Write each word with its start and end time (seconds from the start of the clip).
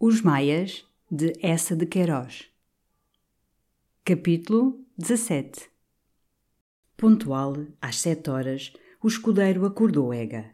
Os 0.00 0.22
Maias, 0.22 0.86
de 1.10 1.32
Essa 1.42 1.74
de 1.74 1.84
Queiroz. 1.84 2.44
Capítulo 4.04 4.78
17 4.96 5.68
Pontual, 6.96 7.66
às 7.82 7.96
sete 7.96 8.30
horas, 8.30 8.72
o 9.02 9.08
escudeiro 9.08 9.66
acordou 9.66 10.14
Ega. 10.14 10.52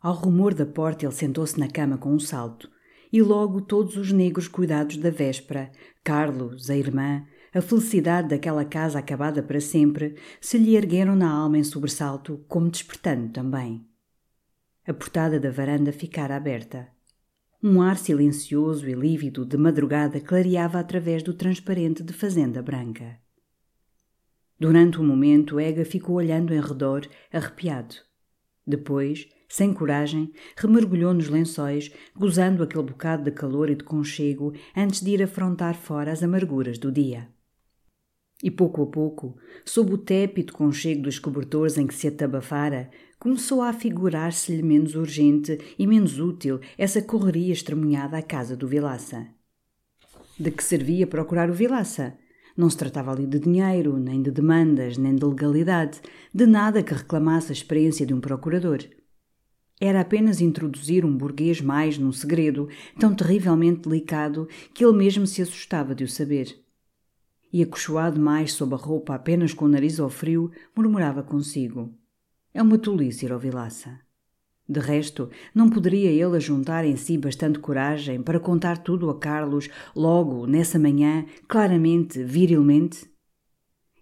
Ao 0.00 0.14
rumor 0.14 0.54
da 0.54 0.64
porta 0.64 1.04
ele 1.04 1.12
sentou-se 1.12 1.58
na 1.58 1.66
cama 1.66 1.98
com 1.98 2.14
um 2.14 2.20
salto, 2.20 2.70
e 3.12 3.20
logo 3.20 3.60
todos 3.60 3.96
os 3.96 4.12
negros 4.12 4.46
cuidados 4.46 4.98
da 4.98 5.10
véspera, 5.10 5.72
Carlos, 6.04 6.70
a 6.70 6.76
irmã, 6.76 7.26
a 7.52 7.60
felicidade 7.60 8.28
daquela 8.28 8.64
casa 8.64 9.00
acabada 9.00 9.42
para 9.42 9.60
sempre, 9.60 10.14
se 10.40 10.56
lhe 10.56 10.76
ergueram 10.76 11.16
na 11.16 11.28
alma 11.28 11.58
em 11.58 11.64
sobressalto, 11.64 12.44
como 12.46 12.70
despertando 12.70 13.32
também. 13.32 13.84
A 14.86 14.94
portada 14.94 15.40
da 15.40 15.50
varanda 15.50 15.92
ficara 15.92 16.36
aberta. 16.36 16.99
Um 17.62 17.82
ar 17.82 17.98
silencioso 17.98 18.88
e 18.88 18.94
lívido 18.94 19.44
de 19.44 19.58
madrugada 19.58 20.18
clareava 20.18 20.80
através 20.80 21.22
do 21.22 21.34
transparente 21.34 22.02
de 22.02 22.10
fazenda 22.10 22.62
branca. 22.62 23.18
Durante 24.58 24.98
um 24.98 25.06
momento, 25.06 25.60
Ega 25.60 25.84
ficou 25.84 26.16
olhando 26.16 26.54
em 26.54 26.60
redor, 26.60 27.06
arrepiado. 27.30 27.96
Depois, 28.66 29.28
sem 29.46 29.74
coragem, 29.74 30.32
remergulhou 30.56 31.12
nos 31.12 31.28
lençóis, 31.28 31.92
gozando 32.16 32.62
aquele 32.62 32.84
bocado 32.84 33.24
de 33.24 33.30
calor 33.30 33.68
e 33.68 33.74
de 33.74 33.84
conchego 33.84 34.54
antes 34.74 35.02
de 35.02 35.10
ir 35.10 35.22
afrontar 35.22 35.74
fora 35.74 36.12
as 36.12 36.22
amarguras 36.22 36.78
do 36.78 36.90
dia. 36.90 37.28
E 38.42 38.50
pouco 38.50 38.82
a 38.82 38.86
pouco, 38.86 39.36
sob 39.66 39.92
o 39.92 39.98
tépido 39.98 40.54
conchego 40.54 41.02
dos 41.02 41.18
cobertores 41.18 41.76
em 41.76 41.86
que 41.86 41.94
se 41.94 42.08
atabafara, 42.08 42.90
começou 43.20 43.60
a 43.60 43.68
afigurar-se-lhe 43.68 44.62
menos 44.62 44.94
urgente 44.94 45.58
e 45.78 45.86
menos 45.86 46.18
útil 46.18 46.58
essa 46.78 47.02
correria 47.02 47.52
estremunhada 47.52 48.16
à 48.16 48.22
casa 48.22 48.56
do 48.56 48.66
Vilaça. 48.66 49.26
De 50.38 50.50
que 50.50 50.64
servia 50.64 51.06
procurar 51.06 51.50
o 51.50 51.52
Vilaça? 51.52 52.16
Não 52.56 52.70
se 52.70 52.78
tratava 52.78 53.12
ali 53.12 53.26
de 53.26 53.38
dinheiro, 53.38 53.98
nem 53.98 54.22
de 54.22 54.30
demandas, 54.30 54.96
nem 54.96 55.14
de 55.14 55.22
legalidade, 55.22 56.00
de 56.32 56.46
nada 56.46 56.82
que 56.82 56.94
reclamasse 56.94 57.50
a 57.50 57.52
experiência 57.52 58.06
de 58.06 58.14
um 58.14 58.20
procurador. 58.20 58.78
Era 59.78 60.00
apenas 60.00 60.40
introduzir 60.40 61.04
um 61.04 61.14
burguês 61.14 61.60
mais 61.60 61.98
num 61.98 62.12
segredo 62.12 62.70
tão 62.98 63.14
terrivelmente 63.14 63.86
delicado 63.86 64.48
que 64.72 64.82
ele 64.82 64.96
mesmo 64.96 65.26
se 65.26 65.42
assustava 65.42 65.94
de 65.94 66.04
o 66.04 66.08
saber. 66.08 66.58
E 67.52 67.62
acolchoado 67.62 68.18
mais 68.18 68.54
sob 68.54 68.74
a 68.74 68.78
roupa 68.78 69.14
apenas 69.14 69.52
com 69.52 69.66
o 69.66 69.68
nariz 69.68 70.00
ao 70.00 70.08
frio, 70.08 70.50
murmurava 70.74 71.22
consigo. 71.22 71.99
É 72.52 72.60
uma 72.60 72.78
tolice 72.78 73.26
ir 73.26 73.32
ao 73.32 73.38
Vilaça. 73.38 74.00
De 74.68 74.80
resto, 74.80 75.30
não 75.54 75.70
poderia 75.70 76.10
ele 76.10 76.38
juntar 76.40 76.84
em 76.84 76.96
si 76.96 77.16
bastante 77.16 77.58
coragem 77.58 78.22
para 78.22 78.40
contar 78.40 78.78
tudo 78.78 79.08
a 79.08 79.18
Carlos 79.18 79.68
logo, 79.94 80.46
nessa 80.46 80.78
manhã, 80.78 81.24
claramente, 81.48 82.22
virilmente? 82.24 83.08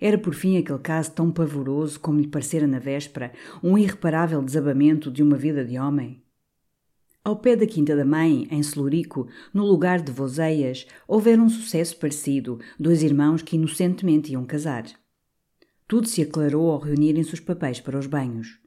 Era 0.00 0.16
por 0.16 0.34
fim 0.34 0.56
aquele 0.56 0.78
caso 0.78 1.12
tão 1.12 1.30
pavoroso 1.30 1.98
como 2.00 2.20
lhe 2.20 2.28
parecera 2.28 2.66
na 2.66 2.78
véspera, 2.78 3.32
um 3.62 3.76
irreparável 3.76 4.42
desabamento 4.42 5.10
de 5.10 5.22
uma 5.22 5.36
vida 5.36 5.64
de 5.64 5.78
homem? 5.78 6.22
Ao 7.24 7.36
pé 7.36 7.54
da 7.54 7.66
Quinta 7.66 7.94
da 7.94 8.04
Mãe, 8.04 8.46
em 8.50 8.62
Celurico, 8.62 9.28
no 9.52 9.66
lugar 9.66 10.00
de 10.00 10.12
Vozeias, 10.12 10.86
houvera 11.06 11.42
um 11.42 11.48
sucesso 11.50 11.98
parecido, 11.98 12.58
dois 12.78 13.02
irmãos 13.02 13.42
que 13.42 13.56
inocentemente 13.56 14.32
iam 14.32 14.46
casar. 14.46 14.84
Tudo 15.88 16.06
se 16.06 16.20
aclarou 16.20 16.70
ao 16.70 16.78
reunirem-se 16.78 17.32
os 17.32 17.40
papéis 17.40 17.80
para 17.80 17.98
os 17.98 18.06
banhos. 18.06 18.58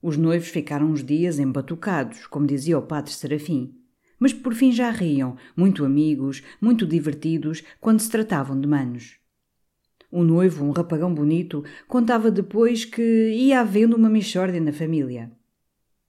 Os 0.00 0.16
noivos 0.16 0.46
ficaram 0.46 0.86
uns 0.86 1.02
dias 1.02 1.40
embatucados, 1.40 2.24
como 2.28 2.46
dizia 2.46 2.78
o 2.78 2.82
padre 2.82 3.10
Serafim, 3.10 3.74
mas 4.16 4.32
por 4.32 4.54
fim 4.54 4.70
já 4.70 4.88
riam, 4.88 5.36
muito 5.56 5.84
amigos, 5.84 6.40
muito 6.60 6.86
divertidos, 6.86 7.64
quando 7.80 7.98
se 7.98 8.08
tratavam 8.08 8.60
de 8.60 8.68
manos. 8.68 9.16
O 10.08 10.22
noivo, 10.22 10.64
um 10.64 10.70
rapagão 10.70 11.12
bonito, 11.12 11.64
contava 11.88 12.30
depois 12.30 12.84
que 12.84 13.02
ia 13.32 13.58
havendo 13.58 13.96
uma 13.96 14.08
mixórdia 14.08 14.60
na 14.60 14.72
família. 14.72 15.32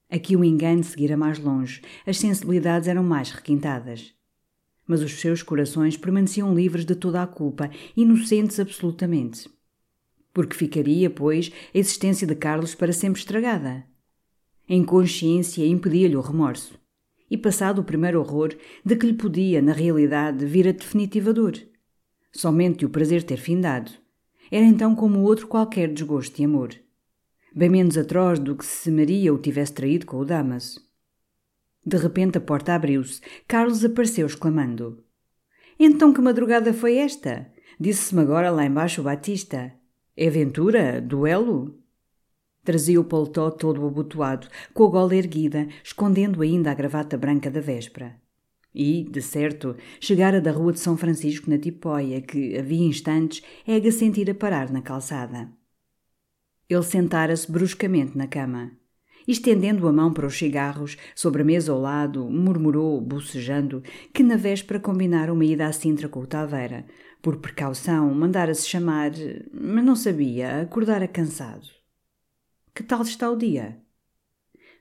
Aqui 0.07 0.36
o 0.36 0.44
engano 0.44 0.84
seguira 0.84 1.18
mais 1.18 1.40
longe, 1.40 1.81
as 2.06 2.19
sensibilidades 2.19 2.88
eram 2.88 3.03
mais 3.03 3.31
requintadas. 3.31 4.13
Mas 4.86 5.01
os 5.01 5.19
seus 5.19 5.41
corações 5.41 5.97
permaneciam 5.97 6.53
livres 6.53 6.86
de 6.86 6.94
toda 6.94 7.24
a 7.24 7.28
culpa, 7.28 7.72
inocentes 7.97 8.59
absolutamente 8.59 9.50
porque 10.39 10.55
ficaria, 10.55 11.09
pois, 11.09 11.51
a 11.75 11.77
existência 11.77 12.25
de 12.25 12.33
Carlos 12.33 12.73
para 12.73 12.94
sempre 12.94 13.19
estragada. 13.19 13.83
A 14.69 14.73
inconsciência 14.73 15.67
impedia-lhe 15.67 16.16
o 16.16 16.22
remorso. 16.22 16.79
E 17.29 17.38
passado 17.38 17.79
o 17.79 17.83
primeiro 17.83 18.22
horror, 18.22 18.55
de 18.85 18.95
que 18.95 19.05
lhe 19.05 19.16
podia, 19.16 19.61
na 19.61 19.73
realidade, 19.73 20.45
vir 20.45 20.66
a 20.66 20.72
definitiva 20.72 21.33
dor. 21.33 21.55
Somente 22.31 22.85
o 22.85 22.89
prazer 22.89 23.22
ter 23.23 23.35
findado. 23.35 23.91
Era 24.50 24.66
então 24.66 24.95
como 24.95 25.23
outro 25.23 25.45
qualquer 25.45 25.91
desgosto 25.91 26.38
de 26.38 26.45
amor. 26.45 26.73
Bem 27.53 27.67
menos 27.67 27.97
atroz 27.97 28.39
do 28.39 28.56
que 28.56 28.66
se 28.66 28.89
Maria 28.89 29.33
o 29.33 29.38
tivesse 29.39 29.73
traído 29.73 30.06
com 30.06 30.19
o 30.19 30.25
Damaso. 30.25 30.79
De 31.85 31.97
repente 31.97 32.38
a 32.38 32.41
porta 32.41 32.73
abriu-se. 32.73 33.19
Carlos 33.45 33.83
apareceu 33.83 34.25
exclamando: 34.25 35.03
Então 35.77 36.13
que 36.13 36.21
madrugada 36.21 36.73
foi 36.73 36.95
esta? 36.95 37.51
Disse-me 37.77 38.21
agora 38.21 38.50
lá 38.50 38.66
embaixo 38.66 39.01
o 39.01 39.03
Batista. 39.03 39.77
É 40.22 40.28
aventura? 40.28 41.00
Duelo? 41.00 41.80
Trazia 42.66 43.00
o 43.00 43.06
paletó 43.06 43.50
todo 43.50 43.88
abotoado, 43.88 44.50
com 44.74 44.84
a 44.84 44.90
gola 44.90 45.16
erguida, 45.16 45.69
escondendo 45.81 46.41
ainda 46.41 46.69
a 46.69 46.74
gravata 46.74 47.18
branca 47.18 47.50
da 47.50 47.62
véspera. 47.62 48.19
E, 48.75 49.07
de 49.09 49.22
certo, 49.22 49.78
chegara 49.97 50.41
da 50.41 50.52
rua 50.52 50.74
de 50.74 50.81
São 50.81 50.97
Francisco 50.97 51.50
na 51.50 51.57
tipóia, 51.57 52.19
que, 52.19 52.57
havia 52.57 52.85
instantes, 52.85 53.41
Ega 53.66 53.94
sentira 53.94 54.34
parar 54.34 54.69
na 54.69 54.81
calçada. 54.81 55.50
Ele 56.68 56.84
sentara-se 56.84 57.50
bruscamente 57.50 58.18
na 58.18 58.28
cama. 58.28 58.74
Estendendo 59.25 59.88
a 59.88 59.94
mão 59.94 60.12
para 60.12 60.25
os 60.25 60.38
cigarros, 60.38 60.97
sobre 61.16 61.44
a 61.44 61.46
mesa 61.46 61.72
ao 61.72 61.80
lado, 61.80 62.30
murmurou, 62.30 63.00
bocejando, 63.00 63.81
que 64.13 64.22
na 64.22 64.36
véspera 64.36 64.81
combinara 64.81 65.31
uma 65.31 65.45
ida 65.45 65.66
à 65.66 65.71
Sintra 65.71 66.10
com 66.10 66.19
o 66.19 66.27
Taveira, 66.27 66.86
por 67.21 67.38
precaução, 67.38 68.13
mandara-se 68.13 68.68
chamar, 68.68 69.12
mas 69.54 69.83
não 69.83 69.95
sabia, 69.95 70.62
acordara 70.62 71.07
cansado. 71.07 71.68
Que 72.74 72.83
tal 72.83 73.01
está 73.01 73.30
o 73.30 73.36
dia? 73.36 73.77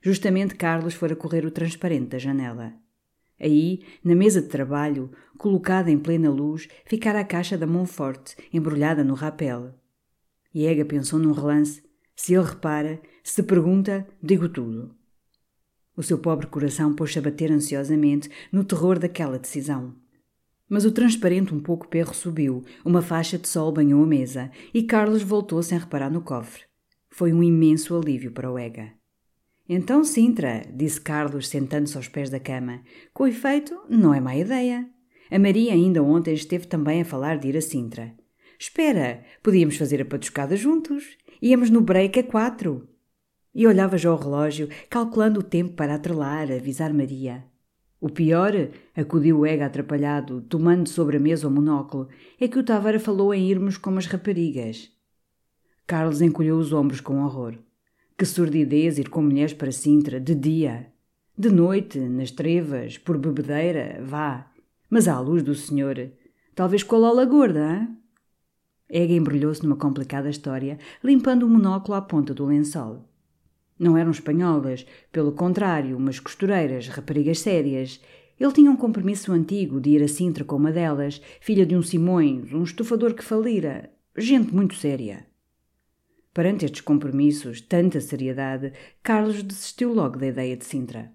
Justamente 0.01 0.55
Carlos 0.55 0.93
fora 0.93 1.15
correr 1.15 1.45
o 1.45 1.51
transparente 1.51 2.09
da 2.09 2.17
janela. 2.17 2.73
Aí, 3.39 3.83
na 4.03 4.15
mesa 4.15 4.41
de 4.41 4.47
trabalho, 4.47 5.11
colocada 5.37 5.91
em 5.91 5.99
plena 5.99 6.29
luz, 6.29 6.67
ficara 6.85 7.19
a 7.19 7.25
caixa 7.25 7.57
da 7.57 7.67
Monforte, 7.67 8.35
embrulhada 8.53 9.03
no 9.03 9.13
rapel. 9.13 9.73
Ega 10.53 10.85
pensou 10.85 11.19
num 11.19 11.31
relance. 11.31 11.83
Se 12.15 12.33
ele 12.33 12.45
repara, 12.45 13.01
se 13.23 13.43
pergunta, 13.43 14.07
digo 14.21 14.49
tudo. 14.49 14.95
O 15.95 16.03
seu 16.03 16.17
pobre 16.17 16.47
coração 16.47 16.93
pôs-se 16.93 17.19
a 17.19 17.21
bater 17.21 17.51
ansiosamente 17.51 18.29
no 18.51 18.63
terror 18.63 18.97
daquela 18.97 19.37
decisão. 19.37 19.95
Mas 20.69 20.85
o 20.85 20.91
transparente 20.91 21.53
um 21.53 21.59
pouco 21.59 21.87
perro 21.87 22.13
subiu, 22.13 22.63
uma 22.85 23.01
faixa 23.01 23.39
de 23.39 23.47
sol 23.47 23.71
banhou 23.71 24.03
a 24.03 24.07
mesa 24.07 24.51
e 24.71 24.83
Carlos 24.83 25.23
voltou 25.23 25.63
sem 25.63 25.79
reparar 25.79 26.11
no 26.11 26.21
cofre. 26.21 26.63
Foi 27.09 27.33
um 27.33 27.43
imenso 27.43 27.97
alívio 27.97 28.31
para 28.31 28.51
o 28.51 28.57
Ega. 28.57 28.93
Então, 29.67 30.03
Sintra, 30.03 30.63
disse 30.71 31.01
Carlos, 31.01 31.47
sentando-se 31.47 31.97
aos 31.97 32.07
pés 32.07 32.29
da 32.29 32.39
cama. 32.39 32.81
Com 33.13 33.27
efeito, 33.27 33.79
não 33.89 34.13
é 34.13 34.19
má 34.19 34.35
ideia. 34.35 34.87
A 35.31 35.37
Maria 35.37 35.73
ainda 35.73 36.01
ontem 36.01 36.33
esteve 36.33 36.65
também 36.67 37.01
a 37.01 37.05
falar 37.05 37.37
de 37.37 37.49
ir 37.49 37.57
a 37.57 37.61
Sintra. 37.61 38.15
Espera, 38.57 39.23
podíamos 39.43 39.77
fazer 39.77 40.01
a 40.01 40.05
patuscada 40.05 40.55
juntos. 40.55 41.17
Íamos 41.41 41.69
no 41.69 41.81
break 41.81 42.19
a 42.19 42.23
quatro. 42.23 42.87
E 43.53 43.65
olhava 43.65 43.97
já 43.97 44.11
o 44.11 44.15
relógio, 44.15 44.69
calculando 44.89 45.39
o 45.39 45.43
tempo 45.43 45.73
para 45.73 45.95
atrelar, 45.95 46.51
avisar 46.51 46.93
Maria. 46.93 47.48
O 48.01 48.07
pior, 48.07 48.53
acudiu 48.95 49.39
o 49.39 49.45
Ega 49.45 49.65
atrapalhado, 49.65 50.41
tomando 50.41 50.87
sobre 50.87 51.17
a 51.17 51.19
mesa 51.19 51.47
o 51.47 51.51
monóculo, 51.51 52.07
é 52.39 52.47
que 52.47 52.57
o 52.57 52.63
Tavara 52.63 52.99
falou 52.99 53.33
em 53.33 53.49
irmos 53.49 53.77
como 53.77 53.99
as 53.99 54.05
raparigas. 54.05 54.89
Carlos 55.85 56.21
encolheu 56.21 56.57
os 56.57 56.71
ombros 56.71 57.01
com 57.01 57.23
horror. 57.23 57.57
Que 58.17 58.25
sordidez 58.25 58.97
ir 58.97 59.09
com 59.09 59.21
mulheres 59.21 59.53
para 59.53 59.71
Sintra, 59.71 60.19
de 60.19 60.33
dia. 60.33 60.93
De 61.37 61.49
noite, 61.49 61.99
nas 61.99 62.31
trevas, 62.31 62.97
por 62.97 63.17
bebedeira, 63.17 64.01
vá. 64.03 64.49
Mas 64.89 65.07
à 65.07 65.19
luz 65.19 65.43
do 65.43 65.53
senhor, 65.53 66.11
talvez 66.55 66.83
com 66.83 66.95
a 66.95 66.99
Lola 66.99 67.25
gorda, 67.25 67.59
hein? 67.59 67.97
Ega 68.89 69.13
embrulhou-se 69.13 69.61
numa 69.63 69.75
complicada 69.75 70.29
história, 70.29 70.79
limpando 71.03 71.43
o 71.43 71.49
monóculo 71.49 71.95
à 71.95 72.01
ponta 72.01 72.33
do 72.33 72.45
lençol. 72.45 73.05
Não 73.79 73.97
eram 73.97 74.11
espanholas, 74.11 74.85
pelo 75.09 75.31
contrário, 75.31 75.95
umas 75.95 76.19
costureiras, 76.19 76.89
raparigas 76.89 77.39
sérias. 77.39 78.01
Ele 78.37 78.51
tinha 78.51 78.69
um 78.69 78.75
compromisso 78.75 79.31
antigo 79.31 79.79
de 79.79 79.91
ir 79.91 80.03
a 80.03 80.07
Sintra 80.07 80.43
com 80.43 80.57
uma 80.57 80.71
delas, 80.71 81.21
filha 81.39 81.65
de 81.65 81.77
um 81.77 81.81
Simões, 81.81 82.51
um 82.51 82.63
estufador 82.63 83.13
que 83.13 83.23
falira. 83.23 83.89
Gente 84.17 84.53
muito 84.53 84.75
séria. 84.75 85.25
Perante 86.33 86.65
estes 86.65 86.81
compromissos, 86.81 87.61
tanta 87.61 88.01
seriedade, 88.01 88.73
Carlos 89.01 89.41
desistiu 89.41 89.93
logo 89.93 90.17
da 90.17 90.27
ideia 90.27 90.57
de 90.57 90.65
Sintra. 90.65 91.11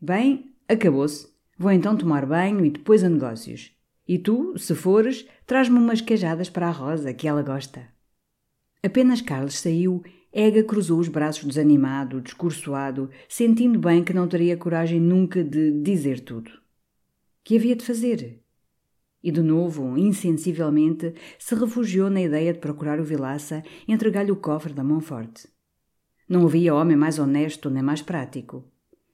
Bem, 0.00 0.52
acabou-se. 0.68 1.32
Vou 1.56 1.70
então 1.70 1.96
tomar 1.96 2.26
banho 2.26 2.64
e 2.64 2.70
depois 2.70 3.04
a 3.04 3.08
negócios. 3.08 3.72
E 4.06 4.18
tu, 4.18 4.58
se 4.58 4.74
fores, 4.74 5.26
traz-me 5.46 5.78
umas 5.78 6.00
queijadas 6.00 6.50
para 6.50 6.68
a 6.68 6.72
Rosa, 6.72 7.14
que 7.14 7.26
ela 7.26 7.42
gosta. 7.42 7.88
Apenas 8.82 9.22
Carlos 9.22 9.58
saiu, 9.58 10.02
Ega 10.36 10.64
cruzou 10.64 10.98
os 10.98 11.06
braços 11.06 11.44
desanimado, 11.44 12.20
discursoado, 12.20 13.08
sentindo 13.28 13.78
bem 13.78 14.02
que 14.02 14.12
não 14.12 14.26
teria 14.26 14.56
coragem 14.56 14.98
nunca 14.98 15.44
de 15.44 15.70
dizer 15.80 16.18
tudo. 16.18 16.50
Que 17.44 17.56
havia 17.56 17.76
de 17.76 17.84
fazer? 17.84 18.42
E 19.22 19.30
de 19.30 19.40
novo, 19.40 19.96
insensivelmente, 19.96 21.14
se 21.38 21.54
refugiou 21.54 22.10
na 22.10 22.20
ideia 22.20 22.52
de 22.52 22.58
procurar 22.58 22.98
o 22.98 23.04
Vilaça 23.04 23.62
e 23.86 23.92
entregar-lhe 23.92 24.32
o 24.32 24.36
cofre 24.36 24.72
da 24.72 24.82
mão 24.82 25.00
forte. 25.00 25.46
Não 26.28 26.44
havia 26.44 26.74
homem 26.74 26.96
mais 26.96 27.20
honesto 27.20 27.70
nem 27.70 27.82
mais 27.84 28.02
prático. 28.02 28.68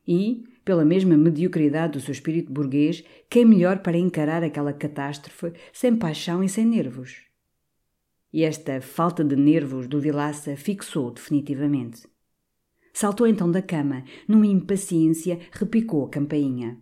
E, 0.09 0.45
pela 0.65 0.87
mesma 0.87 1.19
mediocridade 1.19 1.93
do 1.93 2.01
seu 2.01 2.13
espírito 2.13 2.51
burguês, 2.51 3.05
quem 3.29 3.45
melhor 3.45 3.81
para 3.81 3.99
encarar 3.99 4.43
aquela 4.43 4.73
catástrofe 4.73 5.53
sem 5.71 5.95
paixão 5.95 6.43
e 6.43 6.49
sem 6.49 6.65
nervos? 6.65 7.30
E 8.33 8.45
esta 8.45 8.81
falta 8.81 9.25
de 9.25 9.35
nervos 9.35 9.89
do 9.89 10.01
Vilaça 10.01 10.57
fixou 10.57 11.11
definitivamente. 11.11 12.09
Saltou 12.93 13.27
então 13.27 13.51
da 13.51 13.63
cama, 13.63 14.05
numa 14.29 14.47
impaciência, 14.47 15.39
repicou 15.53 16.05
a 16.05 16.11
campainha. 16.11 16.79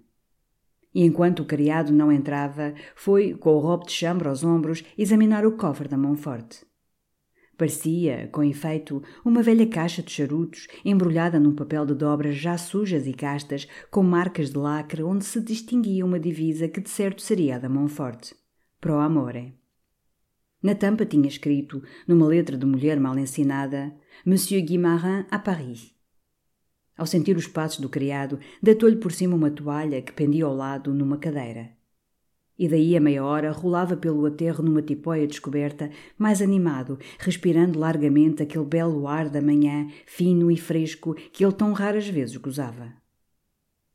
E 0.95 1.05
enquanto 1.05 1.41
o 1.41 1.45
criado 1.45 1.93
não 1.93 2.11
entrava, 2.11 2.75
foi, 2.95 3.35
com 3.35 3.55
o 3.55 3.59
robo 3.59 3.87
de 3.87 3.93
chambre 3.93 4.29
aos 4.29 4.43
ombros, 4.43 4.83
examinar 4.97 5.47
o 5.47 5.53
cofre 5.53 5.89
da 5.89 5.97
mão 5.97 6.17
forte. 6.17 6.67
Parecia, 7.59 8.29
com 8.31 8.43
efeito, 8.45 9.03
uma 9.25 9.43
velha 9.43 9.67
caixa 9.67 10.01
de 10.01 10.13
charutos, 10.13 10.69
embrulhada 10.85 11.41
num 11.41 11.55
papel 11.55 11.85
de 11.85 11.93
dobras 11.93 12.37
já 12.37 12.57
sujas 12.57 13.05
e 13.07 13.13
castas, 13.13 13.67
com 13.91 14.03
marcas 14.03 14.51
de 14.51 14.59
lacre 14.59 15.03
onde 15.03 15.25
se 15.25 15.41
distinguia 15.41 16.07
uma 16.07 16.21
divisa 16.21 16.69
que 16.69 16.81
de 16.81 16.89
certo 16.89 17.21
seria 17.21 17.57
a 17.57 17.59
da 17.59 17.69
mão 17.69 17.89
forte. 17.89 18.35
Pro 18.81 19.01
amore. 19.01 19.58
Na 20.61 20.75
tampa 20.75 21.07
tinha 21.07 21.29
escrito, 21.29 21.83
numa 22.07 22.27
letra 22.27 22.57
de 22.57 22.67
mulher 22.67 22.99
mal 22.99 23.17
ensinada, 23.17 23.95
Monsieur 24.27 24.61
Guimarães 24.65 25.25
a 25.31 25.39
Paris. 25.39 25.95
Ao 26.97 27.07
sentir 27.07 27.37
os 27.37 27.47
passos 27.47 27.79
do 27.79 27.89
criado, 27.89 28.41
deitou-lhe 28.61 28.97
por 28.97 29.13
cima 29.13 29.37
uma 29.37 29.53
toalha 29.53 30.03
que 30.03 30.13
pendia 30.13 30.45
ao 30.45 30.55
lado 30.55 30.93
numa 30.93 31.17
cadeira. 31.17 31.71
E 32.59 32.67
daí 32.67 32.97
a 32.97 33.01
meia 33.01 33.25
hora 33.25 33.53
rolava 33.53 33.97
pelo 33.97 34.27
aterro 34.27 34.65
numa 34.65 34.83
tipóia 34.83 35.29
descoberta, 35.29 35.93
mais 36.19 36.43
animado, 36.43 36.99
respirando 37.21 37.79
largamente 37.79 38.43
aquele 38.43 38.65
belo 38.65 39.07
ar 39.07 39.29
da 39.29 39.41
manhã, 39.41 39.87
fino 40.07 40.51
e 40.51 40.57
fresco, 40.57 41.15
que 41.15 41.45
ele 41.45 41.53
tão 41.53 41.73
raras 41.73 42.09
vezes 42.09 42.37
gozava. 42.37 42.93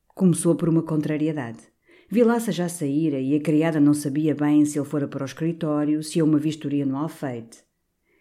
Começou 0.08 0.56
por 0.56 0.70
uma 0.70 0.82
contrariedade. 0.82 1.73
Vilaça 2.14 2.52
já 2.52 2.70
saíra 2.70 3.20
e 3.20 3.36
a 3.36 3.40
criada 3.40 3.80
não 3.80 3.92
sabia 3.92 4.36
bem 4.36 4.64
se 4.66 4.78
ele 4.78 4.86
fora 4.86 5.08
para 5.08 5.24
o 5.24 5.26
escritório, 5.26 6.04
se 6.04 6.20
a 6.20 6.24
uma 6.24 6.38
vistoria 6.38 6.86
no 6.86 6.96
alfeite. 6.96 7.64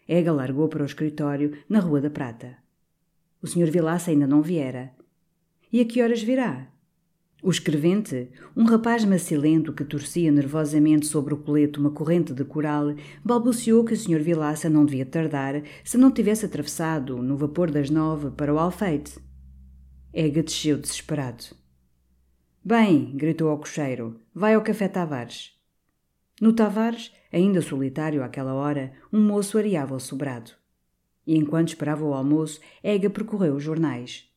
Ega 0.07 0.33
largou 0.33 0.67
para 0.67 0.81
o 0.81 0.85
escritório, 0.85 1.55
na 1.69 1.79
Rua 1.79 2.01
da 2.01 2.09
Prata. 2.09 2.57
O 3.39 3.45
Sr. 3.45 3.69
Vilaça 3.69 4.09
ainda 4.09 4.25
não 4.25 4.41
viera. 4.41 4.91
E 5.71 5.79
a 5.79 5.85
que 5.85 6.01
horas 6.01 6.23
virá? 6.23 6.67
O 7.43 7.51
escrevente, 7.51 8.31
um 8.57 8.63
rapaz 8.63 9.05
macilento 9.05 9.71
que 9.71 9.85
torcia 9.85 10.31
nervosamente 10.31 11.05
sobre 11.05 11.35
o 11.35 11.37
colete 11.37 11.77
uma 11.77 11.91
corrente 11.91 12.33
de 12.33 12.43
coral, 12.43 12.95
balbuciou 13.23 13.85
que 13.85 13.93
o 13.93 13.95
Sr. 13.95 14.23
Vilaça 14.23 14.71
não 14.71 14.85
devia 14.85 15.05
tardar 15.05 15.61
se 15.83 15.99
não 15.99 16.09
tivesse 16.09 16.47
atravessado, 16.47 17.21
no 17.21 17.37
vapor 17.37 17.69
das 17.69 17.91
nove, 17.91 18.31
para 18.31 18.51
o 18.51 18.57
alfeite. 18.57 19.19
Ega 20.11 20.41
desceu 20.41 20.79
desesperado. 20.79 21.61
Bem, 22.63 23.11
gritou 23.15 23.49
ao 23.49 23.57
cocheiro, 23.57 24.19
vai 24.33 24.53
ao 24.53 24.61
Café 24.61 24.87
Tavares. 24.87 25.51
No 26.39 26.53
Tavares, 26.53 27.11
ainda 27.31 27.61
solitário 27.61 28.23
àquela 28.23 28.53
hora, 28.53 28.93
um 29.11 29.21
moço 29.21 29.57
areava 29.57 29.95
o 29.95 29.99
sobrado 29.99 30.51
e 31.25 31.37
enquanto 31.37 31.69
esperava 31.69 32.03
o 32.03 32.13
almoço, 32.13 32.59
Ega 32.83 33.09
percorreu 33.09 33.55
os 33.55 33.63
jornais. 33.63 34.29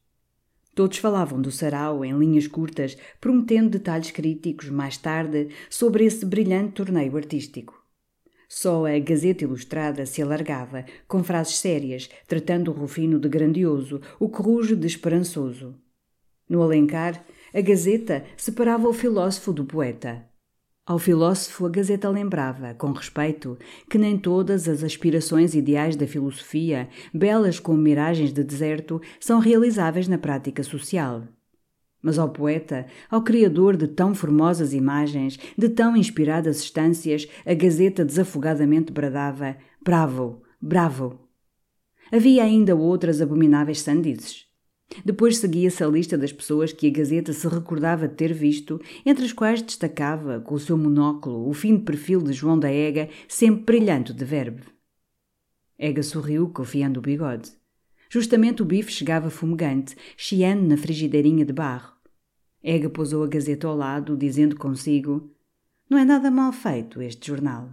Todos 0.74 0.98
falavam 0.98 1.40
do 1.40 1.50
sarau 1.50 2.04
em 2.04 2.16
linhas 2.16 2.46
curtas, 2.46 2.96
prometendo 3.20 3.70
detalhes 3.70 4.10
críticos 4.10 4.68
mais 4.68 4.96
tarde 4.96 5.48
sobre 5.70 6.04
esse 6.04 6.24
brilhante 6.24 6.72
torneio 6.72 7.16
artístico. 7.16 7.82
Só 8.48 8.86
a 8.86 8.98
Gazeta 8.98 9.44
Ilustrada 9.44 10.06
se 10.06 10.22
alargava, 10.22 10.84
com 11.08 11.24
frases 11.24 11.58
sérias, 11.58 12.08
tratando 12.28 12.70
o 12.70 12.74
Rufino 12.74 13.18
de 13.18 13.28
grandioso, 13.28 14.00
o 14.20 14.28
Corrujo 14.28 14.76
de 14.76 14.86
esperançoso. 14.86 15.74
No 16.48 16.62
Alencar, 16.62 17.24
a 17.56 17.60
Gazeta 17.62 18.22
separava 18.36 18.86
o 18.86 18.92
filósofo 18.92 19.50
do 19.50 19.64
poeta. 19.64 20.26
Ao 20.84 20.98
filósofo, 20.98 21.64
a 21.64 21.70
Gazeta 21.70 22.06
lembrava, 22.10 22.74
com 22.74 22.92
respeito, 22.92 23.56
que 23.88 23.96
nem 23.96 24.18
todas 24.18 24.68
as 24.68 24.84
aspirações 24.84 25.54
ideais 25.54 25.96
da 25.96 26.06
filosofia, 26.06 26.86
belas 27.14 27.58
como 27.58 27.78
miragens 27.78 28.30
de 28.30 28.44
deserto, 28.44 29.00
são 29.18 29.38
realizáveis 29.38 30.06
na 30.06 30.18
prática 30.18 30.62
social. 30.62 31.26
Mas 32.02 32.18
ao 32.18 32.28
poeta, 32.28 32.84
ao 33.10 33.22
criador 33.22 33.74
de 33.74 33.88
tão 33.88 34.14
formosas 34.14 34.74
imagens, 34.74 35.38
de 35.56 35.70
tão 35.70 35.96
inspiradas 35.96 36.58
estâncias, 36.58 37.26
a 37.46 37.54
Gazeta 37.54 38.04
desafogadamente 38.04 38.92
bradava: 38.92 39.56
Bravo, 39.82 40.42
bravo! 40.60 41.26
Havia 42.12 42.44
ainda 42.44 42.76
outras 42.76 43.22
abomináveis 43.22 43.80
sandices. 43.80 44.45
Depois 45.04 45.38
seguia-se 45.38 45.82
a 45.82 45.88
lista 45.88 46.16
das 46.16 46.32
pessoas 46.32 46.72
que 46.72 46.86
a 46.86 46.90
Gazeta 46.90 47.32
se 47.32 47.46
recordava 47.48 48.06
de 48.08 48.14
ter 48.14 48.32
visto, 48.32 48.80
entre 49.04 49.24
as 49.24 49.32
quais 49.32 49.60
destacava, 49.60 50.40
com 50.40 50.54
o 50.54 50.60
seu 50.60 50.78
monóculo, 50.78 51.48
o 51.48 51.52
fim 51.52 51.76
de 51.76 51.82
perfil 51.82 52.22
de 52.22 52.32
João 52.32 52.58
da 52.58 52.72
Ega, 52.72 53.08
sempre 53.28 53.78
brilhante 53.78 54.12
de 54.12 54.24
verbe. 54.24 54.62
Ega 55.78 56.02
sorriu, 56.02 56.48
confiando 56.48 57.00
o 57.00 57.02
bigode. 57.02 57.52
Justamente 58.08 58.62
o 58.62 58.64
bife 58.64 58.92
chegava 58.92 59.28
fumegante, 59.28 59.96
chiando 60.16 60.62
na 60.62 60.76
frigideirinha 60.76 61.44
de 61.44 61.52
barro. 61.52 61.92
Ega 62.62 62.88
pousou 62.88 63.22
a 63.24 63.26
Gazeta 63.26 63.66
ao 63.66 63.76
lado, 63.76 64.16
dizendo 64.16 64.56
consigo: 64.56 65.30
Não 65.90 65.98
é 65.98 66.04
nada 66.04 66.30
mal 66.30 66.52
feito 66.52 67.02
este 67.02 67.26
jornal. 67.28 67.68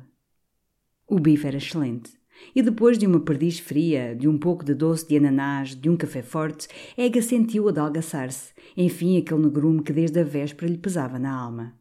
O 1.07 1.19
bife 1.19 1.47
era 1.47 1.57
excelente. 1.57 2.11
E 2.55 2.61
depois 2.61 2.97
de 2.97 3.07
uma 3.07 3.19
perdiz 3.19 3.59
fria, 3.59 4.15
de 4.15 4.27
um 4.27 4.37
pouco 4.37 4.63
de 4.63 4.73
doce 4.73 5.07
de 5.07 5.17
ananás, 5.17 5.75
de 5.75 5.89
um 5.89 5.97
café 5.97 6.21
forte, 6.21 6.67
Ega 6.97 7.21
sentiu 7.21 7.67
adalgaçar-se, 7.67 8.53
enfim 8.75 9.17
aquele 9.17 9.43
negrume 9.43 9.83
que 9.83 9.93
desde 9.93 10.19
a 10.19 10.23
véspera 10.23 10.71
lhe 10.71 10.77
pesava 10.77 11.17
na 11.17 11.33
alma. 11.33 11.73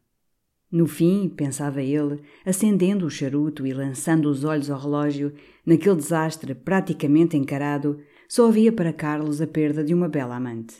No 0.71 0.87
fim, 0.87 1.28
pensava 1.28 1.83
ele, 1.83 2.23
acendendo 2.47 3.04
o 3.04 3.11
charuto 3.11 3.66
e 3.66 3.75
lançando 3.75 4.31
os 4.31 4.42
olhos 4.42 4.71
ao 4.71 4.81
relógio, 4.81 5.35
naquele 5.66 5.97
desastre 5.97 6.54
praticamente 6.54 7.37
encarado, 7.37 8.00
só 8.26 8.49
havia 8.49 8.73
para 8.73 8.90
Carlos 8.90 9.42
a 9.42 9.47
perda 9.47 9.85
de 9.85 9.92
uma 9.92 10.09
bela 10.09 10.37
amante. 10.37 10.76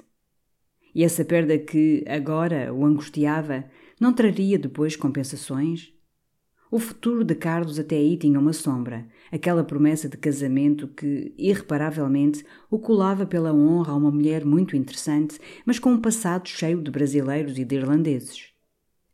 E 0.95 1.05
essa 1.05 1.25
perda 1.25 1.59
que, 1.59 2.03
agora, 2.09 2.73
o 2.73 2.87
angustiava, 2.87 3.67
não 4.01 4.15
traria 4.15 4.59
depois 4.59 4.97
compensações? 4.97 5.93
O 6.71 6.79
futuro 6.79 7.23
de 7.23 7.35
Carlos 7.35 7.79
até 7.79 7.97
aí 7.97 8.17
tinha 8.17 8.41
uma 8.41 8.55
sombra, 8.55 9.07
aquela 9.33 9.65
promessa 9.65 10.11
de 10.11 10.19
casamento 10.19 10.87
que, 10.87 11.35
irreparavelmente, 11.39 12.45
o 12.71 12.79
colava 12.79 13.25
pela 13.25 13.53
honra 13.53 13.93
a 13.93 13.97
uma 13.97 14.11
mulher 14.11 14.45
muito 14.45 14.77
interessante, 14.77 15.41
mas 15.65 15.79
com 15.79 15.91
um 15.91 16.01
passado 16.01 16.47
cheio 16.47 16.83
de 16.83 16.91
brasileiros 16.91 17.59
e 17.59 17.65
de 17.65 17.77
irlandeses. 17.77 18.51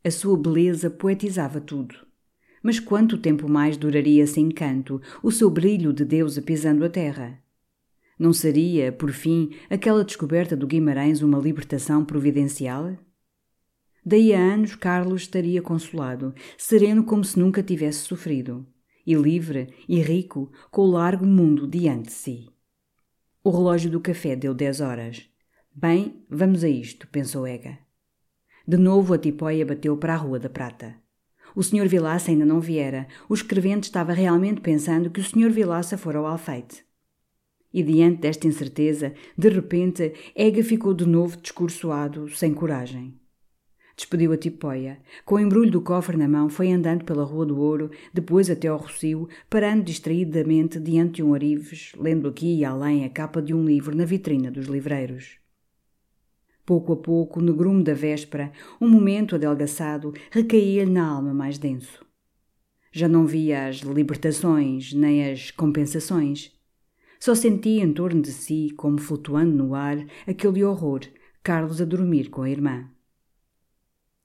A 0.03 0.11
sua 0.11 0.37
beleza 0.37 0.89
poetizava 0.89 1.61
tudo. 1.61 1.95
Mas 2.61 2.79
quanto 2.79 3.17
tempo 3.17 3.49
mais 3.49 3.77
duraria 3.77 4.23
esse 4.23 4.41
encanto, 4.41 5.01
o 5.23 5.31
seu 5.31 5.49
brilho 5.49 5.93
de 5.93 6.03
deusa 6.03 6.41
pisando 6.41 6.83
a 6.83 6.89
terra? 6.89 7.41
Não 8.19 8.33
seria, 8.33 8.91
por 8.91 9.13
fim, 9.13 9.51
aquela 9.69 10.03
descoberta 10.03 10.57
do 10.57 10.67
Guimarães 10.67 11.21
uma 11.21 11.39
libertação 11.39 12.03
providencial? 12.03 12.97
Daí 14.05 14.33
a 14.33 14.39
anos 14.39 14.75
Carlos 14.75 15.21
estaria 15.21 15.61
consolado, 15.61 16.33
sereno 16.57 17.05
como 17.05 17.23
se 17.23 17.39
nunca 17.39 17.63
tivesse 17.63 17.99
sofrido, 17.99 18.67
e 19.09 19.15
livre 19.15 19.73
e 19.87 19.99
rico, 19.99 20.51
com 20.69 20.83
o 20.83 20.91
largo 20.91 21.25
mundo 21.25 21.67
diante 21.67 22.09
de 22.09 22.11
si. 22.11 22.49
O 23.43 23.49
relógio 23.49 23.89
do 23.89 23.99
café 23.99 24.35
deu 24.35 24.53
dez 24.53 24.81
horas. 24.81 25.27
Bem, 25.73 26.23
vamos 26.29 26.63
a 26.63 26.69
isto, 26.69 27.07
pensou 27.07 27.47
Ega. 27.47 27.79
De 28.67 28.77
novo 28.77 29.15
a 29.15 29.17
tipóia 29.17 29.65
bateu 29.65 29.97
para 29.97 30.13
a 30.13 30.15
Rua 30.15 30.37
da 30.37 30.47
Prata. 30.47 30.95
O 31.55 31.63
Sr. 31.63 31.87
Vilaça 31.87 32.29
ainda 32.29 32.45
não 32.45 32.59
viera. 32.59 33.07
O 33.27 33.33
escrevente 33.33 33.85
estava 33.85 34.13
realmente 34.13 34.61
pensando 34.61 35.09
que 35.09 35.19
o 35.19 35.23
Sr. 35.23 35.49
Vilaça 35.49 35.97
fora 35.97 36.19
ao 36.19 36.27
alfeite. 36.27 36.85
E 37.73 37.81
diante 37.81 38.21
desta 38.21 38.45
incerteza, 38.45 39.15
de 39.35 39.49
repente, 39.49 40.13
Ega 40.35 40.63
ficou 40.63 40.93
de 40.93 41.07
novo 41.07 41.35
discursoado, 41.35 42.29
sem 42.29 42.53
coragem. 42.53 43.19
Despediu 43.99 44.31
a 44.31 44.37
tipóia. 44.37 44.97
Com 45.25 45.35
o 45.35 45.39
embrulho 45.41 45.69
do 45.69 45.81
cofre 45.81 46.15
na 46.15 46.25
mão, 46.25 46.47
foi 46.47 46.71
andando 46.71 47.03
pela 47.03 47.25
Rua 47.25 47.45
do 47.45 47.59
Ouro, 47.59 47.91
depois 48.13 48.49
até 48.49 48.69
ao 48.69 48.77
Rocio, 48.77 49.27
parando 49.49 49.83
distraidamente 49.83 50.79
diante 50.79 51.15
de 51.15 51.23
um 51.23 51.33
arives, 51.33 51.91
lendo 51.99 52.29
aqui 52.29 52.59
e 52.59 52.63
além 52.63 53.03
a 53.03 53.09
capa 53.09 53.41
de 53.41 53.53
um 53.53 53.65
livro 53.65 53.93
na 53.93 54.05
vitrina 54.05 54.49
dos 54.49 54.67
livreiros. 54.67 55.37
Pouco 56.65 56.93
a 56.93 56.95
pouco, 56.95 57.41
no 57.41 57.53
grume 57.53 57.83
da 57.83 57.93
véspera, 57.93 58.53
um 58.79 58.87
momento 58.87 59.35
adelgaçado 59.35 60.13
recaía-lhe 60.31 60.89
na 60.89 61.05
alma 61.05 61.33
mais 61.33 61.57
denso. 61.57 62.05
Já 62.93 63.09
não 63.09 63.27
via 63.27 63.67
as 63.67 63.79
libertações 63.79 64.93
nem 64.93 65.29
as 65.29 65.51
compensações. 65.51 66.57
Só 67.19 67.35
sentia 67.35 67.83
em 67.83 67.91
torno 67.91 68.21
de 68.21 68.31
si, 68.31 68.69
como 68.77 68.97
flutuando 68.97 69.53
no 69.53 69.75
ar, 69.75 69.97
aquele 70.25 70.63
horror, 70.63 71.01
Carlos 71.43 71.81
a 71.81 71.85
dormir 71.85 72.29
com 72.29 72.43
a 72.43 72.49
irmã. 72.49 72.89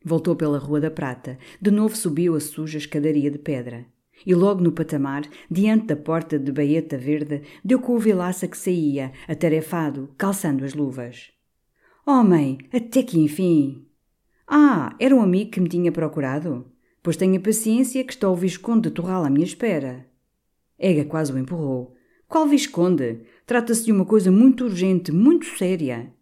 Voltou 0.04 0.36
pela 0.36 0.58
Rua 0.58 0.80
da 0.80 0.90
Prata, 0.90 1.38
de 1.58 1.70
novo 1.70 1.96
subiu 1.96 2.36
a 2.36 2.40
suja 2.40 2.76
escadaria 2.76 3.30
de 3.30 3.38
pedra. 3.38 3.86
E 4.26 4.34
logo 4.34 4.62
no 4.62 4.70
patamar, 4.70 5.22
diante 5.50 5.86
da 5.86 5.96
porta 5.96 6.38
de 6.38 6.52
baeta 6.52 6.96
verde, 6.98 7.42
deu 7.64 7.80
com 7.80 7.94
o 7.94 7.98
vilaça 7.98 8.46
que 8.46 8.56
saía, 8.56 9.12
atarefado, 9.26 10.10
calçando 10.16 10.64
as 10.64 10.74
luvas. 10.74 11.32
Homem, 12.06 12.58
até 12.72 13.02
que 13.02 13.18
enfim! 13.18 13.86
Ah, 14.46 14.94
era 15.00 15.16
um 15.16 15.22
amigo 15.22 15.50
que 15.50 15.60
me 15.60 15.68
tinha 15.68 15.90
procurado? 15.90 16.66
Pois 17.02 17.16
tenha 17.16 17.40
paciência 17.40 18.04
que 18.04 18.12
está 18.12 18.28
o 18.28 18.36
Visconde 18.36 18.88
de 18.88 18.90
Torral 18.90 19.24
à 19.24 19.30
minha 19.30 19.44
espera. 19.44 20.06
Ega 20.78 21.04
quase 21.04 21.32
o 21.32 21.38
empurrou. 21.38 21.94
Qual 22.28 22.46
Visconde? 22.46 23.20
Trata-se 23.46 23.84
de 23.84 23.92
uma 23.92 24.04
coisa 24.04 24.30
muito 24.30 24.64
urgente, 24.64 25.10
muito 25.10 25.46
séria. 25.46 26.13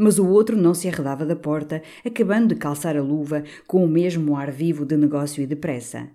Mas 0.00 0.16
o 0.16 0.28
outro 0.28 0.56
não 0.56 0.74
se 0.74 0.86
arredava 0.86 1.26
da 1.26 1.34
porta, 1.34 1.82
acabando 2.06 2.54
de 2.54 2.54
calçar 2.54 2.96
a 2.96 3.02
luva 3.02 3.42
com 3.66 3.84
o 3.84 3.88
mesmo 3.88 4.36
ar 4.36 4.52
vivo 4.52 4.86
de 4.86 4.96
negócio 4.96 5.42
e 5.42 5.46
de 5.46 5.56
pressa. 5.56 6.08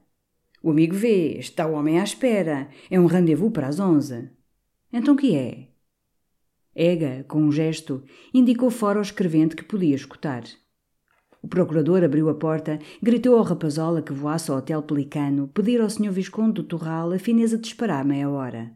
O 0.64 0.72
amigo 0.72 0.96
vê, 0.96 1.38
está 1.38 1.68
o 1.68 1.74
homem 1.74 2.00
à 2.00 2.04
espera. 2.06 2.70
É 2.90 2.98
um 2.98 3.08
rendezvous 3.08 3.52
para 3.52 3.68
as 3.68 3.82
onze. 3.82 4.30
Então 4.94 5.18
que 5.18 5.36
é? 5.36 5.68
Ega, 6.74 7.26
com 7.28 7.42
um 7.42 7.52
gesto, 7.52 8.02
indicou 8.34 8.72
fora 8.72 9.00
ao 9.00 9.04
escrevente 9.04 9.54
que 9.54 9.66
podia 9.66 9.96
escutar. 9.96 10.44
O 11.42 11.48
procurador 11.50 12.06
abriu 12.06 12.30
a 12.30 12.36
porta, 12.36 12.80
gritou 13.02 13.38
ao 13.38 13.44
rapazola 13.44 14.02
que 14.02 14.14
voasse 14.14 14.50
ao 14.50 14.60
Hotel 14.60 14.82
Pelicano 14.82 15.50
pedir 15.50 15.82
ao 15.82 15.90
Sr. 15.90 16.10
Visconde 16.10 16.54
do 16.54 16.64
Torral 16.64 17.12
a 17.12 17.20
fineza 17.20 17.58
de 17.58 17.68
esperar 17.68 18.06
meia 18.06 18.30
hora. 18.30 18.72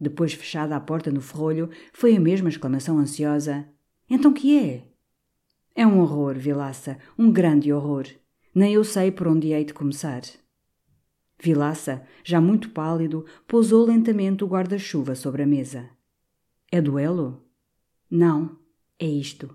Depois, 0.00 0.32
fechada 0.32 0.74
a 0.74 0.80
porta 0.80 1.12
no 1.12 1.20
ferrolho, 1.20 1.70
foi 1.92 2.16
a 2.16 2.20
mesma 2.20 2.48
exclamação 2.48 2.98
ansiosa: 2.98 3.68
então 4.10 4.32
que 4.32 4.58
é? 4.58 4.84
É 5.74 5.86
um 5.86 6.00
horror, 6.00 6.34
Vilaça, 6.36 6.98
um 7.16 7.30
grande 7.30 7.72
horror. 7.72 8.06
Nem 8.52 8.74
eu 8.74 8.82
sei 8.82 9.12
por 9.12 9.28
onde 9.28 9.52
hei 9.52 9.64
de 9.64 9.72
começar. 9.72 10.22
Vilaça, 11.42 12.02
já 12.22 12.40
muito 12.40 12.70
pálido, 12.70 13.24
pousou 13.46 13.86
lentamente 13.86 14.44
o 14.44 14.46
guarda-chuva 14.46 15.14
sobre 15.14 15.42
a 15.42 15.46
mesa. 15.46 15.88
É 16.70 16.82
duelo? 16.82 17.42
Não, 18.10 18.58
é 18.98 19.06
isto. 19.06 19.54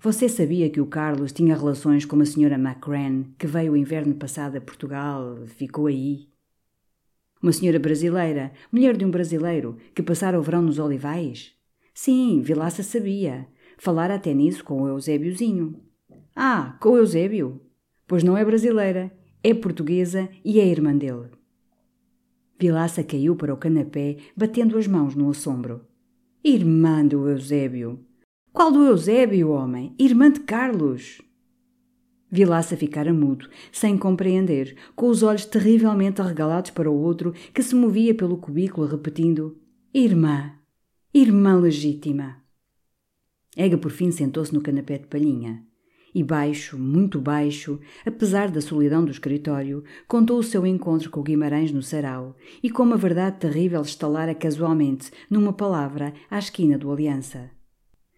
Você 0.00 0.28
sabia 0.28 0.70
que 0.70 0.80
o 0.80 0.86
Carlos 0.86 1.32
tinha 1.32 1.56
relações 1.56 2.04
com 2.04 2.16
uma 2.16 2.24
senhora 2.24 2.54
McCran 2.54 3.24
que 3.38 3.46
veio 3.46 3.72
o 3.72 3.76
inverno 3.76 4.14
passado 4.14 4.56
a 4.56 4.60
Portugal, 4.60 5.36
ficou 5.46 5.86
aí? 5.86 6.28
Uma 7.42 7.52
senhora 7.52 7.78
brasileira, 7.78 8.52
mulher 8.70 8.96
de 8.96 9.04
um 9.04 9.10
brasileiro, 9.10 9.76
que 9.94 10.02
passara 10.02 10.38
o 10.38 10.42
verão 10.42 10.62
nos 10.62 10.78
olivais? 10.78 11.52
Sim, 11.92 12.40
Vilaça 12.40 12.82
sabia. 12.82 13.46
Falara 13.82 14.14
até 14.14 14.32
nisso 14.32 14.62
com 14.62 14.80
o 14.80 14.86
Eusébiozinho. 14.86 15.74
Ah, 16.36 16.76
com 16.80 16.90
o 16.90 16.98
Eusébio? 16.98 17.60
Pois 18.06 18.22
não 18.22 18.36
é 18.36 18.44
brasileira, 18.44 19.12
é 19.42 19.52
portuguesa 19.52 20.28
e 20.44 20.60
é 20.60 20.64
irmã 20.68 20.96
dele. 20.96 21.30
Vilaça 22.56 23.02
caiu 23.02 23.34
para 23.34 23.52
o 23.52 23.56
canapé, 23.56 24.18
batendo 24.36 24.78
as 24.78 24.86
mãos 24.86 25.16
no 25.16 25.28
assombro. 25.28 25.84
Irmã 26.44 27.04
do 27.04 27.28
Eusébio! 27.28 27.98
Qual 28.52 28.70
do 28.70 28.84
Eusébio, 28.84 29.50
homem? 29.50 29.96
Irmã 29.98 30.30
de 30.30 30.38
Carlos! 30.38 31.20
Vilaça 32.30 32.76
ficara 32.76 33.12
mudo, 33.12 33.48
sem 33.72 33.98
compreender, 33.98 34.76
com 34.94 35.08
os 35.08 35.24
olhos 35.24 35.44
terrivelmente 35.44 36.22
arregalados 36.22 36.70
para 36.70 36.88
o 36.88 36.94
outro 36.94 37.32
que 37.52 37.64
se 37.64 37.74
movia 37.74 38.14
pelo 38.14 38.36
cubículo 38.36 38.86
repetindo: 38.86 39.58
Irmã! 39.92 40.52
Irmã 41.12 41.56
legítima! 41.56 42.41
Ega 43.56 43.76
por 43.76 43.90
fim 43.90 44.10
sentou-se 44.10 44.54
no 44.54 44.62
canapé 44.62 44.98
de 44.98 45.06
palhinha. 45.06 45.62
E 46.14 46.22
baixo, 46.22 46.78
muito 46.78 47.20
baixo, 47.20 47.80
apesar 48.04 48.50
da 48.50 48.60
solidão 48.60 49.04
do 49.04 49.10
escritório, 49.10 49.82
contou 50.06 50.38
o 50.38 50.42
seu 50.42 50.66
encontro 50.66 51.10
com 51.10 51.20
o 51.20 51.22
Guimarães 51.22 51.72
no 51.72 51.82
sarau 51.82 52.36
e 52.62 52.68
como 52.68 52.92
a 52.92 52.98
verdade 52.98 53.38
terrível 53.38 53.80
estalara 53.80 54.34
casualmente, 54.34 55.10
numa 55.30 55.52
palavra, 55.52 56.12
à 56.30 56.38
esquina 56.38 56.76
do 56.76 56.90
Aliança. 56.92 57.50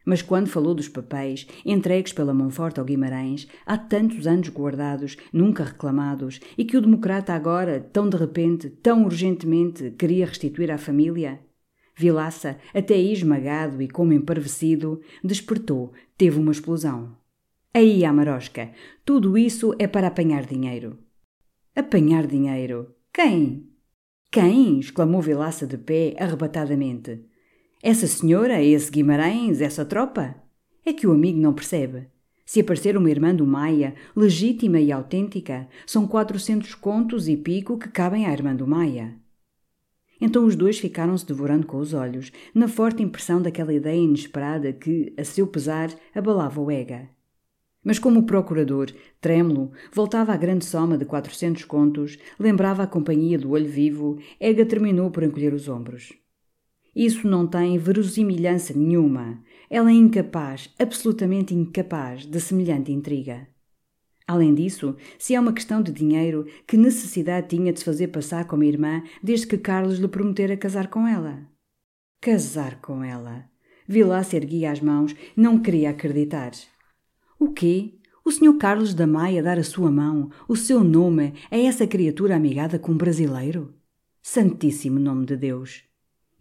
Mas 0.05 0.23
quando 0.23 0.49
falou 0.49 0.75
dos 0.75 0.89
papéis, 0.89 1.47
entregues 1.65 2.13
pela 2.13 2.35
mão 2.35 2.51
forte 2.51 2.79
ao 2.79 2.87
Guimarães, 2.87 3.49
há 3.65 3.79
tantos 3.79 4.27
anos 4.27 4.49
guardados, 4.51 5.17
nunca 5.33 5.65
reclamados, 5.65 6.41
e 6.59 6.65
que 6.65 6.77
o 6.77 6.81
democrata 6.81 7.33
agora, 7.33 7.81
tão 7.81 8.09
de 8.09 8.17
repente, 8.17 8.69
tão 8.69 9.05
urgentemente, 9.05 9.93
queria 9.93 10.27
restituir 10.27 10.71
à 10.71 10.77
família, 10.77 11.41
Vilaça, 11.97 12.59
até 12.73 12.95
aí 12.95 13.13
esmagado 13.13 13.81
e 13.81 13.89
como 13.89 14.13
emparvecido, 14.13 15.01
despertou, 15.23 15.93
teve 16.19 16.39
uma 16.39 16.53
explosão. 16.53 17.17
Aí, 17.73 18.05
Amarosca, 18.05 18.73
tudo 19.05 19.39
isso 19.39 19.75
é 19.79 19.87
para 19.87 20.09
apanhar 20.09 20.45
dinheiro. 20.45 20.99
Apanhar 21.75 22.27
dinheiro? 22.27 22.95
Quem? 23.13 23.69
Quem? 24.31 24.81
exclamou 24.81 25.23
Vilaça 25.23 25.67
de 25.67 25.79
pé, 25.79 26.15
arrebatadamente. 26.19 27.25
Essa 27.83 28.07
senhora, 28.07 28.63
esse 28.63 28.91
Guimarães, 28.91 29.61
essa 29.61 29.85
tropa? 29.85 30.35
É 30.85 30.93
que 30.93 31.07
o 31.07 31.13
amigo 31.13 31.39
não 31.39 31.53
percebe. 31.53 32.09
Se 32.45 32.61
aparecer 32.61 32.97
uma 32.97 33.11
irmã 33.11 33.35
do 33.35 33.47
Maia, 33.47 33.95
legítima 34.15 34.79
e 34.81 34.93
autêntica, 34.93 35.69
são 35.87 36.07
quatrocentos 36.07 36.75
contos 36.75 37.29
e 37.29 37.37
pico 37.37 37.79
que 37.79 37.89
cabem 37.89 38.27
à 38.27 38.33
irmã 38.33 38.55
do 38.55 38.67
Maia. 38.67 39.17
Então 40.25 40.47
os 40.47 40.57
dois 40.57 40.79
ficaram-se 40.79 41.27
devorando 41.27 41.67
com 41.67 41.77
os 41.77 41.93
olhos, 41.93 42.33
na 42.55 42.67
forte 42.67 43.03
impressão 43.03 43.43
daquela 43.43 43.75
ideia 43.75 44.01
inesperada 44.01 44.73
que, 44.73 45.13
a 45.19 45.23
seu 45.23 45.47
pesar, 45.47 45.95
abalava 46.15 46.63
o 46.63 46.71
Ega. 46.71 47.11
Mas 47.85 47.99
como 47.99 48.21
o 48.21 48.23
procurador, 48.23 48.91
trêmulo, 49.21 49.73
voltava 49.93 50.33
à 50.33 50.37
grande 50.39 50.65
soma 50.65 50.97
de 50.97 51.05
quatrocentos 51.05 51.67
contos, 51.67 52.17
lembrava 52.41 52.83
a 52.83 52.87
companhia 52.87 53.39
do 53.39 53.51
olho 53.51 53.69
vivo, 53.69 54.19
Ega 54.41 54.65
terminou 54.65 55.11
por 55.11 55.23
encolher 55.25 55.53
os 55.53 55.69
ombros. 55.69 56.15
Isso 56.97 57.29
não 57.29 57.47
tem 57.47 57.77
verosimilhança 57.77 58.73
nenhuma. 58.73 59.43
Ela 59.69 59.91
é 59.91 59.95
incapaz, 59.95 60.73
absolutamente 60.79 61.55
incapaz, 61.55 62.25
de 62.25 62.41
semelhante 62.41 62.91
intriga. 62.91 63.47
Além 64.27 64.55
disso, 64.55 64.97
se 65.19 65.35
é 65.35 65.41
uma 65.41 65.53
questão 65.53 65.83
de 65.83 65.93
dinheiro, 65.93 66.47
que 66.67 66.77
necessidade 66.77 67.49
tinha 67.49 67.73
de 67.73 67.79
se 67.79 67.85
fazer 67.85 68.09
passar 68.09 68.47
como 68.47 68.65
irmã 68.65 69.03
desde 69.23 69.47
que 69.47 69.59
Carlos 69.59 69.99
lhe 69.99 70.09
prometera 70.09 70.57
casar 70.57 70.89
com 70.89 71.07
ela? 71.07 71.47
Casar 72.21 72.81
com 72.81 73.05
ela? 73.05 73.45
Vilá 73.87 74.23
se 74.23 74.35
erguia 74.35 74.73
as 74.73 74.81
mãos, 74.81 75.15
não 75.37 75.59
queria 75.59 75.91
acreditar. 75.91 76.53
O 77.39 77.53
quê? 77.53 77.99
O 78.25 78.31
Sr. 78.31 78.57
Carlos 78.57 78.95
da 78.95 79.07
Maia 79.07 79.43
dar 79.43 79.59
a 79.59 79.63
sua 79.63 79.91
mão, 79.91 80.31
o 80.49 80.57
seu 80.57 80.83
nome, 80.83 81.35
a 81.51 81.59
essa 81.59 81.87
criatura 81.87 82.35
amigada 82.35 82.79
com 82.79 82.93
um 82.93 82.97
brasileiro? 82.97 83.75
Santíssimo 84.23 84.99
nome 84.99 85.27
de 85.27 85.37
Deus! 85.37 85.85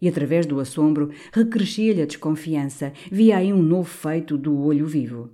E 0.00 0.08
através 0.08 0.46
do 0.46 0.58
assombro 0.58 1.10
recrescia-lhe 1.30 2.00
a 2.00 2.06
desconfiança, 2.06 2.94
via 3.12 3.36
aí 3.36 3.52
um 3.52 3.62
novo 3.62 3.90
feito 3.90 4.38
do 4.38 4.58
olho 4.58 4.86
vivo. 4.86 5.30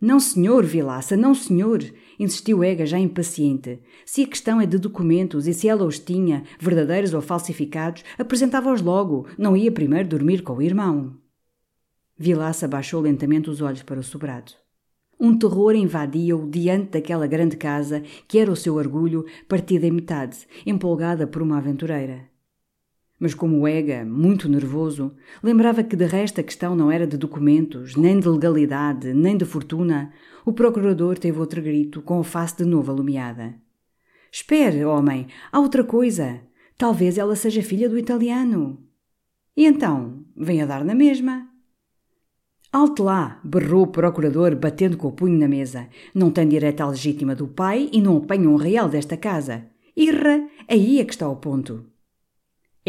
Não, 0.00 0.20
senhor, 0.20 0.64
Vilaça, 0.64 1.16
não, 1.16 1.34
senhor, 1.34 1.82
insistiu 2.20 2.62
Ega 2.62 2.86
já 2.86 2.96
impaciente. 2.98 3.80
Se 4.06 4.22
a 4.22 4.26
questão 4.28 4.60
é 4.60 4.66
de 4.66 4.78
documentos 4.78 5.48
e 5.48 5.52
se 5.52 5.68
ela 5.68 5.84
os 5.84 5.98
tinha, 5.98 6.44
verdadeiros 6.60 7.14
ou 7.14 7.20
falsificados, 7.20 8.04
apresentava-os 8.16 8.80
logo, 8.80 9.26
não 9.36 9.56
ia 9.56 9.72
primeiro 9.72 10.08
dormir 10.08 10.42
com 10.42 10.54
o 10.54 10.62
irmão. 10.62 11.16
Vilaça 12.16 12.68
baixou 12.68 13.00
lentamente 13.00 13.50
os 13.50 13.60
olhos 13.60 13.82
para 13.82 13.98
o 13.98 14.02
sobrado. 14.04 14.52
Um 15.18 15.36
terror 15.36 15.74
invadia-o 15.74 16.48
diante 16.48 16.92
daquela 16.92 17.26
grande 17.26 17.56
casa 17.56 18.04
que 18.28 18.38
era 18.38 18.52
o 18.52 18.56
seu 18.56 18.76
orgulho, 18.76 19.26
partida 19.48 19.84
em 19.84 19.90
metade, 19.90 20.46
empolgada 20.64 21.26
por 21.26 21.42
uma 21.42 21.58
aventureira. 21.58 22.27
Mas 23.18 23.34
como 23.34 23.66
Ega, 23.66 24.04
muito 24.04 24.48
nervoso, 24.48 25.14
lembrava 25.42 25.82
que 25.82 25.96
de 25.96 26.06
resto 26.06 26.40
a 26.40 26.44
questão 26.44 26.76
não 26.76 26.90
era 26.90 27.06
de 27.06 27.16
documentos, 27.16 27.96
nem 27.96 28.20
de 28.20 28.28
legalidade, 28.28 29.12
nem 29.12 29.36
de 29.36 29.44
fortuna, 29.44 30.12
o 30.44 30.52
procurador 30.52 31.18
teve 31.18 31.38
outro 31.38 31.60
grito, 31.60 32.00
com 32.00 32.20
a 32.20 32.24
face 32.24 32.58
de 32.58 32.64
novo 32.64 32.92
alumiada. 32.92 33.56
Espere, 34.30 34.84
homem, 34.84 35.26
há 35.50 35.58
outra 35.58 35.82
coisa. 35.82 36.40
Talvez 36.76 37.18
ela 37.18 37.34
seja 37.34 37.62
filha 37.62 37.88
do 37.88 37.98
italiano. 37.98 38.78
E 39.56 39.66
então, 39.66 40.24
vem 40.36 40.62
a 40.62 40.66
dar 40.66 40.84
na 40.84 40.94
mesma. 40.94 41.48
Alte 42.70 43.02
lá! 43.02 43.40
berrou 43.42 43.84
o 43.84 43.86
procurador, 43.88 44.54
batendo 44.54 44.96
com 44.96 45.08
o 45.08 45.12
punho 45.12 45.38
na 45.38 45.48
mesa. 45.48 45.88
Não 46.14 46.30
tem 46.30 46.46
direta 46.46 46.86
legítima 46.86 47.34
do 47.34 47.48
pai 47.48 47.88
e 47.92 48.00
não 48.00 48.18
apanha 48.18 48.48
um 48.48 48.56
real 48.56 48.88
desta 48.88 49.16
casa. 49.16 49.66
Irra! 49.96 50.46
Aí 50.68 51.00
é 51.00 51.04
que 51.04 51.12
está 51.12 51.28
o 51.28 51.36
ponto. 51.36 51.84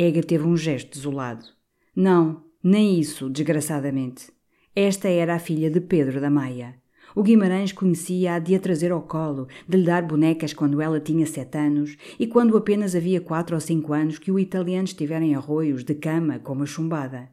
Ega 0.02 0.24
teve 0.24 0.46
um 0.46 0.56
gesto 0.56 0.94
desolado. 0.94 1.46
Não, 1.94 2.46
nem 2.64 2.98
isso, 2.98 3.30
desgraçadamente. 3.30 4.32
Esta 4.74 5.10
era 5.10 5.36
a 5.36 5.40
filha 5.40 5.70
de 5.70 5.82
Pedro 5.82 6.22
da 6.22 6.30
Maia. 6.30 6.82
O 7.14 7.22
Guimarães 7.22 7.74
conhecia-a 7.74 8.40
de 8.40 8.56
a 8.56 8.62
trazer 8.62 8.94
ao 8.94 9.02
colo, 9.02 9.50
de 9.68 9.76
lhe 9.78 9.84
dar 9.84 10.04
bonecas 10.04 10.54
quando 10.54 10.80
ela 10.80 11.02
tinha 11.02 11.28
sete 11.28 11.58
anos 11.58 11.98
e 12.18 12.26
quando 12.26 12.56
apenas 12.56 12.96
havia 12.96 13.20
quatro 13.20 13.56
ou 13.56 13.60
cinco 13.60 13.92
anos 13.92 14.18
que 14.18 14.32
o 14.32 14.40
italiano 14.40 14.86
estivera 14.86 15.26
em 15.26 15.36
arroios, 15.36 15.84
de 15.84 15.96
cama, 15.96 16.40
como 16.40 16.64
a 16.64 16.66
chumbada. 16.66 17.30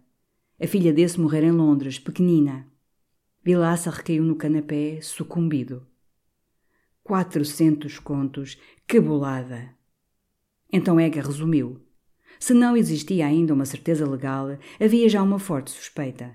A 0.61 0.67
filha 0.67 0.93
desse 0.93 1.21
morrera 1.21 1.47
em 1.47 1.53
Londres, 1.53 2.01
pequenina. 2.01 2.67
Vilaça 3.45 3.91
recaiu 3.91 4.25
no 4.25 4.35
canapé, 4.35 4.99
sucumbido. 5.01 5.87
Quatrocentos 7.05 8.01
contos, 8.01 8.59
que 8.89 8.99
bolada! 8.99 9.71
Então 10.73 10.99
Ega 10.99 11.23
resumiu. 11.23 11.86
Se 12.39 12.53
não 12.55 12.77
existia 12.77 13.27
ainda 13.27 13.55
uma 13.55 13.65
certeza 13.65 14.09
legal, 14.09 14.59
havia 14.81 15.09
já 15.09 15.23
uma 15.23 15.39
forte 15.39 15.71
suspeita. 15.71 16.35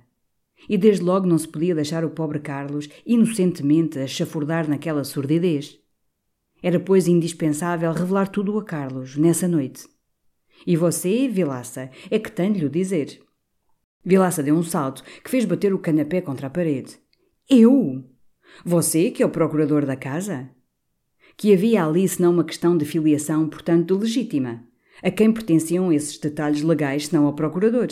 E 0.70 0.77
desde 0.77 1.03
logo 1.03 1.27
não 1.27 1.38
se 1.38 1.48
podia 1.48 1.75
deixar 1.75 2.05
o 2.05 2.10
pobre 2.10 2.39
Carlos 2.39 2.89
inocentemente 3.05 4.00
a 4.00 4.08
chafurdar 4.08 4.70
naquela 4.70 5.03
sordidez. 5.03 5.79
Era, 6.62 6.79
pois, 6.79 7.08
indispensável 7.08 7.91
revelar 7.91 8.27
tudo 8.27 8.58
a 8.58 8.63
Carlos 8.63 9.17
nessa 9.17 9.48
noite. 9.48 9.88
E 10.65 10.77
você, 10.77 11.27
Vilaça, 11.27 11.89
é 12.10 12.20
que 12.20 12.31
tenho 12.31 12.53
de 12.53 12.60
lhe 12.60 12.70
dizer. 12.70 13.20
Vilaça 14.03 14.43
deu 14.43 14.55
um 14.55 14.63
salto 14.63 15.03
que 15.24 15.29
fez 15.29 15.46
bater 15.46 15.74
o 15.74 15.79
canapé 15.79 16.22
contra 16.22 16.48
a 16.48 16.50
parede. 16.50 17.00
Eu? 17.50 18.03
Você, 18.63 19.10
que 19.12 19.24
é 19.24 19.25
o 19.25 19.29
procurador 19.29 19.86
da 19.86 19.96
casa? 19.96 20.50
Que 21.36 21.53
havia 21.53 21.84
ali 21.84 22.08
senão 22.08 22.31
uma 22.31 22.43
questão 22.43 22.77
de 22.77 22.86
filiação, 22.86 23.48
portanto, 23.48 23.98
legítima. 23.98 24.63
A 25.03 25.10
quem 25.10 25.31
pertenciam 25.31 25.91
esses 25.91 26.17
detalhes 26.17 26.62
legais 26.62 27.08
senão 27.08 27.25
ao 27.25 27.34
procurador? 27.34 27.88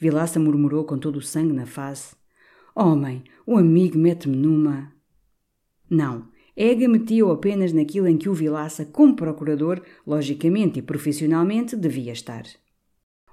Vilaça 0.00 0.40
murmurou 0.40 0.84
com 0.84 0.98
todo 0.98 1.16
o 1.16 1.22
sangue 1.22 1.52
na 1.52 1.66
face. 1.66 2.16
Homem, 2.74 3.22
o 3.46 3.56
amigo 3.56 3.98
mete-me 3.98 4.36
numa. 4.36 4.92
Não, 5.88 6.28
Ega 6.56 6.88
metia-o 6.88 7.30
apenas 7.30 7.72
naquilo 7.72 8.06
em 8.06 8.18
que 8.18 8.28
o 8.28 8.34
Vilaça, 8.34 8.84
como 8.84 9.16
procurador, 9.16 9.80
logicamente 10.06 10.78
e 10.78 10.82
profissionalmente, 10.82 11.74
devia 11.74 12.12
estar. 12.12 12.44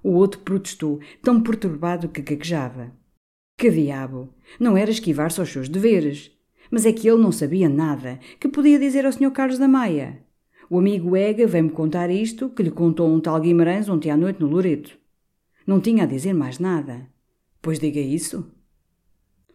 O 0.04 0.12
outro 0.12 0.40
protestou, 0.42 1.02
tão 1.22 1.42
perturbado 1.42 2.08
que 2.08 2.22
caquejava. 2.22 2.94
Que 3.58 3.70
diabo! 3.70 4.34
Não 4.60 4.78
era 4.78 4.92
esquivar-se 4.92 5.40
aos 5.40 5.50
seus 5.50 5.68
deveres. 5.68 6.32
Mas 6.70 6.86
é 6.86 6.94
que 6.94 7.10
ele 7.10 7.22
não 7.22 7.32
sabia 7.32 7.68
nada. 7.68 8.20
Que 8.40 8.48
podia 8.48 8.80
dizer 8.80 9.06
ao 9.06 9.12
Sr. 9.12 9.32
Carlos 9.32 9.58
da 9.58 9.68
Maia? 9.68 10.24
O 10.70 10.80
amigo 10.80 11.16
Ega 11.16 11.48
veio-me 11.48 11.70
contar 11.70 12.10
isto 12.10 12.50
que 12.50 12.62
lhe 12.62 12.72
contou 12.72 13.10
um 13.10 13.22
tal 13.22 13.40
Guimarães 13.40 13.88
ontem 13.88 14.12
à 14.12 14.18
noite 14.18 14.42
no 14.42 14.48
Loreto. 14.48 14.98
Não 15.66 15.80
tinha 15.80 16.04
a 16.04 16.08
dizer 16.08 16.34
mais 16.34 16.60
nada. 16.60 17.08
Pois 17.62 17.80
diga 17.80 18.02
isso. 18.02 18.52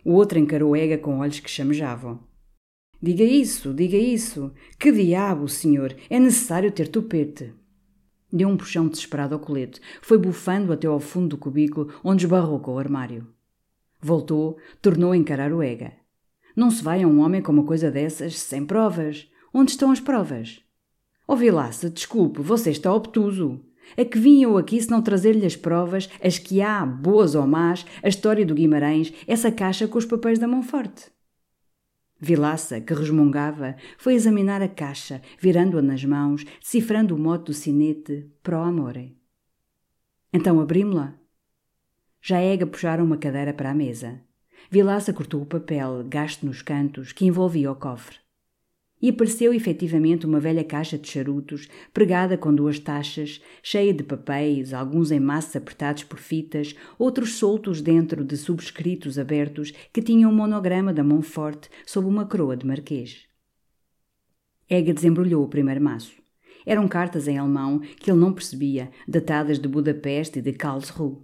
O 0.03 0.13
outro 0.13 0.39
encarou 0.39 0.75
Ega 0.75 0.97
com 0.97 1.19
olhos 1.19 1.39
que 1.39 1.51
chamejavam. 1.51 2.21
Diga 3.01 3.25
isso, 3.25 3.75
diga 3.75 3.97
isso. 3.97 4.53
Que 4.79 4.91
diabo, 4.91 5.49
senhor, 5.49 5.95
é 6.09 6.19
necessário 6.19 6.73
ter 6.73 6.89
tupete. 6.89 7.53
Deu 8.33 8.49
um 8.49 8.57
puxão 8.57 8.89
desesperado 8.89 9.35
ao 9.35 9.41
colete. 9.41 9.83
Foi 10.01 10.17
bufando 10.17 10.73
até 10.73 10.87
ao 10.87 10.99
fundo 10.99 11.29
do 11.29 11.37
cubículo, 11.37 11.93
onde 12.03 12.25
esbarrou 12.25 12.59
com 12.59 12.73
o 12.73 12.79
armário. 12.79 13.27
Voltou, 14.01 14.57
tornou 14.81 15.13
a 15.13 15.17
encarar 15.17 15.53
o 15.53 15.63
Ega. 15.63 15.93
Não 16.57 16.71
se 16.71 16.83
vai 16.83 17.03
a 17.03 17.07
um 17.07 17.21
homem 17.21 17.43
com 17.43 17.53
uma 17.53 17.65
coisa 17.65 17.91
dessas 17.91 18.39
sem 18.39 18.65
provas. 18.65 19.29
Onde 19.53 19.73
estão 19.73 19.91
as 19.91 20.01
provas? 20.01 20.63
Ó 21.27 21.35
oh, 21.35 21.37
Vilaça, 21.37 21.89
desculpe, 21.89 22.43
você 22.43 22.71
está 22.71 22.93
obtuso. 22.93 23.61
A 23.97 24.05
que 24.05 24.19
vim 24.19 24.43
eu 24.43 24.57
aqui 24.57 24.81
se 24.81 24.91
não 24.91 25.03
trazer-lhe 25.03 25.47
as 25.47 25.55
provas, 25.55 26.09
as 26.23 26.39
que 26.39 26.61
há, 26.61 26.85
boas 26.85 27.35
ou 27.35 27.47
más, 27.47 27.87
a 28.03 28.09
história 28.09 28.45
do 28.45 28.55
Guimarães, 28.55 29.13
essa 29.27 29.53
caixa 29.53 29.87
com 29.87 29.99
os 29.99 30.07
papéis 30.07 30.39
da 30.39 30.49
mão 30.49 30.63
forte? 30.63 31.11
Vilaça, 32.19 32.81
que 32.81 32.95
resmungava, 32.95 33.77
foi 33.99 34.15
examinar 34.15 34.63
a 34.63 34.69
caixa, 34.69 35.21
virando-a 35.39 35.83
nas 35.83 36.05
mãos, 36.05 36.45
decifrando 36.61 37.15
o 37.15 37.19
mote 37.19 37.47
do 37.47 37.55
sinete 37.55 38.31
pro 38.43 38.59
amore. 38.59 39.17
Então 40.33 40.61
abrimos-la. 40.61 41.15
Já 42.21 42.41
Ega 42.41 42.67
puxaram 42.67 43.05
uma 43.05 43.17
cadeira 43.17 43.53
para 43.53 43.71
a 43.71 43.75
mesa. 43.75 44.21
Vilaça 44.71 45.13
cortou 45.13 45.43
o 45.43 45.47
papel, 45.47 46.05
gasto 46.09 46.47
nos 46.47 46.63
cantos, 46.63 47.13
que 47.13 47.27
envolvia 47.27 47.71
o 47.71 47.77
cofre 47.77 48.22
e 49.03 49.11
apareceu 49.11 49.53
efetivamente 49.53 50.25
uma 50.25 50.39
velha 50.39 50.63
caixa 50.63 50.97
de 50.97 51.09
charutos, 51.09 51.69
pregada 51.93 52.39
com 52.39 52.55
duas 52.55 52.79
taxas, 52.79 53.43
cheia 53.61 53.93
de 53.93 54.05
papéis, 54.05 54.73
alguns 54.73 55.11
em 55.11 55.19
massa 55.19 55.59
apertados 55.59 56.05
por 56.05 56.21
fitas, 56.21 56.77
outros 56.97 57.35
soltos 57.35 57.83
dentro 57.83 58.25
de 58.25 58.37
subscritos 58.37 59.19
abertos 59.19 59.73
que 59.93 60.01
tinham 60.01 60.31
um 60.31 60.35
monograma 60.35 60.93
da 60.93 61.03
mão 61.03 61.21
forte 61.21 61.69
sob 61.85 62.07
uma 62.07 62.25
coroa 62.25 62.57
de 62.57 62.65
marquês. 62.65 63.27
Ega 64.71 64.95
desembrulhou 64.95 65.43
o 65.45 65.49
primeiro 65.49 65.83
maço. 65.83 66.23
Eram 66.65 66.87
cartas 66.87 67.27
em 67.27 67.37
alemão 67.37 67.81
que 67.81 68.11
ele 68.11 68.21
não 68.21 68.33
percebia, 68.33 68.91
datadas 69.07 69.59
de 69.59 69.67
Budapeste 69.67 70.39
e 70.39 70.43
de 70.43 70.53
Karlsruhe. 70.53 71.19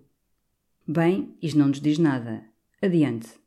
Bem, 0.87 1.37
isto 1.41 1.59
não 1.59 1.69
nos 1.69 1.81
diz 1.81 1.97
nada. 1.97 2.45
Adiante. 2.83 3.38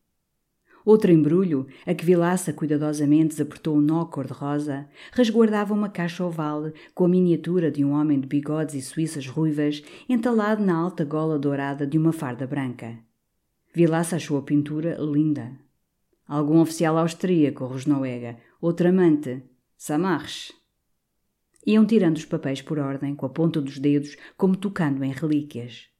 Outro 0.84 1.12
embrulho, 1.12 1.67
a 1.86 1.94
que 1.94 2.06
Vilaça 2.06 2.52
cuidadosamente 2.52 3.30
desapertou 3.30 3.78
um 3.78 3.82
nó 3.82 4.06
cor-de-rosa, 4.06 4.88
resguardava 5.12 5.74
uma 5.74 5.89
caixa 5.89 6.26
oval 6.26 6.72
com 6.94 7.06
a 7.06 7.10
miniatura 7.10 7.70
de 7.70 7.86
um 7.86 7.91
homem 7.91 8.20
de 8.20 8.28
bigodes 8.28 8.76
e 8.76 8.82
suíças 8.82 9.28
ruivas 9.28 9.84
entalado 10.10 10.63
na 10.63 10.76
alta 10.76 11.06
gola 11.06 11.38
dourada 11.38 11.86
de 11.86 11.98
uma 11.98 12.12
farda 12.12 12.48
branca. 12.48 12.98
Vilaça 13.74 14.15
achou 14.15 14.38
a 14.38 14.41
pintura 14.41 14.98
linda. 15.00 15.52
Algum 16.28 16.60
oficial 16.60 16.98
austríaco, 16.98 17.65
rosnou 17.65 18.06
Ega. 18.06 18.38
Outro 18.60 18.89
amante. 18.89 19.44
Samarche. 19.78 20.54
Iam 21.65 21.86
tirando 21.86 22.17
os 22.17 22.26
papéis 22.26 22.62
por 22.62 22.80
ordem, 22.80 23.15
com 23.15 23.26
a 23.26 23.30
ponta 23.30 23.62
dos 23.62 23.78
dedos, 23.78 24.17
como 24.36 24.56
tocando 24.56 25.04
em 25.04 25.12
relíquias. 25.12 25.90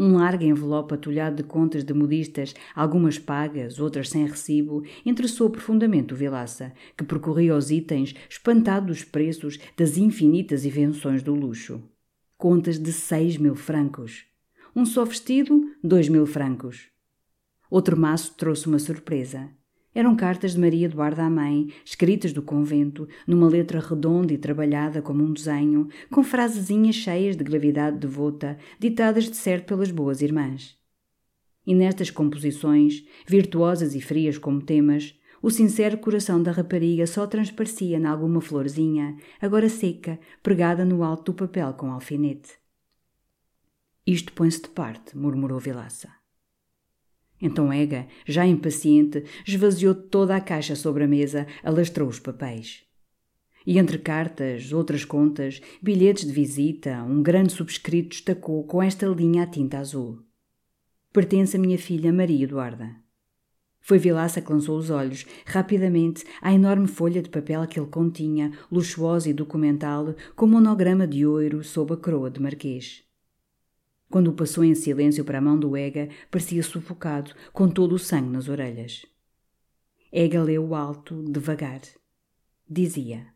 Um 0.00 0.12
largo 0.12 0.44
envelope 0.44 0.94
atulhado 0.94 1.42
de 1.42 1.42
contas 1.42 1.82
de 1.82 1.92
modistas, 1.92 2.54
algumas 2.72 3.18
pagas, 3.18 3.80
outras 3.80 4.10
sem 4.10 4.24
recibo, 4.24 4.84
interessou 5.04 5.50
profundamente 5.50 6.14
o 6.14 6.16
Vilaça, 6.16 6.72
que 6.96 7.02
percorria 7.02 7.56
os 7.56 7.72
itens, 7.72 8.14
espantado 8.30 8.86
dos 8.86 9.02
preços 9.02 9.58
das 9.76 9.98
infinitas 9.98 10.64
invenções 10.64 11.20
do 11.20 11.34
luxo. 11.34 11.82
Contas 12.36 12.78
de 12.78 12.92
seis 12.92 13.36
mil 13.36 13.56
francos. 13.56 14.24
Um 14.76 14.86
só 14.86 15.04
vestido, 15.04 15.60
dois 15.82 16.08
mil 16.08 16.26
francos. 16.26 16.86
Outro 17.68 17.98
maço 17.98 18.36
trouxe 18.36 18.68
uma 18.68 18.78
surpresa. 18.78 19.50
Eram 19.98 20.14
cartas 20.14 20.52
de 20.52 20.60
Maria 20.60 20.86
Eduarda 20.86 21.24
à 21.24 21.28
mãe, 21.28 21.72
escritas 21.84 22.32
do 22.32 22.40
convento, 22.40 23.08
numa 23.26 23.48
letra 23.48 23.80
redonda 23.80 24.32
e 24.32 24.38
trabalhada 24.38 25.02
como 25.02 25.24
um 25.24 25.32
desenho, 25.32 25.88
com 26.08 26.22
frasezinhas 26.22 26.94
cheias 26.94 27.34
de 27.34 27.42
gravidade 27.42 27.98
devota, 27.98 28.56
ditadas 28.78 29.24
de 29.24 29.34
certo 29.34 29.66
pelas 29.66 29.90
boas 29.90 30.22
irmãs. 30.22 30.78
E 31.66 31.74
nestas 31.74 32.12
composições, 32.12 33.04
virtuosas 33.26 33.96
e 33.96 34.00
frias 34.00 34.38
como 34.38 34.62
temas, 34.62 35.18
O 35.42 35.50
sincero 35.50 35.98
coração 35.98 36.40
da 36.40 36.52
rapariga 36.52 37.04
só 37.04 37.26
transparecia 37.26 37.98
em 37.98 38.06
alguma 38.06 38.40
florzinha, 38.40 39.16
agora 39.40 39.68
seca, 39.68 40.20
pregada 40.44 40.84
no 40.84 41.02
alto 41.02 41.32
do 41.32 41.36
papel 41.36 41.74
com 41.74 41.90
alfinete. 41.90 42.52
Isto 44.06 44.32
põe-se 44.32 44.62
de 44.62 44.68
parte, 44.68 45.16
murmurou 45.16 45.58
Vilaça. 45.58 46.17
Então 47.40 47.72
Ega, 47.72 48.06
já 48.26 48.46
impaciente, 48.46 49.24
esvaziou 49.46 49.94
toda 49.94 50.34
a 50.34 50.40
caixa 50.40 50.74
sobre 50.74 51.04
a 51.04 51.08
mesa, 51.08 51.46
alastrou 51.62 52.08
os 52.08 52.18
papéis. 52.18 52.84
E 53.66 53.78
entre 53.78 53.98
cartas, 53.98 54.72
outras 54.72 55.04
contas, 55.04 55.60
bilhetes 55.82 56.26
de 56.26 56.32
visita, 56.32 57.02
um 57.02 57.22
grande 57.22 57.52
subscrito 57.52 58.10
destacou 58.10 58.64
com 58.64 58.82
esta 58.82 59.06
linha 59.06 59.42
a 59.42 59.46
tinta 59.46 59.78
azul. 59.78 60.20
Pertence 61.12 61.56
à 61.56 61.60
minha 61.60 61.78
filha 61.78 62.12
Maria 62.12 62.44
Eduarda. 62.44 62.96
Foi 63.80 63.98
Vilaça 63.98 64.40
que 64.40 64.52
lançou 64.52 64.76
os 64.76 64.90
olhos, 64.90 65.24
rapidamente, 65.46 66.24
à 66.42 66.52
enorme 66.52 66.86
folha 66.86 67.22
de 67.22 67.30
papel 67.30 67.66
que 67.66 67.78
ele 67.80 67.88
continha, 67.88 68.52
luxuosa 68.70 69.30
e 69.30 69.32
documental, 69.32 70.14
com 70.34 70.46
monograma 70.46 71.06
de 71.06 71.24
ouro 71.24 71.64
sob 71.64 71.94
a 71.94 71.96
coroa 71.96 72.30
de 72.30 72.40
marquês. 72.40 73.07
Quando 74.10 74.28
o 74.28 74.32
passou 74.32 74.64
em 74.64 74.74
silêncio 74.74 75.22
para 75.22 75.38
a 75.38 75.40
mão 75.40 75.58
do 75.58 75.76
Ega, 75.76 76.08
parecia 76.30 76.62
sufocado, 76.62 77.32
com 77.52 77.68
todo 77.68 77.94
o 77.94 77.98
sangue 77.98 78.30
nas 78.30 78.48
orelhas. 78.48 79.04
Ega 80.10 80.42
leu 80.42 80.74
alto, 80.74 81.22
devagar. 81.22 81.82
Dizia: 82.68 83.26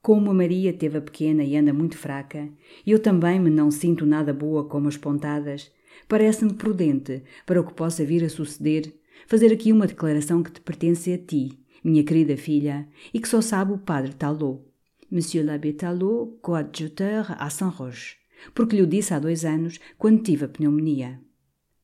Como 0.00 0.30
a 0.30 0.34
Maria 0.34 0.72
teve 0.72 0.96
a 0.96 1.02
pequena 1.02 1.44
e 1.44 1.56
anda 1.56 1.74
muito 1.74 1.98
fraca, 1.98 2.48
eu 2.86 2.98
também 2.98 3.38
me 3.38 3.50
não 3.50 3.70
sinto 3.70 4.06
nada 4.06 4.32
boa 4.32 4.64
como 4.64 4.88
as 4.88 4.96
pontadas, 4.96 5.70
parece-me 6.08 6.54
prudente, 6.54 7.22
para 7.44 7.60
o 7.60 7.66
que 7.66 7.74
possa 7.74 8.06
vir 8.06 8.24
a 8.24 8.30
suceder, 8.30 8.94
fazer 9.26 9.52
aqui 9.52 9.72
uma 9.72 9.86
declaração 9.86 10.42
que 10.42 10.52
te 10.52 10.62
pertence 10.62 11.12
a 11.12 11.18
ti, 11.18 11.58
minha 11.84 12.02
querida 12.02 12.36
filha, 12.36 12.88
e 13.12 13.20
que 13.20 13.28
só 13.28 13.42
sabe 13.42 13.72
o 13.72 13.78
padre 13.78 14.14
Talot, 14.14 14.62
Monsieur 15.10 15.44
l'abbé 15.44 15.72
Talot, 15.72 16.38
coadjuteur 16.40 17.34
à 17.38 17.50
Saint-Roch 17.50 18.16
porque 18.54 18.76
lhe 18.76 18.86
disse 18.86 19.14
há 19.14 19.18
dois 19.18 19.44
anos, 19.44 19.78
quando 19.96 20.22
tive 20.22 20.44
a 20.44 20.48
pneumonia. 20.48 21.20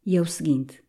E 0.05 0.17
é 0.17 0.21
o 0.21 0.27
seguinte: 0.27 0.83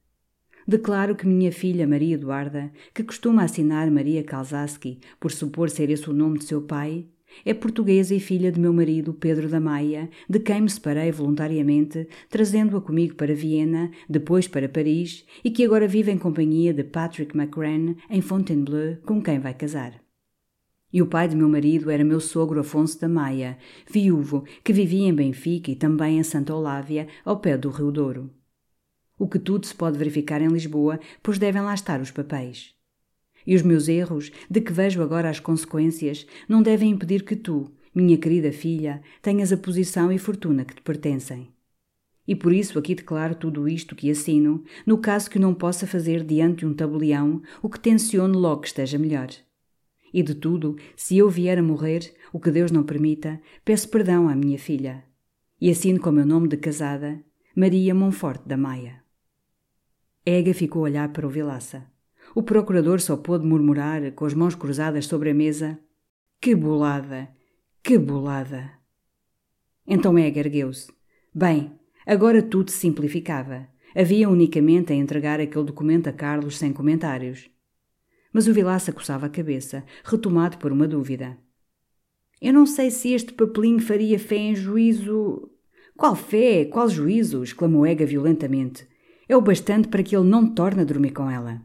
declaro 0.67 1.15
que 1.15 1.27
minha 1.27 1.51
filha 1.51 1.87
Maria 1.87 2.15
Eduarda, 2.15 2.71
que 2.93 3.03
costuma 3.03 3.43
assinar 3.43 3.89
Maria 3.89 4.23
Kalzaski, 4.23 4.99
por 5.19 5.31
supor 5.31 5.69
ser 5.69 5.89
esse 5.89 6.09
o 6.09 6.13
nome 6.13 6.39
de 6.39 6.45
seu 6.45 6.61
pai, 6.61 7.07
é 7.43 7.53
portuguesa 7.53 8.13
e 8.13 8.19
filha 8.19 8.51
de 8.51 8.59
meu 8.59 8.71
marido 8.71 9.13
Pedro 9.13 9.49
da 9.49 9.59
Maia, 9.59 10.09
de 10.29 10.39
quem 10.39 10.61
me 10.61 10.69
separei 10.69 11.11
voluntariamente, 11.11 12.07
trazendo-a 12.29 12.81
comigo 12.81 13.15
para 13.15 13.33
Viena, 13.33 13.91
depois 14.07 14.47
para 14.47 14.69
Paris, 14.69 15.25
e 15.43 15.49
que 15.51 15.65
agora 15.65 15.87
vive 15.87 16.11
em 16.11 16.17
companhia 16.17 16.73
de 16.73 16.83
Patrick 16.83 17.35
McCran 17.35 17.95
em 18.09 18.21
Fontainebleau, 18.21 18.97
com 19.05 19.21
quem 19.21 19.39
vai 19.39 19.53
casar. 19.53 20.04
E 20.91 21.01
o 21.01 21.07
pai 21.07 21.27
de 21.27 21.35
meu 21.35 21.49
marido 21.49 21.89
era 21.89 22.03
meu 22.03 22.19
sogro 22.19 22.59
Afonso 22.59 22.99
da 22.99 23.09
Maia, 23.09 23.57
viúvo, 23.89 24.45
que 24.63 24.71
vivia 24.71 25.07
em 25.07 25.13
Benfica 25.13 25.71
e 25.71 25.75
também 25.75 26.17
em 26.17 26.23
Santa 26.23 26.53
Olávia, 26.53 27.07
ao 27.23 27.39
pé 27.39 27.57
do 27.57 27.69
Rio 27.69 27.91
Douro. 27.91 28.31
O 29.17 29.27
que 29.27 29.39
tudo 29.39 29.65
se 29.65 29.73
pode 29.73 29.97
verificar 29.97 30.41
em 30.41 30.47
Lisboa, 30.47 30.99
pois 31.23 31.37
devem 31.37 31.61
lá 31.61 31.73
estar 31.73 32.01
os 32.01 32.11
papéis. 32.11 32.73
E 33.45 33.55
os 33.55 33.61
meus 33.61 33.87
erros, 33.87 34.31
de 34.49 34.59
que 34.61 34.73
vejo 34.73 35.01
agora 35.01 35.29
as 35.29 35.39
consequências, 35.39 36.25
não 36.49 36.61
devem 36.61 36.91
impedir 36.91 37.23
que 37.23 37.35
tu, 37.35 37.71
minha 37.93 38.17
querida 38.17 38.51
filha, 38.51 39.01
tenhas 39.21 39.53
a 39.53 39.57
posição 39.57 40.11
e 40.11 40.17
fortuna 40.17 40.65
que 40.65 40.75
te 40.75 40.81
pertencem. 40.81 41.49
E 42.27 42.35
por 42.35 42.51
isso 42.51 42.79
aqui 42.79 42.95
declaro 42.95 43.35
tudo 43.35 43.69
isto 43.69 43.95
que 43.95 44.09
assino, 44.09 44.63
no 44.85 44.97
caso 44.97 45.29
que 45.29 45.39
não 45.39 45.53
possa 45.53 45.85
fazer 45.85 46.23
diante 46.23 46.59
de 46.59 46.65
um 46.65 46.73
tabelião 46.73 47.41
o 47.61 47.69
que 47.69 47.79
tenciono 47.79 48.37
logo 48.37 48.61
que 48.61 48.67
esteja 48.67 48.97
melhor. 48.97 49.29
E 50.15 50.23
de 50.23 50.33
tudo, 50.33 50.77
se 50.95 51.17
eu 51.17 51.29
vier 51.29 51.59
a 51.59 51.61
morrer, 51.61 52.15
o 52.31 52.39
que 52.39 52.49
Deus 52.49 52.71
não 52.71 52.83
permita, 52.83 53.37
peço 53.65 53.89
perdão 53.89 54.29
à 54.29 54.33
minha 54.33 54.57
filha. 54.57 55.03
E 55.59 55.69
assino 55.69 55.99
com 55.99 56.09
meu 56.09 56.25
nome 56.25 56.47
de 56.47 56.55
casada, 56.55 57.21
Maria 57.53 57.93
Monforte 57.93 58.47
da 58.47 58.55
Maia. 58.55 59.03
Ega 60.25 60.53
ficou 60.53 60.83
a 60.83 60.85
olhar 60.85 61.09
para 61.11 61.27
o 61.27 61.29
Vilaça. 61.29 61.85
O 62.33 62.41
procurador 62.41 63.01
só 63.01 63.17
pôde 63.17 63.45
murmurar, 63.45 64.09
com 64.13 64.23
as 64.23 64.33
mãos 64.33 64.55
cruzadas 64.55 65.05
sobre 65.05 65.31
a 65.31 65.33
mesa: 65.33 65.77
Que 66.39 66.55
bolada! 66.55 67.27
Que 67.83 67.97
bolada! 67.97 68.71
Então 69.85 70.17
Ega 70.17 70.39
ergueu-se. 70.39 70.93
Bem, 71.33 71.77
agora 72.05 72.41
tudo 72.41 72.71
se 72.71 72.77
simplificava. 72.77 73.67
Havia 73.93 74.29
unicamente 74.29 74.93
a 74.93 74.95
entregar 74.95 75.41
aquele 75.41 75.65
documento 75.65 76.07
a 76.07 76.13
Carlos 76.13 76.57
sem 76.57 76.71
comentários. 76.71 77.53
Mas 78.35 78.49
o 78.49 78.53
Vilaça 78.53 78.91
coçava 78.91 79.27
a 79.27 79.29
cabeça, 79.29 79.85
retomado 80.03 80.57
por 80.57 80.69
uma 80.69 80.85
dúvida. 80.85 81.37
Eu 82.41 82.51
não 82.51 82.65
sei 82.65 82.91
se 82.91 83.13
este 83.13 83.31
papelinho 83.31 83.79
faria 83.79 84.19
fé 84.19 84.35
em 84.35 84.53
juízo. 84.53 85.49
Qual 85.95 86.17
fé? 86.17 86.65
Qual 86.65 86.89
juízo? 86.89 87.41
exclamou 87.43 87.85
Ega 87.85 88.05
violentamente. 88.05 88.85
É 89.29 89.37
o 89.37 89.41
bastante 89.41 89.87
para 89.87 90.03
que 90.03 90.13
ele 90.13 90.27
não 90.27 90.53
torne 90.53 90.81
a 90.81 90.83
dormir 90.83 91.11
com 91.11 91.31
ela. 91.31 91.61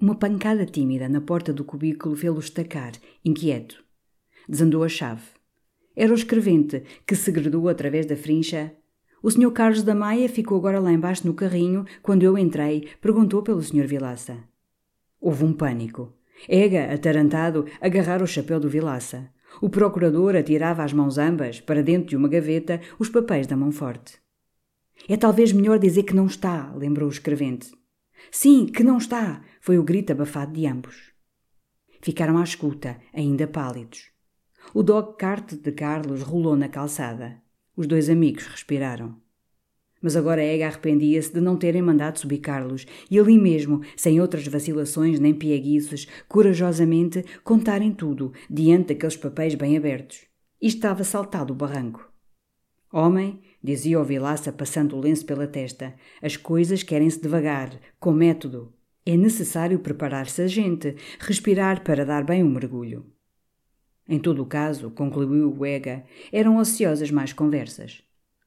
Uma 0.00 0.14
pancada 0.14 0.64
tímida 0.64 1.08
na 1.08 1.20
porta 1.20 1.52
do 1.52 1.64
cubículo 1.64 2.14
fê-lo 2.14 2.38
estacar, 2.38 2.92
inquieto. 3.24 3.82
Desandou 4.48 4.84
a 4.84 4.88
chave. 4.88 5.24
Era 5.96 6.12
o 6.12 6.16
escrevente, 6.16 6.84
que 7.04 7.16
segredou 7.16 7.68
através 7.68 8.06
da 8.06 8.14
frincha. 8.14 8.72
O 9.20 9.28
Sr. 9.28 9.50
Carlos 9.50 9.82
da 9.82 9.96
Maia 9.96 10.28
ficou 10.28 10.58
agora 10.58 10.78
lá 10.78 10.92
embaixo 10.92 11.26
no 11.26 11.34
carrinho. 11.34 11.84
Quando 12.04 12.22
eu 12.22 12.38
entrei, 12.38 12.88
perguntou 13.00 13.42
pelo 13.42 13.60
Sr. 13.60 13.88
Vilaça. 13.88 14.44
Houve 15.26 15.44
um 15.44 15.52
pânico. 15.52 16.14
Ega, 16.48 16.94
atarantado, 16.94 17.66
agarrara 17.80 18.22
o 18.22 18.28
chapéu 18.28 18.60
do 18.60 18.68
Vilaça. 18.68 19.28
O 19.60 19.68
procurador 19.68 20.36
atirava 20.36 20.84
as 20.84 20.92
mãos 20.92 21.18
ambas 21.18 21.60
para 21.60 21.82
dentro 21.82 22.10
de 22.10 22.16
uma 22.16 22.28
gaveta 22.28 22.80
os 22.96 23.08
papéis 23.08 23.44
da 23.44 23.56
mão 23.56 23.72
forte. 23.72 24.20
É 25.08 25.16
talvez 25.16 25.52
melhor 25.52 25.80
dizer 25.80 26.04
que 26.04 26.14
não 26.14 26.26
está, 26.26 26.72
lembrou 26.76 27.08
o 27.08 27.12
escrevente. 27.12 27.76
Sim, 28.30 28.66
que 28.66 28.84
não 28.84 28.98
está, 28.98 29.42
foi 29.60 29.78
o 29.78 29.82
grito 29.82 30.12
abafado 30.12 30.52
de 30.52 30.64
ambos. 30.64 31.10
Ficaram 32.00 32.38
à 32.38 32.44
escuta, 32.44 32.96
ainda 33.12 33.48
pálidos. 33.48 34.12
O 34.72 34.80
dog 34.80 35.16
cart 35.16 35.54
de 35.54 35.72
Carlos 35.72 36.22
rolou 36.22 36.54
na 36.54 36.68
calçada. 36.68 37.42
Os 37.76 37.88
dois 37.88 38.08
amigos 38.08 38.46
respiraram. 38.46 39.20
Mas 40.06 40.14
agora 40.14 40.40
Ega 40.40 40.68
arrependia-se 40.68 41.32
de 41.32 41.40
não 41.40 41.56
terem 41.56 41.82
mandado 41.82 42.20
subir 42.20 42.38
Carlos 42.38 42.86
e 43.10 43.18
ali 43.18 43.36
mesmo, 43.36 43.80
sem 43.96 44.20
outras 44.20 44.46
vacilações 44.46 45.18
nem 45.18 45.34
pieguices, 45.34 46.06
corajosamente 46.28 47.24
contarem 47.42 47.92
tudo 47.92 48.32
diante 48.48 48.94
daqueles 48.94 49.16
papéis 49.16 49.56
bem 49.56 49.76
abertos. 49.76 50.20
E 50.62 50.68
estava 50.68 51.02
saltado 51.02 51.52
o 51.52 51.56
barranco. 51.56 52.08
Homem, 52.92 53.40
dizia 53.60 54.00
o 54.00 54.04
Vilaça 54.04 54.52
passando 54.52 54.94
o 54.94 55.00
lenço 55.00 55.26
pela 55.26 55.48
testa, 55.48 55.96
as 56.22 56.36
coisas 56.36 56.84
querem-se 56.84 57.20
devagar, 57.20 57.76
com 57.98 58.12
método. 58.12 58.72
É 59.04 59.16
necessário 59.16 59.80
preparar-se 59.80 60.40
a 60.40 60.46
gente, 60.46 60.94
respirar 61.18 61.82
para 61.82 62.06
dar 62.06 62.22
bem 62.22 62.44
um 62.44 62.48
mergulho. 62.48 63.06
Em 64.08 64.20
todo 64.20 64.40
o 64.40 64.46
caso, 64.46 64.88
concluiu 64.88 65.52
o 65.52 65.66
Ega, 65.66 66.04
eram 66.30 66.58
ociosas 66.58 67.10
mais 67.10 67.32
conversas. 67.32 68.05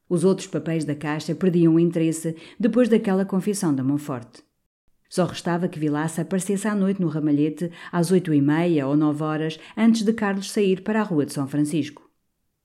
Os 0.10 0.24
outros 0.24 0.48
papéis 0.48 0.84
da 0.84 0.96
caixa 0.96 1.36
perdiam 1.36 1.76
o 1.76 1.80
interesse 1.80 2.36
depois 2.60 2.90
daquela 2.90 3.24
confissão 3.24 3.76
da 3.76 3.84
Monforte. 3.84 4.44
Só 5.08 5.26
restava 5.26 5.68
que 5.68 5.80
Vilaça 5.80 6.24
aparecesse 6.24 6.68
à 6.68 6.74
noite 6.74 7.00
no 7.00 7.08
ramalhete 7.08 7.72
às 7.92 8.10
oito 8.10 8.34
e 8.34 8.42
meia 8.42 8.88
ou 8.88 8.98
nove 8.98 9.24
horas 9.24 9.60
antes 9.78 10.04
de 10.04 10.12
Carlos 10.12 10.52
sair 10.52 10.82
para 10.82 11.00
a 11.00 11.04
rua 11.04 11.28
de 11.28 11.34
São 11.34 11.48
Francisco. 11.48 12.10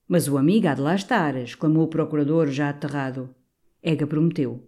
Mas 0.07 0.27
o 0.27 0.37
amigo 0.39 0.67
há 0.67 0.73
de 0.73 0.81
lá 0.81 0.95
estar, 0.95 1.35
exclamou 1.35 1.83
o 1.83 1.87
procurador 1.87 2.47
já 2.47 2.69
aterrado. 2.69 3.29
Ega 3.81 4.07
prometeu. 4.07 4.67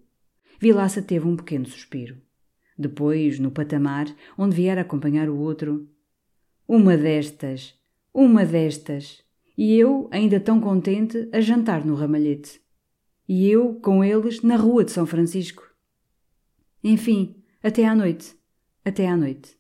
Vilaça 0.60 1.02
teve 1.02 1.28
um 1.28 1.36
pequeno 1.36 1.66
suspiro. 1.66 2.18
Depois, 2.78 3.40
no 3.40 3.50
patamar, 3.50 4.06
onde 4.38 4.56
viera 4.56 4.82
acompanhar 4.82 5.30
o 5.30 5.38
outro. 5.38 5.88
Uma 6.68 6.96
destas, 6.96 7.74
uma 8.14 8.46
destas. 8.46 9.24
E 9.58 9.76
eu, 9.76 10.08
ainda 10.12 10.40
tão 10.40 10.60
contente, 10.60 11.28
a 11.32 11.42
jantar 11.42 11.84
no 11.84 11.96
ramalhete 11.96 12.62
e 13.28 13.50
eu 13.50 13.76
com 13.76 14.04
eles 14.04 14.42
na 14.42 14.56
rua 14.56 14.84
de 14.84 14.92
São 14.92 15.06
Francisco. 15.06 15.64
Enfim, 16.84 17.36
até 17.62 17.86
à 17.86 17.96
noite. 17.96 18.36
Até 18.86 19.08
à 19.08 19.18
noite. 19.18 19.58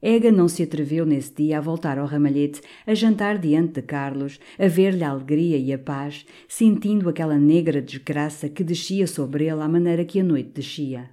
Ega 0.00 0.32
não 0.32 0.48
se 0.48 0.64
atreveu 0.64 1.06
nesse 1.06 1.32
dia 1.32 1.58
a 1.58 1.60
voltar 1.60 1.96
ao 1.96 2.06
ramalhete, 2.06 2.60
a 2.84 2.92
jantar 2.92 3.38
diante 3.38 3.74
de 3.74 3.82
Carlos, 3.82 4.40
a 4.58 4.66
ver-lhe 4.66 5.04
a 5.04 5.10
alegria 5.10 5.56
e 5.56 5.72
a 5.72 5.78
paz, 5.78 6.26
sentindo 6.48 7.08
aquela 7.08 7.38
negra 7.38 7.80
desgraça 7.80 8.48
que 8.48 8.64
descia 8.64 9.06
sobre 9.06 9.44
ele 9.44 9.60
à 9.60 9.68
maneira 9.68 10.04
que 10.04 10.18
a 10.18 10.24
noite 10.24 10.50
descia. 10.50 11.10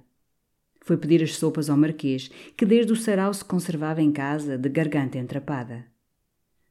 Foi 0.80 0.96
pedir 0.96 1.22
as 1.22 1.36
sopas 1.36 1.70
ao 1.70 1.76
Marquês, 1.76 2.30
que 2.56 2.66
desde 2.66 2.92
o 2.92 2.96
sarau 2.96 3.32
se 3.32 3.44
conservava 3.44 4.02
em 4.02 4.10
casa, 4.10 4.58
de 4.58 4.68
garganta 4.68 5.18
entrapada. 5.18 5.89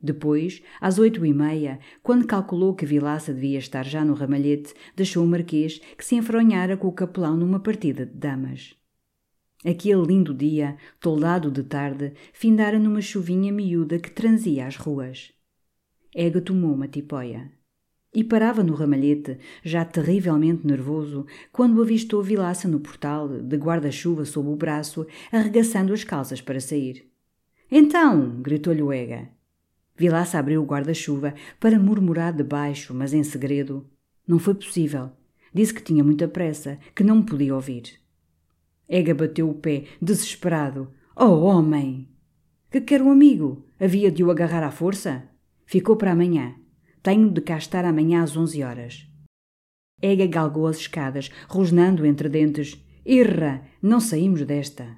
Depois, 0.02 0.62
às 0.80 0.98
oito 0.98 1.26
e 1.26 1.34
meia, 1.34 1.80
quando 2.02 2.26
calculou 2.26 2.74
que 2.74 2.86
Vilaça 2.86 3.34
devia 3.34 3.60
estar 3.60 3.86
já 3.86 4.06
no 4.06 4.14
ramalhete, 4.14 4.74
deixou 4.96 5.26
o 5.26 5.28
Marquês, 5.28 5.80
que 5.98 6.06
se 6.06 6.16
enfronhara 6.16 6.78
com 6.78 6.88
o 6.88 6.94
capelão 6.94 7.36
numa 7.36 7.60
partida 7.60 8.06
de 8.06 8.14
damas. 8.14 8.76
Aquele 9.66 10.02
lindo 10.06 10.34
dia, 10.34 10.78
toldado 11.02 11.52
de 11.52 11.64
tarde, 11.64 12.14
findara 12.32 12.80
numa 12.80 13.02
chuvinha 13.02 13.52
miúda 13.52 14.00
que 14.00 14.10
transia 14.10 14.66
as 14.66 14.78
ruas. 14.78 15.34
Ega 16.16 16.40
tomou 16.40 16.74
uma 16.74 16.88
tipóia. 16.88 17.52
E 18.16 18.24
parava 18.24 18.64
no 18.64 18.74
ramalhete, 18.74 19.38
já 19.62 19.84
terrivelmente 19.84 20.66
nervoso, 20.66 21.26
quando 21.52 21.82
avistou 21.82 22.24
Vilaça 22.24 22.70
no 22.70 22.80
portal, 22.80 23.28
de 23.28 23.58
guarda-chuva 23.58 24.24
sob 24.24 24.48
o 24.48 24.56
braço, 24.56 25.06
arregaçando 25.30 25.94
as 25.94 26.06
calças 26.06 26.42
para 26.42 26.62
sair. 26.62 27.12
Então! 27.70 28.42
gritou-lhe 28.42 28.82
Ega. 28.98 29.39
Vilaça 30.00 30.40
abriu 30.40 30.64
o 30.64 30.66
guarda-chuva 30.66 31.34
para 31.60 31.78
murmurar 31.78 32.32
de 32.32 32.42
baixo, 32.42 32.94
mas 32.94 33.14
em 33.14 33.22
segredo. 33.22 33.86
Não 34.26 34.40
foi 34.40 34.56
possível. 34.56 35.12
Disse 35.54 35.74
que 35.74 35.84
tinha 35.84 36.02
muita 36.06 36.26
pressa, 36.26 36.80
que 36.96 37.04
não 37.04 37.18
me 37.18 37.26
podia 37.26 37.54
ouvir. 37.54 38.00
Ega 38.88 39.14
bateu 39.14 39.50
o 39.50 39.54
pé, 39.54 39.88
desesperado. 40.02 40.90
Oh, 41.14 41.42
homem! 41.42 42.08
Que 42.72 42.80
quer 42.80 43.02
um 43.02 43.12
amigo? 43.12 43.66
Havia 43.78 44.10
de 44.10 44.24
o 44.24 44.32
agarrar 44.32 44.64
à 44.64 44.72
força? 44.72 45.28
Ficou 45.66 45.98
para 45.98 46.14
amanhã. 46.14 46.56
Tenho 47.04 47.30
de 47.30 47.42
cá 47.42 47.58
estar 47.58 47.84
amanhã 47.84 48.24
às 48.24 48.38
onze 48.38 48.64
horas. 48.64 49.06
Ega 50.02 50.26
galgou 50.28 50.66
as 50.68 50.78
escadas, 50.78 51.30
rosnando 51.50 52.06
entre 52.06 52.30
dentes. 52.30 52.82
Irra! 53.06 53.68
Não 53.82 54.00
saímos 54.00 54.46
desta. 54.46 54.96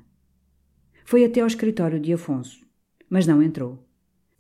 Foi 1.06 1.26
até 1.26 1.42
ao 1.42 1.48
escritório 1.48 2.00
de 2.00 2.14
Afonso, 2.14 2.64
mas 3.10 3.26
não 3.26 3.42
entrou. 3.42 3.91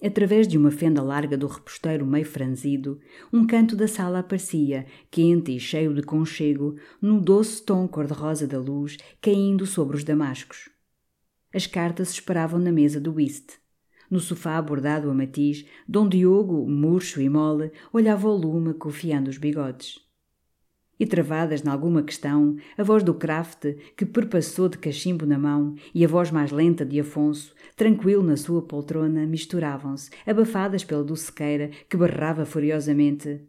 Através 0.03 0.47
de 0.47 0.57
uma 0.57 0.71
fenda 0.71 1.01
larga 1.03 1.37
do 1.37 1.45
reposteiro 1.45 2.05
meio 2.05 2.25
franzido, 2.25 2.99
um 3.31 3.45
canto 3.45 3.75
da 3.75 3.87
sala 3.87 4.19
aparecia, 4.19 4.85
quente 5.11 5.55
e 5.55 5.59
cheio 5.59 5.93
de 5.93 6.01
conchego, 6.01 6.75
no 7.01 7.21
doce 7.21 7.63
tom 7.63 7.87
cor-de-rosa 7.87 8.47
da 8.47 8.59
luz 8.59 8.97
caindo 9.21 9.65
sobre 9.65 9.95
os 9.95 10.03
damascos. 10.03 10.69
As 11.53 11.67
cartas 11.67 12.11
esperavam 12.11 12.59
na 12.59 12.71
mesa 12.71 12.99
do 12.99 13.13
whist. 13.13 13.59
No 14.09 14.19
sofá 14.19 14.61
bordado 14.61 15.09
a 15.09 15.13
matiz, 15.13 15.65
Dom 15.87 16.09
Diogo, 16.09 16.67
murcho 16.67 17.21
e 17.21 17.29
mole, 17.29 17.71
olhava 17.93 18.27
o 18.27 18.35
lume 18.35 18.73
cofiando 18.73 19.29
os 19.29 19.37
bigodes 19.37 20.10
e 21.01 21.05
travadas 21.07 21.63
nalguma 21.63 22.03
questão, 22.03 22.57
a 22.77 22.83
voz 22.83 23.01
do 23.01 23.15
Kraft, 23.15 23.75
que 23.97 24.05
perpassou 24.05 24.69
de 24.69 24.77
cachimbo 24.77 25.25
na 25.25 25.39
mão, 25.39 25.73
e 25.95 26.05
a 26.05 26.07
voz 26.07 26.29
mais 26.29 26.51
lenta 26.51 26.85
de 26.85 26.99
Afonso, 26.99 27.55
tranquilo 27.75 28.21
na 28.21 28.37
sua 28.37 28.61
poltrona, 28.61 29.25
misturavam-se, 29.25 30.11
abafadas 30.27 30.83
pela 30.83 31.03
docequeira, 31.03 31.71
que 31.89 31.97
berrava 31.97 32.45
furiosamente. 32.45 33.41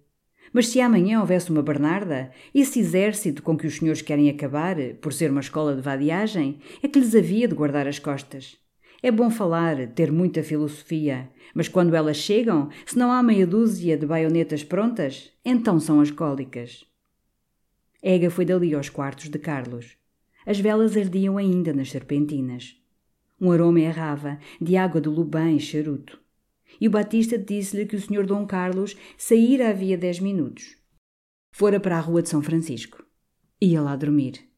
Mas 0.51 0.69
se 0.69 0.81
amanhã 0.81 1.21
houvesse 1.21 1.51
uma 1.51 1.63
Bernarda, 1.63 2.31
esse 2.55 2.81
exército 2.81 3.43
com 3.43 3.55
que 3.55 3.67
os 3.67 3.77
senhores 3.77 4.01
querem 4.01 4.31
acabar, 4.31 4.77
por 5.03 5.13
ser 5.13 5.31
uma 5.31 5.43
escola 5.43 5.77
de 5.77 5.83
vadiagem, 5.83 6.59
é 6.83 6.89
que 6.89 6.99
lhes 6.99 7.15
havia 7.15 7.47
de 7.47 7.55
guardar 7.55 7.87
as 7.87 7.99
costas. 7.99 8.57
É 9.03 9.11
bom 9.11 9.29
falar, 9.29 9.89
ter 9.89 10.11
muita 10.11 10.43
filosofia, 10.43 11.29
mas 11.55 11.69
quando 11.69 11.95
elas 11.95 12.17
chegam, 12.17 12.71
se 12.87 12.97
não 12.97 13.13
há 13.13 13.23
meia 13.23 13.47
dúzia 13.47 13.95
de 13.95 14.07
baionetas 14.07 14.65
prontas, 14.65 15.31
então 15.45 15.79
são 15.79 16.01
as 16.01 16.11
cólicas. 16.11 16.91
Ega 18.03 18.29
foi 18.31 18.45
dali 18.45 18.75
aos 18.75 18.89
quartos 18.89 19.29
de 19.29 19.39
Carlos. 19.39 19.97
As 20.45 20.59
velas 20.59 20.97
ardiam 20.97 21.39
ainda 21.39 21.73
nas 21.73 21.89
serpentinas. 21.89 22.77
Um 23.41 23.53
aroma 23.53 23.79
errava, 23.79 24.41
de 24.61 24.77
água 24.77 25.01
de 25.01 25.09
lubã 25.09 25.53
e 25.53 25.61
charuto. 25.61 26.21
E 26.81 26.89
o 26.89 26.91
Batista 26.91 27.39
disse-lhe 27.39 27.87
que 27.87 27.95
o 27.95 28.01
Sr. 28.01 28.27
Dom 28.27 28.45
Carlos 28.45 28.97
saíra 29.17 29.71
havia 29.71 29.97
dez 29.97 30.19
minutos. 30.19 30.77
Fora 31.53 31.79
para 31.79 31.97
a 31.97 32.01
rua 32.01 32.23
de 32.23 32.29
São 32.29 32.43
Francisco. 32.43 33.05
Ia 33.61 33.81
lá 33.81 33.95
dormir. 33.95 34.49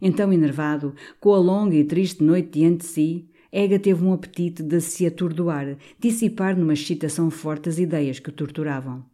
Então, 0.00 0.32
enervado, 0.32 0.94
com 1.18 1.32
a 1.32 1.38
longa 1.38 1.74
e 1.74 1.82
triste 1.82 2.22
noite 2.22 2.60
diante 2.60 2.78
de 2.78 2.84
si, 2.84 3.28
Ega 3.50 3.78
teve 3.78 4.04
um 4.04 4.12
apetite 4.12 4.62
de 4.62 4.80
se 4.80 5.04
atordoar, 5.04 5.78
dissipar 5.98 6.56
numa 6.56 6.74
excitação 6.74 7.28
forte 7.28 7.68
as 7.68 7.78
ideias 7.78 8.20
que 8.20 8.28
o 8.28 8.32
torturavam. 8.32 9.04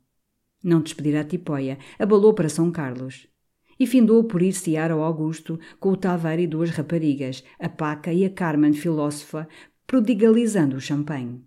Não 0.62 0.83
despedir 0.83 1.16
a 1.16 1.25
tipóia, 1.25 1.79
abalou 1.99 2.35
para 2.35 2.49
São 2.51 2.71
Carlos 2.71 3.31
e 3.81 3.87
findou 3.87 4.23
por 4.23 4.43
ir 4.43 4.53
sear 4.53 4.90
ao 4.90 5.03
Augusto 5.03 5.59
com 5.81 5.90
o 5.90 5.97
Taveira 5.97 6.43
e 6.43 6.47
duas 6.47 6.69
raparigas, 6.69 7.43
a 7.59 7.66
Paca 7.66 8.12
e 8.12 8.27
a 8.27 8.31
Carmen 8.31 8.75
filósofa, 8.75 9.49
prodigalizando 9.87 10.77
o 10.77 10.81
champanhe. 10.81 11.43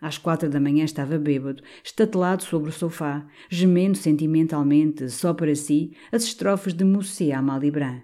Às 0.00 0.18
quatro 0.18 0.50
da 0.50 0.58
manhã 0.58 0.84
estava 0.84 1.16
bêbado, 1.16 1.62
estatelado 1.84 2.42
sobre 2.42 2.70
o 2.70 2.72
sofá, 2.72 3.24
gemendo 3.48 3.96
sentimentalmente, 3.96 5.08
só 5.08 5.32
para 5.32 5.54
si, 5.54 5.92
as 6.10 6.24
estrofes 6.24 6.74
de 6.74 6.82
Moussé 6.84 7.30
a 7.30 7.40
Malibran. 7.40 8.00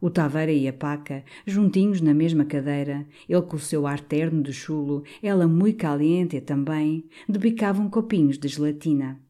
O 0.00 0.08
Taveira 0.08 0.52
e 0.52 0.68
a 0.68 0.72
Paca, 0.72 1.24
juntinhos 1.44 2.00
na 2.00 2.14
mesma 2.14 2.44
cadeira, 2.44 3.04
ele 3.28 3.42
com 3.42 3.56
o 3.56 3.60
seu 3.60 3.88
ar 3.88 3.98
terno 3.98 4.40
de 4.40 4.52
chulo, 4.52 5.02
ela 5.20 5.48
muito 5.48 5.78
caliente 5.78 6.40
também, 6.40 7.08
debicavam 7.28 7.90
copinhos 7.90 8.38
de 8.38 8.46
gelatina. 8.46 9.20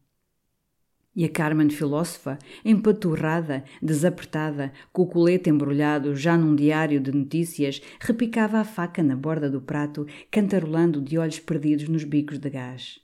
E 1.15 1.23
a 1.25 1.29
Carmen 1.29 1.69
filósofa, 1.69 2.39
empaturrada, 2.65 3.63
desapertada, 3.81 4.73
com 4.91 5.03
o 5.03 5.07
colete 5.07 5.49
embrulhado 5.49 6.15
já 6.15 6.35
num 6.35 6.55
diário 6.55 6.99
de 6.99 7.11
notícias, 7.11 7.81
repicava 7.99 8.57
a 8.57 8.63
faca 8.63 9.03
na 9.03 9.15
borda 9.15 9.49
do 9.49 9.61
prato, 9.61 10.07
cantarolando 10.31 10.99
de 10.99 11.17
olhos 11.19 11.39
perdidos 11.39 11.87
nos 11.87 12.03
bicos 12.03 12.39
de 12.39 12.49
gás. 12.49 12.99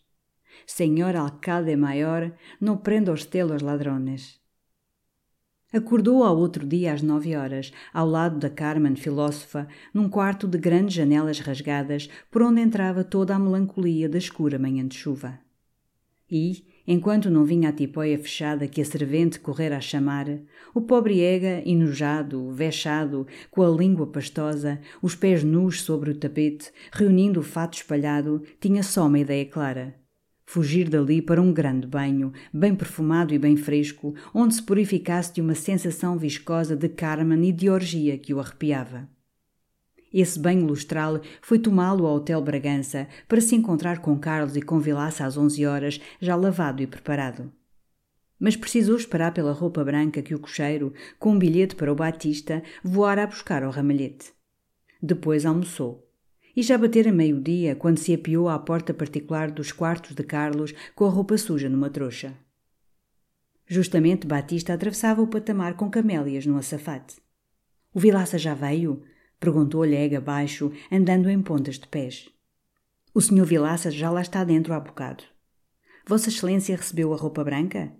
Senhor 0.65 1.15
alcalde 1.15 1.75
maior, 1.75 2.33
não 2.59 2.77
prenda 2.77 3.13
os 3.13 3.25
telos 3.25 3.61
ladrones. 3.61 4.39
Acordou 5.71 6.23
ao 6.23 6.35
outro 6.35 6.65
dia 6.65 6.93
às 6.93 7.03
nove 7.03 7.35
horas, 7.35 7.71
ao 7.93 8.07
lado 8.07 8.39
da 8.39 8.49
Carmen 8.49 8.95
filósofa, 8.95 9.67
num 9.93 10.09
quarto 10.09 10.47
de 10.47 10.57
grandes 10.57 10.95
janelas 10.95 11.39
rasgadas, 11.39 12.09
por 12.31 12.41
onde 12.41 12.59
entrava 12.59 13.03
toda 13.03 13.35
a 13.35 13.39
melancolia 13.39 14.09
da 14.09 14.17
escura 14.17 14.57
manhã 14.57 14.87
de 14.87 14.95
chuva. 14.95 15.39
E, 16.29 16.65
Enquanto 16.87 17.29
não 17.29 17.45
vinha 17.45 17.69
a 17.69 17.73
tipóia 17.73 18.17
fechada 18.17 18.67
que 18.67 18.81
a 18.81 18.85
servente 18.85 19.39
correra 19.39 19.77
a 19.77 19.81
chamar, 19.81 20.27
o 20.73 20.81
pobre 20.81 21.19
Ega, 21.19 21.61
enojado, 21.65 22.51
vexado, 22.51 23.27
com 23.51 23.61
a 23.61 23.69
língua 23.69 24.07
pastosa, 24.07 24.79
os 25.01 25.15
pés 25.15 25.43
nus 25.43 25.81
sobre 25.81 26.11
o 26.11 26.15
tapete, 26.15 26.71
reunindo 26.91 27.39
o 27.39 27.43
fato 27.43 27.75
espalhado, 27.75 28.41
tinha 28.59 28.81
só 28.81 29.07
uma 29.07 29.19
ideia 29.19 29.45
clara. 29.45 29.95
Fugir 30.45 30.89
dali 30.89 31.21
para 31.21 31.41
um 31.41 31.53
grande 31.53 31.85
banho, 31.85 32.33
bem 32.51 32.73
perfumado 32.73 33.35
e 33.35 33.37
bem 33.37 33.55
fresco, 33.55 34.15
onde 34.33 34.55
se 34.55 34.63
purificasse 34.63 35.33
de 35.33 35.41
uma 35.41 35.53
sensação 35.53 36.17
viscosa 36.17 36.75
de 36.75 36.89
Carmen 36.89 37.47
e 37.47 37.51
de 37.51 37.69
orgia 37.69 38.17
que 38.17 38.33
o 38.33 38.39
arrepiava. 38.39 39.07
Esse 40.13 40.39
banho 40.39 40.65
lustral 40.65 41.21
foi 41.41 41.59
tomá-lo 41.59 42.07
ao 42.07 42.15
Hotel 42.15 42.41
Bragança 42.41 43.07
para 43.27 43.41
se 43.41 43.55
encontrar 43.55 43.99
com 43.99 44.17
Carlos 44.17 44.55
e 44.55 44.61
com 44.61 44.79
Vilaça 44.79 45.25
às 45.25 45.37
onze 45.37 45.65
horas, 45.65 46.01
já 46.19 46.35
lavado 46.35 46.81
e 46.81 46.87
preparado. 46.87 47.51
Mas 48.39 48.55
precisou 48.55 48.95
esperar 48.95 49.33
pela 49.33 49.51
roupa 49.51 49.83
branca 49.83 50.21
que 50.21 50.33
o 50.33 50.39
cocheiro, 50.39 50.93
com 51.19 51.33
um 51.33 51.39
bilhete 51.39 51.75
para 51.75 51.91
o 51.91 51.95
Batista, 51.95 52.63
voara 52.83 53.23
a 53.23 53.27
buscar 53.27 53.63
ao 53.63 53.71
ramalhete. 53.71 54.33
Depois 55.01 55.45
almoçou. 55.45 56.07
E 56.55 56.63
já 56.63 56.77
batera 56.77 57.11
meio-dia 57.11 57.75
quando 57.75 57.99
se 57.99 58.13
apiou 58.13 58.49
à 58.49 58.57
porta 58.57 58.93
particular 58.93 59.51
dos 59.51 59.71
quartos 59.71 60.15
de 60.15 60.23
Carlos 60.23 60.73
com 60.95 61.05
a 61.05 61.09
roupa 61.09 61.37
suja 61.37 61.69
numa 61.69 61.89
trouxa. 61.89 62.33
Justamente 63.67 64.25
Batista 64.25 64.73
atravessava 64.73 65.21
o 65.21 65.27
patamar 65.27 65.75
com 65.75 65.89
camélias 65.91 66.45
no 66.45 66.57
açafate. 66.57 67.17
O 67.93 67.99
Vilaça 67.99 68.37
já 68.37 68.53
veio? 68.55 69.03
Perguntou-lhe 69.39 69.95
Ega 69.95 70.19
baixo, 70.19 70.71
andando 70.91 71.29
em 71.29 71.41
pontas 71.41 71.79
de 71.79 71.87
pés. 71.87 72.29
O 73.13 73.21
senhor 73.21 73.45
Vilaça 73.45 73.89
já 73.89 74.09
lá 74.09 74.21
está 74.21 74.43
dentro 74.43 74.73
há 74.73 74.79
bocado. 74.79 75.23
Vossa 76.05 76.29
Excelência 76.29 76.75
recebeu 76.75 77.13
a 77.13 77.17
roupa 77.17 77.43
branca? 77.43 77.93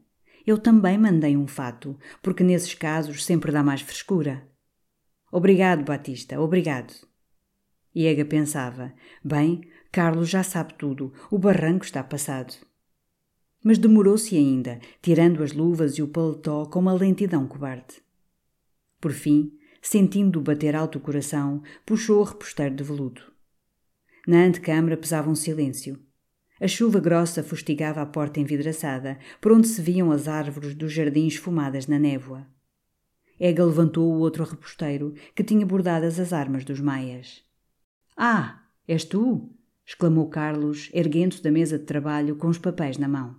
Eu 0.45 0.57
também 0.57 0.97
mandei 0.97 1.37
um 1.37 1.47
fato, 1.47 1.97
porque 2.21 2.43
nesses 2.43 2.73
casos 2.73 3.23
sempre 3.23 3.51
dá 3.51 3.63
mais 3.63 3.81
frescura. 3.81 4.47
Obrigado, 5.31 5.83
Batista, 5.83 6.39
obrigado. 6.39 6.93
E 7.93 8.05
Ega 8.05 8.25
pensava: 8.25 8.93
bem, 9.23 9.61
Carlos 9.91 10.29
já 10.29 10.43
sabe 10.43 10.73
tudo, 10.75 11.13
o 11.31 11.37
barranco 11.37 11.85
está 11.85 12.03
passado. 12.03 12.53
Mas 13.63 13.77
demorou-se 13.77 14.35
ainda, 14.35 14.79
tirando 15.01 15.43
as 15.43 15.51
luvas 15.51 15.97
e 15.97 16.01
o 16.01 16.07
paletó 16.07 16.65
com 16.65 16.79
uma 16.79 16.93
lentidão 16.93 17.47
cobarde. 17.47 18.01
Por 19.01 19.11
fim, 19.11 19.51
sentindo 19.81 20.41
bater 20.41 20.75
alto 20.75 20.97
o 20.97 21.01
coração, 21.01 21.61
puxou 21.85 22.21
o 22.21 22.23
reposteiro 22.23 22.75
de 22.75 22.83
veludo. 22.83 23.21
Na 24.27 24.43
antecâmara 24.43 24.97
pesava 24.97 25.29
um 25.29 25.35
silêncio. 25.35 25.99
A 26.59 26.67
chuva 26.67 26.99
grossa 26.99 27.41
fustigava 27.41 28.01
a 28.01 28.05
porta 28.05 28.39
envidraçada, 28.39 29.17
por 29.39 29.51
onde 29.51 29.67
se 29.67 29.81
viam 29.81 30.11
as 30.11 30.27
árvores 30.27 30.75
dos 30.75 30.91
jardins 30.91 31.33
esfumadas 31.33 31.87
na 31.87 31.97
névoa. 31.97 32.45
Ega 33.39 33.63
levantou 33.63 34.13
o 34.13 34.19
outro 34.19 34.43
reposteiro, 34.43 35.13
que 35.33 35.43
tinha 35.43 35.65
bordadas 35.65 36.19
as 36.19 36.33
armas 36.33 36.65
dos 36.65 36.81
maias. 36.81 37.43
Ah, 38.17 38.61
és 38.85 39.05
tu? 39.05 39.49
exclamou 39.85 40.29
Carlos, 40.29 40.89
erguendo-se 40.93 41.41
da 41.41 41.49
mesa 41.49 41.79
de 41.79 41.85
trabalho 41.85 42.35
com 42.35 42.47
os 42.47 42.57
papéis 42.57 42.97
na 42.97 43.07
mão. 43.07 43.37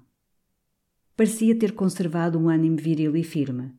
Parecia 1.14 1.56
ter 1.56 1.72
conservado 1.72 2.38
um 2.38 2.48
ânimo 2.48 2.78
viril 2.78 3.14
e 3.14 3.22
firme. 3.22 3.72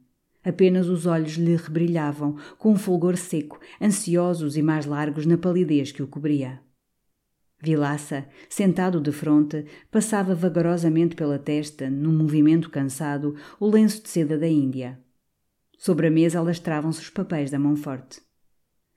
Apenas 0.43 0.87
os 0.87 1.05
olhos 1.05 1.33
lhe 1.33 1.55
rebrilhavam, 1.55 2.35
com 2.57 2.71
um 2.71 2.77
fulgor 2.77 3.15
seco, 3.15 3.59
ansiosos 3.79 4.57
e 4.57 4.61
mais 4.61 4.85
largos 4.85 5.25
na 5.25 5.37
palidez 5.37 5.91
que 5.91 6.01
o 6.01 6.07
cobria. 6.07 6.59
Vilaça, 7.61 8.27
sentado 8.49 8.99
de 8.99 9.11
fronte, 9.11 9.65
passava 9.91 10.33
vagarosamente 10.33 11.15
pela 11.15 11.37
testa, 11.37 11.91
num 11.91 12.11
movimento 12.11 12.71
cansado, 12.71 13.35
o 13.59 13.67
lenço 13.67 14.01
de 14.01 14.09
seda 14.09 14.35
da 14.35 14.47
Índia. 14.47 14.99
Sobre 15.77 16.07
a 16.07 16.11
mesa 16.11 16.39
alastravam-se 16.39 17.01
os 17.01 17.09
papéis 17.11 17.51
da 17.51 17.59
mão 17.59 17.75
forte. 17.75 18.19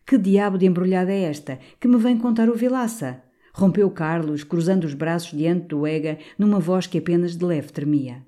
Que 0.07 0.17
diabo 0.17 0.57
de 0.57 0.67
embrulhada 0.67 1.13
é 1.13 1.25
esta 1.25 1.59
que 1.79 1.89
me 1.89 1.99
vem 1.99 2.17
contar 2.17 2.49
o 2.49 2.55
Vilaça? 2.55 3.23
Rompeu 3.53 3.91
Carlos, 3.91 4.43
cruzando 4.45 4.85
os 4.85 4.95
braços 4.95 5.37
diante 5.37 5.69
do 5.69 5.87
Ega, 5.87 6.19
numa 6.39 6.59
voz 6.59 6.87
que 6.87 6.99
apenas 6.99 7.37
de 7.37 7.45
leve 7.45 7.71
tremia. 7.71 8.27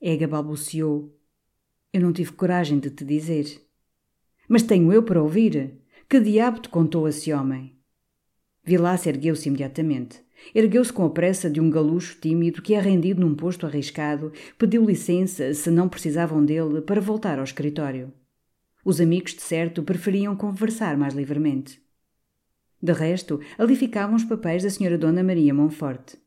Ega 0.00 0.26
balbuciou. 0.28 1.17
Eu 1.92 2.02
não 2.02 2.12
tive 2.12 2.32
coragem 2.32 2.78
de 2.78 2.90
te 2.90 3.04
dizer. 3.04 3.62
Mas 4.48 4.62
tenho 4.62 4.92
eu 4.92 5.02
para 5.02 5.22
ouvir. 5.22 5.80
Que 6.08 6.20
diabo 6.20 6.60
te 6.60 6.68
contou 6.68 7.08
esse 7.08 7.32
homem? 7.32 7.78
Vilaça 8.62 9.08
ergueu-se 9.08 9.48
imediatamente. 9.48 10.22
Ergueu-se 10.54 10.92
com 10.92 11.04
a 11.04 11.10
pressa 11.10 11.50
de 11.50 11.60
um 11.60 11.70
galucho 11.70 12.18
tímido 12.20 12.62
que 12.62 12.74
é 12.74 12.80
rendido 12.80 13.20
num 13.20 13.34
posto 13.34 13.66
arriscado, 13.66 14.32
pediu 14.58 14.84
licença, 14.84 15.52
se 15.54 15.70
não 15.70 15.88
precisavam 15.88 16.44
dele, 16.44 16.80
para 16.82 17.00
voltar 17.00 17.38
ao 17.38 17.44
escritório. 17.44 18.12
Os 18.84 19.00
amigos, 19.00 19.34
de 19.34 19.42
certo, 19.42 19.82
preferiam 19.82 20.36
conversar 20.36 20.96
mais 20.96 21.14
livremente. 21.14 21.82
De 22.80 22.92
resto, 22.92 23.40
ali 23.58 23.74
ficavam 23.74 24.14
os 24.14 24.24
papéis 24.24 24.62
da 24.62 24.70
senhora 24.70 24.96
Dona 24.96 25.22
Maria 25.22 25.52
Monforte. 25.52 26.18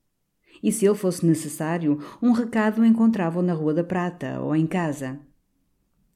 E 0.61 0.71
se 0.71 0.85
ele 0.85 0.95
fosse 0.95 1.25
necessário, 1.25 1.99
um 2.21 2.31
recado 2.31 2.85
encontravam 2.85 3.41
na 3.41 3.53
Rua 3.53 3.73
da 3.73 3.83
Prata 3.83 4.41
ou 4.41 4.55
em 4.55 4.67
casa. 4.67 5.19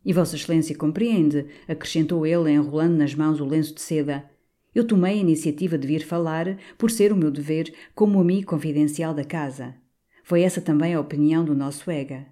E 0.06 0.14
Vossa 0.14 0.36
Excelência 0.36 0.78
compreende, 0.78 1.48
acrescentou 1.68 2.26
ele, 2.26 2.52
enrolando 2.52 2.96
nas 2.96 3.16
mãos 3.16 3.42
o 3.42 3.46
lenço 3.46 3.74
de 3.74 3.82
seda, 3.82 4.30
eu 4.76 4.86
tomei 4.86 5.14
a 5.14 5.22
iniciativa 5.22 5.78
de 5.78 5.88
vir 5.88 6.06
falar, 6.06 6.58
por 6.78 6.92
ser 6.92 7.14
o 7.14 7.16
meu 7.16 7.32
dever, 7.32 7.74
como 7.96 8.20
amigo 8.20 8.48
confidencial 8.48 9.14
da 9.14 9.24
casa. 9.24 9.74
Foi 10.22 10.42
essa 10.42 10.60
também 10.60 10.94
a 10.94 11.00
opinião 11.00 11.46
do 11.46 11.56
nosso 11.56 11.90
Ega. 11.90 12.26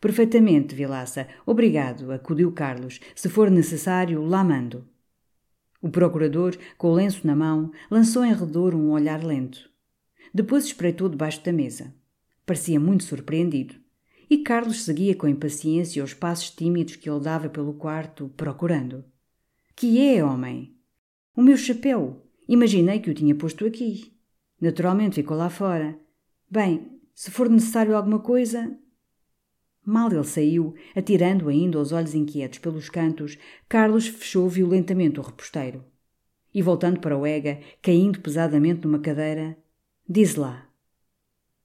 Perfeitamente, 0.00 0.74
Vilaça. 0.74 1.28
Obrigado, 1.44 2.10
acudiu 2.10 2.50
Carlos. 2.50 2.98
Se 3.14 3.28
for 3.28 3.50
necessário, 3.50 4.24
lá 4.24 4.42
mando. 4.42 4.88
O 5.82 5.90
procurador, 5.90 6.56
com 6.78 6.88
o 6.88 6.94
lenço 6.94 7.26
na 7.26 7.36
mão, 7.36 7.70
lançou 7.90 8.24
em 8.24 8.32
redor 8.32 8.74
um 8.74 8.92
olhar 8.92 9.22
lento. 9.22 9.68
Depois 10.32 10.64
espreitou 10.64 11.10
debaixo 11.10 11.44
da 11.44 11.52
mesa. 11.52 11.94
Parecia 12.46 12.80
muito 12.80 13.04
surpreendido. 13.04 13.81
E 14.32 14.38
Carlos 14.38 14.84
seguia 14.84 15.14
com 15.14 15.28
impaciência 15.28 16.02
os 16.02 16.14
passos 16.14 16.48
tímidos 16.48 16.96
que 16.96 17.10
ele 17.10 17.20
dava 17.20 17.50
pelo 17.50 17.74
quarto, 17.74 18.30
procurando. 18.34 19.04
Que 19.76 20.00
é, 20.00 20.24
homem? 20.24 20.74
O 21.36 21.42
meu 21.42 21.54
chapéu. 21.54 22.26
Imaginei 22.48 22.98
que 22.98 23.10
o 23.10 23.14
tinha 23.14 23.34
posto 23.34 23.66
aqui. 23.66 24.16
Naturalmente 24.58 25.16
ficou 25.16 25.36
lá 25.36 25.50
fora. 25.50 25.98
Bem, 26.50 26.98
se 27.14 27.30
for 27.30 27.50
necessário 27.50 27.94
alguma 27.94 28.20
coisa. 28.20 28.74
Mal 29.84 30.10
ele 30.10 30.24
saiu, 30.24 30.74
atirando 30.96 31.50
ainda 31.50 31.78
os 31.78 31.92
olhos 31.92 32.14
inquietos 32.14 32.58
pelos 32.58 32.88
cantos, 32.88 33.36
Carlos 33.68 34.06
fechou 34.06 34.48
violentamente 34.48 35.20
o 35.20 35.22
reposteiro. 35.22 35.84
E 36.54 36.62
voltando 36.62 37.00
para 37.00 37.18
o 37.18 37.26
Ega, 37.26 37.60
caindo 37.82 38.18
pesadamente 38.18 38.86
numa 38.86 38.98
cadeira, 38.98 39.58
diz 40.08 40.36
lá. 40.36 40.72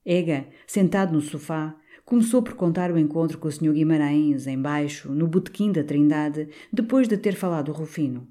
Ega, 0.03 0.49
sentado 0.65 1.13
no 1.13 1.21
sofá, 1.21 1.77
começou 2.07 2.41
por 2.41 2.53
contar 2.53 2.89
o 2.89 2.97
encontro 2.97 3.37
com 3.37 3.49
o 3.49 3.51
Sr. 3.51 3.73
Guimarães, 3.73 4.47
embaixo, 4.47 5.11
no 5.11 5.27
botequim 5.27 5.73
da 5.73 5.83
Trindade, 5.83 6.47
depois 6.71 7.05
de 7.05 7.17
ter 7.17 7.35
falado 7.35 7.73
Rufino. 7.73 8.25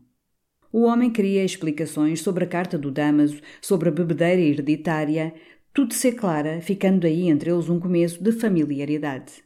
O 0.72 0.84
homem 0.84 1.10
queria 1.10 1.44
explicações 1.44 2.22
sobre 2.22 2.44
a 2.44 2.46
carta 2.46 2.78
do 2.78 2.90
Damaso, 2.90 3.38
sobre 3.60 3.90
a 3.90 3.92
bebedeira 3.92 4.40
hereditária, 4.40 5.34
tudo 5.74 5.92
ser 5.92 6.12
clara, 6.12 6.58
ficando 6.62 7.06
aí 7.06 7.28
entre 7.28 7.50
eles 7.50 7.68
um 7.68 7.78
começo 7.78 8.24
de 8.24 8.32
familiaridade. 8.32 9.44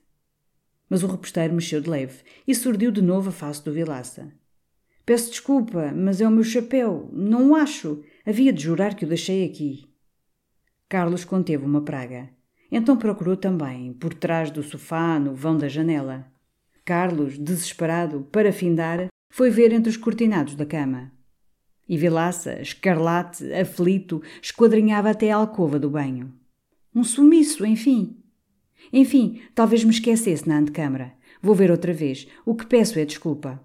Mas 0.88 1.02
o 1.02 1.08
reposteiro 1.08 1.52
mexeu 1.52 1.80
de 1.80 1.90
leve 1.90 2.22
e 2.46 2.54
surdiu 2.54 2.92
de 2.92 3.02
novo 3.02 3.30
a 3.30 3.32
face 3.32 3.64
do 3.64 3.72
Vilaça. 3.72 4.32
Peço 5.04 5.30
desculpa, 5.30 5.92
mas 5.92 6.20
é 6.20 6.28
o 6.28 6.30
meu 6.30 6.44
chapéu. 6.44 7.10
Não 7.12 7.50
o 7.50 7.54
acho. 7.56 8.04
Havia 8.24 8.52
de 8.52 8.62
jurar 8.62 8.94
que 8.94 9.04
o 9.04 9.08
deixei 9.08 9.44
aqui. 9.44 9.88
Carlos 10.88 11.24
conteve 11.24 11.64
uma 11.64 11.82
praga. 11.82 12.30
Então 12.70 12.96
procurou 12.96 13.36
também, 13.36 13.92
por 13.92 14.14
trás 14.14 14.50
do 14.50 14.62
sofá, 14.62 15.18
no 15.18 15.34
vão 15.34 15.56
da 15.56 15.68
janela. 15.68 16.30
Carlos, 16.84 17.38
desesperado, 17.38 18.26
para 18.30 18.52
findar, 18.52 19.08
foi 19.30 19.50
ver 19.50 19.72
entre 19.72 19.90
os 19.90 19.96
cortinados 19.96 20.54
da 20.54 20.64
cama. 20.64 21.12
E 21.88 21.96
Vilaça, 21.96 22.60
escarlate, 22.60 23.52
aflito, 23.52 24.22
esquadrinhava 24.40 25.10
até 25.10 25.30
a 25.30 25.36
alcova 25.36 25.78
do 25.78 25.90
banho. 25.90 26.32
Um 26.94 27.02
sumiço, 27.02 27.66
enfim. 27.66 28.16
Enfim, 28.92 29.40
talvez 29.54 29.84
me 29.84 29.90
esquecesse 29.90 30.48
na 30.48 30.58
antecâmara. 30.58 31.12
Vou 31.42 31.54
ver 31.54 31.70
outra 31.70 31.92
vez. 31.92 32.28
O 32.44 32.54
que 32.54 32.66
peço 32.66 32.98
é 32.98 33.04
desculpa. 33.04 33.60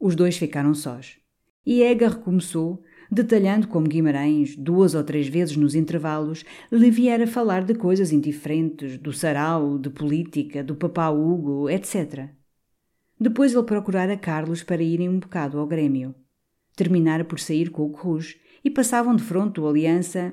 Os 0.00 0.14
dois 0.14 0.36
ficaram 0.36 0.74
sós. 0.74 1.18
E 1.66 1.82
Ega 1.82 2.08
recomeçou, 2.08 2.82
detalhando 3.10 3.68
como 3.68 3.88
Guimarães, 3.88 4.56
duas 4.56 4.94
ou 4.94 5.02
três 5.02 5.28
vezes 5.28 5.56
nos 5.56 5.74
intervalos, 5.74 6.44
lhe 6.70 6.90
viera 6.90 7.26
falar 7.26 7.64
de 7.64 7.74
coisas 7.74 8.12
indiferentes, 8.12 8.98
do 8.98 9.12
sarau, 9.12 9.78
de 9.78 9.90
política, 9.90 10.62
do 10.62 10.74
papá 10.74 11.08
Hugo, 11.10 11.68
etc. 11.68 12.28
Depois 13.20 13.54
ele 13.54 13.62
procurara 13.64 14.16
Carlos 14.16 14.62
para 14.62 14.82
irem 14.82 15.08
um 15.08 15.18
bocado 15.18 15.58
ao 15.58 15.66
Grêmio 15.66 16.14
terminara 16.78 17.24
por 17.24 17.40
sair 17.40 17.70
com 17.70 17.84
o 17.84 17.90
Cruz 17.90 18.36
e 18.64 18.70
passavam 18.70 19.16
de 19.16 19.24
fronte 19.24 19.60
o 19.60 19.66
Aliança. 19.66 20.32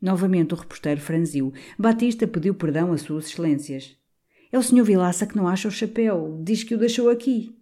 Novamente 0.00 0.54
o 0.54 0.56
reposteiro 0.56 1.00
franziu. 1.00 1.52
Batista 1.78 2.26
pediu 2.26 2.54
perdão 2.54 2.90
às 2.90 3.02
suas 3.02 3.26
excelências. 3.26 3.94
É 4.50 4.58
o 4.58 4.62
senhor 4.62 4.84
Vilaça 4.84 5.26
que 5.26 5.36
não 5.36 5.46
acha 5.46 5.68
o 5.68 5.70
chapéu. 5.70 6.40
Diz 6.42 6.64
que 6.64 6.74
o 6.74 6.78
deixou 6.78 7.10
aqui. 7.10 7.54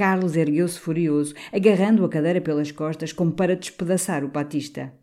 Carlos 0.00 0.34
ergueu-se 0.34 0.80
furioso, 0.80 1.34
agarrando 1.52 2.02
a 2.06 2.08
cadeira 2.08 2.40
pelas 2.40 2.72
costas 2.72 3.12
como 3.12 3.32
para 3.32 3.54
despedaçar 3.54 4.24
o 4.24 4.28
Batista. 4.28 4.94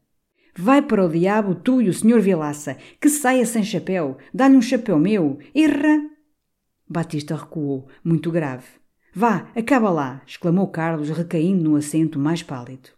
Vai 0.57 0.81
para 0.81 1.05
o 1.05 1.07
diabo, 1.07 1.53
tu 1.53 1.79
e 1.79 1.88
o 1.88 1.93
senhor 1.93 2.19
Vilaça, 2.19 2.75
que 2.99 3.07
saia 3.07 3.45
sem 3.45 3.63
chapéu. 3.63 4.17
Dá-lhe 4.33 4.57
um 4.57 4.62
chapéu 4.62 4.97
meu. 4.97 5.38
Erra! 5.53 6.01
Batista 6.89 7.36
recuou, 7.36 7.88
muito 8.03 8.31
grave. 8.31 8.65
Vá, 9.13 9.47
acaba 9.55 9.91
lá! 9.91 10.23
exclamou 10.25 10.67
Carlos, 10.69 11.12
recaindo 11.12 11.63
no 11.63 11.75
assento 11.75 12.17
mais 12.17 12.41
pálido. 12.41 12.96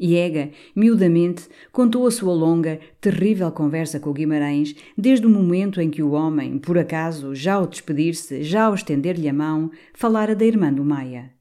Iega, 0.00 0.50
miudamente, 0.74 1.46
contou 1.70 2.06
a 2.06 2.10
sua 2.10 2.32
longa, 2.32 2.80
terrível 3.00 3.52
conversa 3.52 4.00
com 4.00 4.14
Guimarães, 4.14 4.74
desde 4.96 5.26
o 5.26 5.30
momento 5.30 5.78
em 5.78 5.90
que 5.90 6.02
o 6.02 6.12
homem, 6.12 6.58
por 6.58 6.78
acaso, 6.78 7.34
já 7.34 7.54
ao 7.54 7.66
despedir-se, 7.66 8.42
já 8.42 8.64
ao 8.64 8.74
estender-lhe 8.74 9.28
a 9.28 9.32
mão, 9.32 9.70
falara 9.92 10.34
da 10.34 10.46
irmã 10.46 10.72
do 10.72 10.82
Maia. 10.82 11.34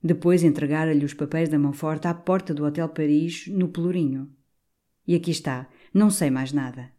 Depois 0.00 0.44
entregara-lhe 0.44 1.04
os 1.04 1.12
papéis 1.12 1.48
da 1.48 1.58
mão 1.58 1.72
forte 1.72 2.06
à 2.06 2.14
porta 2.14 2.54
do 2.54 2.64
Hotel 2.64 2.88
Paris, 2.88 3.48
no 3.48 3.66
Pelourinho. 3.68 4.30
E 5.04 5.16
aqui 5.16 5.32
está, 5.32 5.68
não 5.92 6.08
sei 6.08 6.30
mais 6.30 6.52
nada. 6.52 6.92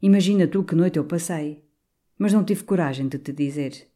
Imagina 0.00 0.46
tu 0.46 0.62
que 0.62 0.76
noite 0.76 0.98
eu 0.98 1.04
passei. 1.04 1.64
Mas 2.16 2.32
não 2.32 2.44
tive 2.44 2.62
coragem 2.62 3.08
de 3.08 3.18
te 3.18 3.32
dizer. 3.32 3.88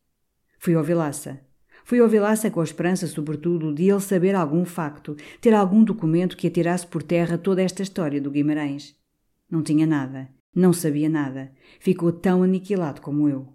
Fui 0.59 0.75
ao 0.75 0.83
Vilaça. 0.83 1.41
Fui 1.89 2.01
ao 2.01 2.07
Vilaça 2.07 2.51
com 2.51 2.61
a 2.61 2.65
esperança, 2.65 3.07
sobretudo, 3.07 3.73
de 3.73 3.89
ele 3.89 4.01
saber 4.01 4.35
algum 4.35 4.63
facto, 4.67 5.17
ter 5.41 5.55
algum 5.55 5.83
documento 5.83 6.37
que 6.37 6.47
atirasse 6.47 6.87
por 6.87 7.03
terra 7.03 7.39
toda 7.39 7.63
esta 7.63 7.83
história 7.83 8.21
do 8.21 8.31
Guimarães. 8.31 8.95
Não 9.51 9.63
tinha 9.63 9.87
nada, 9.87 10.29
não 10.55 10.71
sabia 10.71 11.09
nada, 11.09 11.51
ficou 11.81 12.13
tão 12.13 12.43
aniquilado 12.43 13.01
como 13.01 13.27
eu. 13.27 13.49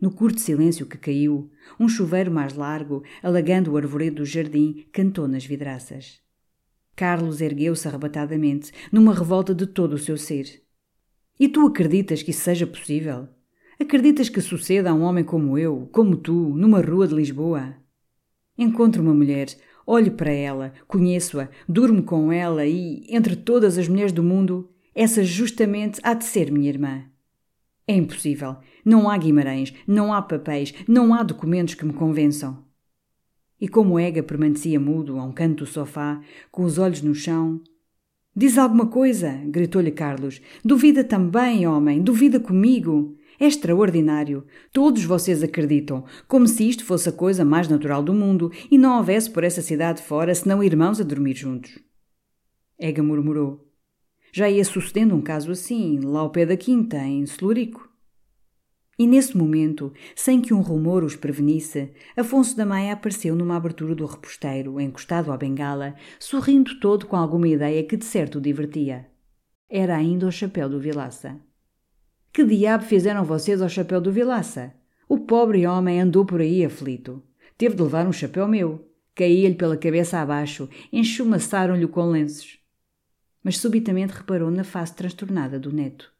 No 0.00 0.10
curto 0.10 0.40
silêncio 0.40 0.84
que 0.84 0.98
caiu, 0.98 1.48
um 1.78 1.88
chuveiro 1.88 2.32
mais 2.32 2.54
largo, 2.54 3.04
alagando 3.22 3.70
o 3.70 3.76
arvoredo 3.76 4.16
do 4.16 4.26
jardim, 4.26 4.84
cantou 4.90 5.28
nas 5.28 5.46
vidraças. 5.46 6.20
Carlos 6.96 7.40
ergueu-se 7.40 7.86
arrebatadamente, 7.86 8.72
numa 8.90 9.14
revolta 9.14 9.54
de 9.54 9.68
todo 9.68 9.92
o 9.92 9.98
seu 9.98 10.18
ser. 10.18 10.60
E 11.38 11.48
tu 11.48 11.68
acreditas 11.68 12.20
que 12.20 12.32
isso 12.32 12.40
seja 12.40 12.66
possível? 12.66 13.28
Acreditas 13.80 14.28
que 14.28 14.40
suceda 14.40 14.90
a 14.90 14.94
um 14.94 15.02
homem 15.02 15.24
como 15.24 15.58
eu, 15.58 15.88
como 15.92 16.16
tu, 16.16 16.32
numa 16.32 16.80
rua 16.80 17.08
de 17.08 17.14
Lisboa? 17.14 17.74
Encontro 18.56 19.02
uma 19.02 19.14
mulher, 19.14 19.48
olho 19.86 20.12
para 20.12 20.30
ela, 20.30 20.72
conheço-a, 20.86 21.48
durmo 21.68 22.02
com 22.02 22.30
ela 22.30 22.66
e, 22.66 23.04
entre 23.08 23.34
todas 23.34 23.78
as 23.78 23.88
mulheres 23.88 24.12
do 24.12 24.22
mundo, 24.22 24.70
essa 24.94 25.24
justamente 25.24 26.00
há 26.02 26.14
de 26.14 26.24
ser 26.24 26.50
minha 26.50 26.68
irmã. 26.68 27.04
É 27.86 27.94
impossível. 27.94 28.56
Não 28.84 29.08
há 29.08 29.16
Guimarães, 29.16 29.72
não 29.86 30.12
há 30.12 30.20
papéis, 30.22 30.74
não 30.86 31.14
há 31.14 31.22
documentos 31.22 31.74
que 31.74 31.84
me 31.84 31.92
convençam. 31.92 32.64
E 33.60 33.68
como 33.68 33.98
Ega 33.98 34.22
permanecia 34.22 34.78
mudo 34.78 35.18
a 35.18 35.24
um 35.24 35.32
canto 35.32 35.64
do 35.64 35.66
sofá, 35.66 36.20
com 36.50 36.64
os 36.64 36.78
olhos 36.78 37.00
no 37.00 37.14
chão. 37.14 37.60
Diz 38.34 38.58
alguma 38.58 38.86
coisa, 38.86 39.30
gritou-lhe 39.46 39.90
Carlos. 39.90 40.40
Duvida 40.64 41.04
também, 41.04 41.66
homem, 41.66 42.02
duvida 42.02 42.40
comigo. 42.40 43.16
É 43.38 43.46
extraordinário. 43.46 44.46
Todos 44.72 45.04
vocês 45.04 45.42
acreditam, 45.42 46.04
como 46.28 46.46
se 46.46 46.68
isto 46.68 46.84
fosse 46.84 47.08
a 47.08 47.12
coisa 47.12 47.44
mais 47.44 47.68
natural 47.68 48.02
do 48.02 48.14
mundo 48.14 48.50
e 48.70 48.78
não 48.78 48.96
houvesse 48.96 49.30
por 49.30 49.44
essa 49.44 49.62
cidade 49.62 50.02
fora 50.02 50.34
senão 50.34 50.62
irmãos 50.62 51.00
a 51.00 51.04
dormir 51.04 51.34
juntos. 51.34 51.78
Ega 52.78 53.02
murmurou. 53.02 53.68
Já 54.32 54.48
ia 54.48 54.64
sucedendo 54.64 55.14
um 55.14 55.20
caso 55.20 55.52
assim, 55.52 56.00
lá 56.00 56.20
ao 56.20 56.30
pé 56.30 56.46
da 56.46 56.56
quinta, 56.56 56.96
em 56.98 57.26
Celurico. 57.26 57.92
E 58.98 59.06
nesse 59.06 59.36
momento, 59.36 59.92
sem 60.14 60.40
que 60.40 60.54
um 60.54 60.60
rumor 60.60 61.02
os 61.02 61.16
prevenisse, 61.16 61.92
Afonso 62.16 62.56
da 62.56 62.64
Maia 62.64 62.92
apareceu 62.92 63.34
numa 63.34 63.56
abertura 63.56 63.94
do 63.94 64.06
reposteiro, 64.06 64.80
encostado 64.80 65.32
à 65.32 65.36
bengala, 65.36 65.94
sorrindo 66.18 66.78
todo 66.78 67.06
com 67.06 67.16
alguma 67.16 67.48
ideia 67.48 67.82
que 67.84 67.96
de 67.96 68.04
certo 68.04 68.38
o 68.38 68.40
divertia. 68.40 69.10
Era 69.68 69.96
ainda 69.96 70.26
o 70.26 70.32
chapéu 70.32 70.68
do 70.68 70.78
Vilaça. 70.78 71.40
Que 72.32 72.44
diabo 72.44 72.84
fizeram 72.84 73.26
vocês 73.26 73.60
ao 73.60 73.68
chapéu 73.68 74.00
do 74.00 74.10
Vilaça? 74.10 74.72
O 75.06 75.18
pobre 75.18 75.66
homem 75.66 76.00
andou 76.00 76.24
por 76.24 76.40
aí 76.40 76.64
aflito. 76.64 77.22
Teve 77.58 77.74
de 77.74 77.82
levar 77.82 78.06
um 78.06 78.12
chapéu 78.12 78.48
meu. 78.48 78.88
Caía-lhe 79.14 79.54
pela 79.54 79.76
cabeça 79.76 80.18
abaixo, 80.18 80.66
enchumaçaram-lhe 80.90 81.86
com 81.86 82.10
lenços. 82.10 82.58
Mas 83.44 83.58
subitamente 83.58 84.14
reparou 84.14 84.50
na 84.50 84.64
face 84.64 84.94
transtornada 84.94 85.60
do 85.60 85.70
neto. 85.70 86.10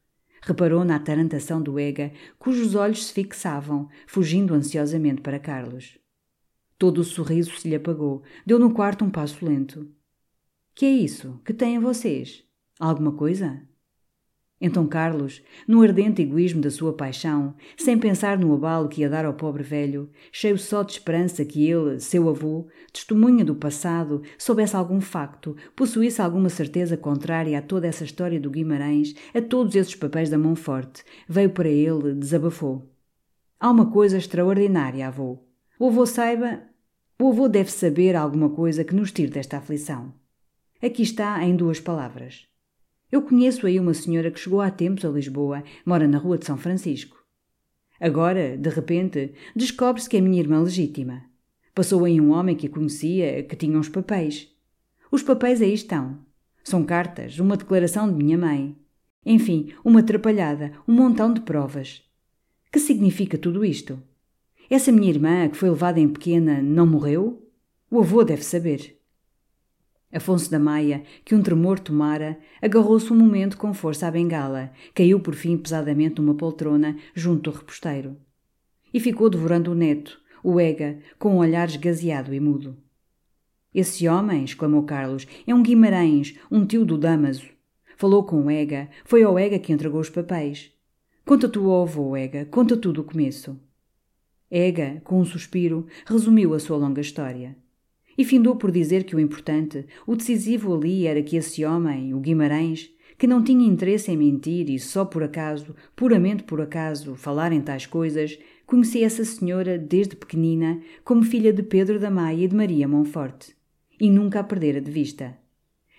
Reparou 0.43 0.85
na 0.85 0.97
atarantação 0.97 1.59
do 1.59 1.79
Ega, 1.79 2.11
cujos 2.37 2.75
olhos 2.75 3.07
se 3.07 3.13
fixavam, 3.13 3.89
fugindo 4.05 4.53
ansiosamente 4.53 5.21
para 5.21 5.39
Carlos. 5.39 5.97
Todo 6.77 6.99
o 6.99 7.03
sorriso 7.03 7.57
se 7.57 7.67
lhe 7.67 7.75
apagou. 7.75 8.21
Deu 8.45 8.59
no 8.59 8.71
quarto 8.71 9.03
um 9.03 9.09
passo 9.09 9.43
lento. 9.43 9.89
Que 10.75 10.85
é 10.85 10.91
isso? 10.91 11.41
Que 11.43 11.53
têm 11.53 11.79
vocês? 11.79 12.43
Alguma 12.79 13.13
coisa? 13.13 13.67
Então 14.65 14.87
Carlos, 14.87 15.41
no 15.67 15.81
ardente 15.81 16.21
egoísmo 16.21 16.61
da 16.61 16.71
sua 16.71 16.93
paixão, 16.93 17.53
sem 17.75 17.97
pensar 17.97 18.37
no 18.37 18.53
abalo 18.53 18.87
que 18.87 19.01
ia 19.01 19.09
dar 19.09 19.25
ao 19.25 19.33
pobre 19.33 19.61
velho, 19.61 20.09
cheio 20.31 20.57
só 20.57 20.83
de 20.83 20.93
esperança 20.93 21.43
que 21.43 21.69
ele, 21.69 21.99
seu 21.99 22.29
avô, 22.29 22.65
testemunha 22.93 23.43
do 23.43 23.55
passado, 23.55 24.21
soubesse 24.37 24.73
algum 24.73 25.01
facto, 25.01 25.53
possuísse 25.75 26.21
alguma 26.21 26.47
certeza 26.47 26.95
contrária 26.95 27.59
a 27.59 27.61
toda 27.61 27.87
essa 27.87 28.05
história 28.05 28.39
do 28.39 28.49
Guimarães, 28.49 29.13
a 29.35 29.41
todos 29.41 29.75
esses 29.75 29.95
papéis 29.95 30.29
da 30.29 30.37
mão 30.37 30.55
forte, 30.55 31.03
veio 31.27 31.49
para 31.49 31.67
ele, 31.67 32.13
desabafou. 32.13 32.89
Há 33.59 33.69
uma 33.69 33.91
coisa 33.91 34.17
extraordinária, 34.17 35.09
avô. 35.09 35.39
O 35.77 35.87
avô 35.89 36.05
saiba. 36.05 36.61
O 37.19 37.31
avô 37.31 37.49
deve 37.49 37.69
saber 37.69 38.15
alguma 38.15 38.49
coisa 38.49 38.85
que 38.85 38.95
nos 38.95 39.11
tire 39.11 39.29
desta 39.29 39.57
aflição. 39.57 40.13
Aqui 40.81 41.03
está 41.03 41.43
em 41.43 41.53
duas 41.53 41.81
palavras. 41.81 42.52
Eu 43.13 43.21
conheço 43.21 43.67
aí 43.67 43.79
uma 43.79 43.93
senhora 43.93 44.31
que 44.31 44.39
chegou 44.39 44.59
há 44.59 44.71
tempos 44.71 45.05
a 45.05 45.09
Lisboa, 45.09 45.63
mora 45.85 46.07
na 46.07 46.17
Rua 46.17 46.35
de 46.35 46.47
São 46.47 46.57
Francisco. 46.57 47.15
Agora, 47.99 48.57
de 48.57 48.69
repente, 48.71 49.35
descobre-se 49.55 50.09
que 50.09 50.17
é 50.17 50.19
minha 50.19 50.41
irmã 50.41 50.59
legítima. 50.59 51.23
Passou 51.75 52.05
aí 52.05 52.19
um 52.19 52.31
homem 52.31 52.55
que 52.55 52.65
a 52.65 52.69
conhecia, 52.71 53.43
que 53.43 53.55
tinha 53.55 53.77
uns 53.77 53.87
papéis. 53.87 54.49
Os 55.11 55.21
papéis 55.21 55.61
aí 55.61 55.75
estão. 55.75 56.25
São 56.63 56.83
cartas, 56.83 57.37
uma 57.37 57.55
declaração 57.55 58.11
de 58.11 58.15
minha 58.15 58.35
mãe. 58.35 58.75
Enfim, 59.23 59.71
uma 59.85 59.99
atrapalhada, 59.99 60.71
um 60.87 60.93
montão 60.95 61.31
de 61.31 61.41
provas. 61.41 62.01
Que 62.71 62.79
significa 62.79 63.37
tudo 63.37 63.63
isto? 63.63 64.01
Essa 64.71 64.91
minha 64.91 65.11
irmã, 65.11 65.47
que 65.49 65.57
foi 65.57 65.69
levada 65.69 65.99
em 65.99 66.09
pequena, 66.09 66.63
não 66.63 66.87
morreu? 66.87 67.47
O 67.91 67.99
avô 67.99 68.23
deve 68.23 68.41
saber. 68.43 69.02
Afonso 70.13 70.51
da 70.51 70.59
Maia, 70.59 71.03
que 71.25 71.33
um 71.33 71.41
tremor 71.41 71.79
tomara, 71.79 72.37
agarrou-se 72.61 73.11
um 73.11 73.15
momento 73.15 73.57
com 73.57 73.73
força 73.73 74.07
à 74.07 74.11
bengala, 74.11 74.71
caiu 74.93 75.19
por 75.19 75.33
fim 75.33 75.57
pesadamente 75.57 76.21
numa 76.21 76.35
poltrona 76.35 76.95
junto 77.15 77.49
ao 77.49 77.55
reposteiro. 77.55 78.15
E 78.93 78.99
ficou 78.99 79.27
devorando 79.27 79.71
o 79.71 79.75
neto, 79.75 80.21
o 80.43 80.59
Ega, 80.59 80.99
com 81.17 81.35
um 81.35 81.37
olhar 81.37 81.67
esgazeado 81.67 82.31
e 82.31 82.39
mudo. 82.39 82.77
Esse 83.73 84.07
homem, 84.07 84.43
exclamou 84.43 84.83
Carlos, 84.83 85.25
é 85.47 85.55
um 85.55 85.63
Guimarães, 85.63 86.37
um 86.51 86.63
tio 86.63 86.85
do 86.85 86.95
Damaso. 86.95 87.49
Falou 87.97 88.23
com 88.23 88.43
o 88.43 88.51
Ega, 88.51 88.89
foi 89.03 89.23
ao 89.23 89.39
Ega 89.39 89.57
que 89.57 89.73
entregou 89.73 89.99
os 89.99 90.11
papéis. 90.11 90.71
Conta 91.25 91.49
tu 91.49 91.71
ao 91.71 91.83
avô, 91.83 92.15
Ega, 92.15 92.45
conta 92.45 92.77
tudo 92.77 93.01
o 93.01 93.03
começo. 93.03 93.59
Ega, 94.51 95.01
com 95.03 95.19
um 95.19 95.25
suspiro, 95.25 95.87
resumiu 96.05 96.53
a 96.53 96.59
sua 96.59 96.77
longa 96.77 97.01
história. 97.01 97.62
E 98.17 98.23
findou 98.23 98.55
por 98.55 98.71
dizer 98.71 99.03
que 99.03 99.15
o 99.15 99.19
importante, 99.19 99.85
o 100.05 100.15
decisivo 100.15 100.73
ali 100.75 101.07
era 101.07 101.21
que 101.23 101.35
esse 101.35 101.65
homem, 101.65 102.13
o 102.13 102.19
Guimarães, 102.19 102.93
que 103.17 103.27
não 103.27 103.43
tinha 103.43 103.67
interesse 103.67 104.11
em 104.11 104.17
mentir 104.17 104.69
e 104.69 104.79
só 104.79 105.05
por 105.05 105.23
acaso, 105.23 105.75
puramente 105.95 106.43
por 106.43 106.61
acaso, 106.61 107.15
falar 107.15 107.51
em 107.51 107.61
tais 107.61 107.85
coisas, 107.85 108.37
conhecia 108.65 109.05
essa 109.05 109.23
senhora 109.23 109.77
desde 109.77 110.15
pequenina 110.15 110.81
como 111.03 111.23
filha 111.23 111.53
de 111.53 111.63
Pedro 111.63 111.99
da 111.99 112.11
Maia 112.11 112.43
e 112.43 112.47
de 112.47 112.55
Maria 112.55 112.87
Monforte, 112.87 113.55
e 113.99 114.09
nunca 114.09 114.39
a 114.39 114.43
perdera 114.43 114.81
de 114.81 114.91
vista. 114.91 115.37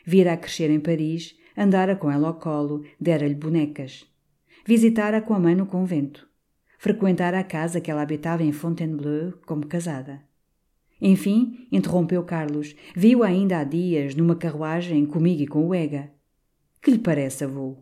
Vira 0.04 0.32
a 0.32 0.36
crescer 0.36 0.70
em 0.70 0.80
Paris, 0.80 1.36
andara 1.56 1.96
com 1.96 2.10
ela 2.10 2.28
ao 2.28 2.34
colo, 2.34 2.84
dera-lhe 3.00 3.34
bonecas. 3.34 4.04
Visitara 4.66 5.20
com 5.20 5.34
a 5.34 5.40
mãe 5.40 5.54
no 5.54 5.66
convento. 5.66 6.28
Frequentara 6.78 7.38
a 7.38 7.44
casa 7.44 7.80
que 7.80 7.90
ela 7.90 8.02
habitava 8.02 8.42
em 8.42 8.52
Fontainebleau 8.52 9.32
como 9.46 9.66
casada. 9.66 10.22
Enfim, 11.00 11.66
interrompeu 11.70 12.22
Carlos, 12.22 12.74
viu 12.94 13.22
ainda 13.22 13.58
há 13.58 13.64
dias 13.64 14.14
numa 14.14 14.36
carruagem 14.36 15.04
comigo 15.04 15.42
e 15.42 15.46
com 15.46 15.66
o 15.66 15.74
Ega. 15.74 16.10
Que 16.80 16.90
lhe 16.90 16.98
parece, 16.98 17.44
avô? 17.44 17.78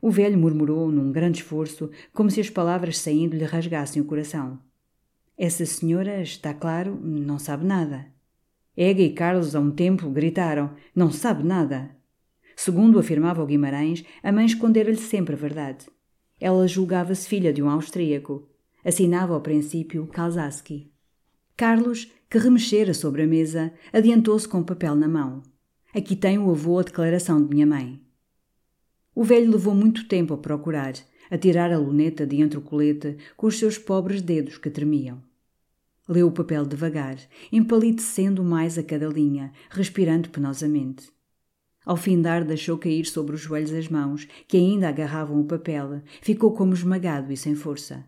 O 0.00 0.10
velho 0.10 0.38
murmurou 0.38 0.90
num 0.92 1.10
grande 1.10 1.38
esforço, 1.38 1.90
como 2.12 2.30
se 2.30 2.40
as 2.40 2.50
palavras 2.50 2.98
saindo 2.98 3.36
lhe 3.36 3.44
rasgassem 3.44 4.02
o 4.02 4.04
coração. 4.04 4.58
Essa 5.36 5.64
senhora, 5.64 6.20
está 6.20 6.52
claro, 6.52 6.98
não 7.02 7.38
sabe 7.38 7.64
nada. 7.64 8.06
Ega 8.76 9.02
e 9.02 9.12
Carlos, 9.12 9.54
a 9.54 9.60
um 9.60 9.70
tempo, 9.70 10.10
gritaram: 10.10 10.74
Não 10.94 11.10
sabe 11.10 11.42
nada. 11.42 11.96
Segundo 12.56 12.98
afirmava 12.98 13.42
o 13.42 13.46
Guimarães, 13.46 14.04
a 14.22 14.30
mãe 14.30 14.46
escondera-lhe 14.46 14.96
sempre 14.96 15.34
a 15.34 15.38
verdade. 15.38 15.86
Ela 16.40 16.68
julgava-se 16.68 17.28
filha 17.28 17.52
de 17.52 17.62
um 17.62 17.70
austríaco. 17.70 18.48
Assinava 18.84 19.34
ao 19.34 19.40
princípio 19.40 20.06
Kalsaski. 20.08 20.93
Carlos, 21.56 22.10
que 22.28 22.36
remexera 22.36 22.92
sobre 22.92 23.22
a 23.22 23.26
mesa, 23.28 23.72
adiantou-se 23.92 24.48
com 24.48 24.58
o 24.58 24.64
papel 24.64 24.96
na 24.96 25.06
mão. 25.06 25.40
Aqui 25.94 26.16
tem 26.16 26.36
o 26.36 26.50
avô 26.50 26.80
a 26.80 26.82
declaração 26.82 27.40
de 27.40 27.48
minha 27.48 27.64
mãe. 27.64 28.00
O 29.14 29.22
velho 29.22 29.52
levou 29.52 29.72
muito 29.72 30.08
tempo 30.08 30.34
a 30.34 30.38
procurar, 30.38 30.94
a 31.30 31.38
tirar 31.38 31.72
a 31.72 31.78
luneta 31.78 32.26
de 32.26 32.42
entre 32.42 32.58
o 32.58 32.60
colete 32.60 33.16
com 33.36 33.46
os 33.46 33.56
seus 33.56 33.78
pobres 33.78 34.20
dedos 34.20 34.58
que 34.58 34.68
tremiam. 34.68 35.22
Leu 36.08 36.26
o 36.26 36.32
papel 36.32 36.66
devagar, 36.66 37.18
empalidecendo 37.52 38.42
mais 38.42 38.76
a 38.76 38.82
cada 38.82 39.06
linha, 39.06 39.52
respirando 39.70 40.30
penosamente. 40.30 41.08
Ao 41.86 41.96
findar, 41.96 42.44
deixou 42.44 42.76
cair 42.78 43.06
sobre 43.06 43.36
os 43.36 43.42
joelhos 43.42 43.72
as 43.72 43.88
mãos, 43.88 44.26
que 44.48 44.56
ainda 44.56 44.88
agarravam 44.88 45.40
o 45.40 45.44
papel, 45.44 46.02
ficou 46.20 46.52
como 46.52 46.74
esmagado 46.74 47.32
e 47.32 47.36
sem 47.36 47.54
força. 47.54 48.04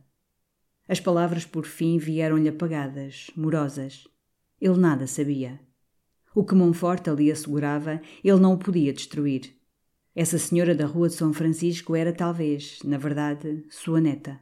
As 0.89 1.01
palavras 1.01 1.45
por 1.45 1.67
fim 1.67 1.99
vieram-lhe 1.99 2.49
apagadas, 2.49 3.31
morosas. 3.37 4.07
Ele 4.61 4.79
nada 4.79 5.07
sabia. 5.07 5.61
O 6.35 6.45
que 6.45 6.55
Monforte 6.55 7.11
ali 7.11 7.31
assegurava, 7.31 8.01
ele 8.23 8.41
não 8.41 8.55
o 8.55 8.59
podia 8.59 8.93
destruir. 8.93 9.57
Essa 10.15 10.39
senhora 10.39 10.75
da 10.75 10.87
rua 10.87 11.09
de 11.09 11.15
São 11.15 11.33
Francisco 11.33 11.95
era 11.95 12.13
talvez, 12.13 12.79
na 12.85 12.99
verdade, 12.99 13.65
sua 13.69 14.01
neta. 14.01 14.41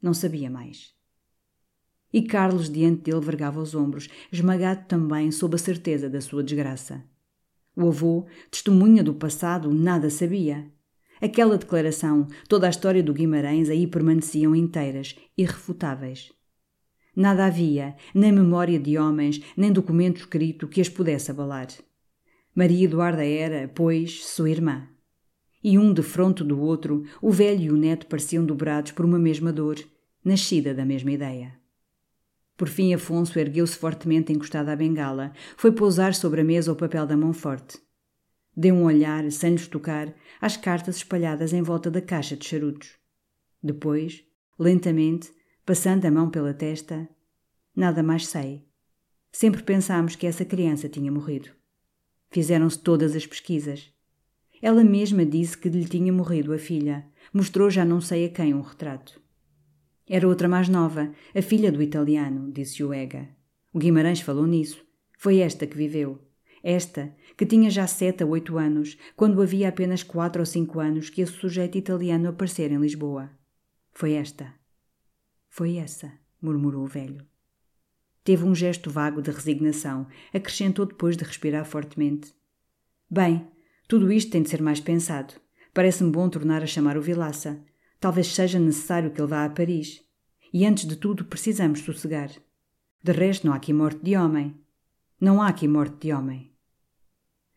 Não 0.00 0.14
sabia 0.14 0.50
mais. 0.50 0.94
E 2.12 2.22
Carlos 2.22 2.70
diante 2.70 3.02
dele 3.02 3.20
vergava 3.20 3.60
os 3.60 3.74
ombros, 3.74 4.08
esmagado 4.30 4.86
também 4.86 5.30
sob 5.30 5.56
a 5.56 5.58
certeza 5.58 6.08
da 6.08 6.20
sua 6.20 6.42
desgraça. 6.42 7.04
O 7.76 7.88
avô, 7.88 8.26
testemunha 8.50 9.02
do 9.04 9.14
passado, 9.14 9.72
nada 9.72 10.10
sabia. 10.10 10.70
Aquela 11.20 11.58
declaração, 11.58 12.26
toda 12.48 12.66
a 12.66 12.70
história 12.70 13.02
do 13.02 13.12
Guimarães 13.12 13.68
aí 13.68 13.86
permaneciam 13.86 14.54
inteiras, 14.54 15.16
irrefutáveis. 15.36 16.32
Nada 17.14 17.46
havia, 17.46 17.96
nem 18.14 18.30
memória 18.30 18.78
de 18.78 18.96
homens, 18.96 19.40
nem 19.56 19.72
documento 19.72 20.18
escrito 20.18 20.68
que 20.68 20.80
as 20.80 20.88
pudesse 20.88 21.30
abalar. 21.30 21.66
Maria 22.54 22.84
Eduarda 22.84 23.24
era, 23.24 23.68
pois, 23.68 24.24
sua 24.24 24.50
irmã. 24.50 24.88
E 25.62 25.76
um 25.76 25.92
defronto 25.92 26.44
do 26.44 26.60
outro, 26.60 27.04
o 27.20 27.30
velho 27.30 27.62
e 27.62 27.70
o 27.70 27.76
neto 27.76 28.06
pareciam 28.06 28.44
dobrados 28.44 28.92
por 28.92 29.04
uma 29.04 29.18
mesma 29.18 29.52
dor, 29.52 29.76
nascida 30.24 30.72
da 30.72 30.84
mesma 30.84 31.10
ideia. 31.10 31.58
Por 32.56 32.68
fim, 32.68 32.94
Afonso 32.94 33.38
ergueu-se 33.38 33.76
fortemente 33.76 34.32
encostado 34.32 34.68
à 34.68 34.76
bengala, 34.76 35.32
foi 35.56 35.72
pousar 35.72 36.14
sobre 36.14 36.40
a 36.40 36.44
mesa 36.44 36.72
o 36.72 36.76
papel 36.76 37.06
da 37.06 37.16
mão 37.16 37.32
forte. 37.32 37.78
Deu 38.60 38.74
um 38.74 38.84
olhar, 38.86 39.30
sem 39.30 39.52
lhes 39.52 39.68
tocar, 39.68 40.12
às 40.40 40.56
cartas 40.56 40.96
espalhadas 40.96 41.52
em 41.52 41.62
volta 41.62 41.88
da 41.90 42.02
caixa 42.02 42.36
de 42.36 42.44
charutos. 42.44 42.96
Depois, 43.62 44.24
lentamente, 44.58 45.32
passando 45.64 46.04
a 46.06 46.10
mão 46.10 46.28
pela 46.28 46.52
testa, 46.52 47.08
nada 47.76 48.02
mais 48.02 48.26
sei. 48.26 48.66
Sempre 49.30 49.62
pensámos 49.62 50.16
que 50.16 50.26
essa 50.26 50.44
criança 50.44 50.88
tinha 50.88 51.12
morrido. 51.12 51.50
Fizeram-se 52.32 52.80
todas 52.80 53.14
as 53.14 53.24
pesquisas. 53.24 53.92
Ela 54.60 54.82
mesma 54.82 55.24
disse 55.24 55.56
que 55.56 55.68
lhe 55.68 55.84
tinha 55.84 56.12
morrido 56.12 56.52
a 56.52 56.58
filha, 56.58 57.08
Mostrou 57.32 57.70
já 57.70 57.84
não 57.84 58.00
sei 58.00 58.24
a 58.24 58.28
quem 58.30 58.54
um 58.54 58.60
retrato. 58.60 59.20
Era 60.08 60.26
outra 60.26 60.48
mais 60.48 60.68
nova, 60.68 61.12
a 61.34 61.42
filha 61.42 61.70
do 61.70 61.82
italiano, 61.82 62.50
disse 62.50 62.82
o 62.82 62.94
Ega. 62.94 63.28
O 63.72 63.78
Guimarães 63.78 64.20
falou 64.20 64.46
nisso. 64.46 64.82
Foi 65.18 65.38
esta 65.38 65.66
que 65.66 65.76
viveu. 65.76 66.18
Esta, 66.62 67.14
que 67.38 67.46
tinha 67.46 67.70
já 67.70 67.86
sete 67.86 68.24
a 68.24 68.26
oito 68.26 68.58
anos, 68.58 68.98
quando 69.14 69.40
havia 69.40 69.68
apenas 69.68 70.02
quatro 70.02 70.42
ou 70.42 70.46
cinco 70.46 70.80
anos 70.80 71.08
que 71.08 71.20
esse 71.20 71.34
sujeito 71.34 71.78
italiano 71.78 72.28
aparecera 72.28 72.74
em 72.74 72.80
Lisboa. 72.80 73.30
Foi 73.92 74.14
esta. 74.14 74.52
Foi 75.48 75.76
essa, 75.76 76.12
murmurou 76.42 76.82
o 76.82 76.88
velho. 76.88 77.24
Teve 78.24 78.42
um 78.42 78.56
gesto 78.56 78.90
vago 78.90 79.22
de 79.22 79.30
resignação, 79.30 80.08
acrescentou 80.34 80.84
depois 80.84 81.16
de 81.16 81.22
respirar 81.22 81.64
fortemente. 81.64 82.34
Bem, 83.08 83.46
tudo 83.86 84.10
isto 84.10 84.32
tem 84.32 84.42
de 84.42 84.50
ser 84.50 84.60
mais 84.60 84.80
pensado. 84.80 85.34
Parece-me 85.72 86.10
bom 86.10 86.28
tornar 86.28 86.64
a 86.64 86.66
chamar 86.66 86.98
o 86.98 87.02
Vilaça. 87.02 87.64
Talvez 88.00 88.34
seja 88.34 88.58
necessário 88.58 89.12
que 89.12 89.20
ele 89.20 89.28
vá 89.28 89.44
a 89.44 89.50
Paris. 89.50 90.04
E 90.52 90.66
antes 90.66 90.88
de 90.88 90.96
tudo 90.96 91.24
precisamos 91.24 91.82
sossegar. 91.82 92.32
De 93.00 93.12
resto, 93.12 93.46
não 93.46 93.54
há 93.54 93.56
aqui 93.56 93.72
morte 93.72 94.02
de 94.02 94.16
homem. 94.16 94.56
Não 95.20 95.40
há 95.40 95.46
aqui 95.46 95.68
morte 95.68 95.98
de 96.00 96.12
homem. 96.12 96.57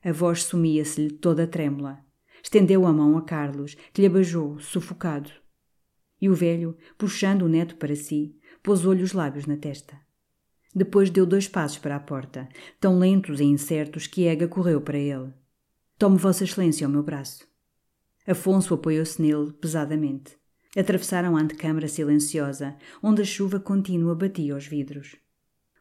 A 0.04 0.12
voz 0.12 0.44
sumia-se-lhe 0.44 1.12
toda 1.12 1.46
trêmula. 1.46 2.04
Estendeu 2.44 2.88
a 2.88 2.92
mão 2.92 3.18
a 3.18 3.22
Carlos, 3.22 3.76
que 3.94 4.02
lhe 4.02 4.08
abajou, 4.08 4.60
sufocado. 4.60 5.30
E 6.20 6.28
o 6.28 6.34
velho, 6.34 6.76
puxando 6.98 7.44
o 7.44 7.48
neto 7.48 7.76
para 7.76 7.96
si, 7.96 8.36
pousou-lhe 8.64 9.04
os 9.04 9.14
lábios 9.14 9.46
na 9.46 9.58
testa. 9.58 10.00
Depois 10.74 11.10
deu 11.10 11.26
dois 11.26 11.48
passos 11.48 11.78
para 11.78 11.96
a 11.96 12.00
porta, 12.00 12.48
tão 12.80 12.98
lentos 12.98 13.40
e 13.40 13.44
incertos 13.44 14.08
que 14.08 14.24
Ega 14.24 14.48
correu 14.48 14.82
para 14.82 14.98
ele. 14.98 15.34
Tome 16.00 16.18
Vossa 16.18 16.46
Excelência 16.46 16.88
ao 16.88 16.92
meu 16.92 17.04
braço. 17.04 17.48
Afonso 18.26 18.74
apoiou-se 18.74 19.22
nele 19.22 19.52
pesadamente. 19.54 20.38
Atravessaram 20.76 21.36
a 21.36 21.42
antecâmara 21.42 21.88
silenciosa, 21.88 22.76
onde 23.04 23.22
a 23.22 23.26
chuva 23.26 23.60
contínua 23.60 24.16
batia 24.16 24.54
aos 24.54 24.66
vidros. 24.66 25.16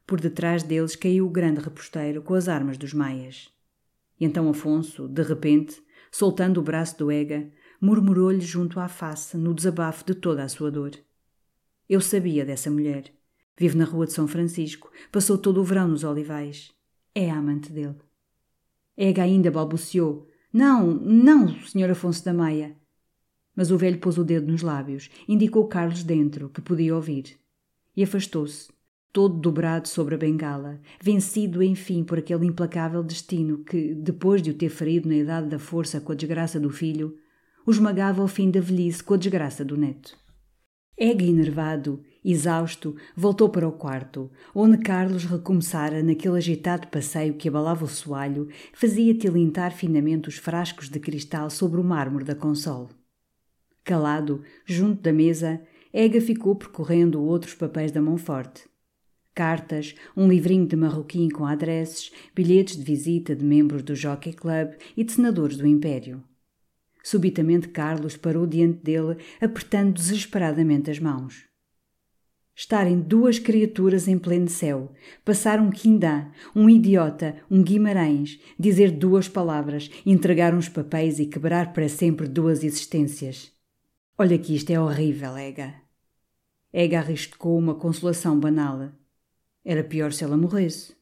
Por 0.06 0.20
detrás 0.20 0.62
deles 0.62 0.96
caiu 0.96 1.26
o 1.26 1.30
grande 1.30 1.60
reposteiro 1.60 2.20
com 2.20 2.34
as 2.34 2.48
armas 2.48 2.76
dos 2.76 2.92
maias. 2.92 3.48
E 4.20 4.26
então 4.26 4.48
Afonso, 4.50 5.08
de 5.08 5.22
repente, 5.22 5.82
soltando 6.12 6.60
o 6.60 6.62
braço 6.62 6.98
do 6.98 7.10
Ega, 7.10 7.50
murmurou-lhe 7.80 8.42
junto 8.42 8.78
à 8.78 8.86
face, 8.86 9.36
no 9.36 9.54
desabafo 9.54 10.04
de 10.04 10.14
toda 10.14 10.44
a 10.44 10.48
sua 10.48 10.70
dor. 10.70 10.92
Eu 11.88 12.00
sabia 12.00 12.44
dessa 12.44 12.70
mulher. 12.70 13.12
Vive 13.56 13.76
na 13.76 13.84
rua 13.84 14.06
de 14.06 14.12
São 14.12 14.28
Francisco, 14.28 14.90
passou 15.10 15.36
todo 15.36 15.60
o 15.60 15.64
verão 15.64 15.88
nos 15.88 16.04
olivais. 16.04 16.70
É 17.14 17.30
a 17.30 17.36
amante 17.36 17.72
dele. 17.72 17.96
Ega 18.96 19.22
ainda 19.22 19.50
balbuciou, 19.50 20.28
não, 20.52 20.86
não, 20.94 21.60
senhor 21.62 21.90
Afonso 21.90 22.24
da 22.24 22.32
Maia. 22.32 22.76
Mas 23.54 23.70
o 23.70 23.78
velho 23.78 23.98
pôs 23.98 24.18
o 24.18 24.24
dedo 24.24 24.50
nos 24.50 24.62
lábios, 24.62 25.10
indicou 25.28 25.66
Carlos 25.68 26.02
dentro, 26.02 26.48
que 26.48 26.60
podia 26.60 26.94
ouvir. 26.94 27.38
E 27.96 28.02
afastou-se, 28.02 28.70
todo 29.12 29.38
dobrado 29.38 29.88
sobre 29.88 30.14
a 30.14 30.18
bengala, 30.18 30.80
vencido 31.02 31.62
enfim 31.62 32.04
por 32.04 32.18
aquele 32.18 32.46
implacável 32.46 33.02
destino 33.02 33.64
que, 33.64 33.94
depois 33.94 34.40
de 34.40 34.50
o 34.50 34.54
ter 34.54 34.68
ferido 34.68 35.08
na 35.08 35.16
idade 35.16 35.48
da 35.48 35.58
força 35.58 36.00
com 36.00 36.12
a 36.12 36.14
desgraça 36.14 36.60
do 36.60 36.70
filho, 36.70 37.16
o 37.66 37.70
esmagava 37.70 38.22
ao 38.22 38.28
fim 38.28 38.50
da 38.50 38.60
velhice 38.60 39.02
com 39.02 39.14
a 39.14 39.16
desgraça 39.16 39.64
do 39.64 39.76
neto. 39.76 40.16
Ega 40.96 41.24
enervado, 41.24 42.02
exausto, 42.24 42.94
voltou 43.16 43.48
para 43.48 43.66
o 43.66 43.72
quarto, 43.72 44.30
onde 44.54 44.78
Carlos 44.78 45.24
recomeçara 45.24 46.02
naquele 46.02 46.36
agitado 46.36 46.88
passeio 46.88 47.34
que 47.34 47.48
abalava 47.48 47.86
o 47.86 47.88
soalho, 47.88 48.48
fazia 48.72 49.14
tilintar 49.14 49.72
finamente 49.72 50.28
os 50.28 50.36
frascos 50.36 50.88
de 50.88 51.00
cristal 51.00 51.48
sobre 51.48 51.80
o 51.80 51.84
mármore 51.84 52.24
da 52.24 52.34
console. 52.34 52.88
Calado, 53.82 54.42
junto 54.66 55.00
da 55.00 55.12
mesa, 55.12 55.60
Ega 55.92 56.20
ficou 56.20 56.54
percorrendo 56.54 57.22
outros 57.22 57.54
papéis 57.54 57.90
da 57.90 58.00
mão 58.00 58.16
forte. 58.16 58.69
Cartas, 59.34 59.94
um 60.16 60.28
livrinho 60.28 60.66
de 60.66 60.76
marroquim 60.76 61.28
com 61.28 61.46
adresses, 61.46 62.12
bilhetes 62.34 62.76
de 62.76 62.82
visita 62.82 63.34
de 63.34 63.44
membros 63.44 63.82
do 63.82 63.94
Jockey 63.94 64.32
Club 64.32 64.72
e 64.96 65.04
de 65.04 65.12
senadores 65.12 65.56
do 65.56 65.66
Império. 65.66 66.22
Subitamente 67.02 67.68
Carlos 67.68 68.16
parou 68.16 68.46
diante 68.46 68.82
dele, 68.82 69.16
apertando 69.40 69.94
desesperadamente 69.94 70.90
as 70.90 70.98
mãos. 70.98 71.48
Estarem 72.54 73.00
duas 73.00 73.38
criaturas 73.38 74.06
em 74.06 74.18
pleno 74.18 74.48
céu, 74.48 74.92
passar 75.24 75.60
um 75.60 75.70
quindã, 75.70 76.26
um 76.54 76.68
idiota, 76.68 77.36
um 77.50 77.62
Guimarães, 77.62 78.38
dizer 78.58 78.90
duas 78.90 79.28
palavras, 79.28 79.90
entregar 80.04 80.54
uns 80.54 80.68
papéis 80.68 81.18
e 81.18 81.24
quebrar 81.24 81.72
para 81.72 81.88
sempre 81.88 82.28
duas 82.28 82.62
existências. 82.62 83.50
Olha 84.18 84.36
que 84.36 84.54
isto 84.54 84.68
é 84.70 84.78
horrível, 84.78 85.38
Ega. 85.38 85.74
Ega 86.70 86.98
arriscou 86.98 87.58
uma 87.58 87.74
consolação 87.74 88.38
banal. 88.38 88.90
Era 89.64 89.84
pior 89.84 90.12
se 90.12 90.24
ela 90.24 90.36
morresse. 90.36 90.94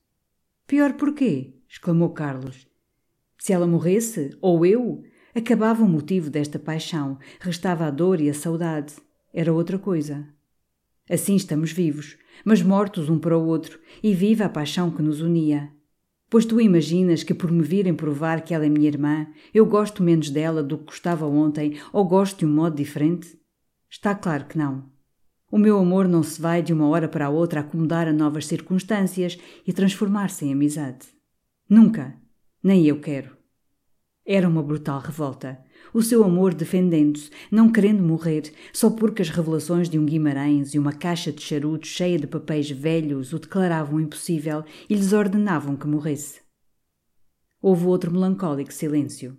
Pior 0.66 0.94
porquê? 0.94 1.54
exclamou 1.68 2.10
Carlos. 2.10 2.66
Se 3.38 3.52
ela 3.52 3.66
morresse, 3.66 4.36
ou 4.40 4.66
eu, 4.66 5.04
Acabava 5.38 5.84
o 5.84 5.88
motivo 5.88 6.30
desta 6.30 6.58
paixão, 6.58 7.16
restava 7.38 7.86
a 7.86 7.90
dor 7.90 8.20
e 8.20 8.28
a 8.28 8.34
saudade. 8.34 8.94
Era 9.32 9.52
outra 9.52 9.78
coisa. 9.78 10.26
Assim 11.08 11.36
estamos 11.36 11.70
vivos, 11.70 12.18
mas 12.44 12.60
mortos 12.60 13.08
um 13.08 13.20
para 13.20 13.38
o 13.38 13.46
outro, 13.46 13.78
e 14.02 14.12
viva 14.14 14.46
a 14.46 14.48
paixão 14.48 14.90
que 14.90 15.00
nos 15.00 15.20
unia. 15.20 15.70
Pois 16.28 16.44
tu 16.44 16.60
imaginas 16.60 17.22
que 17.22 17.32
por 17.32 17.52
me 17.52 17.62
virem 17.62 17.94
provar 17.94 18.40
que 18.42 18.52
ela 18.52 18.66
é 18.66 18.68
minha 18.68 18.88
irmã, 18.88 19.28
eu 19.54 19.64
gosto 19.64 20.02
menos 20.02 20.28
dela 20.28 20.60
do 20.60 20.76
que 20.76 20.86
gostava 20.86 21.24
ontem, 21.26 21.78
ou 21.92 22.04
gosto 22.04 22.40
de 22.40 22.46
um 22.46 22.52
modo 22.52 22.74
diferente? 22.74 23.38
Está 23.88 24.16
claro 24.16 24.46
que 24.46 24.58
não. 24.58 24.90
O 25.50 25.56
meu 25.56 25.78
amor 25.78 26.06
não 26.06 26.22
se 26.22 26.40
vai 26.40 26.62
de 26.62 26.74
uma 26.74 26.88
hora 26.88 27.08
para 27.08 27.30
outra 27.30 27.60
acomodar 27.60 28.06
a 28.06 28.12
novas 28.12 28.46
circunstâncias 28.46 29.38
e 29.66 29.72
transformar-se 29.72 30.44
em 30.44 30.52
amizade. 30.52 31.06
Nunca. 31.68 32.14
Nem 32.62 32.84
eu 32.86 33.00
quero. 33.00 33.36
Era 34.26 34.46
uma 34.46 34.62
brutal 34.62 35.00
revolta. 35.00 35.58
O 35.94 36.02
seu 36.02 36.22
amor 36.22 36.52
defendendo-se, 36.52 37.30
não 37.50 37.72
querendo 37.72 38.02
morrer, 38.02 38.52
só 38.74 38.90
porque 38.90 39.22
as 39.22 39.30
revelações 39.30 39.88
de 39.88 39.98
um 39.98 40.04
Guimarães 40.04 40.74
e 40.74 40.78
uma 40.78 40.92
caixa 40.92 41.32
de 41.32 41.40
charutos 41.40 41.88
cheia 41.88 42.18
de 42.18 42.26
papéis 42.26 42.70
velhos 42.70 43.32
o 43.32 43.38
declaravam 43.38 43.98
impossível 43.98 44.62
e 44.86 44.94
lhes 44.94 45.14
ordenavam 45.14 45.76
que 45.76 45.86
morresse. 45.86 46.42
Houve 47.62 47.86
outro 47.86 48.12
melancólico 48.12 48.70
silêncio. 48.70 49.38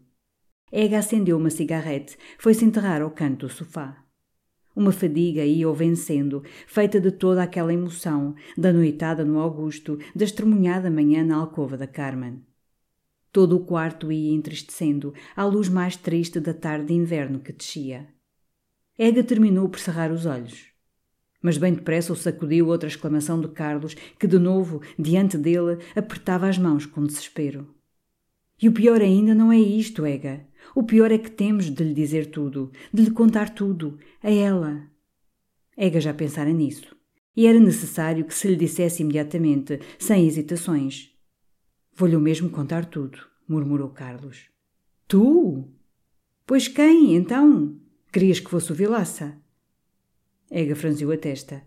Ega 0.72 0.98
acendeu 0.98 1.38
uma 1.38 1.52
cigarrete, 1.52 2.18
foi-se 2.40 2.66
enterrar 2.66 3.04
ao 3.04 3.12
canto 3.12 3.46
do 3.46 3.54
sofá. 3.54 4.09
Uma 4.80 4.94
fadiga 4.94 5.44
ia-o 5.44 5.74
vencendo, 5.74 6.42
feita 6.66 7.02
de 7.02 7.12
toda 7.12 7.44
aquela 7.44 7.74
emoção, 7.74 8.34
da 8.58 8.72
noitada 8.72 9.26
no 9.26 9.38
Augusto, 9.38 10.00
da 10.16 10.24
estremunhada 10.24 10.90
manhã 10.90 11.22
na 11.22 11.36
alcova 11.36 11.76
da 11.76 11.86
Carmen. 11.86 12.42
Todo 13.30 13.58
o 13.58 13.66
quarto 13.66 14.10
ia 14.10 14.34
entristecendo, 14.34 15.14
à 15.36 15.44
luz 15.44 15.68
mais 15.68 15.98
triste 15.98 16.40
da 16.40 16.54
tarde 16.54 16.86
de 16.86 16.94
inverno 16.94 17.42
que 17.42 17.52
descia. 17.52 18.08
Ega 18.98 19.22
terminou 19.22 19.68
por 19.68 19.82
cerrar 19.82 20.14
os 20.14 20.26
olhos. 20.26 20.68
Mas 21.42 21.58
bem 21.58 21.74
depressa 21.74 22.14
o 22.14 22.16
sacudiu 22.16 22.70
outra 22.70 22.88
exclamação 22.88 23.42
de 23.42 23.50
Carlos, 23.50 23.96
que 24.18 24.28
de 24.28 24.40
novo, 24.40 24.82
diante 24.98 25.38
dele, 25.38 25.80
apertava 25.94 26.48
as 26.48 26.58
mãos 26.58 26.86
com 26.86 27.06
desespero. 27.06 27.68
E 28.62 28.70
o 28.70 28.72
pior 28.72 29.02
ainda 29.02 29.36
não 29.36 29.52
é 29.52 29.60
isto, 29.60 30.06
Ega. 30.06 30.48
O 30.76 30.84
pior 30.84 31.12
é 31.12 31.18
que 31.18 31.32
temos 31.32 31.70
de 31.70 31.84
lhe 31.84 31.94
dizer 31.94 32.28
tudo, 32.28 32.72
de 32.94 33.04
lhe 33.04 33.12
contar 33.12 33.50
tudo, 33.50 33.98
a 34.22 34.30
ela. 34.30 34.84
Ega 35.76 36.00
já 36.00 36.14
pensara 36.14 36.52
nisso. 36.52 36.96
E 37.36 37.48
era 37.48 37.60
necessário 37.60 38.26
que 38.26 38.34
se 38.34 38.48
lhe 38.48 38.56
dissesse 38.56 39.02
imediatamente, 39.02 39.80
sem 39.98 40.28
hesitações. 40.28 41.12
Vou-lhe 41.96 42.16
o 42.16 42.20
mesmo 42.20 42.50
contar 42.50 42.86
tudo, 42.86 43.20
murmurou 43.48 43.90
Carlos. 43.90 44.50
Tu? 45.08 45.68
Pois 46.46 46.68
quem, 46.68 47.16
então? 47.16 47.78
Querias 48.12 48.40
que 48.40 48.50
fosse 48.50 48.72
o 48.72 48.76
Vilaça? 48.76 49.38
Ega 50.52 50.76
franziu 50.76 51.12
a 51.12 51.18
testa. 51.18 51.64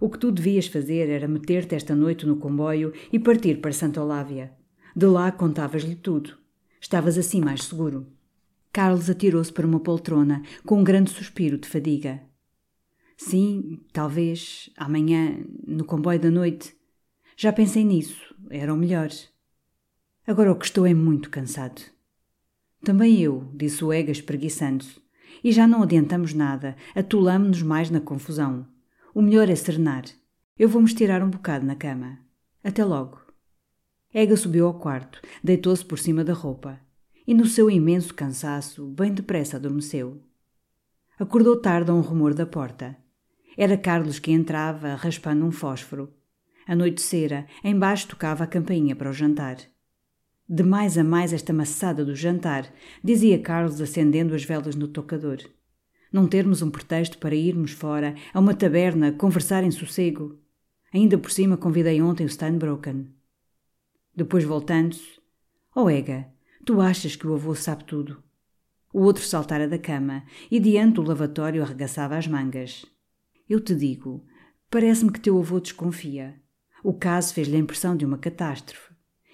O 0.00 0.08
que 0.08 0.18
tu 0.18 0.30
devias 0.30 0.66
fazer 0.66 1.08
era 1.08 1.26
meter-te 1.26 1.74
esta 1.74 1.94
noite 1.94 2.26
no 2.26 2.36
comboio 2.36 2.92
e 3.12 3.18
partir 3.18 3.60
para 3.60 3.72
Santa 3.72 4.02
Olávia. 4.02 4.52
De 4.94 5.06
lá 5.06 5.32
contavas-lhe 5.32 5.96
tudo. 5.96 6.36
Estavas 6.80 7.18
assim 7.18 7.40
mais 7.40 7.64
seguro. 7.64 8.06
Carlos 8.72 9.08
atirou-se 9.08 9.52
para 9.52 9.66
uma 9.66 9.80
poltrona, 9.80 10.42
com 10.64 10.80
um 10.80 10.84
grande 10.84 11.10
suspiro 11.10 11.58
de 11.58 11.68
fadiga. 11.68 12.22
Sim, 13.16 13.80
talvez, 13.92 14.70
amanhã, 14.76 15.38
no 15.66 15.84
comboio 15.84 16.20
da 16.20 16.30
noite. 16.30 16.76
Já 17.36 17.52
pensei 17.52 17.84
nisso, 17.84 18.34
era 18.50 18.72
o 18.72 18.76
melhor. 18.76 19.10
Agora 20.26 20.52
o 20.52 20.56
que 20.56 20.66
estou 20.66 20.86
é 20.86 20.94
muito 20.94 21.30
cansado. 21.30 21.80
Também 22.84 23.20
eu, 23.20 23.50
disse 23.54 23.84
o 23.84 23.92
Ega 23.92 24.12
espreguiçando-se. 24.12 25.00
E 25.42 25.50
já 25.50 25.66
não 25.66 25.82
adiantamos 25.82 26.34
nada, 26.34 26.76
atolamo-nos 26.94 27.62
mais 27.62 27.90
na 27.90 28.00
confusão. 28.00 28.66
O 29.14 29.22
melhor 29.22 29.48
é 29.48 29.56
serenar. 29.56 30.04
Eu 30.58 30.68
vou-me 30.68 30.86
estirar 30.86 31.22
um 31.22 31.30
bocado 31.30 31.66
na 31.66 31.74
cama. 31.74 32.18
Até 32.62 32.84
logo. 32.84 33.20
Ega 34.12 34.36
subiu 34.36 34.66
ao 34.66 34.78
quarto, 34.78 35.20
deitou-se 35.42 35.84
por 35.84 35.98
cima 35.98 36.24
da 36.24 36.32
roupa 36.32 36.87
e, 37.28 37.34
no 37.34 37.44
seu 37.44 37.70
imenso 37.70 38.14
cansaço, 38.14 38.86
bem 38.86 39.12
depressa 39.12 39.58
adormeceu. 39.58 40.18
Acordou 41.18 41.60
tarde 41.60 41.90
a 41.90 41.94
um 41.94 42.00
rumor 42.00 42.32
da 42.32 42.46
porta. 42.46 42.96
Era 43.54 43.76
Carlos 43.76 44.18
que 44.18 44.32
entrava, 44.32 44.94
raspando 44.94 45.44
um 45.44 45.52
fósforo. 45.52 46.10
Anoitecera, 46.66 47.46
embaixo 47.62 48.08
tocava 48.08 48.44
a 48.44 48.46
campainha 48.46 48.96
para 48.96 49.10
o 49.10 49.12
jantar. 49.12 49.58
De 50.48 50.62
mais 50.62 50.96
a 50.96 51.04
mais 51.04 51.34
esta 51.34 51.52
maçada 51.52 52.02
do 52.02 52.16
jantar, 52.16 52.66
dizia 53.04 53.38
Carlos 53.38 53.78
acendendo 53.78 54.34
as 54.34 54.42
velas 54.42 54.74
no 54.74 54.88
tocador. 54.88 55.36
Não 56.10 56.26
termos 56.26 56.62
um 56.62 56.70
pretexto 56.70 57.18
para 57.18 57.34
irmos 57.34 57.72
fora, 57.72 58.14
a 58.32 58.40
uma 58.40 58.54
taberna, 58.54 59.12
conversar 59.12 59.62
em 59.64 59.70
sossego. 59.70 60.40
Ainda 60.94 61.18
por 61.18 61.30
cima 61.30 61.58
convidei 61.58 62.00
ontem 62.00 62.24
o 62.24 62.28
Steinbroken. 62.30 63.06
Depois 64.16 64.44
voltando-se, 64.44 65.20
Oh 65.76 65.90
Ega, 65.90 66.26
tu 66.68 66.82
achas 66.82 67.16
que 67.16 67.26
o 67.26 67.32
avô 67.32 67.54
sabe 67.54 67.82
tudo? 67.84 68.22
O 68.92 69.00
outro 69.00 69.24
saltara 69.24 69.66
da 69.66 69.78
cama 69.78 70.24
e 70.50 70.60
diante 70.60 70.96
do 70.96 71.02
lavatório 71.02 71.62
arregaçava 71.62 72.14
as 72.14 72.26
mangas. 72.26 72.84
Eu 73.48 73.58
te 73.58 73.74
digo, 73.74 74.22
parece-me 74.68 75.10
que 75.10 75.18
teu 75.18 75.38
avô 75.38 75.60
desconfia. 75.60 76.38
O 76.84 76.92
caso 76.92 77.32
fez-lhe 77.32 77.56
a 77.56 77.58
impressão 77.58 77.96
de 77.96 78.04
uma 78.04 78.18
catástrofe. 78.18 78.92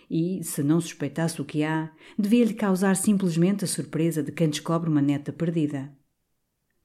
E, 0.09 0.45
se 0.45 0.63
não 0.63 0.81
suspeitasse 0.81 1.43
o 1.43 1.45
que 1.45 1.65
há, 1.65 1.91
devia-lhe 2.17 2.55
causar 2.55 2.95
simplesmente 2.95 3.65
a 3.65 3.67
surpresa 3.69 4.23
de 4.23 4.31
quem 4.31 4.49
descobre 4.49 4.89
uma 4.89 5.03
neta 5.03 5.33
perdida. 5.33 5.93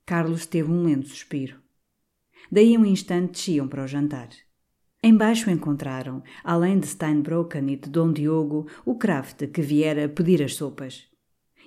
Carlos 0.03 0.47
teve 0.47 0.71
um 0.71 0.83
lento 0.83 1.09
suspiro. 1.09 1.61
Daí 2.51 2.75
a 2.75 2.79
um 2.79 2.85
instante 2.87 3.33
desciam 3.33 3.67
para 3.67 3.83
o 3.83 3.87
jantar. 3.87 4.29
Embaixo 5.01 5.49
encontraram, 5.49 6.21
além 6.43 6.77
de 6.77 6.85
Steinbrocken 6.85 7.71
e 7.71 7.77
de 7.77 7.89
Dom 7.89 8.11
Diogo, 8.11 8.67
o 8.85 8.95
Kraft 8.95 9.47
que 9.47 9.61
viera 9.61 10.09
pedir 10.09 10.43
as 10.43 10.55
sopas. 10.55 11.07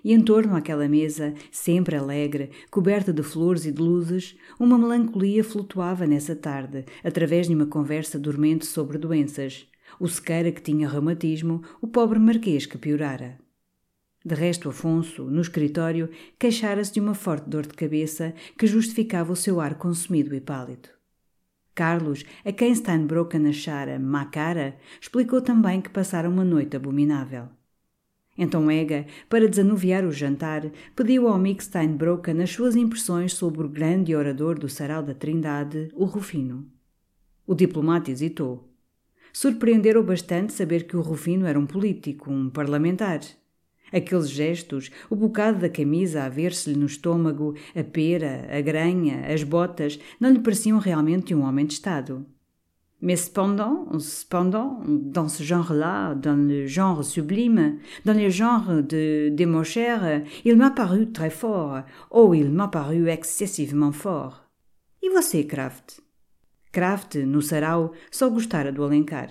E 0.04 0.12
em 0.12 0.20
torno 0.20 0.54
àquela 0.54 0.86
mesa, 0.86 1.32
sempre 1.50 1.96
alegre, 1.96 2.50
coberta 2.70 3.10
de 3.10 3.22
flores 3.22 3.64
e 3.64 3.72
de 3.72 3.80
luzes, 3.80 4.36
uma 4.60 4.76
melancolia 4.76 5.42
flutuava 5.42 6.06
nessa 6.06 6.36
tarde, 6.36 6.84
através 7.02 7.48
de 7.48 7.54
uma 7.54 7.64
conversa 7.64 8.18
dormente 8.18 8.66
sobre 8.66 8.98
doenças. 8.98 9.66
O 9.98 10.06
sequeira 10.08 10.52
que 10.52 10.60
tinha 10.60 10.86
reumatismo, 10.86 11.62
o 11.80 11.86
pobre 11.86 12.18
marquês 12.18 12.66
que 12.66 12.76
piorara. 12.76 13.38
De 14.22 14.34
resto, 14.34 14.68
Afonso, 14.68 15.24
no 15.24 15.40
escritório, 15.40 16.10
queixara-se 16.38 16.92
de 16.92 17.00
uma 17.00 17.14
forte 17.14 17.48
dor 17.48 17.62
de 17.66 17.72
cabeça 17.72 18.34
que 18.58 18.66
justificava 18.66 19.32
o 19.32 19.36
seu 19.36 19.58
ar 19.58 19.76
consumido 19.76 20.34
e 20.34 20.40
pálido. 20.40 21.01
Carlos, 21.74 22.24
a 22.44 22.52
quem 22.52 22.74
Steinbrocken 22.74 23.48
achara 23.48 23.98
má 23.98 24.26
cara, 24.26 24.76
explicou 25.00 25.40
também 25.40 25.80
que 25.80 25.90
passara 25.90 26.28
uma 26.28 26.44
noite 26.44 26.76
abominável. 26.76 27.48
Então 28.36 28.70
Ega, 28.70 29.06
para 29.28 29.48
desanuviar 29.48 30.04
o 30.04 30.12
jantar, 30.12 30.70
pediu 30.96 31.28
ao 31.28 31.34
amigo 31.34 31.62
Steinbrocken 31.62 32.42
as 32.42 32.50
suas 32.50 32.76
impressões 32.76 33.34
sobre 33.34 33.64
o 33.64 33.68
grande 33.68 34.14
orador 34.14 34.58
do 34.58 34.68
Sarau 34.68 35.02
da 35.02 35.14
Trindade, 35.14 35.90
o 35.94 36.04
Rufino. 36.04 36.66
O 37.46 37.54
diplomata 37.54 38.10
hesitou. 38.10 38.68
Surpreendeu 39.32 40.02
bastante 40.02 40.52
saber 40.52 40.86
que 40.86 40.96
o 40.96 41.00
Rufino 41.00 41.46
era 41.46 41.58
um 41.58 41.66
político, 41.66 42.30
um 42.30 42.50
parlamentar. 42.50 43.20
Aqueles 43.92 44.30
gestos, 44.30 44.90
o 45.10 45.16
bocado 45.16 45.60
da 45.60 45.68
camisa 45.68 46.24
a 46.24 46.28
ver-se-lhe 46.28 46.76
no 46.76 46.86
estômago, 46.86 47.54
a 47.76 47.84
pera, 47.84 48.48
a 48.50 48.60
granha, 48.60 49.26
as 49.32 49.42
botas, 49.42 49.98
não 50.18 50.30
lhe 50.30 50.40
pareciam 50.40 50.78
realmente 50.78 51.34
um 51.34 51.42
homem 51.42 51.66
de 51.66 51.74
Estado. 51.74 52.26
Mais 53.00 53.18
cependant, 53.18 53.98
cependant, 53.98 54.80
dans 54.86 55.28
ce 55.28 55.42
genre-là, 55.42 56.14
dans 56.14 56.36
le 56.36 56.68
genre 56.68 57.02
sublime, 57.02 57.80
dans 58.04 58.16
le 58.16 58.30
genre 58.30 58.80
de 58.80 59.28
Desmochères, 59.34 60.22
il 60.44 60.56
m'a 60.56 60.70
paru 60.70 61.10
très 61.10 61.30
fort. 61.30 61.82
Oh, 62.10 62.32
il 62.32 62.48
m'a 62.48 62.68
paru 62.68 63.08
excessivement 63.08 63.90
fort. 63.90 64.48
E 65.02 65.10
você, 65.10 65.42
Kraft? 65.42 66.00
Kraft, 66.70 67.16
no 67.16 67.42
sarau, 67.42 67.92
só 68.08 68.30
gostara 68.30 68.70
do 68.70 68.84
Alencar. 68.84 69.30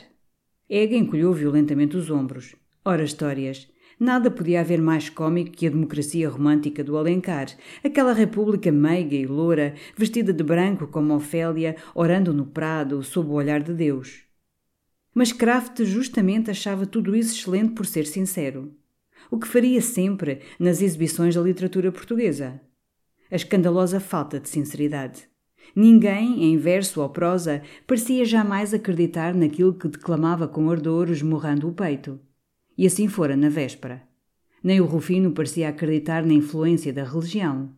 Ega 0.69 0.97
encolheu 0.97 1.31
violentamente 1.31 1.95
os 1.95 2.11
ombros. 2.11 2.55
Ora, 2.83 3.03
histórias. 3.03 3.69
Nada 4.01 4.31
podia 4.31 4.61
haver 4.61 4.81
mais 4.81 5.09
cômico 5.09 5.51
que 5.51 5.67
a 5.67 5.69
democracia 5.69 6.27
romântica 6.27 6.83
do 6.83 6.97
Alencar, 6.97 7.55
aquela 7.83 8.13
república 8.13 8.71
meiga 8.71 9.15
e 9.15 9.27
loura, 9.27 9.75
vestida 9.95 10.33
de 10.33 10.43
branco 10.43 10.87
como 10.87 11.13
Ofélia, 11.13 11.75
orando 11.93 12.33
no 12.33 12.47
prado, 12.47 13.03
sob 13.03 13.29
o 13.29 13.33
olhar 13.33 13.61
de 13.61 13.75
Deus. 13.75 14.23
Mas 15.13 15.31
Kraft 15.31 15.83
justamente 15.83 16.49
achava 16.49 16.87
tudo 16.87 17.15
isso 17.15 17.35
excelente 17.35 17.73
por 17.73 17.85
ser 17.85 18.07
sincero. 18.07 18.73
O 19.29 19.37
que 19.37 19.47
faria 19.47 19.83
sempre 19.83 20.39
nas 20.59 20.81
exibições 20.81 21.35
da 21.35 21.41
literatura 21.41 21.91
portuguesa. 21.91 22.59
A 23.29 23.35
escandalosa 23.35 23.99
falta 23.99 24.39
de 24.39 24.49
sinceridade. 24.49 25.29
Ninguém, 25.75 26.45
em 26.45 26.57
verso 26.57 27.03
ou 27.03 27.09
prosa, 27.09 27.61
parecia 27.85 28.25
jamais 28.25 28.73
acreditar 28.73 29.35
naquilo 29.35 29.75
que 29.75 29.87
declamava 29.87 30.47
com 30.47 30.71
ardor 30.71 31.11
esmurrando 31.11 31.69
o 31.69 31.71
peito. 31.71 32.19
E 32.81 32.87
assim 32.87 33.07
fora 33.07 33.37
na 33.37 33.47
véspera. 33.47 34.01
Nem 34.63 34.81
o 34.81 34.85
Rufino 34.85 35.33
parecia 35.33 35.69
acreditar 35.69 36.25
na 36.25 36.33
influência 36.33 36.91
da 36.91 37.03
religião, 37.03 37.69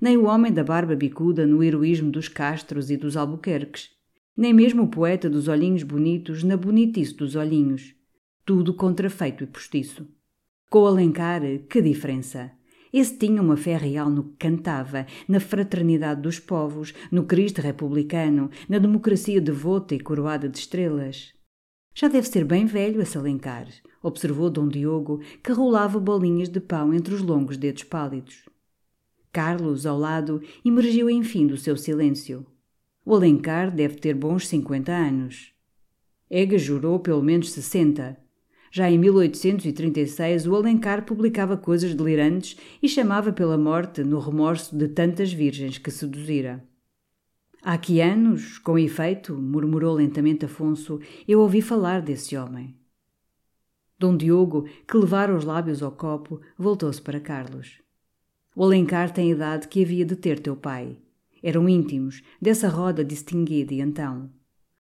nem 0.00 0.16
o 0.16 0.26
homem 0.26 0.52
da 0.52 0.62
barba 0.62 0.94
bicuda 0.94 1.44
no 1.44 1.64
heroísmo 1.64 2.12
dos 2.12 2.28
Castros 2.28 2.88
e 2.88 2.96
dos 2.96 3.16
Albuquerques, 3.16 3.90
nem 4.36 4.54
mesmo 4.54 4.84
o 4.84 4.86
poeta 4.86 5.28
dos 5.28 5.48
olhinhos 5.48 5.82
bonitos 5.82 6.44
na 6.44 6.56
bonitice 6.56 7.12
dos 7.12 7.34
olhinhos. 7.34 7.92
Tudo 8.46 8.72
contrafeito 8.72 9.42
e 9.42 9.48
postiço. 9.48 10.06
Com 10.70 10.82
o 10.82 10.86
Alencar, 10.86 11.42
que 11.68 11.82
diferença! 11.82 12.52
Esse 12.92 13.18
tinha 13.18 13.42
uma 13.42 13.56
fé 13.56 13.76
real 13.76 14.08
no 14.08 14.22
que 14.22 14.36
cantava, 14.36 15.06
na 15.26 15.40
fraternidade 15.40 16.22
dos 16.22 16.38
povos, 16.38 16.94
no 17.10 17.24
Cristo 17.24 17.60
republicano, 17.60 18.48
na 18.68 18.78
democracia 18.78 19.40
devota 19.40 19.92
e 19.96 19.98
coroada 19.98 20.48
de 20.48 20.58
estrelas. 20.58 21.34
Já 21.96 22.06
deve 22.06 22.28
ser 22.28 22.44
bem 22.44 22.64
velho 22.64 23.02
a 23.02 23.04
se 23.04 23.18
alencar, 23.18 23.66
observou 24.02 24.50
Dom 24.50 24.68
Diogo, 24.68 25.20
que 25.42 25.52
rolava 25.52 26.00
bolinhas 26.00 26.48
de 26.48 26.60
pão 26.60 26.92
entre 26.92 27.14
os 27.14 27.22
longos 27.22 27.56
dedos 27.56 27.84
pálidos. 27.84 28.48
Carlos, 29.32 29.86
ao 29.86 29.98
lado, 29.98 30.42
emergiu 30.64 31.08
enfim 31.08 31.46
do 31.46 31.56
seu 31.56 31.76
silêncio. 31.76 32.44
O 33.04 33.14
Alencar 33.14 33.74
deve 33.74 33.96
ter 33.96 34.14
bons 34.14 34.46
cinquenta 34.46 34.92
anos. 34.92 35.52
Ega 36.30 36.58
jurou 36.58 37.00
pelo 37.00 37.22
menos 37.22 37.50
sessenta. 37.50 38.18
Já 38.70 38.90
em 38.90 38.98
1836, 38.98 40.46
o 40.46 40.54
Alencar 40.54 41.04
publicava 41.04 41.56
coisas 41.56 41.94
delirantes 41.94 42.56
e 42.82 42.88
chamava 42.88 43.32
pela 43.32 43.58
morte 43.58 44.02
no 44.02 44.18
remorso 44.18 44.76
de 44.76 44.88
tantas 44.88 45.32
virgens 45.32 45.78
que 45.78 45.90
seduzira. 45.90 46.62
Há 47.62 47.78
que 47.78 48.00
anos, 48.00 48.58
com 48.58 48.78
efeito, 48.78 49.34
murmurou 49.34 49.94
lentamente 49.94 50.44
Afonso, 50.44 51.00
eu 51.28 51.40
ouvi 51.40 51.62
falar 51.62 52.02
desse 52.02 52.36
homem. 52.36 52.74
Dom 54.02 54.16
Diogo, 54.16 54.64
que 54.84 54.96
levara 54.96 55.32
os 55.32 55.44
lábios 55.44 55.80
ao 55.80 55.92
copo, 55.92 56.40
voltou-se 56.58 57.00
para 57.00 57.20
Carlos. 57.20 57.80
O 58.52 58.64
Alencar 58.64 59.12
tem 59.12 59.30
a 59.30 59.36
idade 59.36 59.68
que 59.68 59.80
havia 59.80 60.04
de 60.04 60.16
ter 60.16 60.40
teu 60.40 60.56
pai. 60.56 60.98
Eram 61.40 61.68
íntimos, 61.68 62.20
dessa 62.40 62.68
roda 62.68 63.04
distinguida 63.04 63.72
e 63.72 63.80
então. 63.80 64.28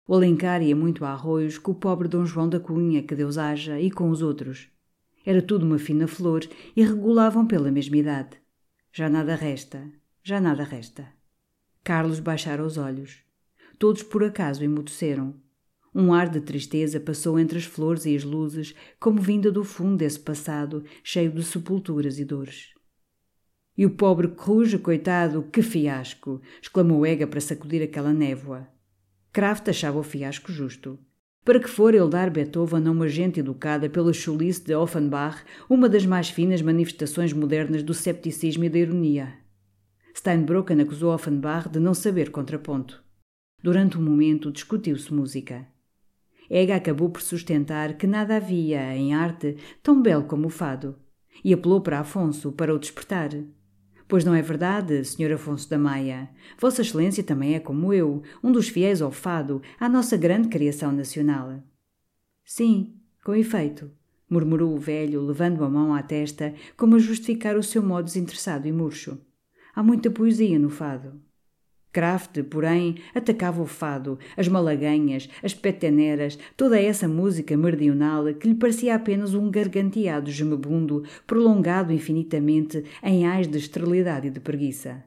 O 0.07 0.13
Alencar 0.13 0.61
ia 0.61 0.75
muito 0.75 1.03
a 1.03 1.09
arroios 1.09 1.57
com 1.57 1.71
o 1.71 1.75
pobre 1.75 2.07
Dom 2.07 2.27
João 2.27 2.47
da 2.47 2.59
Cunha, 2.59 3.01
que 3.01 3.15
Deus 3.15 3.39
haja, 3.39 3.81
e 3.81 3.89
com 3.89 4.11
os 4.11 4.21
outros. 4.21 4.69
Era 5.25 5.41
tudo 5.41 5.65
uma 5.65 5.79
fina 5.79 6.07
flor 6.07 6.47
e 6.75 6.83
regulavam 6.83 7.47
pela 7.47 7.71
mesma 7.71 7.97
idade. 7.97 8.37
Já 8.93 9.09
nada 9.09 9.33
resta, 9.33 9.91
já 10.23 10.39
nada 10.39 10.63
resta. 10.63 11.07
Carlos 11.83 12.19
baixara 12.19 12.63
os 12.63 12.77
olhos. 12.77 13.23
Todos 13.79 14.03
por 14.03 14.23
acaso 14.23 14.63
emudeceram. 14.63 15.33
Um 15.99 16.13
ar 16.13 16.29
de 16.29 16.39
tristeza 16.39 16.99
passou 16.99 17.39
entre 17.39 17.57
as 17.57 17.63
flores 17.63 18.05
e 18.05 18.15
as 18.15 18.23
luzes, 18.23 18.75
como 18.99 19.19
vinda 19.19 19.51
do 19.51 19.63
fundo 19.63 19.97
desse 19.97 20.19
passado, 20.19 20.83
cheio 21.03 21.31
de 21.31 21.41
sepulturas 21.41 22.19
e 22.19 22.23
dores. 22.23 22.67
E 23.75 23.83
o 23.83 23.89
pobre 23.89 24.27
Cruz, 24.27 24.75
coitado, 24.75 25.49
que 25.51 25.63
fiasco! 25.63 26.39
exclamou 26.61 27.03
Ega 27.03 27.25
para 27.25 27.41
sacudir 27.41 27.81
aquela 27.81 28.13
névoa. 28.13 28.67
Kraft 29.33 29.69
achava 29.69 29.97
o 29.97 30.03
fiasco 30.03 30.51
justo. 30.51 30.99
Para 31.43 31.59
que 31.59 31.67
for 31.67 31.95
ele 31.95 32.07
dar 32.07 32.29
Beethoven 32.29 32.87
a 32.87 32.91
uma 32.91 33.07
gente 33.07 33.39
educada 33.39 33.89
pela 33.89 34.13
chulice 34.13 34.63
de 34.63 34.75
Offenbach, 34.75 35.43
uma 35.67 35.89
das 35.89 36.05
mais 36.05 36.29
finas 36.29 36.61
manifestações 36.61 37.33
modernas 37.33 37.81
do 37.81 37.95
cepticismo 37.95 38.63
e 38.65 38.69
da 38.69 38.77
ironia. 38.77 39.33
Steinbrocken 40.15 40.79
acusou 40.79 41.11
Offenbach 41.11 41.67
de 41.67 41.79
não 41.79 41.95
saber 41.95 42.29
contraponto. 42.29 43.03
Durante 43.63 43.97
um 43.97 44.03
momento 44.03 44.51
discutiu-se 44.51 45.11
música. 45.11 45.65
Ega 46.49 46.75
acabou 46.75 47.09
por 47.09 47.21
sustentar 47.21 47.93
que 47.93 48.07
nada 48.07 48.37
havia 48.37 48.95
em 48.95 49.13
arte 49.13 49.57
tão 49.83 50.01
belo 50.01 50.23
como 50.23 50.47
o 50.47 50.49
fado, 50.49 50.95
e 51.43 51.53
apelou 51.53 51.81
para 51.81 51.99
Afonso 51.99 52.51
para 52.51 52.73
o 52.73 52.79
despertar. 52.79 53.31
Pois 54.07 54.23
não 54.23 54.33
é 54.33 54.41
verdade, 54.41 55.03
Sr. 55.03 55.33
Afonso 55.33 55.69
da 55.69 55.77
Maia? 55.77 56.29
Vossa 56.57 56.81
Excelência 56.81 57.23
também 57.23 57.55
é 57.55 57.59
como 57.59 57.93
eu, 57.93 58.23
um 58.41 58.51
dos 58.51 58.69
fiéis 58.69 59.01
ao 59.01 59.11
fado, 59.11 59.61
à 59.77 59.89
nossa 59.89 60.15
grande 60.15 60.47
criação 60.47 60.93
nacional. 60.93 61.61
Sim, 62.45 62.95
com 63.25 63.35
efeito, 63.35 63.91
murmurou 64.29 64.73
o 64.73 64.79
velho, 64.79 65.21
levando 65.21 65.63
a 65.65 65.69
mão 65.69 65.93
à 65.93 66.01
testa, 66.01 66.53
como 66.77 66.95
a 66.95 66.99
justificar 66.99 67.57
o 67.57 67.63
seu 67.63 67.83
modo 67.83 68.05
desinteressado 68.05 68.65
e 68.65 68.71
murcho. 68.71 69.17
Há 69.75 69.83
muita 69.83 70.09
poesia 70.09 70.57
no 70.57 70.69
fado. 70.69 71.21
Kraft, 71.97 72.43
porém, 72.43 72.97
atacava 73.15 73.59
o 73.59 73.65
fado, 73.65 74.19
as 74.37 74.47
malaganhas, 74.47 75.27
as 75.41 75.55
peteneras, 75.55 76.37
toda 76.55 76.79
essa 76.79 77.07
música 77.07 77.57
meridional 77.57 78.31
que 78.35 78.47
lhe 78.47 78.53
parecia 78.53 78.93
apenas 78.93 79.33
um 79.33 79.49
garganteado 79.49 80.29
gemebundo 80.29 81.03
prolongado 81.25 81.91
infinitamente 81.91 82.83
em 83.01 83.25
ais 83.25 83.47
de 83.47 83.57
esterilidade 83.57 84.27
e 84.27 84.29
de 84.29 84.39
preguiça. 84.39 85.03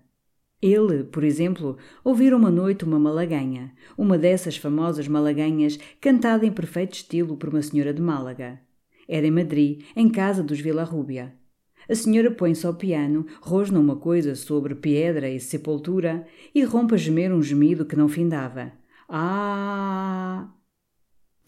Ele, 0.61 1.05
por 1.05 1.23
exemplo, 1.23 1.79
ouvira 2.03 2.37
uma 2.37 2.51
noite 2.51 2.85
uma 2.85 2.99
malaganha, 2.99 3.73
uma 3.97 4.19
dessas 4.19 4.57
famosas 4.57 5.07
malaganhas 5.07 5.79
cantada 6.01 6.45
em 6.45 6.51
perfeito 6.51 6.95
estilo 6.95 7.37
por 7.37 7.51
uma 7.51 7.63
senhora 7.63 7.95
de 7.95 8.03
Málaga. 8.03 8.59
Era 9.07 9.29
em 9.29 9.31
Madrid, 9.31 9.83
em 9.95 10.09
casa 10.09 10.43
dos 10.43 10.59
Villarrubia. 10.59 11.40
A 11.89 11.95
senhora 11.95 12.31
põe-se 12.31 12.67
ao 12.67 12.75
piano, 12.75 13.27
rosna 13.41 13.81
uma 13.81 13.97
coisa 13.97 14.35
sobre 14.35 14.75
pedra 14.75 15.29
e 15.29 15.41
sepultura 15.41 16.27
e 16.55 16.63
rompe 16.63 16.95
a 16.95 16.99
gemer 16.99 17.33
um 17.33 17.43
gemido 17.43 17.85
que 17.85 17.97
não 17.97 18.09
findava. 18.09 18.73
Ah! 19.09 20.49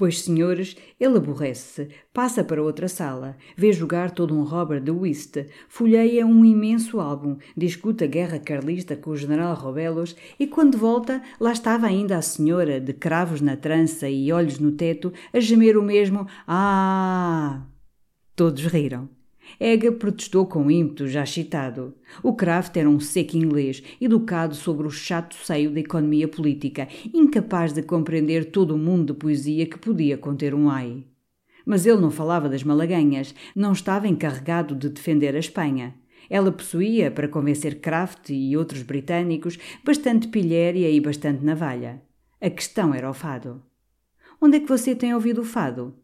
Pois, 0.02 0.22
senhores, 0.22 0.76
ele 0.98 1.18
aborrece-se, 1.18 1.90
passa 2.12 2.42
para 2.42 2.62
outra 2.62 2.88
sala, 2.88 3.36
vê 3.56 3.72
jogar 3.72 4.10
todo 4.10 4.34
um 4.34 4.42
Robert 4.42 4.82
de 4.82 4.90
Whist, 4.90 5.46
folheia 5.68 6.26
um 6.26 6.44
imenso 6.44 6.98
álbum, 6.98 7.36
discute 7.56 8.02
a 8.02 8.06
guerra 8.08 8.40
carlista 8.40 8.96
com 8.96 9.10
o 9.10 9.16
general 9.16 9.54
Robelos 9.54 10.16
e, 10.40 10.46
quando 10.48 10.76
volta, 10.76 11.22
lá 11.38 11.52
estava 11.52 11.86
ainda 11.86 12.16
a 12.16 12.22
senhora, 12.22 12.80
de 12.80 12.92
cravos 12.92 13.40
na 13.40 13.56
trança 13.56 14.08
e 14.08 14.32
olhos 14.32 14.58
no 14.58 14.72
teto, 14.72 15.12
a 15.32 15.38
gemer 15.38 15.76
o 15.76 15.82
mesmo 15.82 16.26
Ah! 16.48 17.66
Todos 18.34 18.64
riram. 18.66 19.21
Ega 19.64 19.92
protestou 19.92 20.44
com 20.44 20.68
ímpeto 20.68 21.06
já 21.06 21.24
citado. 21.24 21.94
O 22.20 22.34
Kraft 22.34 22.76
era 22.76 22.90
um 22.90 22.98
seco 22.98 23.36
inglês, 23.36 23.80
educado 24.00 24.56
sobre 24.56 24.88
o 24.88 24.90
chato 24.90 25.36
seio 25.36 25.70
da 25.70 25.78
economia 25.78 26.26
política, 26.26 26.88
incapaz 27.14 27.72
de 27.72 27.80
compreender 27.80 28.46
todo 28.46 28.74
o 28.74 28.76
mundo 28.78 29.12
de 29.12 29.20
poesia 29.20 29.64
que 29.64 29.78
podia 29.78 30.18
conter 30.18 30.52
um 30.52 30.68
ai. 30.68 31.04
Mas 31.64 31.86
ele 31.86 32.00
não 32.00 32.10
falava 32.10 32.48
das 32.48 32.64
malaganhas, 32.64 33.36
não 33.54 33.70
estava 33.70 34.08
encarregado 34.08 34.74
de 34.74 34.88
defender 34.88 35.36
a 35.36 35.38
Espanha. 35.38 35.94
Ela 36.28 36.50
possuía, 36.50 37.08
para 37.08 37.28
convencer 37.28 37.78
Kraft 37.78 38.30
e 38.30 38.56
outros 38.56 38.82
britânicos, 38.82 39.60
bastante 39.84 40.26
pilhéria 40.26 40.90
e 40.90 41.00
bastante 41.00 41.44
navalha. 41.44 42.02
A 42.40 42.50
questão 42.50 42.92
era 42.92 43.08
o 43.08 43.14
fado. 43.14 43.62
Onde 44.40 44.56
é 44.56 44.60
que 44.60 44.68
você 44.68 44.92
tem 44.96 45.14
ouvido 45.14 45.42
o 45.42 45.44
fado? 45.44 45.94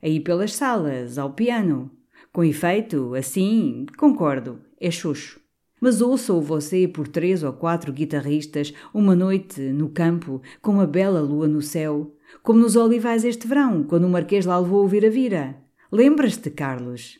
Aí 0.00 0.20
pelas 0.20 0.54
salas, 0.54 1.18
ao 1.18 1.32
piano. 1.32 1.97
Com 2.32 2.44
efeito, 2.44 3.14
assim, 3.14 3.86
concordo, 3.96 4.60
é 4.80 4.90
xoxo. 4.90 5.40
Mas 5.80 6.00
ouça-o 6.00 6.40
você 6.40 6.88
por 6.88 7.06
três 7.06 7.42
ou 7.42 7.52
quatro 7.52 7.92
guitarristas, 7.92 8.74
uma 8.92 9.14
noite, 9.14 9.60
no 9.60 9.88
campo, 9.88 10.42
com 10.60 10.72
uma 10.72 10.86
bela 10.86 11.20
lua 11.20 11.46
no 11.46 11.62
céu, 11.62 12.14
como 12.42 12.58
nos 12.58 12.76
olivais 12.76 13.24
este 13.24 13.46
verão, 13.46 13.84
quando 13.84 14.04
o 14.04 14.10
Marquês 14.10 14.44
lá 14.44 14.58
levou 14.58 14.82
ouvir 14.82 15.06
a 15.06 15.10
vira. 15.10 15.56
Lembras-te, 15.90 16.50
Carlos? 16.50 17.18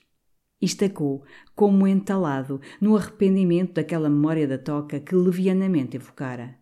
Estacou, 0.60 1.22
como 1.54 1.86
entalado, 1.86 2.60
no 2.80 2.96
arrependimento 2.96 3.74
daquela 3.74 4.10
memória 4.10 4.46
da 4.46 4.58
toca 4.58 4.98
que 4.98 5.14
levianamente 5.14 5.96
evocara. 5.96 6.56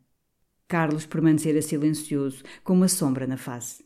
Carlos 0.69 1.07
permanecera 1.07 1.63
silencioso, 1.63 2.43
com 2.63 2.75
uma 2.75 2.89
sombra 2.89 3.27
na 3.27 3.39
face. 3.39 3.86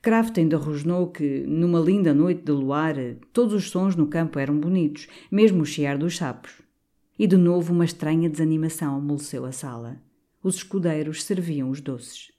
Kraft 0.00 0.38
ainda 0.38 0.56
rosnou 0.56 1.08
que, 1.08 1.40
numa 1.46 1.80
linda 1.80 2.14
noite 2.14 2.42
de 2.42 2.52
luar, 2.52 2.94
todos 3.32 3.52
os 3.52 3.68
sons 3.68 3.96
no 3.96 4.06
campo 4.06 4.38
eram 4.38 4.56
bonitos, 4.58 5.08
mesmo 5.30 5.62
o 5.62 5.66
chiar 5.66 5.98
dos 5.98 6.16
sapos. 6.16 6.62
E 7.18 7.26
de 7.26 7.36
novo 7.36 7.72
uma 7.72 7.84
estranha 7.84 8.30
desanimação 8.30 8.94
amoleceu 8.94 9.44
a 9.44 9.50
sala. 9.50 10.00
Os 10.40 10.56
escudeiros 10.56 11.24
serviam 11.24 11.68
os 11.68 11.80
doces. 11.80 12.30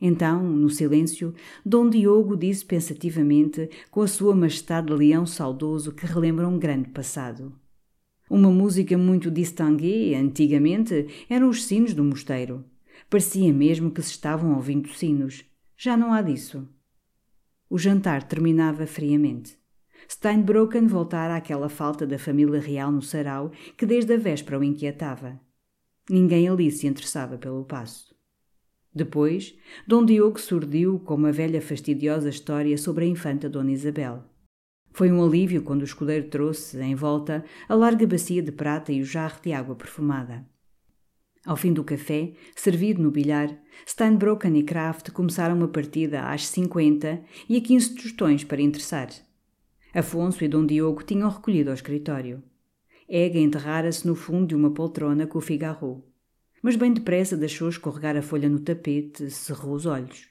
Então, 0.00 0.42
no 0.42 0.68
silêncio, 0.68 1.32
Dom 1.64 1.88
Diogo 1.88 2.36
disse 2.36 2.64
pensativamente, 2.64 3.70
com 3.90 4.02
a 4.02 4.08
sua 4.08 4.34
majestade 4.34 4.88
de 4.88 4.92
leão 4.92 5.24
saudoso 5.24 5.92
que 5.92 6.04
relembra 6.04 6.48
um 6.48 6.58
grande 6.58 6.88
passado. 6.90 7.52
Uma 8.28 8.50
música 8.50 8.98
muito 8.98 9.30
distinguée, 9.30 10.16
antigamente, 10.16 11.06
eram 11.30 11.48
os 11.48 11.64
sinos 11.64 11.94
do 11.94 12.02
mosteiro. 12.02 12.64
Parecia 13.08 13.52
mesmo 13.52 13.92
que 13.92 14.02
se 14.02 14.10
estavam 14.10 14.56
ouvindo 14.56 14.88
sinos. 14.88 15.44
Já 15.78 15.96
não 15.96 16.12
há 16.12 16.22
disso. 16.22 16.66
O 17.68 17.78
jantar 17.78 18.22
terminava 18.22 18.86
friamente. 18.86 19.58
Steinbrocken 20.08 20.86
voltara 20.86 21.36
àquela 21.36 21.68
falta 21.68 22.06
da 22.06 22.18
família 22.18 22.60
real 22.60 22.90
no 22.90 23.02
sarau 23.02 23.50
que 23.76 23.84
desde 23.84 24.14
a 24.14 24.16
véspera 24.16 24.58
o 24.58 24.64
inquietava. 24.64 25.38
Ninguém 26.08 26.48
ali 26.48 26.70
se 26.70 26.86
interessava 26.86 27.36
pelo 27.36 27.64
passo. 27.64 28.14
Depois, 28.94 29.54
Dom 29.86 30.06
Diogo 30.06 30.40
surdiu 30.40 30.98
com 31.00 31.14
uma 31.14 31.30
velha 31.30 31.60
fastidiosa 31.60 32.30
história 32.30 32.78
sobre 32.78 33.04
a 33.04 33.08
infanta 33.08 33.46
Dona 33.46 33.72
Isabel. 33.72 34.24
Foi 34.92 35.12
um 35.12 35.22
alívio 35.22 35.62
quando 35.62 35.82
o 35.82 35.84
escudeiro 35.84 36.28
trouxe, 36.30 36.80
em 36.80 36.94
volta, 36.94 37.44
a 37.68 37.74
larga 37.74 38.06
bacia 38.06 38.42
de 38.42 38.50
prata 38.50 38.92
e 38.92 39.02
o 39.02 39.04
jarro 39.04 39.42
de 39.42 39.52
água 39.52 39.74
perfumada. 39.74 40.46
Ao 41.46 41.56
fim 41.56 41.72
do 41.72 41.84
café, 41.84 42.32
servido 42.56 43.00
no 43.00 43.12
bilhar, 43.12 43.56
Steinbrocken 43.88 44.58
e 44.58 44.64
Kraft 44.64 45.12
começaram 45.12 45.54
uma 45.54 45.68
partida 45.68 46.22
às 46.22 46.44
50 46.48 47.22
e 47.48 47.56
a 47.56 47.60
15 47.60 47.94
tostões 47.94 48.42
para 48.42 48.60
interessar. 48.60 49.08
Afonso 49.94 50.44
e 50.44 50.48
Dom 50.48 50.66
Diogo 50.66 51.04
tinham 51.04 51.30
recolhido 51.30 51.70
ao 51.70 51.74
escritório. 51.74 52.42
Ega 53.08 53.38
enterrara-se 53.38 54.04
no 54.04 54.16
fundo 54.16 54.48
de 54.48 54.56
uma 54.56 54.72
poltrona 54.72 55.24
com 55.24 55.38
o 55.38 55.40
Figaro. 55.40 56.02
Mas 56.60 56.74
bem 56.74 56.92
depressa 56.92 57.36
deixou 57.36 57.68
escorregar 57.68 58.16
a 58.16 58.22
folha 58.22 58.48
no 58.48 58.58
tapete, 58.58 59.30
cerrou 59.30 59.76
os 59.76 59.86
olhos. 59.86 60.28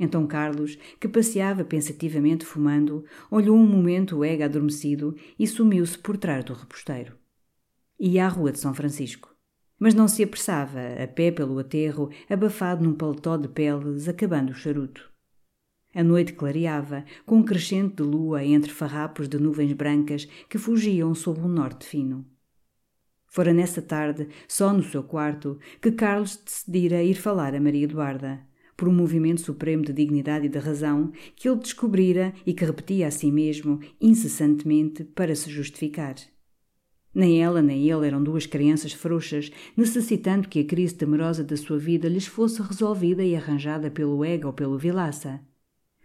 Então 0.00 0.26
Carlos, 0.26 0.76
que 0.98 1.06
passeava 1.06 1.64
pensativamente 1.64 2.44
fumando, 2.44 3.04
olhou 3.30 3.56
um 3.56 3.66
momento 3.66 4.16
o 4.16 4.24
Ega 4.24 4.46
adormecido 4.46 5.14
e 5.38 5.46
sumiu-se 5.46 5.96
por 5.96 6.16
trás 6.16 6.44
do 6.44 6.54
reposteiro. 6.54 7.16
Ia 8.00 8.26
à 8.26 8.28
rua 8.28 8.50
de 8.50 8.58
São 8.58 8.74
Francisco 8.74 9.30
mas 9.80 9.94
não 9.94 10.06
se 10.06 10.22
apressava, 10.22 10.78
a 11.02 11.08
pé 11.08 11.32
pelo 11.32 11.58
aterro, 11.58 12.10
abafado 12.28 12.84
num 12.84 12.94
paletó 12.94 13.38
de 13.38 13.48
peles, 13.48 14.06
acabando 14.06 14.52
o 14.52 14.54
charuto. 14.54 15.10
A 15.94 16.04
noite 16.04 16.34
clareava, 16.34 17.04
com 17.26 17.38
um 17.38 17.42
crescente 17.42 17.96
de 17.96 18.02
lua 18.02 18.44
entre 18.44 18.70
farrapos 18.70 19.26
de 19.26 19.38
nuvens 19.38 19.72
brancas 19.72 20.26
que 20.48 20.58
fugiam 20.58 21.14
sob 21.14 21.40
um 21.40 21.48
norte 21.48 21.86
fino. 21.86 22.24
Fora 23.26 23.54
nessa 23.54 23.80
tarde, 23.80 24.28
só 24.46 24.72
no 24.72 24.82
seu 24.82 25.02
quarto, 25.02 25.58
que 25.80 25.90
Carlos 25.90 26.36
decidira 26.36 27.02
ir 27.02 27.14
falar 27.14 27.54
a 27.54 27.60
Maria 27.60 27.84
Eduarda, 27.84 28.40
por 28.76 28.88
um 28.88 28.92
movimento 28.92 29.40
supremo 29.40 29.84
de 29.84 29.92
dignidade 29.92 30.46
e 30.46 30.48
de 30.48 30.58
razão 30.58 31.12
que 31.34 31.48
ele 31.48 31.58
descobrira 31.58 32.32
e 32.44 32.52
que 32.52 32.64
repetia 32.64 33.06
a 33.06 33.10
si 33.10 33.30
mesmo, 33.30 33.80
incessantemente, 34.00 35.04
para 35.04 35.34
se 35.34 35.50
justificar. 35.50 36.16
Nem 37.12 37.42
ela 37.42 37.60
nem 37.60 37.88
ele 37.90 38.06
eram 38.06 38.22
duas 38.22 38.46
crianças 38.46 38.92
frouxas, 38.92 39.50
necessitando 39.76 40.48
que 40.48 40.60
a 40.60 40.64
crise 40.64 40.94
temerosa 40.94 41.42
da 41.42 41.56
sua 41.56 41.78
vida 41.78 42.08
lhes 42.08 42.26
fosse 42.26 42.62
resolvida 42.62 43.24
e 43.24 43.34
arranjada 43.34 43.90
pelo 43.90 44.24
ego 44.24 44.46
ou 44.46 44.52
pelo 44.52 44.78
vilaça. 44.78 45.40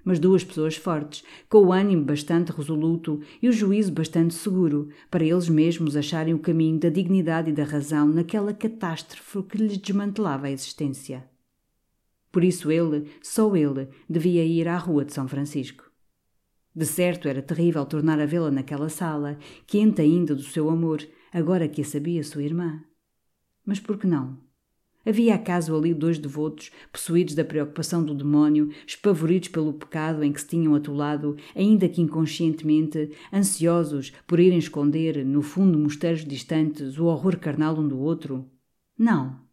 Mas 0.03 0.19
duas 0.19 0.43
pessoas 0.43 0.75
fortes, 0.75 1.23
com 1.49 1.59
o 1.59 1.71
ânimo 1.71 2.03
bastante 2.03 2.51
resoluto 2.51 3.21
e 3.41 3.49
o 3.49 3.51
juízo 3.51 3.91
bastante 3.91 4.33
seguro, 4.33 4.89
para 5.09 5.23
eles 5.23 5.49
mesmos 5.49 5.95
acharem 5.95 6.33
o 6.33 6.39
caminho 6.39 6.79
da 6.79 6.89
dignidade 6.89 7.49
e 7.49 7.53
da 7.53 7.63
razão 7.63 8.07
naquela 8.07 8.53
catástrofe 8.53 9.43
que 9.43 9.57
lhes 9.57 9.77
desmantelava 9.77 10.47
a 10.47 10.51
existência. 10.51 11.27
Por 12.31 12.43
isso 12.43 12.71
ele, 12.71 13.09
só 13.21 13.55
ele, 13.55 13.87
devia 14.09 14.43
ir 14.43 14.67
à 14.67 14.77
rua 14.77 15.05
de 15.05 15.13
São 15.13 15.27
Francisco. 15.27 15.89
De 16.75 16.85
certo 16.85 17.29
era 17.29 17.41
terrível 17.41 17.85
tornar 17.85 18.19
a 18.19 18.25
vê-la 18.25 18.51
naquela 18.51 18.89
sala, 18.89 19.37
quente 19.65 20.01
ainda 20.01 20.35
do 20.35 20.43
seu 20.43 20.69
amor, 20.69 21.07
agora 21.31 21.69
que 21.69 21.81
a 21.81 21.85
sabia 21.85 22.23
sua 22.23 22.43
irmã. 22.43 22.83
Mas 23.65 23.79
por 23.79 23.97
que 23.97 24.05
não? 24.05 24.43
Havia 25.05 25.35
acaso 25.35 25.75
ali 25.75 25.93
dois 25.93 26.17
devotos, 26.17 26.71
possuídos 26.91 27.35
da 27.35 27.45
preocupação 27.45 28.03
do 28.03 28.13
demónio, 28.13 28.71
espavoridos 28.87 29.49
pelo 29.49 29.71
pecado 29.71 30.23
em 30.23 30.33
que 30.33 30.41
se 30.41 30.47
tinham 30.47 30.73
atolado, 30.73 31.37
ainda 31.55 31.87
que 31.87 32.01
inconscientemente, 32.01 33.11
ansiosos 33.31 34.11
por 34.25 34.39
irem 34.39 34.57
esconder, 34.57 35.23
no 35.23 35.43
fundo 35.43 35.77
mosteiros 35.77 36.25
distantes, 36.25 36.97
o 36.97 37.05
horror 37.05 37.37
carnal 37.37 37.77
um 37.77 37.87
do 37.87 37.99
outro? 37.99 38.49
Não. 38.97 39.44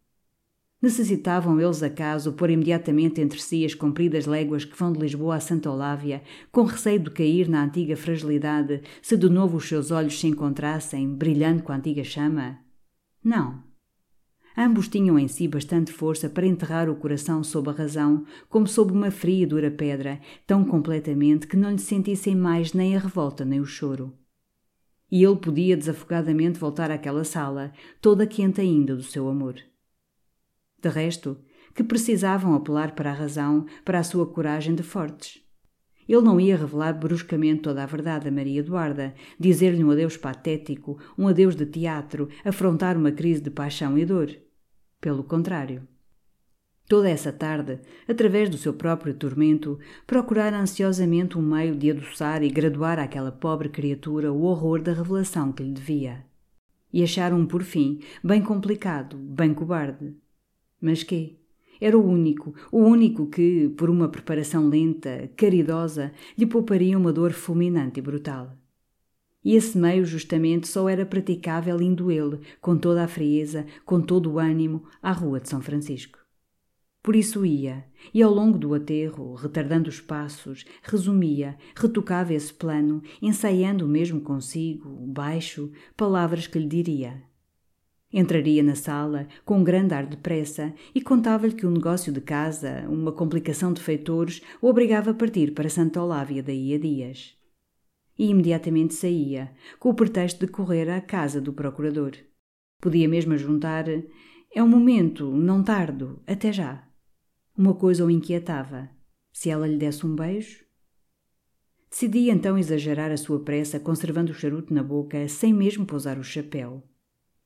Necessitavam 0.83 1.61
eles 1.61 1.81
acaso 1.81 2.33
pôr 2.33 2.49
imediatamente 2.49 3.21
entre 3.21 3.41
si 3.41 3.63
as 3.63 3.73
compridas 3.73 4.25
léguas 4.25 4.65
que 4.65 4.77
vão 4.77 4.91
de 4.91 4.99
Lisboa 4.99 5.35
a 5.35 5.39
Santa 5.39 5.71
Olávia, 5.71 6.21
com 6.51 6.63
receio 6.63 6.99
de 6.99 7.09
cair 7.09 7.47
na 7.47 7.63
antiga 7.63 7.95
fragilidade 7.95 8.81
se 9.01 9.15
de 9.15 9.29
novo 9.29 9.55
os 9.55 9.65
seus 9.65 9.91
olhos 9.91 10.19
se 10.19 10.27
encontrassem, 10.27 11.07
brilhando 11.15 11.63
com 11.63 11.71
a 11.71 11.77
antiga 11.77 12.03
chama? 12.03 12.59
Não. 13.23 13.63
Ambos 14.57 14.89
tinham 14.89 15.17
em 15.17 15.29
si 15.29 15.47
bastante 15.47 15.89
força 15.89 16.29
para 16.29 16.45
enterrar 16.45 16.89
o 16.89 16.97
coração 16.97 17.45
sob 17.45 17.69
a 17.69 17.73
razão, 17.73 18.25
como 18.49 18.67
sob 18.67 18.91
uma 18.91 19.09
fria 19.09 19.43
e 19.43 19.45
dura 19.45 19.71
pedra, 19.71 20.19
tão 20.45 20.65
completamente 20.65 21.47
que 21.47 21.55
não 21.55 21.71
lhe 21.71 21.79
sentissem 21.79 22.35
mais 22.35 22.73
nem 22.73 22.93
a 22.97 22.99
revolta 22.99 23.45
nem 23.45 23.61
o 23.61 23.65
choro. 23.65 24.11
E 25.09 25.23
ele 25.23 25.37
podia 25.37 25.77
desafogadamente 25.77 26.59
voltar 26.59 26.91
àquela 26.91 27.23
sala, 27.23 27.71
toda 28.01 28.27
quente 28.27 28.59
ainda 28.59 28.93
do 28.97 29.03
seu 29.03 29.29
amor. 29.29 29.55
De 30.83 30.89
resto, 30.89 31.37
que 31.73 31.81
precisavam 31.81 32.53
apelar 32.53 32.93
para 32.93 33.09
a 33.09 33.13
razão, 33.13 33.65
para 33.85 33.99
a 33.99 34.03
sua 34.03 34.27
coragem 34.27 34.75
de 34.75 34.83
fortes. 34.83 35.41
Ele 36.05 36.21
não 36.21 36.41
ia 36.41 36.57
revelar 36.57 36.91
bruscamente 36.91 37.61
toda 37.61 37.81
a 37.81 37.85
verdade 37.85 38.27
a 38.27 38.31
Maria 38.31 38.59
Eduarda, 38.59 39.15
dizer-lhe 39.39 39.81
um 39.81 39.91
adeus 39.91 40.17
patético, 40.17 40.99
um 41.17 41.25
adeus 41.25 41.55
de 41.55 41.65
teatro, 41.65 42.27
afrontar 42.43 42.97
uma 42.97 43.13
crise 43.13 43.39
de 43.39 43.49
paixão 43.49 43.97
e 43.97 44.05
dor. 44.05 44.29
Pelo 44.99 45.23
contrário. 45.23 45.87
Toda 46.89 47.09
essa 47.09 47.31
tarde, 47.31 47.79
através 48.05 48.49
do 48.49 48.57
seu 48.57 48.73
próprio 48.73 49.13
tormento, 49.13 49.79
procurar 50.05 50.53
ansiosamente 50.53 51.37
um 51.37 51.41
meio 51.41 51.77
de 51.77 51.91
adoçar 51.91 52.43
e 52.43 52.49
graduar 52.49 52.99
àquela 52.99 53.31
pobre 53.31 53.69
criatura 53.69 54.33
o 54.33 54.41
horror 54.41 54.81
da 54.81 54.91
revelação 54.91 55.53
que 55.53 55.63
lhe 55.63 55.71
devia. 55.71 56.25
E 56.91 57.01
acharam, 57.01 57.45
por 57.45 57.63
fim, 57.63 58.01
bem 58.21 58.41
complicado, 58.41 59.15
bem 59.15 59.53
cobarde. 59.53 60.13
Mas 60.83 61.01
quê? 61.01 61.37
Era 61.79 61.97
o 61.97 62.05
único, 62.05 62.53
o 62.69 62.79
único 62.79 63.27
que, 63.27 63.69
por 63.69 63.89
uma 63.89 64.09
preparação 64.09 64.67
lenta, 64.67 65.31
caridosa, 65.37 66.11
lhe 66.37 66.45
pouparia 66.45 66.97
uma 66.97 67.13
dor 67.13 67.31
fulminante 67.31 68.01
e 68.01 68.03
brutal. 68.03 68.57
E 69.45 69.55
esse 69.55 69.77
meio, 69.77 70.05
justamente, 70.05 70.67
só 70.67 70.89
era 70.89 71.05
praticável 71.05 71.81
indo 71.81 72.11
ele, 72.11 72.41
com 72.59 72.77
toda 72.77 73.01
a 73.01 73.07
frieza, 73.07 73.65
com 73.85 74.01
todo 74.01 74.29
o 74.29 74.39
ânimo, 74.39 74.83
à 75.01 75.13
Rua 75.13 75.39
de 75.39 75.47
São 75.47 75.61
Francisco. 75.61 76.19
Por 77.01 77.15
isso 77.15 77.45
ia, 77.45 77.85
e 78.13 78.21
ao 78.21 78.33
longo 78.33 78.57
do 78.57 78.73
aterro, 78.73 79.35
retardando 79.35 79.89
os 79.89 80.01
passos, 80.01 80.65
resumia, 80.81 81.57
retocava 81.77 82.33
esse 82.33 82.53
plano, 82.53 83.01
ensaiando 83.21 83.87
mesmo 83.87 84.19
consigo, 84.19 84.89
baixo, 85.07 85.71
palavras 85.95 86.45
que 86.45 86.59
lhe 86.59 86.67
diria. 86.67 87.23
Entraria 88.15 88.61
na 88.61 88.75
sala, 88.75 89.27
com 89.43 89.57
um 89.57 89.63
grande 89.63 89.95
ar 89.95 90.05
de 90.05 90.17
pressa, 90.17 90.71
e 90.93 91.01
contava-lhe 91.01 91.55
que 91.55 91.65
um 91.65 91.71
negócio 91.71 92.13
de 92.13 92.21
casa, 92.21 92.87
uma 92.87 93.11
complicação 93.11 93.73
de 93.73 93.81
feitores, 93.81 94.39
o 94.61 94.67
obrigava 94.67 95.09
a 95.09 95.13
partir 95.15 95.51
para 95.51 95.67
Santa 95.67 95.99
Olávia 95.99 96.43
daí 96.43 96.75
a 96.75 96.77
dias. 96.77 97.35
E 98.15 98.29
imediatamente 98.29 98.93
saía, 98.93 99.51
com 99.79 99.89
o 99.89 99.95
pretexto 99.95 100.45
de 100.45 100.51
correr 100.51 100.87
à 100.91 101.01
casa 101.01 101.41
do 101.41 101.51
procurador. 101.51 102.11
Podia 102.79 103.09
mesmo 103.09 103.35
juntar: 103.35 103.85
É 104.53 104.61
um 104.61 104.67
momento, 104.67 105.31
não 105.31 105.63
tardo, 105.63 106.21
até 106.27 106.53
já. 106.53 106.87
Uma 107.57 107.73
coisa 107.73 108.05
o 108.05 108.11
inquietava: 108.11 108.91
se 109.31 109.49
ela 109.49 109.65
lhe 109.65 109.77
desse 109.77 110.05
um 110.05 110.15
beijo? 110.15 110.63
Decidia 111.89 112.31
então 112.31 112.59
exagerar 112.59 113.09
a 113.09 113.17
sua 113.17 113.43
pressa, 113.43 113.79
conservando 113.79 114.31
o 114.31 114.35
charuto 114.35 114.71
na 114.71 114.83
boca, 114.83 115.27
sem 115.27 115.51
mesmo 115.51 115.83
pousar 115.83 116.19
o 116.19 116.23
chapéu. 116.23 116.83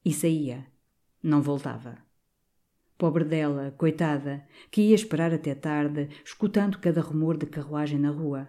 E 0.04 0.14
saía. 0.14 0.66
Não 1.22 1.42
voltava. 1.42 1.98
Pobre 2.98 3.24
dela, 3.24 3.76
coitada, 3.78 4.44
que 4.72 4.82
ia 4.82 4.96
esperar 4.96 5.34
até 5.34 5.54
tarde, 5.54 6.10
escutando 6.26 6.80
cada 6.80 7.02
rumor 7.02 7.38
de 7.38 7.46
carruagem 7.46 8.00
na 8.00 8.10
rua. 8.10 8.48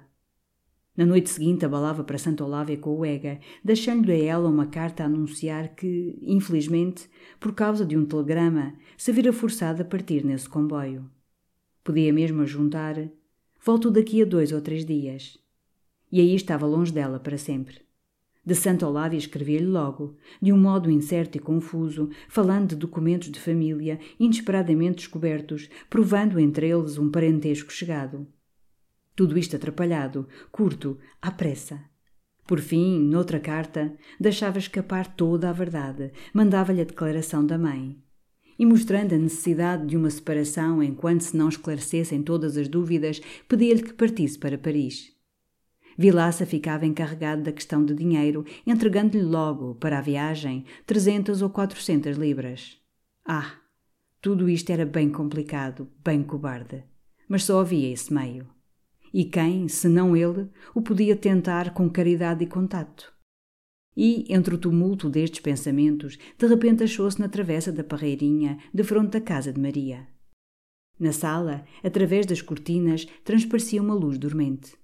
Na 0.97 1.07
noite 1.07 1.31
seguinte 1.31 1.65
abalava 1.65 2.03
para 2.03 2.19
Santa 2.19 2.45
Olávia 2.45 2.77
com 2.77 2.97
o 2.99 3.05
Ega, 3.05 3.39
deixando-lhe 3.63 4.13
a 4.13 4.25
ela 4.25 4.49
uma 4.49 4.67
carta 4.67 5.03
a 5.03 5.07
anunciar 5.07 5.77
que, 5.77 6.19
infelizmente, 6.23 7.09
por 7.39 7.55
causa 7.55 7.87
de 7.87 7.97
um 7.97 8.05
telegrama, 8.05 8.75
se 8.97 9.13
vira 9.13 9.33
forçada 9.33 9.83
a 9.83 9.87
partir 9.87 10.25
nesse 10.25 10.49
comboio. 10.49 11.09
Podia 11.85 12.13
mesmo 12.13 12.45
juntar: 12.45 12.97
Volto 13.65 13.91
daqui 13.91 14.23
a 14.23 14.25
dois 14.25 14.51
ou 14.51 14.61
três 14.61 14.85
dias. 14.85 15.39
E 16.11 16.21
aí 16.21 16.35
estava 16.35 16.67
longe 16.67 16.93
dela 16.93 17.21
para 17.21 17.39
sempre. 17.39 17.88
De 18.49 18.55
Santa 18.55 18.89
Olávia 18.89 19.19
escrevia-lhe 19.19 19.67
logo, 19.67 20.17
de 20.41 20.51
um 20.55 20.57
modo 20.57 20.91
incerto 20.91 21.37
e 21.37 21.39
confuso, 21.39 22.09
falando 22.31 22.71
de 22.71 22.77
documentos 22.77 23.31
de 23.31 23.39
família 23.39 24.01
inesperadamente 24.19 24.97
descobertos, 24.97 25.69
provando 25.91 26.41
entre 26.41 26.67
eles 26.67 26.97
um 26.97 27.11
parentesco 27.11 27.71
chegado. 27.71 28.27
Tudo 29.15 29.39
isto 29.39 29.55
atrapalhado, 29.55 30.27
curto, 30.51 30.97
à 31.21 31.31
pressa. 31.31 31.79
Por 32.47 32.59
fim, 32.59 32.99
noutra 32.99 33.39
carta, 33.39 33.95
deixava 34.19 34.59
escapar 34.59 35.15
toda 35.15 35.51
a 35.51 35.53
verdade, 35.53 36.11
mandava-lhe 36.33 36.81
a 36.81 36.85
declaração 36.85 37.45
da 37.45 37.59
mãe. 37.59 37.99
E 38.59 38.65
mostrando 38.65 39.15
a 39.15 39.19
necessidade 39.19 39.87
de 39.87 39.95
uma 39.95 40.09
separação 40.09 40.83
enquanto 40.83 41.21
se 41.21 41.37
não 41.37 41.51
esclarecessem 41.51 42.23
todas 42.23 42.57
as 42.57 42.67
dúvidas, 42.67 43.21
pedia-lhe 43.47 43.83
que 43.83 43.93
partisse 43.93 44.39
para 44.39 44.57
Paris. 44.57 45.18
Vilaça 46.01 46.47
ficava 46.47 46.87
encarregado 46.87 47.43
da 47.43 47.51
questão 47.51 47.85
de 47.85 47.93
dinheiro, 47.93 48.45
entregando-lhe 48.65 49.25
logo, 49.25 49.75
para 49.75 49.99
a 49.99 50.01
viagem, 50.01 50.65
trezentas 50.87 51.43
ou 51.43 51.51
quatrocentas 51.51 52.17
libras. 52.17 52.81
Ah! 53.27 53.57
Tudo 54.21 54.49
isto 54.49 54.71
era 54.71 54.87
bem 54.87 55.11
complicado, 55.11 55.89
bem 56.05 56.23
cobarde. 56.23 56.85
Mas 57.29 57.43
só 57.43 57.61
havia 57.61 57.93
esse 57.93 58.15
meio. 58.15 58.47
E 59.13 59.25
quem, 59.25 59.67
se 59.67 59.89
não 59.89 60.17
ele, 60.17 60.49
o 60.73 60.81
podia 60.81 61.17
tentar 61.17 61.75
com 61.75 61.91
caridade 61.91 62.45
e 62.45 62.47
contato? 62.47 63.13
E, 63.97 64.25
entre 64.33 64.55
o 64.55 64.59
tumulto 64.59 65.11
destes 65.11 65.41
pensamentos, 65.41 66.17
de 66.39 66.47
repente 66.47 66.85
achou-se 66.85 67.19
na 67.19 67.29
travessa 67.29 67.73
da 67.73 67.83
parreirinha, 67.83 68.59
de 68.73 68.85
fronte 68.85 69.11
da 69.11 69.21
casa 69.21 69.53
de 69.53 69.61
Maria. 69.61 70.07
Na 70.97 71.11
sala, 71.11 71.65
através 71.83 72.25
das 72.25 72.41
cortinas, 72.41 73.05
transparecia 73.25 73.83
uma 73.83 73.95
luz 73.95 74.17
dormente. 74.17 74.78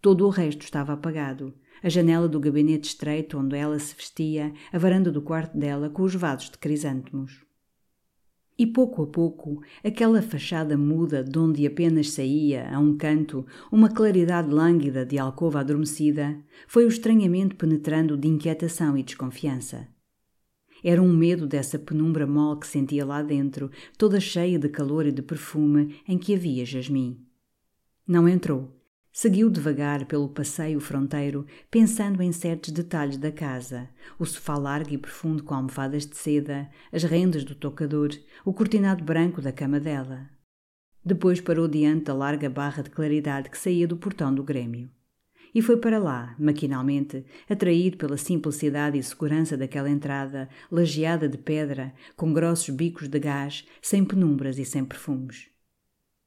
Todo 0.00 0.26
o 0.26 0.30
resto 0.30 0.62
estava 0.62 0.92
apagado. 0.92 1.52
A 1.82 1.88
janela 1.88 2.28
do 2.28 2.38
gabinete 2.38 2.88
estreito 2.88 3.38
onde 3.38 3.56
ela 3.56 3.78
se 3.78 3.94
vestia, 3.94 4.52
a 4.72 4.78
varanda 4.78 5.10
do 5.10 5.22
quarto 5.22 5.56
dela 5.58 5.90
com 5.90 6.02
os 6.02 6.14
vasos 6.14 6.50
de 6.50 6.58
crisântemos. 6.58 7.44
E 8.56 8.66
pouco 8.66 9.04
a 9.04 9.06
pouco, 9.06 9.62
aquela 9.84 10.20
fachada 10.20 10.76
muda 10.76 11.22
de 11.22 11.38
onde 11.38 11.64
apenas 11.64 12.10
saía, 12.10 12.68
a 12.74 12.78
um 12.80 12.96
canto, 12.96 13.46
uma 13.70 13.88
claridade 13.88 14.50
lânguida 14.50 15.06
de 15.06 15.16
alcova 15.16 15.60
adormecida, 15.60 16.36
foi 16.66 16.84
o 16.84 16.88
estranhamento 16.88 17.54
penetrando 17.54 18.16
de 18.16 18.26
inquietação 18.26 18.98
e 18.98 19.04
desconfiança. 19.04 19.86
Era 20.82 21.02
um 21.02 21.12
medo 21.12 21.46
dessa 21.46 21.78
penumbra 21.78 22.26
mole 22.26 22.60
que 22.60 22.66
sentia 22.66 23.04
lá 23.04 23.22
dentro, 23.22 23.70
toda 23.96 24.20
cheia 24.20 24.58
de 24.58 24.68
calor 24.68 25.06
e 25.06 25.12
de 25.12 25.22
perfume, 25.22 25.96
em 26.06 26.18
que 26.18 26.34
havia 26.34 26.64
jasmim. 26.64 27.24
Não 28.06 28.28
entrou, 28.28 28.77
Seguiu 29.12 29.50
devagar 29.50 30.04
pelo 30.06 30.28
passeio 30.28 30.78
fronteiro, 30.78 31.46
pensando 31.70 32.22
em 32.22 32.30
certos 32.30 32.70
detalhes 32.70 33.16
da 33.16 33.32
casa: 33.32 33.88
o 34.18 34.24
sofá 34.24 34.56
largo 34.56 34.92
e 34.92 34.98
profundo 34.98 35.42
com 35.42 35.54
almofadas 35.54 36.06
de 36.06 36.16
seda, 36.16 36.68
as 36.92 37.02
rendas 37.02 37.42
do 37.44 37.54
tocador, 37.54 38.10
o 38.44 38.52
cortinado 38.52 39.02
branco 39.02 39.40
da 39.40 39.50
cama 39.50 39.80
dela. 39.80 40.28
Depois 41.04 41.40
parou 41.40 41.66
diante 41.66 42.04
da 42.04 42.14
larga 42.14 42.50
barra 42.50 42.82
de 42.82 42.90
claridade 42.90 43.50
que 43.50 43.58
saía 43.58 43.88
do 43.88 43.96
portão 43.96 44.34
do 44.34 44.44
Grêmio. 44.44 44.90
E 45.54 45.62
foi 45.62 45.78
para 45.78 45.98
lá, 45.98 46.36
maquinalmente, 46.38 47.24
atraído 47.48 47.96
pela 47.96 48.18
simplicidade 48.18 48.98
e 48.98 49.02
segurança 49.02 49.56
daquela 49.56 49.88
entrada, 49.88 50.48
lajeada 50.70 51.28
de 51.28 51.38
pedra, 51.38 51.94
com 52.14 52.32
grossos 52.32 52.68
bicos 52.68 53.08
de 53.08 53.18
gás, 53.18 53.66
sem 53.80 54.04
penumbras 54.04 54.58
e 54.58 54.64
sem 54.64 54.84
perfumes. 54.84 55.48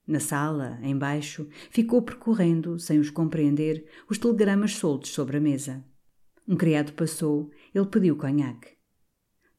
Na 0.08 0.20
sala, 0.20 0.80
embaixo, 0.84 1.48
ficou 1.70 2.02
percorrendo, 2.02 2.80
sem 2.80 3.00
os 3.00 3.10
compreender, 3.10 3.86
os 4.10 4.18
telegramas 4.18 4.76
soltos 4.76 5.12
sobre 5.12 5.38
a 5.38 5.40
mesa. 5.40 5.84
Um 6.48 6.56
criado 6.56 6.94
passou, 6.94 7.52
ele 7.74 7.86
pediu 7.86 8.18
conhaque. 8.18 8.82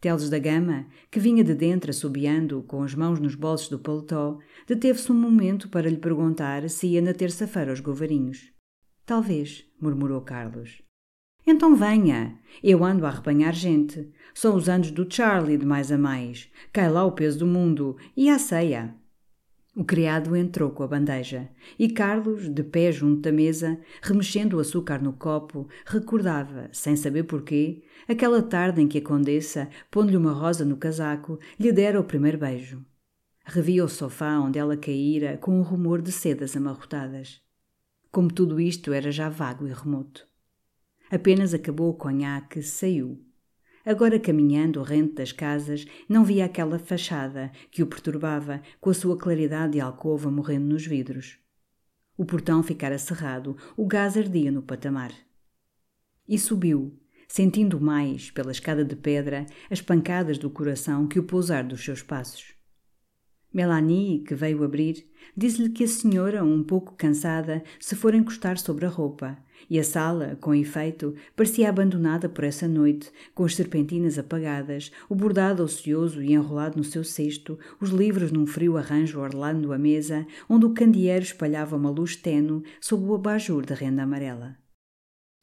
Teles 0.00 0.28
da 0.28 0.38
Gama, 0.38 0.86
que 1.10 1.20
vinha 1.20 1.44
de 1.44 1.54
dentro 1.54 1.90
assobiando, 1.90 2.64
com 2.64 2.82
as 2.82 2.92
mãos 2.92 3.20
nos 3.20 3.36
bolsos 3.36 3.68
do 3.68 3.78
paletó, 3.78 4.38
deteve-se 4.66 5.12
um 5.12 5.14
momento 5.14 5.68
para 5.68 5.88
lhe 5.88 5.96
perguntar 5.96 6.68
se 6.68 6.88
ia 6.88 7.00
na 7.00 7.14
terça-feira 7.14 7.70
aos 7.70 7.78
Govarinhos. 7.78 8.52
Talvez, 9.06 9.64
murmurou 9.80 10.20
Carlos. 10.22 10.82
Então 11.46 11.76
venha. 11.76 12.38
Eu 12.62 12.84
ando 12.84 13.04
a 13.04 13.08
arrebanhar 13.08 13.52
gente. 13.52 14.12
São 14.34 14.56
os 14.56 14.68
anos 14.68 14.90
do 14.90 15.06
Charlie 15.08 15.56
de 15.56 15.66
mais 15.66 15.90
a 15.90 15.98
mais. 15.98 16.50
Cai 16.72 16.90
lá 16.90 17.04
o 17.04 17.12
peso 17.12 17.40
do 17.40 17.46
mundo. 17.46 17.96
E 18.16 18.28
a 18.28 18.38
ceia. 18.38 18.94
O 19.74 19.84
criado 19.84 20.36
entrou 20.36 20.70
com 20.70 20.82
a 20.82 20.86
bandeja 20.86 21.48
e 21.78 21.88
Carlos, 21.88 22.46
de 22.46 22.62
pé 22.62 22.92
junto 22.92 23.22
da 23.22 23.32
mesa, 23.32 23.80
remexendo 24.02 24.58
o 24.58 24.60
açúcar 24.60 25.00
no 25.02 25.14
copo, 25.14 25.66
recordava, 25.86 26.68
sem 26.72 26.94
saber 26.94 27.22
porquê, 27.22 27.82
aquela 28.06 28.42
tarde 28.42 28.82
em 28.82 28.86
que 28.86 28.98
a 28.98 29.02
condessa, 29.02 29.70
pondo-lhe 29.90 30.16
uma 30.18 30.32
rosa 30.32 30.62
no 30.62 30.76
casaco, 30.76 31.38
lhe 31.58 31.72
dera 31.72 31.98
o 31.98 32.04
primeiro 32.04 32.36
beijo. 32.36 32.84
Revia 33.46 33.82
o 33.82 33.88
sofá 33.88 34.38
onde 34.38 34.58
ela 34.58 34.76
caíra 34.76 35.38
com 35.38 35.58
um 35.58 35.62
rumor 35.62 36.02
de 36.02 36.12
sedas 36.12 36.54
amarrotadas. 36.54 37.40
Como 38.10 38.30
tudo 38.30 38.60
isto 38.60 38.92
era 38.92 39.10
já 39.10 39.30
vago 39.30 39.66
e 39.66 39.72
remoto. 39.72 40.28
Apenas 41.10 41.54
acabou 41.54 41.88
o 41.88 41.94
conhaque, 41.94 42.62
saiu 42.62 43.24
Agora, 43.84 44.18
caminhando 44.18 44.82
rente 44.82 45.14
das 45.14 45.32
casas, 45.32 45.86
não 46.08 46.24
via 46.24 46.44
aquela 46.44 46.78
fachada 46.78 47.50
que 47.70 47.82
o 47.82 47.86
perturbava 47.86 48.62
com 48.80 48.90
a 48.90 48.94
sua 48.94 49.16
claridade 49.16 49.72
de 49.72 49.80
alcova 49.80 50.30
morrendo 50.30 50.66
nos 50.66 50.86
vidros. 50.86 51.38
O 52.16 52.24
portão 52.24 52.62
ficara 52.62 52.98
cerrado, 52.98 53.56
o 53.76 53.86
gás 53.86 54.16
ardia 54.16 54.52
no 54.52 54.62
patamar. 54.62 55.12
E 56.28 56.38
subiu, 56.38 56.96
sentindo 57.26 57.80
mais, 57.80 58.30
pela 58.30 58.52
escada 58.52 58.84
de 58.84 58.94
pedra, 58.94 59.46
as 59.68 59.80
pancadas 59.80 60.38
do 60.38 60.48
coração 60.48 61.08
que 61.08 61.18
o 61.18 61.24
pousar 61.24 61.64
dos 61.64 61.84
seus 61.84 62.02
passos. 62.02 62.54
Melanie, 63.52 64.22
que 64.22 64.34
veio 64.34 64.62
abrir, 64.62 65.10
disse-lhe 65.36 65.70
que 65.70 65.84
a 65.84 65.88
senhora, 65.88 66.44
um 66.44 66.62
pouco 66.62 66.94
cansada, 66.94 67.62
se 67.80 67.94
fora 67.96 68.16
encostar 68.16 68.58
sobre 68.58 68.86
a 68.86 68.88
roupa, 68.88 69.36
e 69.68 69.78
a 69.78 69.84
sala, 69.84 70.36
com 70.40 70.54
efeito, 70.54 71.14
parecia 71.34 71.68
abandonada 71.68 72.28
por 72.28 72.44
essa 72.44 72.68
noite, 72.68 73.10
com 73.34 73.44
as 73.44 73.54
serpentinas 73.54 74.18
apagadas, 74.18 74.90
o 75.08 75.14
bordado 75.14 75.62
ocioso 75.62 76.22
e 76.22 76.32
enrolado 76.32 76.76
no 76.76 76.84
seu 76.84 77.04
cesto, 77.04 77.58
os 77.80 77.90
livros 77.90 78.32
num 78.32 78.46
frio 78.46 78.76
arranjo 78.76 79.20
orlando 79.20 79.72
a 79.72 79.78
mesa, 79.78 80.26
onde 80.48 80.66
o 80.66 80.74
candeeiro 80.74 81.24
espalhava 81.24 81.76
uma 81.76 81.90
luz 81.90 82.16
tenue 82.16 82.62
sob 82.80 83.04
o 83.04 83.14
abajur 83.14 83.64
da 83.64 83.74
renda 83.74 84.02
amarela. 84.02 84.56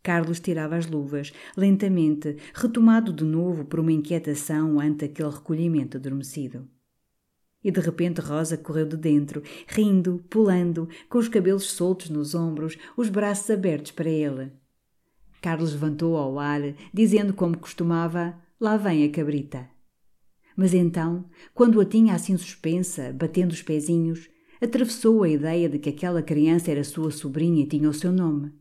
Carlos 0.02 0.40
tirava 0.40 0.78
as 0.78 0.88
luvas, 0.88 1.34
lentamente, 1.58 2.38
retomado 2.54 3.12
de 3.12 3.24
novo 3.24 3.66
por 3.66 3.80
uma 3.80 3.92
inquietação 3.92 4.80
ante 4.80 5.06
aquele 5.06 5.30
recolhimento 5.30 5.98
adormecido. 5.98 6.68
E 7.64 7.72
de 7.72 7.80
repente 7.80 8.22
Rosa 8.22 8.58
correu 8.58 8.86
de 8.86 8.96
dentro, 8.96 9.44
rindo, 9.68 10.24
pulando, 10.30 10.88
com 11.10 11.18
os 11.18 11.28
cabelos 11.28 11.72
soltos 11.72 12.10
nos 12.10 12.34
ombros, 12.34 12.78
os 12.96 13.10
braços 13.10 13.50
abertos 13.50 13.92
para 13.92 14.10
ele. 14.10 14.52
Carlos 15.42 15.74
levantou 15.74 16.18
ao 16.18 16.40
ar, 16.40 16.62
dizendo 16.94 17.34
como 17.34 17.58
costumava: 17.58 18.38
Lá 18.60 18.78
vem 18.78 19.04
a 19.04 19.10
cabrita. 19.10 19.70
Mas 20.56 20.74
então, 20.74 21.26
quando 21.54 21.80
a 21.80 21.86
tinha 21.86 22.14
assim 22.14 22.36
suspensa, 22.36 23.14
batendo 23.14 23.52
os 23.52 23.62
pezinhos, 23.62 24.30
atravessou 24.62 25.24
a 25.24 25.30
ideia 25.30 25.70
de 25.70 25.80
que 25.80 25.90
aquela 25.90 26.22
criança 26.22 26.72
era 26.72 26.84
sua 26.84 27.12
sobrinha 27.12 27.64
e 27.64 27.68
tinha 27.68 27.90
o 27.90 27.94
seu 27.94 28.12
nome. 28.12 28.52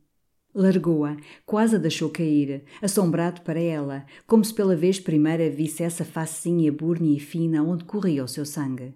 Largou-a, 0.55 1.16
quase 1.44 1.76
a 1.76 1.78
deixou 1.78 2.11
cair, 2.11 2.64
assombrado 2.82 3.42
para 3.42 3.61
ela, 3.61 4.07
como 4.26 4.44
se 4.44 4.53
pela 4.53 4.74
vez 4.74 4.99
primeira 4.99 5.51
visse 5.51 5.82
essa 5.82 6.05
facinha 6.05 6.72
burnia 6.72 7.16
e 7.16 7.20
fina 7.20 7.62
onde 7.62 7.84
corria 7.84 8.24
o 8.24 8.28
seu 8.28 8.44
sangue. 8.44 8.94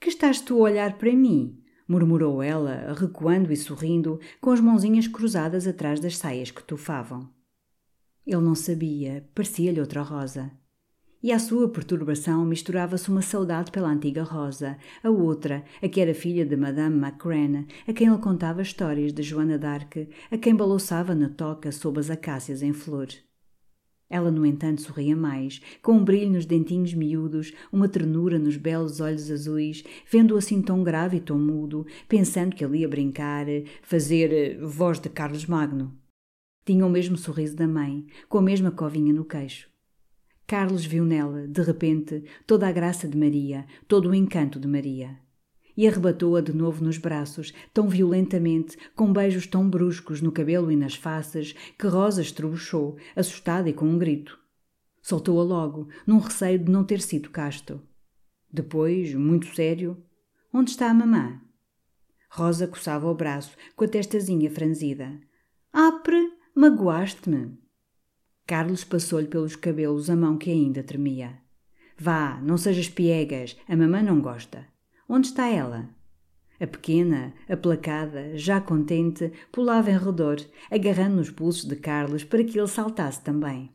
Que 0.00 0.08
estás 0.08 0.40
tu 0.40 0.58
a 0.58 0.70
olhar 0.70 0.96
para 0.96 1.12
mim? 1.12 1.60
murmurou 1.86 2.42
ela, 2.42 2.94
recuando 2.96 3.52
e 3.52 3.56
sorrindo, 3.56 4.18
com 4.40 4.50
as 4.50 4.60
mãozinhas 4.60 5.06
cruzadas 5.06 5.66
atrás 5.66 6.00
das 6.00 6.16
saias 6.16 6.50
que 6.50 6.62
tufavam. 6.62 7.28
Ele 8.26 8.40
não 8.40 8.54
sabia, 8.54 9.28
parecia-lhe 9.34 9.80
outra 9.80 10.02
rosa 10.02 10.50
e 11.24 11.32
à 11.32 11.38
sua 11.38 11.66
perturbação 11.70 12.44
misturava-se 12.44 13.08
uma 13.08 13.22
saudade 13.22 13.70
pela 13.70 13.88
antiga 13.88 14.22
Rosa, 14.22 14.76
a 15.02 15.08
outra, 15.08 15.64
a 15.82 15.88
que 15.88 15.98
era 15.98 16.12
filha 16.12 16.44
de 16.44 16.54
Madame 16.54 16.94
Macran, 16.94 17.64
a 17.88 17.94
quem 17.94 18.08
ele 18.08 18.18
contava 18.18 18.60
histórias 18.60 19.10
de 19.10 19.22
Joana 19.22 19.58
d'Arc, 19.58 20.06
a 20.30 20.36
quem 20.36 20.54
balouçava 20.54 21.14
na 21.14 21.30
toca 21.30 21.72
sob 21.72 21.98
as 21.98 22.10
acácias 22.10 22.62
em 22.62 22.74
flor. 22.74 23.08
Ela, 24.10 24.30
no 24.30 24.44
entanto, 24.44 24.82
sorria 24.82 25.16
mais, 25.16 25.62
com 25.80 25.92
um 25.92 26.04
brilho 26.04 26.30
nos 26.30 26.44
dentinhos 26.44 26.92
miúdos, 26.92 27.54
uma 27.72 27.88
ternura 27.88 28.38
nos 28.38 28.58
belos 28.58 29.00
olhos 29.00 29.30
azuis, 29.30 29.82
vendo-o 30.06 30.36
assim 30.36 30.60
tão 30.60 30.84
grave 30.84 31.16
e 31.16 31.20
tão 31.20 31.38
mudo, 31.38 31.86
pensando 32.06 32.54
que 32.54 32.62
ele 32.62 32.80
ia 32.80 32.88
brincar, 32.88 33.46
fazer 33.80 34.30
eh, 34.30 34.58
voz 34.62 35.00
de 35.00 35.08
Carlos 35.08 35.46
Magno. 35.46 35.90
Tinha 36.66 36.84
o 36.84 36.90
mesmo 36.90 37.16
sorriso 37.16 37.56
da 37.56 37.66
mãe, 37.66 38.04
com 38.28 38.36
a 38.36 38.42
mesma 38.42 38.70
covinha 38.70 39.14
no 39.14 39.24
queixo. 39.24 39.72
Carlos 40.46 40.84
viu 40.84 41.04
nela, 41.04 41.48
de 41.48 41.62
repente, 41.62 42.22
toda 42.46 42.68
a 42.68 42.72
graça 42.72 43.08
de 43.08 43.16
Maria, 43.16 43.66
todo 43.88 44.10
o 44.10 44.14
encanto 44.14 44.60
de 44.60 44.68
Maria. 44.68 45.18
E 45.76 45.88
arrebatou-a 45.88 46.40
de 46.40 46.52
novo 46.52 46.84
nos 46.84 46.98
braços, 46.98 47.52
tão 47.72 47.88
violentamente, 47.88 48.76
com 48.94 49.12
beijos 49.12 49.46
tão 49.46 49.68
bruscos 49.68 50.20
no 50.20 50.30
cabelo 50.30 50.70
e 50.70 50.76
nas 50.76 50.94
faces, 50.94 51.54
que 51.78 51.86
Rosa 51.86 52.22
estrebuchou, 52.22 52.96
assustada 53.16 53.68
e 53.68 53.72
com 53.72 53.86
um 53.86 53.98
grito. 53.98 54.38
Soltou-a 55.02 55.42
logo, 55.42 55.88
num 56.06 56.18
receio 56.18 56.58
de 56.58 56.70
não 56.70 56.84
ter 56.84 57.00
sido 57.00 57.30
casto. 57.30 57.80
Depois, 58.52 59.14
muito 59.14 59.52
sério, 59.54 59.96
onde 60.52 60.70
está 60.70 60.90
a 60.90 60.94
mamã? 60.94 61.40
Rosa 62.30 62.68
coçava 62.68 63.10
o 63.10 63.14
braço, 63.14 63.56
com 63.74 63.84
a 63.84 63.88
testazinha 63.88 64.50
franzida. 64.50 65.20
Apre, 65.72 66.32
magoaste-me. 66.54 67.63
Carlos 68.46 68.84
passou-lhe 68.84 69.26
pelos 69.26 69.56
cabelos 69.56 70.10
a 70.10 70.16
mão 70.16 70.36
que 70.36 70.50
ainda 70.50 70.82
tremia. 70.82 71.38
Vá, 71.96 72.40
não 72.42 72.58
sejas 72.58 72.88
piegas, 72.88 73.56
a 73.68 73.74
mamã 73.74 74.02
não 74.02 74.20
gosta. 74.20 74.66
Onde 75.08 75.28
está 75.28 75.48
ela? 75.48 75.88
A 76.60 76.66
pequena, 76.66 77.34
aplacada, 77.48 78.36
já 78.36 78.60
contente, 78.60 79.32
pulava 79.50 79.90
em 79.90 79.98
redor, 79.98 80.36
agarrando 80.70 81.16
nos 81.16 81.30
pulsos 81.30 81.64
de 81.64 81.76
Carlos 81.76 82.22
para 82.22 82.44
que 82.44 82.58
ele 82.58 82.68
saltasse 82.68 83.22
também. 83.22 83.70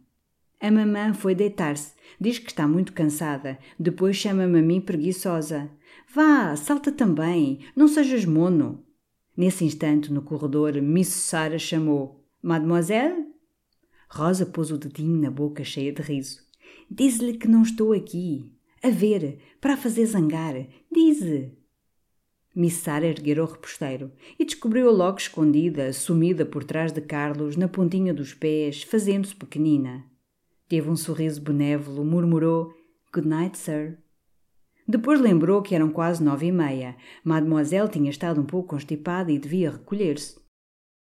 A 0.61 0.70
mamã 0.70 1.13
foi 1.13 1.34
deitar-se, 1.34 1.93
diz 2.20 2.38
que 2.38 2.47
está 2.47 2.67
muito 2.67 2.93
cansada, 2.93 3.57
depois 3.80 4.17
chama-me 4.17 4.59
a 4.59 4.61
mim 4.61 4.82
preguiçosa. 4.82 5.72
Vá, 6.13 6.55
salta 6.55 6.91
também, 6.91 7.59
não 7.76 7.88
sejas 7.88 8.26
mono. 8.26 8.84
Nesse 9.36 9.63
instante, 9.63 10.11
no 10.11 10.22
corredor, 10.22 10.82
Miss 10.82 11.07
Sara 11.07 11.57
chamou: 11.57 12.28
Mademoiselle? 12.41 13.28
Rosa 14.10 14.45
pôs 14.45 14.72
o 14.72 14.78
dedinho 14.78 15.22
na 15.22 15.30
boca 15.30 15.64
cheia 15.64 15.93
de 15.93 16.01
riso. 16.01 16.41
Diz-lhe 16.89 17.38
que 17.38 17.47
não 17.47 17.62
estou 17.62 17.93
aqui. 17.93 18.51
A 18.82 18.89
ver, 18.89 19.39
para 19.62 19.76
a 19.76 19.78
fazer 19.78 20.05
zangar. 20.07 20.55
Dize. 20.91 21.51
Miss 22.55 22.74
Sara 22.74 23.05
erguera 23.05 23.43
o 23.43 23.45
reposteiro 23.45 24.12
e 24.38 24.43
descobriu-a 24.43 24.91
logo 24.91 25.20
escondida, 25.20 25.93
sumida 25.93 26.45
por 26.45 26.64
trás 26.64 26.91
de 26.91 27.01
Carlos, 27.01 27.55
na 27.55 27.68
pontinha 27.68 28.14
dos 28.14 28.34
pés, 28.34 28.82
fazendo-se 28.82 29.36
pequenina. 29.36 30.03
Teve 30.68 30.89
um 30.89 30.95
sorriso 30.95 31.41
benévolo, 31.41 32.03
murmurou 32.03 32.74
Good 33.14 33.28
night, 33.28 33.57
sir. 33.57 33.97
Depois 34.88 35.22
lembrou 35.22 35.62
que 35.62 35.76
eram 35.76 35.91
quase 35.91 36.24
nove 36.24 36.47
e 36.47 36.51
meia. 36.51 36.95
Mademoiselle 37.24 37.89
tinha 37.89 38.10
estado 38.10 38.41
um 38.41 38.45
pouco 38.45 38.70
constipada 38.70 39.32
e 39.32 39.38
devia 39.38 39.72
recolher-se. 39.72 40.39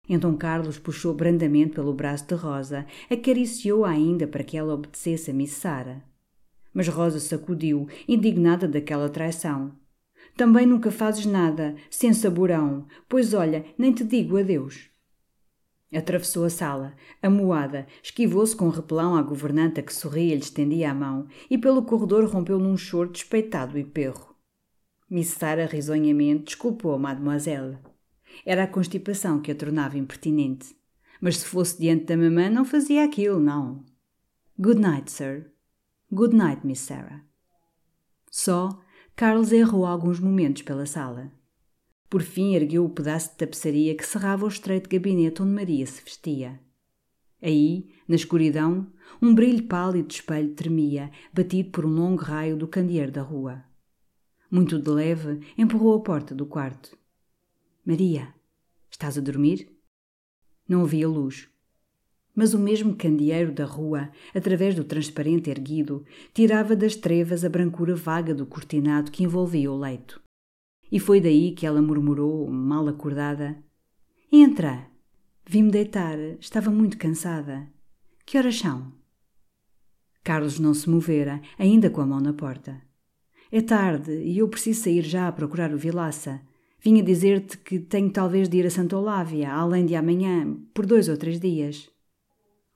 Então 0.08 0.36
Carlos 0.36 0.78
puxou 0.78 1.14
brandamente 1.14 1.76
pelo 1.76 1.93
braço 1.93 2.28
de 2.28 2.36
Rosa, 2.36 2.86
acariciou-a 3.10 3.89
ainda 3.89 4.28
para 4.28 4.43
que 4.43 4.58
ela 4.58 4.74
obedecesse 4.74 5.32
a 5.32 5.34
Miss 5.34 5.51
Sara. 5.51 6.04
Mas 6.74 6.88
Rosa 6.88 7.20
sacudiu, 7.20 7.88
indignada 8.08 8.68
daquela 8.68 9.08
traição. 9.08 9.72
Também 10.36 10.66
nunca 10.66 10.91
fazes 10.91 11.26
nada, 11.26 11.76
sem 11.89 12.12
saborão, 12.12 12.86
pois 13.08 13.34
olha, 13.34 13.66
nem 13.78 13.93
te 13.93 14.04
digo 14.04 14.38
adeus. 14.38 14.89
Atravessou 15.93 16.43
a 16.43 16.49
sala, 16.49 16.95
amuada, 17.22 17.86
esquivou-se 18.01 18.56
com 18.56 18.70
repelão 18.70 19.16
à 19.16 19.22
governanta 19.22 19.82
que 19.84 19.93
sorria 19.93 20.34
e 20.34 20.36
lhe 20.36 20.41
estendia 20.41 20.89
a 20.89 20.93
mão, 20.93 21.28
e 21.49 21.58
pelo 21.58 21.84
corredor 21.84 22.26
rompeu 22.26 22.58
num 22.58 22.76
choro 22.76 23.12
despeitado 23.12 23.78
e 23.78 23.84
perro. 23.84 24.36
Miss 25.08 25.28
Sara 25.28 25.68
risonhamente 25.68 26.45
desculpou 26.45 26.93
a 26.93 26.97
mademoiselle. 26.97 27.78
Era 28.46 28.64
a 28.64 28.68
constipação 28.68 29.42
que 29.42 29.52
a 29.52 29.56
tornava 29.56 29.98
impertinente. 29.98 30.76
Mas 31.22 31.38
se 31.38 31.46
fosse 31.46 31.80
diante 31.80 32.06
da 32.06 32.18
mamã, 32.18 32.50
não 32.50 32.66
fazia 32.66 33.04
aquilo, 33.04 33.40
não. 33.40 33.84
Good 34.60 34.80
night, 34.80 35.12
sir. 35.12 35.52
Good 36.12 36.36
night, 36.36 36.66
Miss 36.66 36.80
Sarah. 36.80 37.24
Só, 38.30 38.82
Carlos 39.16 39.52
errou 39.52 39.86
alguns 39.86 40.20
momentos 40.20 40.64
pela 40.64 40.86
sala. 40.86 41.32
Por 42.10 42.22
fim, 42.22 42.54
ergueu 42.54 42.86
o 42.86 42.90
pedaço 42.90 43.32
de 43.32 43.38
tapeçaria 43.38 43.96
que 43.96 44.06
cerrava 44.06 44.46
o 44.46 44.48
estreito 44.48 44.90
gabinete 44.90 45.42
onde 45.42 45.52
Maria 45.52 45.86
se 45.86 46.04
vestia. 46.04 46.60
Aí, 47.42 47.90
na 48.08 48.16
escuridão, 48.16 48.88
um 49.22 49.34
brilho 49.34 49.68
pálido 49.68 50.08
de 50.08 50.16
espelho 50.16 50.54
tremia, 50.54 51.12
batido 51.34 51.72
por 51.72 51.86
um 51.86 51.90
longo 51.90 52.22
raio 52.22 52.56
do 52.56 52.68
candeeiro 52.68 53.12
da 53.12 53.22
rua. 53.22 53.64
Muito 54.50 54.80
de 54.80 54.90
leve, 54.90 55.40
empurrou 55.58 55.96
a 55.96 56.02
porta 56.02 56.36
do 56.36 56.46
quarto. 56.46 56.98
Maria, 57.86 58.34
estás 58.90 59.18
a 59.18 59.22
dormir? 59.22 59.70
Não 60.66 60.84
havia 60.84 61.06
luz. 61.06 61.50
Mas 62.34 62.54
o 62.54 62.60
mesmo 62.60 62.96
candeeiro 62.96 63.52
da 63.52 63.66
rua, 63.66 64.10
através 64.34 64.74
do 64.74 64.86
transparente 64.86 65.50
erguido, 65.50 66.06
tirava 66.34 66.78
das 66.78 66.96
trevas 66.96 67.44
a 67.44 67.50
brancura 67.50 67.94
vaga 67.94 68.34
do 68.34 68.46
cortinado 68.46 69.12
que 69.12 69.22
envolvia 69.22 69.70
o 69.70 69.78
leito. 69.78 70.22
E 70.90 70.98
foi 70.98 71.20
daí 71.20 71.52
que 71.52 71.66
ela 71.66 71.82
murmurou, 71.82 72.50
mal 72.50 72.88
acordada: 72.88 73.62
Entra! 74.32 74.88
Vim-me 75.46 75.70
deitar, 75.70 76.18
estava 76.40 76.72
muito 76.72 76.98
cansada. 76.98 77.70
Que 78.26 78.38
horas 78.38 78.58
são? 78.58 78.94
Carlos 80.24 80.58
não 80.58 80.74
se 80.74 80.90
movera, 80.90 81.42
ainda 81.60 81.90
com 81.90 82.00
a 82.00 82.06
mão 82.06 82.22
na 82.22 82.32
porta. 82.32 82.82
É 83.52 83.62
tarde 83.62 84.14
e 84.24 84.38
eu 84.38 84.48
preciso 84.48 84.84
sair 84.84 85.02
já 85.02 85.28
a 85.28 85.34
procurar 85.34 85.74
o 85.74 85.78
Vilaça. 85.78 86.42
Vinha 86.84 87.02
dizer-te 87.02 87.58
que 87.60 87.80
tenho 87.80 88.12
talvez 88.12 88.50
de 88.50 88.58
ir 88.58 88.66
a 88.66 88.70
Santa 88.70 88.98
Olávia, 88.98 89.54
além 89.54 89.86
de 89.86 89.96
amanhã, 89.96 90.54
por 90.74 90.86
dois 90.86 91.08
ou 91.08 91.16
três 91.16 91.40
dias. 91.40 91.90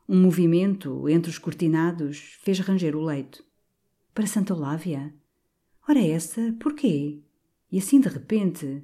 Um 0.07 0.21
movimento 0.21 1.09
entre 1.09 1.29
os 1.29 1.37
cortinados 1.37 2.37
fez 2.39 2.57
ranger 2.61 2.95
o 2.95 3.03
leito. 3.03 3.43
Para 4.13 4.25
Santa 4.25 4.53
Olávia? 4.53 5.13
Ora 5.85 5.99
essa, 5.99 6.55
porquê? 6.57 7.21
E 7.69 7.79
assim 7.79 7.99
de 7.99 8.07
repente? 8.07 8.81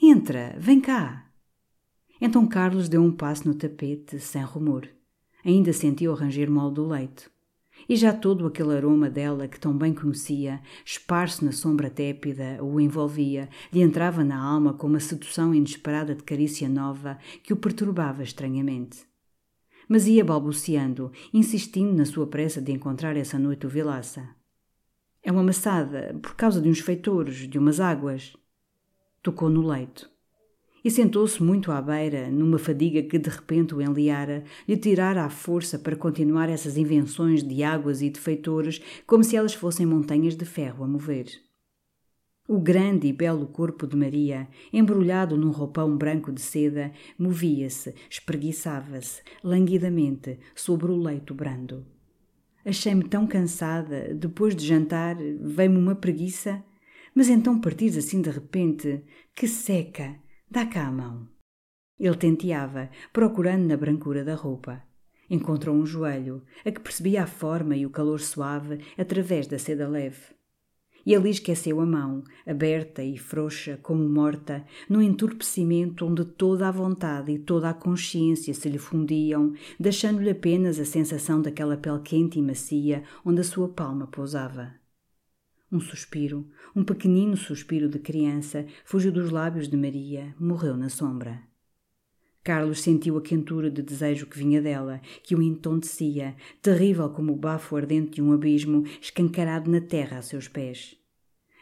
Entra, 0.00 0.56
vem 0.58 0.80
cá. 0.80 1.30
Então 2.18 2.46
Carlos 2.46 2.88
deu 2.88 3.02
um 3.02 3.12
passo 3.12 3.46
no 3.46 3.54
tapete, 3.54 4.18
sem 4.18 4.42
rumor. 4.42 4.88
Ainda 5.44 5.70
sentia 5.74 6.10
o 6.10 6.14
ranger 6.14 6.50
mole 6.50 6.72
do 6.72 6.88
leito. 6.88 7.30
E 7.88 7.94
já 7.94 8.12
todo 8.12 8.46
aquele 8.46 8.74
aroma 8.74 9.08
dela 9.08 9.46
que 9.46 9.60
tão 9.60 9.76
bem 9.76 9.94
conhecia, 9.94 10.60
esparso 10.84 11.44
na 11.44 11.52
sombra 11.52 11.88
tépida, 11.88 12.58
o 12.62 12.80
envolvia, 12.80 13.48
lhe 13.72 13.80
entrava 13.80 14.24
na 14.24 14.36
alma 14.36 14.74
com 14.74 14.86
uma 14.86 14.98
sedução 14.98 15.54
inesperada 15.54 16.14
de 16.14 16.22
carícia 16.22 16.68
nova 16.68 17.18
que 17.42 17.52
o 17.52 17.56
perturbava 17.56 18.22
estranhamente. 18.22 19.06
Mas 19.88 20.06
ia 20.08 20.24
balbuciando, 20.24 21.12
insistindo 21.32 21.94
na 21.94 22.04
sua 22.04 22.26
pressa 22.26 22.60
de 22.60 22.72
encontrar 22.72 23.16
essa 23.16 23.38
noite 23.38 23.66
o 23.66 23.70
Vilaça. 23.70 24.28
É 25.22 25.30
uma 25.30 25.44
maçada, 25.44 26.18
por 26.20 26.34
causa 26.34 26.60
de 26.60 26.68
uns 26.68 26.80
feitores, 26.80 27.48
de 27.48 27.58
umas 27.58 27.78
águas. 27.78 28.36
Tocou 29.22 29.48
no 29.48 29.64
leito 29.64 30.15
e 30.86 30.90
sentou-se 30.92 31.42
muito 31.42 31.72
à 31.72 31.82
beira, 31.82 32.30
numa 32.30 32.60
fadiga 32.60 33.02
que 33.02 33.18
de 33.18 33.28
repente 33.28 33.74
o 33.74 33.82
enliara, 33.82 34.44
lhe 34.68 34.76
tirara 34.76 35.24
a 35.24 35.28
força 35.28 35.80
para 35.80 35.96
continuar 35.96 36.48
essas 36.48 36.76
invenções 36.76 37.42
de 37.42 37.64
águas 37.64 38.02
e 38.02 38.08
de 38.08 38.20
feitores, 38.20 38.80
como 39.04 39.24
se 39.24 39.34
elas 39.34 39.52
fossem 39.52 39.84
montanhas 39.84 40.36
de 40.36 40.44
ferro 40.44 40.84
a 40.84 40.86
mover. 40.86 41.26
O 42.48 42.60
grande 42.60 43.08
e 43.08 43.12
belo 43.12 43.48
corpo 43.48 43.84
de 43.84 43.96
Maria, 43.96 44.46
embrulhado 44.72 45.36
num 45.36 45.50
roupão 45.50 45.96
branco 45.96 46.30
de 46.30 46.40
seda, 46.40 46.92
movia-se, 47.18 47.92
espreguiçava-se, 48.08 49.22
languidamente, 49.42 50.38
sobre 50.54 50.92
o 50.92 50.96
leito 50.96 51.34
brando. 51.34 51.84
Achei-me 52.64 53.02
tão 53.02 53.26
cansada, 53.26 54.14
depois 54.14 54.54
de 54.54 54.64
jantar, 54.64 55.16
veio-me 55.16 55.78
uma 55.78 55.96
preguiça. 55.96 56.62
Mas 57.12 57.28
então 57.28 57.60
partires 57.60 57.96
assim 57.96 58.22
de 58.22 58.30
repente, 58.30 59.02
que 59.34 59.48
seca, 59.48 60.24
Dá 60.48 60.64
cá 60.64 60.86
a 60.86 60.92
mão. 60.92 61.28
Ele 61.98 62.16
tenteava, 62.16 62.88
procurando 63.12 63.66
na 63.66 63.76
brancura 63.76 64.24
da 64.24 64.34
roupa. 64.34 64.82
Encontrou 65.28 65.74
um 65.74 65.84
joelho, 65.84 66.42
a 66.64 66.70
que 66.70 66.80
percebia 66.80 67.24
a 67.24 67.26
forma 67.26 67.76
e 67.76 67.84
o 67.84 67.90
calor 67.90 68.20
suave 68.20 68.78
através 68.96 69.48
da 69.48 69.58
seda 69.58 69.88
leve. 69.88 70.36
E 71.04 71.14
ali 71.14 71.30
esqueceu 71.30 71.80
a 71.80 71.86
mão, 71.86 72.22
aberta 72.46 73.02
e 73.02 73.18
frouxa 73.18 73.78
como 73.82 74.08
morta, 74.08 74.64
no 74.88 75.02
entorpecimento 75.02 76.06
onde 76.06 76.24
toda 76.24 76.68
a 76.68 76.72
vontade 76.72 77.32
e 77.32 77.38
toda 77.38 77.70
a 77.70 77.74
consciência 77.74 78.54
se 78.54 78.68
lhe 78.68 78.78
fundiam, 78.78 79.52
deixando-lhe 79.78 80.30
apenas 80.30 80.78
a 80.78 80.84
sensação 80.84 81.42
daquela 81.42 81.76
pele 81.76 82.00
quente 82.02 82.38
e 82.38 82.42
macia 82.42 83.02
onde 83.24 83.40
a 83.40 83.44
sua 83.44 83.68
palma 83.68 84.06
pousava. 84.06 84.74
Um 85.70 85.80
suspiro, 85.80 86.48
um 86.76 86.84
pequenino 86.84 87.36
suspiro 87.36 87.88
de 87.88 87.98
criança, 87.98 88.64
fugiu 88.84 89.10
dos 89.10 89.30
lábios 89.30 89.68
de 89.68 89.76
Maria, 89.76 90.32
morreu 90.38 90.76
na 90.76 90.88
sombra. 90.88 91.42
Carlos 92.46 92.80
sentiu 92.80 93.18
a 93.18 93.20
quentura 93.20 93.68
de 93.68 93.82
desejo 93.82 94.28
que 94.28 94.38
vinha 94.38 94.62
dela, 94.62 95.00
que 95.24 95.34
o 95.34 95.42
entontecia, 95.42 96.36
terrível 96.62 97.10
como 97.10 97.32
o 97.32 97.36
bafo 97.36 97.74
ardente 97.74 98.12
de 98.12 98.22
um 98.22 98.32
abismo 98.32 98.84
escancarado 99.02 99.68
na 99.68 99.80
terra 99.80 100.18
a 100.18 100.22
seus 100.22 100.46
pés. 100.46 100.96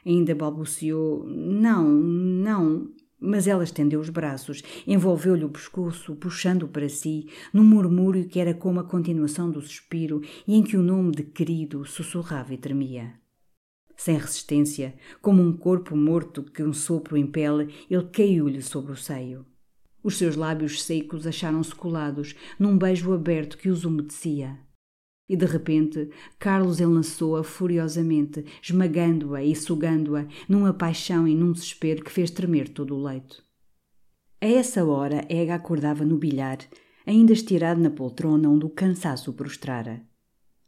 Ainda 0.05 0.35
balbuciou: 0.35 1.25
Não, 1.27 1.91
não. 1.91 2.93
Mas 3.19 3.47
ela 3.47 3.65
estendeu 3.65 4.01
os 4.01 4.11
braços, 4.11 4.63
envolveu-lhe 4.87 5.47
o 5.47 5.49
pescoço, 5.49 6.15
puxando-o 6.17 6.69
para 6.69 6.91
si, 6.91 7.31
num 7.55 7.65
murmúrio 7.65 8.29
que 8.29 8.39
era 8.39 8.53
como 8.53 8.81
a 8.81 8.85
continuação 8.85 9.51
do 9.51 9.63
suspiro 9.63 10.21
e 10.47 10.55
em 10.55 10.63
que 10.63 10.77
o 10.77 10.83
nome 10.83 11.13
de 11.13 11.23
querido 11.23 11.87
sussurrava 11.87 12.53
e 12.53 12.59
tremia. 12.59 13.24
Sem 13.97 14.17
resistência, 14.17 14.95
como 15.23 15.43
um 15.43 15.57
corpo 15.57 15.97
morto 15.97 16.43
que 16.43 16.63
um 16.63 16.73
sopro 16.73 17.17
impele, 17.17 17.73
ele 17.89 18.05
caiu-lhe 18.05 18.61
sobre 18.61 18.93
o 18.93 18.97
seio. 18.97 19.47
Os 20.03 20.19
seus 20.19 20.37
lábios 20.37 20.83
secos 20.83 21.27
acharam-se 21.27 21.75
colados 21.75 22.35
num 22.59 22.77
beijo 22.77 23.13
aberto 23.13 23.57
que 23.57 23.71
os 23.71 23.85
umedecia. 23.85 24.59
E 25.27 25.37
de 25.37 25.47
repente, 25.47 26.11
Carlos 26.39 26.81
enlaçou-a 26.81 27.43
furiosamente, 27.43 28.45
esmagando-a 28.63 29.43
e 29.43 29.57
sugando-a, 29.57 30.27
numa 30.47 30.75
paixão 30.75 31.27
e 31.27 31.35
num 31.35 31.53
desespero 31.53 32.05
que 32.05 32.13
fez 32.13 32.31
tremer 32.31 32.69
todo 32.69 32.95
o 32.95 33.03
leito. 33.03 33.43
A 34.39 34.47
essa 34.47 34.85
hora, 34.85 35.25
Ega 35.31 35.55
acordava 35.55 36.05
no 36.05 36.19
bilhar, 36.19 36.59
ainda 37.07 37.33
estirado 37.33 37.81
na 37.81 37.89
poltrona 37.89 38.51
onde 38.51 38.67
o 38.67 38.71
cansaço 38.71 39.31
o 39.31 39.35
prostrara. 39.35 40.03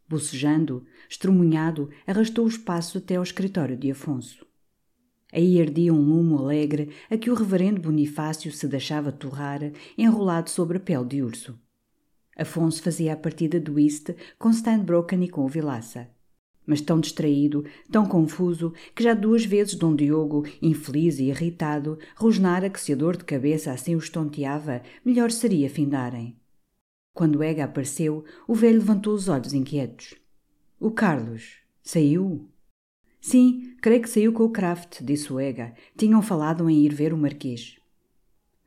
Bocejando, 0.08 0.86
estremunhado, 1.08 1.90
arrastou 2.06 2.46
os 2.46 2.56
passos 2.56 3.02
até 3.02 3.16
ao 3.16 3.22
escritório 3.22 3.76
de 3.76 3.90
Afonso. 3.90 4.46
Aí 5.32 5.60
ardia 5.60 5.92
um 5.92 6.00
lume 6.00 6.34
alegre 6.34 6.90
a 7.10 7.16
que 7.18 7.28
o 7.30 7.34
reverendo 7.34 7.80
Bonifácio 7.80 8.52
se 8.52 8.68
deixava 8.68 9.10
torrar, 9.10 9.60
enrolado 9.98 10.48
sobre 10.48 10.76
a 10.76 10.80
pele 10.80 11.04
de 11.04 11.22
urso. 11.22 11.58
Afonso 12.36 12.82
fazia 12.82 13.14
a 13.14 13.16
partida 13.16 13.58
do 13.58 13.74
whist 13.74 14.14
com 14.38 14.52
Steinbrocken 14.52 15.24
e 15.24 15.28
com 15.28 15.44
o 15.44 15.48
Vilaça. 15.48 16.08
Mas 16.64 16.80
tão 16.80 17.00
distraído, 17.00 17.64
tão 17.90 18.06
confuso, 18.06 18.72
que 18.94 19.02
já 19.02 19.14
duas 19.14 19.44
vezes 19.44 19.74
Dom 19.74 19.94
Diogo, 19.94 20.44
infeliz 20.60 21.18
e 21.18 21.24
irritado, 21.24 21.98
rosnara 22.16 22.70
que 22.70 22.80
se 22.80 22.92
a 22.92 22.96
dor 22.96 23.16
de 23.16 23.24
cabeça 23.24 23.72
assim 23.72 23.94
o 23.94 23.98
estonteava, 23.98 24.82
melhor 25.04 25.30
seria 25.30 25.70
findarem. 25.70 26.36
Quando 27.16 27.42
Ega 27.42 27.64
apareceu, 27.64 28.26
o 28.46 28.54
velho 28.54 28.80
levantou 28.80 29.14
os 29.14 29.26
olhos 29.26 29.54
inquietos. 29.54 30.14
O 30.78 30.90
Carlos 30.90 31.60
saiu? 31.82 32.46
Sim, 33.22 33.74
creio 33.80 34.02
que 34.02 34.10
saiu 34.10 34.34
com 34.34 34.42
o 34.42 34.50
Kraft, 34.50 35.00
disse 35.02 35.32
o 35.32 35.40
Ega. 35.40 35.72
Tinham 35.96 36.20
falado 36.20 36.68
em 36.68 36.84
ir 36.84 36.92
ver 36.92 37.14
o 37.14 37.16
Marquês. 37.16 37.78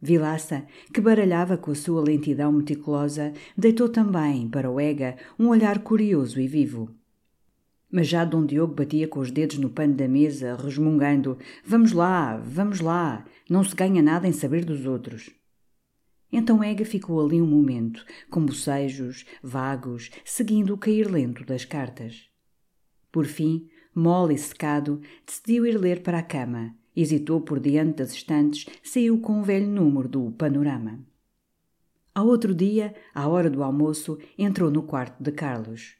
Vilaça, 0.02 0.66
que 0.92 1.00
baralhava 1.00 1.58
com 1.58 1.70
a 1.70 1.76
sua 1.76 2.02
lentidão 2.02 2.52
meticulosa, 2.52 3.34
deitou 3.56 3.88
também, 3.88 4.50
para 4.50 4.72
o 4.72 4.80
Ega, 4.80 5.16
um 5.38 5.50
olhar 5.50 5.84
curioso 5.84 6.42
e 6.42 6.48
vivo. 6.48 6.90
Mas 7.92 8.08
já 8.08 8.26
Dom 8.26 8.48
Diogo 8.48 8.74
batia 8.74 9.08
com 9.08 9.20
os 9.20 9.30
dedos 9.30 9.60
no 9.60 9.70
pano 9.70 9.94
da 9.94 10.08
mesa, 10.08 10.56
resmungando: 10.56 11.38
Vamos 11.64 11.92
lá, 11.92 12.36
vamos 12.38 12.80
lá, 12.80 13.28
não 13.48 13.64
se 13.64 13.76
ganha 13.76 14.02
nada 14.02 14.28
em 14.28 14.34
saber 14.34 14.66
dos 14.66 14.88
outros. 14.88 15.39
Então 16.32 16.64
Ega 16.64 16.86
ficou 16.86 17.24
ali 17.24 17.42
um 17.42 17.48
momento, 17.48 18.06
com 18.30 18.46
bocejos, 18.46 19.26
vagos, 19.42 20.12
seguindo 20.24 20.74
o 20.74 20.78
cair 20.78 21.10
lento 21.10 21.44
das 21.44 21.66
cartas. 21.66 22.30
Por 23.12 23.26
fim, 23.26 23.68
mole 23.94 24.36
e 24.36 24.38
secado, 24.38 25.02
decidiu 25.26 25.66
ir 25.66 25.80
ler 25.80 26.04
para 26.04 26.20
a 26.20 26.24
cama. 26.24 26.76
Hesitou 26.96 27.42
por 27.42 27.60
diante 27.60 27.98
das 27.98 28.12
estantes, 28.12 28.66
saiu 28.84 29.20
com 29.20 29.40
o 29.40 29.44
velho 29.44 29.68
número 29.68 30.08
do 30.08 30.32
Panorama. 30.32 31.00
Ao 32.14 32.28
outro 32.28 32.54
dia, 32.54 32.94
à 33.14 33.28
hora 33.28 33.50
do 33.50 33.64
almoço, 33.64 34.18
entrou 34.38 34.70
no 34.70 34.84
quarto 34.84 35.24
de 35.24 35.32
Carlos. 35.32 35.96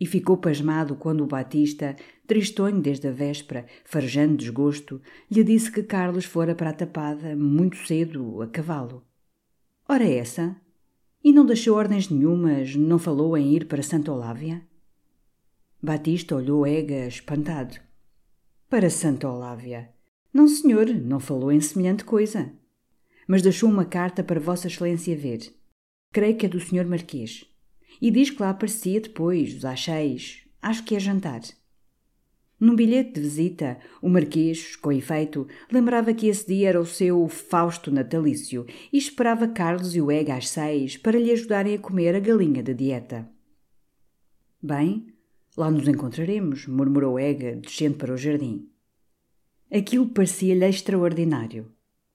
E 0.00 0.06
ficou 0.06 0.36
pasmado 0.36 0.96
quando 0.96 1.22
o 1.22 1.26
Batista, 1.26 1.94
tristonho 2.26 2.80
desde 2.80 3.06
a 3.06 3.12
véspera, 3.12 3.66
farejando 3.84 4.36
desgosto, 4.36 5.00
lhe 5.30 5.44
disse 5.44 5.70
que 5.70 5.82
Carlos 5.82 6.24
fora 6.24 6.54
para 6.54 6.70
a 6.70 6.74
tapada 6.74 7.36
muito 7.36 7.76
cedo, 7.86 8.42
a 8.42 8.48
cavalo. 8.48 9.04
Ora 9.86 10.08
essa? 10.08 10.56
E 11.22 11.30
não 11.30 11.44
deixou 11.44 11.76
ordens 11.76 12.08
nenhumas, 12.08 12.74
não 12.74 12.98
falou 12.98 13.36
em 13.36 13.54
ir 13.54 13.66
para 13.66 13.82
Santa 13.82 14.10
Olávia? 14.10 14.66
Batista 15.82 16.34
olhou 16.34 16.66
Ega, 16.66 17.06
espantado. 17.06 17.78
Para 18.70 18.88
Santa 18.88 19.28
Olávia? 19.28 19.92
Não, 20.32 20.48
senhor, 20.48 20.86
não 20.86 21.20
falou 21.20 21.52
em 21.52 21.60
semelhante 21.60 22.02
coisa. 22.02 22.50
Mas 23.28 23.42
deixou 23.42 23.68
uma 23.68 23.84
carta 23.84 24.24
para 24.24 24.40
Vossa 24.40 24.68
Excelência 24.68 25.14
ver. 25.14 25.54
Creio 26.12 26.36
que 26.36 26.46
é 26.46 26.48
do 26.48 26.60
senhor 26.60 26.86
Marquês. 26.86 27.44
E 28.00 28.10
diz 28.10 28.30
que 28.30 28.40
lá 28.40 28.50
aparecia 28.50 29.00
depois, 29.02 29.64
às 29.66 29.84
seis. 29.84 30.48
Acho 30.62 30.82
que 30.82 30.96
é 30.96 31.00
jantar. 31.00 31.42
Num 32.64 32.74
bilhete 32.74 33.12
de 33.12 33.20
visita, 33.20 33.78
o 34.00 34.08
Marquês, 34.08 34.74
com 34.74 34.90
efeito, 34.90 35.46
lembrava 35.70 36.14
que 36.14 36.28
esse 36.28 36.46
dia 36.46 36.70
era 36.70 36.80
o 36.80 36.86
seu 36.86 37.28
Fausto 37.28 37.90
natalício 37.90 38.64
e 38.90 38.96
esperava 38.96 39.46
Carlos 39.46 39.94
e 39.94 40.00
o 40.00 40.10
Ega 40.10 40.34
às 40.34 40.48
seis 40.48 40.96
para 40.96 41.18
lhe 41.18 41.30
ajudarem 41.30 41.74
a 41.74 41.78
comer 41.78 42.14
a 42.14 42.20
galinha 42.20 42.62
da 42.62 42.72
dieta. 42.72 43.28
Bem, 44.62 45.08
lá 45.54 45.70
nos 45.70 45.86
encontraremos, 45.86 46.66
murmurou 46.66 47.18
Ega, 47.18 47.54
descendo 47.54 47.98
para 47.98 48.14
o 48.14 48.16
jardim. 48.16 48.66
Aquilo 49.70 50.08
parecia-lhe 50.08 50.64
extraordinário. 50.64 51.70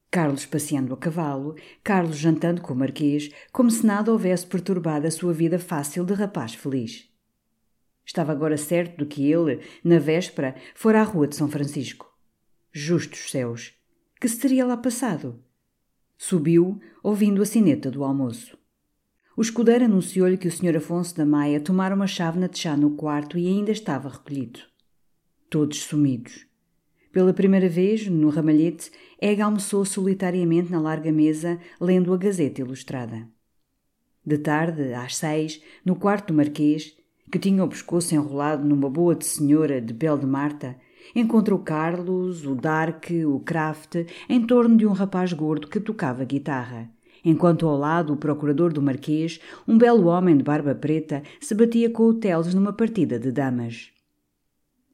Carlos 0.09 0.47
passeando 0.47 0.95
a 0.95 0.97
cavalo, 0.97 1.53
Carlos 1.83 2.17
jantando 2.17 2.59
com 2.59 2.73
o 2.73 2.75
Marquês, 2.75 3.29
como 3.51 3.69
se 3.69 3.85
nada 3.85 4.11
houvesse 4.11 4.47
perturbado 4.47 5.05
a 5.05 5.11
sua 5.11 5.31
vida 5.31 5.59
fácil 5.59 6.03
de 6.03 6.15
rapaz 6.15 6.55
feliz. 6.55 7.08
Estava 8.09 8.31
agora 8.31 8.57
certo 8.57 8.97
de 8.97 9.05
que 9.05 9.31
ele, 9.31 9.59
na 9.83 9.99
véspera, 9.99 10.55
fora 10.73 10.99
à 10.99 11.03
rua 11.03 11.27
de 11.27 11.35
São 11.35 11.47
Francisco. 11.47 12.11
Justos 12.71 13.29
céus! 13.29 13.75
Que 14.19 14.27
se 14.27 14.39
teria 14.39 14.65
lá 14.65 14.75
passado? 14.75 15.39
Subiu, 16.17 16.81
ouvindo 17.03 17.39
a 17.39 17.45
sineta 17.45 17.91
do 17.91 18.03
almoço. 18.03 18.57
O 19.37 19.43
escudeiro 19.43 19.85
anunciou-lhe 19.85 20.39
que 20.39 20.47
o 20.47 20.51
Sr. 20.51 20.77
Afonso 20.77 21.15
da 21.15 21.23
Maia 21.23 21.61
tomara 21.61 21.93
uma 21.93 22.07
chávena 22.07 22.49
de 22.49 22.57
chá 22.57 22.75
no 22.75 22.95
quarto 22.95 23.37
e 23.37 23.47
ainda 23.47 23.71
estava 23.71 24.09
recolhido. 24.09 24.61
Todos 25.47 25.83
sumidos. 25.83 26.47
Pela 27.11 27.31
primeira 27.31 27.69
vez, 27.69 28.07
no 28.07 28.29
ramalhete, 28.29 28.89
Ega 29.21 29.45
almoçou 29.45 29.85
solitariamente 29.85 30.71
na 30.71 30.81
larga 30.81 31.11
mesa, 31.11 31.59
lendo 31.79 32.11
a 32.11 32.17
Gazeta 32.17 32.61
Ilustrada. 32.61 33.29
De 34.25 34.39
tarde, 34.39 34.95
às 34.95 35.15
seis, 35.15 35.61
no 35.85 35.95
quarto 35.95 36.29
do 36.29 36.33
Marquês, 36.33 36.97
que 37.31 37.39
tinha 37.39 37.63
o 37.63 37.67
pescoço 37.67 38.13
enrolado 38.15 38.67
numa 38.67 38.89
boa 38.89 39.15
de 39.15 39.25
senhora 39.25 39.79
de 39.79 39.93
pele 39.93 40.19
de 40.19 40.25
Marta, 40.25 40.75
encontrou 41.15 41.59
Carlos, 41.59 42.45
o 42.45 42.55
Dark, 42.55 43.05
o 43.25 43.39
Kraft, 43.39 44.05
em 44.27 44.45
torno 44.45 44.77
de 44.77 44.85
um 44.85 44.91
rapaz 44.91 45.33
gordo 45.33 45.67
que 45.67 45.79
tocava 45.79 46.23
guitarra, 46.23 46.89
enquanto 47.23 47.67
ao 47.67 47.77
lado 47.77 48.13
o 48.13 48.17
procurador 48.17 48.71
do 48.73 48.81
Marquês, 48.81 49.39
um 49.67 49.77
belo 49.77 50.07
homem 50.07 50.35
de 50.37 50.43
barba 50.43 50.73
preta, 50.75 51.23
se 51.39 51.53
batia 51.53 51.89
com 51.89 52.03
o 52.03 52.13
Teles 52.13 52.53
numa 52.53 52.73
partida 52.73 53.19
de 53.19 53.31
damas. 53.31 53.91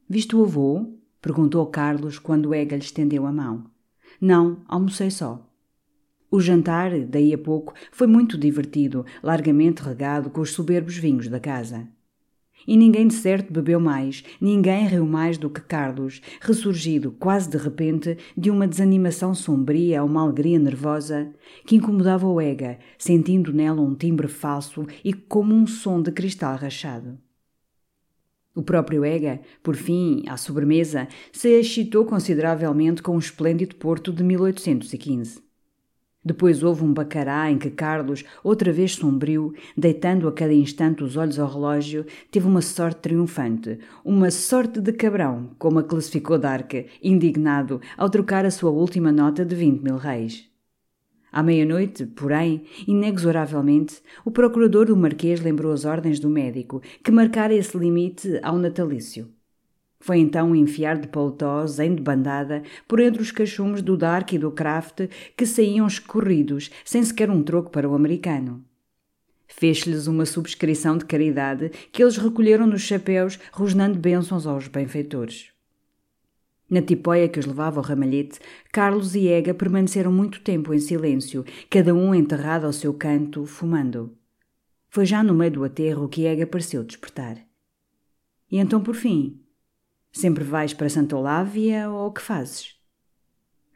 Viste 0.10 0.36
o 0.36 0.44
avô? 0.44 1.00
perguntou 1.22 1.66
Carlos 1.68 2.20
quando 2.20 2.54
Ega 2.54 2.76
lhe 2.76 2.84
estendeu 2.84 3.26
a 3.26 3.32
mão. 3.32 3.66
Não, 4.22 4.62
almocei 4.68 5.10
só. 5.10 5.50
O 6.30 6.40
jantar, 6.40 6.92
daí 7.06 7.34
a 7.34 7.38
pouco, 7.38 7.74
foi 7.92 8.08
muito 8.08 8.38
divertido, 8.38 9.06
largamente 9.24 9.82
regado 9.82 10.30
com 10.30 10.42
os 10.42 10.52
soberbos 10.52 10.98
vinhos 10.98 11.28
da 11.28 11.40
casa. 11.40 11.88
E 12.68 12.76
ninguém 12.76 13.08
de 13.08 13.14
certo 13.14 13.54
bebeu 13.54 13.80
mais, 13.80 14.24
ninguém 14.42 14.88
riu 14.88 15.06
mais 15.06 15.38
do 15.38 15.50
que 15.50 15.62
Carlos, 15.62 16.22
ressurgido 16.42 17.12
quase 17.12 17.50
de 17.50 17.58
repente 17.58 18.18
de 18.36 18.50
uma 18.50 18.68
desanimação 18.68 19.36
sombria 19.36 20.02
a 20.02 20.04
uma 20.04 20.22
alegria 20.22 20.58
nervosa 20.58 21.32
que 21.66 21.76
incomodava 21.76 22.28
o 22.28 22.42
Ega, 22.42 22.80
sentindo 22.98 23.54
nela 23.54 23.82
um 23.82 23.94
timbre 23.94 24.28
falso 24.28 24.86
e 25.04 25.14
como 25.14 25.54
um 25.54 25.68
som 25.68 26.02
de 26.02 26.12
cristal 26.12 26.56
rachado. 26.56 27.18
O 28.56 28.64
próprio 28.64 29.04
Ega, 29.04 29.42
por 29.62 29.76
fim, 29.76 30.24
à 30.28 30.38
sobremesa, 30.38 31.10
se 31.32 31.50
excitou 31.50 32.06
consideravelmente 32.06 33.04
com 33.04 33.16
o 33.16 33.20
esplêndido 33.20 33.76
Porto 33.76 34.14
de 34.14 34.24
1815. 34.24 35.45
Depois 36.26 36.64
houve 36.64 36.84
um 36.84 36.92
bacará 36.92 37.52
em 37.52 37.60
que 37.60 37.70
Carlos, 37.70 38.24
outra 38.44 38.74
vez 38.74 38.96
sombrio, 38.96 39.54
deitando 39.78 40.28
a 40.28 40.32
cada 40.32 40.54
instante 40.54 41.04
os 41.04 41.16
olhos 41.16 41.38
ao 41.38 41.48
relógio, 41.48 42.04
teve 42.32 42.48
uma 42.48 42.64
sorte 42.64 43.02
triunfante, 43.02 43.78
uma 44.04 44.32
sorte 44.32 44.82
de 44.82 44.92
cabrão, 44.92 45.52
como 45.60 45.78
a 45.78 45.84
classificou 45.84 46.40
Dark, 46.40 46.74
indignado, 47.04 47.80
ao 47.96 48.10
trocar 48.10 48.44
a 48.44 48.50
sua 48.50 48.72
última 48.72 49.12
nota 49.12 49.46
de 49.46 49.56
vinte 49.56 49.84
mil 49.84 49.98
reis. 49.98 50.50
À 51.32 51.44
meia-noite, 51.44 52.06
porém, 52.08 52.64
inexoravelmente, 52.88 54.02
o 54.24 54.32
procurador 54.32 54.88
do 54.88 54.96
Marquês 54.96 55.42
lembrou 55.42 55.74
as 55.74 55.86
ordens 55.86 56.20
do 56.20 56.30
médico, 56.30 56.82
que 57.04 57.12
marcara 57.12 57.54
esse 57.54 57.78
limite 57.78 58.40
ao 58.42 58.58
natalício. 58.58 59.28
Foi 60.06 60.20
então 60.20 60.56
enfiar 60.56 61.00
de 61.00 61.08
paletós, 61.08 61.80
em 61.80 61.96
de 61.96 62.00
bandada, 62.00 62.62
por 62.88 63.00
entre 63.00 63.24
os 63.24 63.32
cachumes 63.32 63.82
do 63.82 63.98
Dark 63.98 64.34
e 64.34 64.38
do 64.38 64.52
Kraft, 64.52 65.10
que 65.36 65.48
saíam 65.48 65.88
escorridos, 65.88 66.70
sem 66.86 67.04
sequer 67.04 67.32
um 67.32 67.42
troco 67.42 67.72
para 67.72 67.90
o 67.90 67.96
americano. 67.96 68.64
Fez-lhes 69.48 70.06
uma 70.06 70.28
subscrição 70.28 70.96
de 70.96 71.06
caridade 71.06 71.72
que 71.92 72.04
eles 72.04 72.18
recolheram 72.18 72.68
nos 72.68 72.84
chapéus, 72.84 73.40
rosnando 73.52 73.98
bênçãos 73.98 74.46
aos 74.46 74.68
benfeitores. 74.68 75.50
Na 76.70 76.84
tipóia 76.84 77.28
que 77.28 77.40
os 77.40 77.48
levava 77.48 77.80
ao 77.80 77.84
ramalhete, 77.84 78.40
Carlos 78.72 79.16
e 79.16 79.28
Ega 79.28 79.56
permaneceram 79.56 80.12
muito 80.12 80.42
tempo 80.42 80.72
em 80.72 80.78
silêncio, 80.78 81.44
cada 81.68 81.96
um 81.96 82.14
enterrado 82.14 82.68
ao 82.68 82.74
seu 82.74 82.94
canto, 82.94 83.44
fumando. 83.48 84.16
Foi 84.88 85.04
já 85.04 85.24
no 85.24 85.34
meio 85.34 85.50
do 85.50 85.64
aterro 85.64 86.08
que 86.08 86.28
Ega 86.28 86.46
pareceu 86.46 86.84
despertar. 86.84 87.40
E 88.52 88.60
então, 88.60 88.80
por 88.84 88.94
fim, 88.94 89.42
Sempre 90.16 90.46
vais 90.46 90.74
para 90.74 90.88
Santa 90.88 91.18
Olávia 91.18 91.90
ou 91.90 92.08
o 92.08 92.12
que 92.14 92.22
fazes? 92.22 92.80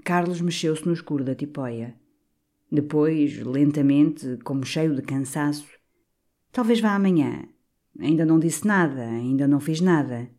Carlos 0.06 0.40
mexeu-se 0.40 0.86
no 0.86 0.94
escuro 0.94 1.22
da 1.22 1.36
tipóia. 1.36 1.94
Depois, 2.72 3.38
lentamente, 3.40 4.38
como 4.46 4.66
cheio 4.66 4.96
de 4.96 5.02
cansaço, 5.02 5.68
talvez 6.50 6.80
vá 6.80 6.96
amanhã. 6.96 7.44
Ainda 8.00 8.26
não 8.26 8.40
disse 8.40 8.66
nada, 8.66 9.02
ainda 9.02 9.50
não 9.50 9.60
fiz 9.60 9.82
nada. 9.82 10.30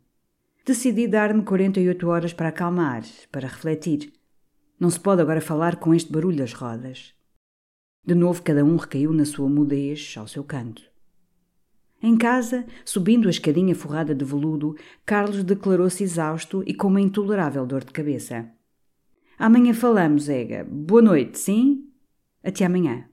Decidi 0.65 1.07
dar-me 1.07 1.43
48 1.43 2.07
horas 2.07 2.33
para 2.33 2.49
acalmar, 2.49 3.03
para 3.31 3.47
refletir. 3.47 4.11
Não 4.79 4.89
se 4.89 4.99
pode 4.99 5.21
agora 5.21 5.39
falar 5.39 5.75
com 5.75 5.93
este 5.93 6.11
barulho 6.11 6.37
das 6.37 6.53
rodas. 6.53 7.13
De 8.03 8.15
novo, 8.15 8.41
cada 8.41 8.65
um 8.65 8.75
recaiu 8.75 9.13
na 9.13 9.23
sua 9.23 9.47
mudez, 9.47 10.15
ao 10.17 10.27
seu 10.27 10.43
canto. 10.43 10.90
Em 12.03 12.17
casa, 12.17 12.65
subindo 12.83 13.27
a 13.27 13.31
escadinha 13.31 13.75
forrada 13.75 14.15
de 14.15 14.25
veludo, 14.25 14.75
Carlos 15.05 15.43
declarou-se 15.43 16.03
exausto 16.03 16.63
e 16.65 16.73
com 16.73 16.87
uma 16.87 16.99
intolerável 16.99 17.63
dor 17.63 17.83
de 17.83 17.91
cabeça. 17.91 18.49
Amanhã 19.37 19.71
falamos, 19.71 20.27
Ega. 20.27 20.63
Boa 20.63 21.01
noite, 21.01 21.37
sim? 21.37 21.87
Até 22.43 22.65
amanhã. 22.65 23.05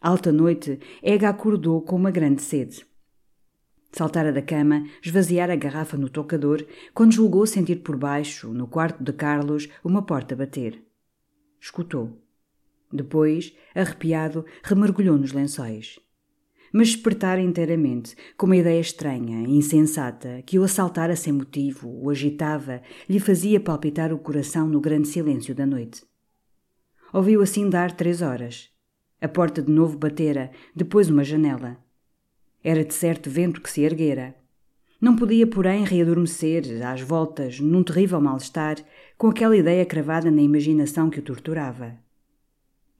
Alta 0.00 0.32
noite, 0.32 0.80
Ega 1.00 1.28
acordou 1.28 1.80
com 1.80 1.94
uma 1.94 2.10
grande 2.10 2.42
sede. 2.42 2.84
Saltara 3.92 4.32
da 4.32 4.42
cama, 4.42 4.84
esvaziara 5.00 5.52
a 5.52 5.56
garrafa 5.56 5.96
no 5.96 6.08
tocador, 6.08 6.66
quando 6.92 7.12
julgou 7.12 7.46
sentir 7.46 7.76
por 7.76 7.96
baixo, 7.96 8.48
no 8.48 8.66
quarto 8.66 9.02
de 9.02 9.12
Carlos, 9.12 9.68
uma 9.84 10.02
porta 10.02 10.34
bater. 10.34 10.82
Escutou. 11.60 12.20
Depois, 12.92 13.56
arrepiado, 13.74 14.44
remergulhou 14.64 15.16
nos 15.16 15.32
lençóis 15.32 16.04
mas 16.72 16.88
despertara 16.88 17.40
inteiramente, 17.40 18.16
com 18.36 18.46
uma 18.46 18.56
ideia 18.56 18.80
estranha, 18.80 19.48
insensata, 19.48 20.42
que 20.44 20.58
o 20.58 20.64
assaltara 20.64 21.16
sem 21.16 21.32
motivo, 21.32 21.88
o 21.88 22.10
agitava, 22.10 22.82
lhe 23.08 23.20
fazia 23.20 23.60
palpitar 23.60 24.12
o 24.12 24.18
coração 24.18 24.68
no 24.68 24.80
grande 24.80 25.08
silêncio 25.08 25.54
da 25.54 25.66
noite. 25.66 26.02
Ouviu 27.12 27.40
assim 27.40 27.68
dar 27.68 27.92
três 27.92 28.20
horas. 28.20 28.68
A 29.20 29.28
porta 29.28 29.62
de 29.62 29.72
novo 29.72 29.96
batera, 29.96 30.50
depois 30.74 31.08
uma 31.08 31.24
janela. 31.24 31.78
Era 32.62 32.84
de 32.84 32.92
certo 32.92 33.30
vento 33.30 33.60
que 33.60 33.70
se 33.70 33.82
erguera. 33.82 34.34
Não 35.00 35.14
podia, 35.14 35.46
porém, 35.46 35.84
readormecer, 35.84 36.64
às 36.86 37.00
voltas, 37.00 37.60
num 37.60 37.82
terrível 37.82 38.20
mal-estar, 38.20 38.76
com 39.16 39.28
aquela 39.28 39.56
ideia 39.56 39.84
cravada 39.84 40.30
na 40.30 40.42
imaginação 40.42 41.08
que 41.08 41.18
o 41.18 41.22
torturava. 41.22 41.96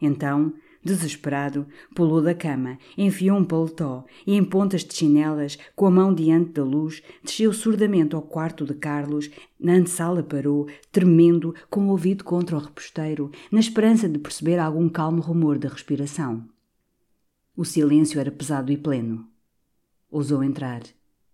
Então, 0.01 0.52
Desesperado, 0.87 1.67
pulou 1.97 2.23
da 2.23 2.33
cama, 2.33 2.79
enfiou 2.97 3.37
um 3.37 3.45
paletó 3.45 4.05
e, 4.25 4.37
em 4.37 4.45
pontas 4.45 4.85
de 4.85 4.95
chinelas, 4.95 5.59
com 5.75 5.85
a 5.87 5.91
mão 5.91 6.15
diante 6.15 6.53
da 6.53 6.63
luz, 6.63 7.03
desceu 7.25 7.53
surdamente 7.53 8.15
ao 8.15 8.23
quarto 8.23 8.65
de 8.65 8.73
Carlos. 8.73 9.29
Na 9.59 9.73
antessala 9.73 10.23
parou, 10.23 10.69
tremendo, 10.93 11.53
com 11.69 11.89
o 11.89 11.91
ouvido 11.91 12.23
contra 12.23 12.57
o 12.57 12.61
reposteiro, 12.61 13.33
na 13.51 13.59
esperança 13.59 14.09
de 14.09 14.17
perceber 14.21 14.61
algum 14.61 14.89
calmo 14.89 15.21
rumor 15.21 15.59
da 15.59 15.69
respiração. 15.69 16.49
O 17.57 17.65
silêncio 17.65 18.21
era 18.21 18.31
pesado 18.31 18.71
e 18.71 18.77
pleno. 18.77 19.29
Ousou 20.09 20.45
entrar. 20.45 20.83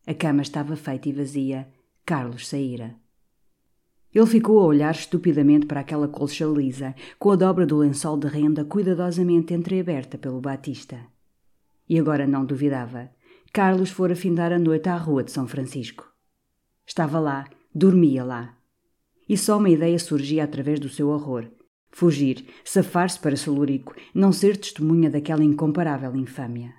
A 0.07 0.15
cama 0.15 0.41
estava 0.41 0.77
feita 0.77 1.11
e 1.11 1.13
vazia. 1.13 1.69
Carlos 2.07 2.49
saíra. 2.49 3.02
Ele 4.15 4.27
ficou 4.27 4.61
a 4.61 4.65
olhar 4.65 4.95
estupidamente 4.95 5.67
para 5.67 5.81
aquela 5.81 6.07
colcha 6.07 6.45
lisa, 6.45 6.95
com 7.19 7.31
a 7.31 7.37
dobra 7.37 7.65
do 7.65 7.79
lençol 7.79 8.19
de 8.19 8.27
renda 8.27 8.65
cuidadosamente 8.65 9.55
entreaberta 9.55 10.19
pelo 10.19 10.41
Batista. 10.41 11.01
E 11.89 11.99
agora 11.99 12.27
não 12.27 12.45
duvidava. 12.45 13.11
Carlos 13.53 13.91
fora 13.91 14.15
findar 14.15 14.53
a 14.53 14.59
noite 14.59 14.89
à 14.89 14.97
rua 14.97 15.23
de 15.23 15.31
São 15.31 15.47
Francisco. 15.47 16.11
Estava 16.87 17.19
lá, 17.19 17.47
dormia 17.75 18.25
lá. 18.25 18.57
E 19.29 19.37
só 19.37 19.57
uma 19.57 19.71
ideia 19.71 19.99
surgia 19.99 20.45
através 20.45 20.79
do 20.79 20.89
seu 20.89 21.09
horror. 21.09 21.47
Fugir, 21.91 22.47
safar-se 22.65 23.19
para 23.19 23.37
Solurico, 23.37 23.95
não 24.15 24.33
ser 24.33 24.57
testemunha 24.57 25.11
daquela 25.11 25.45
incomparável 25.45 26.17
infâmia. 26.17 26.75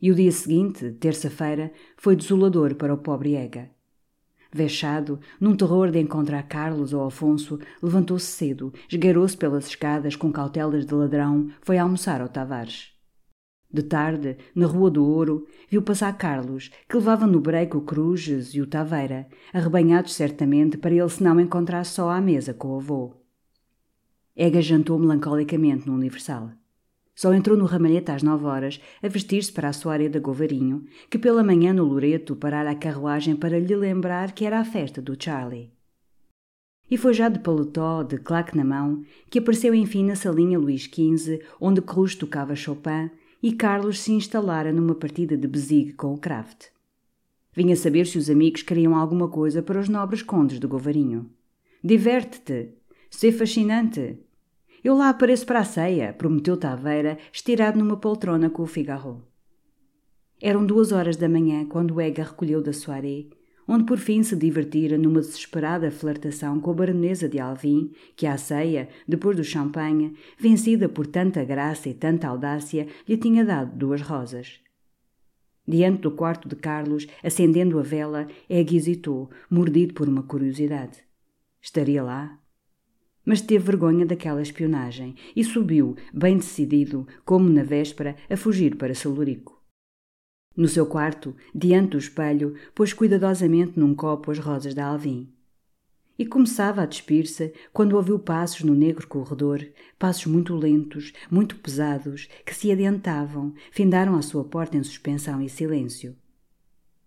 E 0.00 0.10
o 0.10 0.14
dia 0.14 0.30
seguinte, 0.30 0.92
terça-feira, 0.92 1.72
foi 1.96 2.14
desolador 2.14 2.74
para 2.74 2.94
o 2.94 2.98
pobre 2.98 3.34
Ega. 3.34 3.73
Vexado, 4.56 5.18
num 5.40 5.56
terror 5.56 5.90
de 5.90 5.98
encontrar 5.98 6.44
Carlos 6.44 6.92
ou 6.92 7.04
Afonso, 7.04 7.58
levantou-se 7.82 8.26
cedo, 8.26 8.72
esgueirou-se 8.88 9.36
pelas 9.36 9.66
escadas 9.66 10.14
com 10.14 10.30
cautelas 10.30 10.86
de 10.86 10.94
ladrão, 10.94 11.48
foi 11.60 11.76
almoçar 11.76 12.20
ao 12.20 12.28
Tavares. 12.28 12.92
De 13.68 13.82
tarde, 13.82 14.36
na 14.54 14.66
Rua 14.66 14.92
do 14.92 15.04
Ouro, 15.04 15.44
viu 15.68 15.82
passar 15.82 16.16
Carlos, 16.16 16.70
que 16.88 16.94
levava 16.94 17.26
no 17.26 17.40
breco 17.40 17.78
o 17.78 17.80
Cruzes 17.80 18.54
e 18.54 18.60
o 18.60 18.66
Taveira, 18.68 19.26
arrebanhados 19.52 20.14
certamente 20.14 20.78
para 20.78 20.94
ele 20.94 21.08
se 21.08 21.20
não 21.20 21.40
encontrar 21.40 21.82
só 21.82 22.08
à 22.08 22.20
mesa 22.20 22.54
com 22.54 22.68
o 22.68 22.76
avô. 22.76 23.12
Ega 24.36 24.62
jantou 24.62 25.00
melancolicamente 25.00 25.84
no 25.88 25.94
Universal. 25.94 26.52
Só 27.14 27.32
entrou 27.32 27.56
no 27.56 27.64
ramalhete 27.64 28.10
às 28.10 28.22
nove 28.22 28.44
horas, 28.44 28.80
a 29.02 29.08
vestir-se 29.08 29.52
para 29.52 29.68
a 29.68 29.72
soaré 29.72 30.08
da 30.08 30.18
Govarinho, 30.18 30.84
que 31.08 31.18
pela 31.18 31.44
manhã 31.44 31.72
no 31.72 31.84
Loreto 31.84 32.34
parara 32.34 32.72
a 32.72 32.74
carruagem 32.74 33.36
para 33.36 33.58
lhe 33.58 33.76
lembrar 33.76 34.32
que 34.32 34.44
era 34.44 34.58
a 34.58 34.64
festa 34.64 35.00
do 35.00 35.16
Charlie. 35.18 35.70
E 36.90 36.98
foi 36.98 37.14
já 37.14 37.28
de 37.28 37.38
paletó, 37.38 38.02
de 38.02 38.18
claque 38.18 38.56
na 38.56 38.64
mão, 38.64 39.04
que 39.30 39.38
apareceu 39.38 39.74
enfim 39.74 40.04
na 40.04 40.16
salinha 40.16 40.58
Luís 40.58 40.82
XV, 40.82 41.40
onde 41.60 41.80
Cruz 41.80 42.14
tocava 42.14 42.54
Chopin 42.54 43.10
e 43.42 43.52
Carlos 43.52 44.00
se 44.00 44.12
instalara 44.12 44.72
numa 44.72 44.94
partida 44.94 45.36
de 45.36 45.46
bezigue 45.46 45.92
com 45.92 46.12
o 46.12 46.18
Kraft. 46.18 46.68
Vinha 47.54 47.76
saber 47.76 48.06
se 48.06 48.18
os 48.18 48.28
amigos 48.28 48.62
queriam 48.62 48.96
alguma 48.96 49.28
coisa 49.28 49.62
para 49.62 49.78
os 49.78 49.88
nobres 49.88 50.22
condes 50.22 50.58
de 50.58 50.66
Govarinho. 50.66 51.30
Diverte-te! 51.82 52.70
Sê 53.08 53.30
fascinante! 53.30 54.18
Eu 54.84 54.94
lá 54.94 55.08
apareço 55.08 55.46
para 55.46 55.60
a 55.60 55.64
ceia, 55.64 56.12
prometeu 56.12 56.58
Taveira, 56.58 57.16
estirado 57.32 57.78
numa 57.78 57.96
poltrona 57.96 58.50
com 58.50 58.62
o 58.62 58.66
Figaro. 58.66 59.26
Eram 60.38 60.66
duas 60.66 60.92
horas 60.92 61.16
da 61.16 61.26
manhã 61.26 61.64
quando 61.64 61.98
Ega 61.98 62.22
recolheu 62.22 62.62
da 62.62 62.70
soirée, 62.70 63.30
onde 63.66 63.84
por 63.84 63.96
fim 63.96 64.22
se 64.22 64.36
divertira 64.36 64.98
numa 64.98 65.20
desesperada 65.20 65.90
flertação 65.90 66.60
com 66.60 66.70
a 66.70 66.74
baronesa 66.74 67.26
de 67.26 67.40
Alvim, 67.40 67.92
que 68.14 68.26
à 68.26 68.36
ceia, 68.36 68.90
depois 69.08 69.38
do 69.38 69.42
champanhe, 69.42 70.18
vencida 70.38 70.86
por 70.86 71.06
tanta 71.06 71.42
graça 71.44 71.88
e 71.88 71.94
tanta 71.94 72.28
audácia, 72.28 72.86
lhe 73.08 73.16
tinha 73.16 73.42
dado 73.42 73.74
duas 73.74 74.02
rosas. 74.02 74.60
Diante 75.66 76.02
do 76.02 76.10
quarto 76.10 76.46
de 76.46 76.56
Carlos, 76.56 77.06
acendendo 77.22 77.78
a 77.78 77.82
vela, 77.82 78.28
Ega 78.50 78.76
hesitou, 78.76 79.30
mordido 79.48 79.94
por 79.94 80.10
uma 80.10 80.24
curiosidade. 80.24 80.98
Estaria 81.62 82.02
lá? 82.02 82.38
Mas 83.24 83.40
teve 83.40 83.64
vergonha 83.64 84.04
daquela 84.04 84.42
espionagem 84.42 85.14
e 85.34 85.42
subiu, 85.42 85.96
bem 86.12 86.36
decidido, 86.36 87.06
como 87.24 87.48
na 87.48 87.62
véspera, 87.62 88.16
a 88.28 88.36
fugir 88.36 88.76
para 88.76 88.94
Salurico. 88.94 89.62
No 90.56 90.68
seu 90.68 90.86
quarto, 90.86 91.34
diante 91.54 91.90
do 91.90 91.98
espelho, 91.98 92.54
pôs 92.74 92.92
cuidadosamente 92.92 93.78
num 93.78 93.94
copo 93.94 94.30
as 94.30 94.38
rosas 94.38 94.72
da 94.72 94.86
Alvim. 94.86 95.28
E 96.16 96.24
começava 96.24 96.82
a 96.82 96.86
despir-se 96.86 97.52
quando 97.72 97.96
ouviu 97.96 98.20
passos 98.20 98.62
no 98.62 98.72
negro 98.72 99.06
corredor, 99.08 99.66
passos 99.98 100.26
muito 100.26 100.54
lentos, 100.54 101.12
muito 101.28 101.56
pesados, 101.56 102.28
que 102.46 102.54
se 102.54 102.70
adiantavam, 102.70 103.52
findaram 103.72 104.14
à 104.14 104.22
sua 104.22 104.44
porta 104.44 104.76
em 104.76 104.82
suspensão 104.84 105.42
e 105.42 105.48
silêncio. 105.48 106.14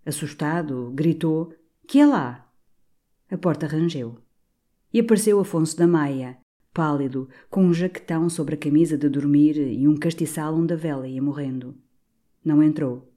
Assustado, 0.06 0.92
gritou: 0.94 1.54
Que 1.88 2.00
é 2.00 2.06
lá? 2.06 2.52
A 3.32 3.38
porta 3.38 3.66
rangeu. 3.66 4.18
E 4.94 5.00
apareceu 5.00 5.40
Afonso 5.40 5.76
da 5.78 5.88
Maia, 5.88 6.38
pálido, 6.74 7.28
com 7.50 7.66
um 7.66 7.74
jaquetão 7.74 8.30
sobre 8.30 8.56
a 8.56 8.58
camisa 8.58 8.98
de 8.98 9.10
dormir 9.10 9.58
e 9.58 9.88
um 9.88 9.96
castiçal 9.96 10.56
onde 10.56 10.74
a 10.74 10.78
vela 10.78 11.08
ia 11.08 11.22
morrendo. 11.22 11.76
Não 12.44 12.64
entrou 12.64 13.12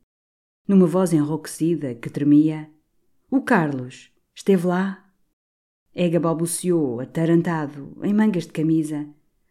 numa 0.66 0.86
voz 0.86 1.12
enrouquecida 1.12 1.96
que 1.96 2.08
tremia: 2.08 2.70
O 3.30 3.42
Carlos 3.42 4.12
esteve 4.34 4.66
lá? 4.66 5.04
Ega 5.92 6.20
balbuciou, 6.20 7.00
atarantado, 7.00 7.98
em 8.04 8.14
mangas 8.14 8.46
de 8.46 8.52
camisa. 8.52 9.08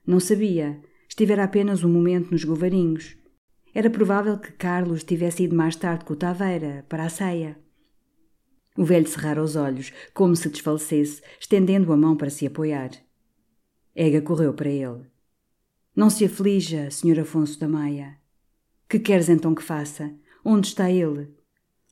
Não 0.08 0.20
sabia, 0.20 0.82
estivera 1.10 1.44
apenas 1.44 1.84
um 1.84 1.92
momento 1.92 2.32
nos 2.32 2.46
govarinhos. 2.46 3.18
Era 3.74 3.90
provável 3.90 4.40
que 4.40 4.54
Carlos 4.54 5.04
tivesse 5.04 5.44
ido 5.44 5.56
mais 5.56 5.76
tarde 5.76 6.06
com 6.06 6.14
o 6.14 6.16
Taveira, 6.16 6.86
para 6.88 7.04
a 7.04 7.10
ceia. 7.10 7.58
O 8.80 8.86
velho 8.86 9.06
cerrara 9.06 9.44
os 9.44 9.58
olhos, 9.58 9.92
como 10.14 10.38
se 10.38 10.48
desfalecesse, 10.48 11.22
estendendo 11.38 11.92
a 11.92 11.98
mão 11.98 12.16
para 12.16 12.30
se 12.30 12.48
apoiar. 12.48 12.92
Ega 13.94 14.22
correu 14.22 14.54
para 14.54 14.70
ele. 14.70 15.02
Não 15.94 16.10
se 16.10 16.24
aflija, 16.24 16.90
Sr. 16.90 17.20
Afonso 17.20 17.60
da 17.60 17.68
Maia. 17.68 18.16
Que 18.88 18.98
queres 18.98 19.28
então 19.28 19.54
que 19.54 19.62
faça? 19.62 20.10
Onde 20.46 20.68
está 20.68 20.90
ele? 20.90 21.28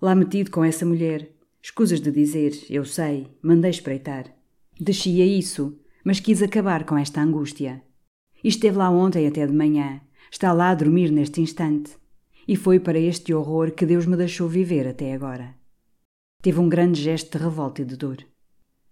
Lá 0.02 0.16
metido 0.16 0.50
com 0.50 0.64
essa 0.64 0.86
mulher. 0.86 1.30
Escusas 1.62 2.00
de 2.00 2.10
dizer, 2.10 2.54
eu 2.70 2.86
sei, 2.86 3.36
mandei 3.42 3.72
espreitar. 3.72 4.34
Descia 4.80 5.26
isso, 5.26 5.78
mas 6.06 6.22
quis 6.22 6.42
acabar 6.42 6.86
com 6.86 6.98
esta 6.98 7.22
angústia. 7.22 7.84
Esteve 8.42 8.78
lá 8.78 8.90
ontem 8.90 9.28
até 9.28 9.46
de 9.46 9.52
manhã. 9.52 10.00
Está 10.32 10.54
lá 10.54 10.70
a 10.70 10.76
dormir 10.76 11.12
neste 11.12 11.42
instante. 11.42 11.98
E 12.48 12.56
foi 12.56 12.80
para 12.80 12.98
este 12.98 13.34
horror 13.34 13.72
que 13.72 13.86
Deus 13.86 14.06
me 14.06 14.16
deixou 14.16 14.48
viver 14.48 14.88
até 14.88 15.14
agora. 15.14 15.54
Teve 16.42 16.60
um 16.60 16.70
grande 16.70 17.02
gesto 17.02 17.36
de 17.36 17.44
revolta 17.44 17.82
e 17.82 17.86
de 17.86 17.98
dor. 17.98 18.18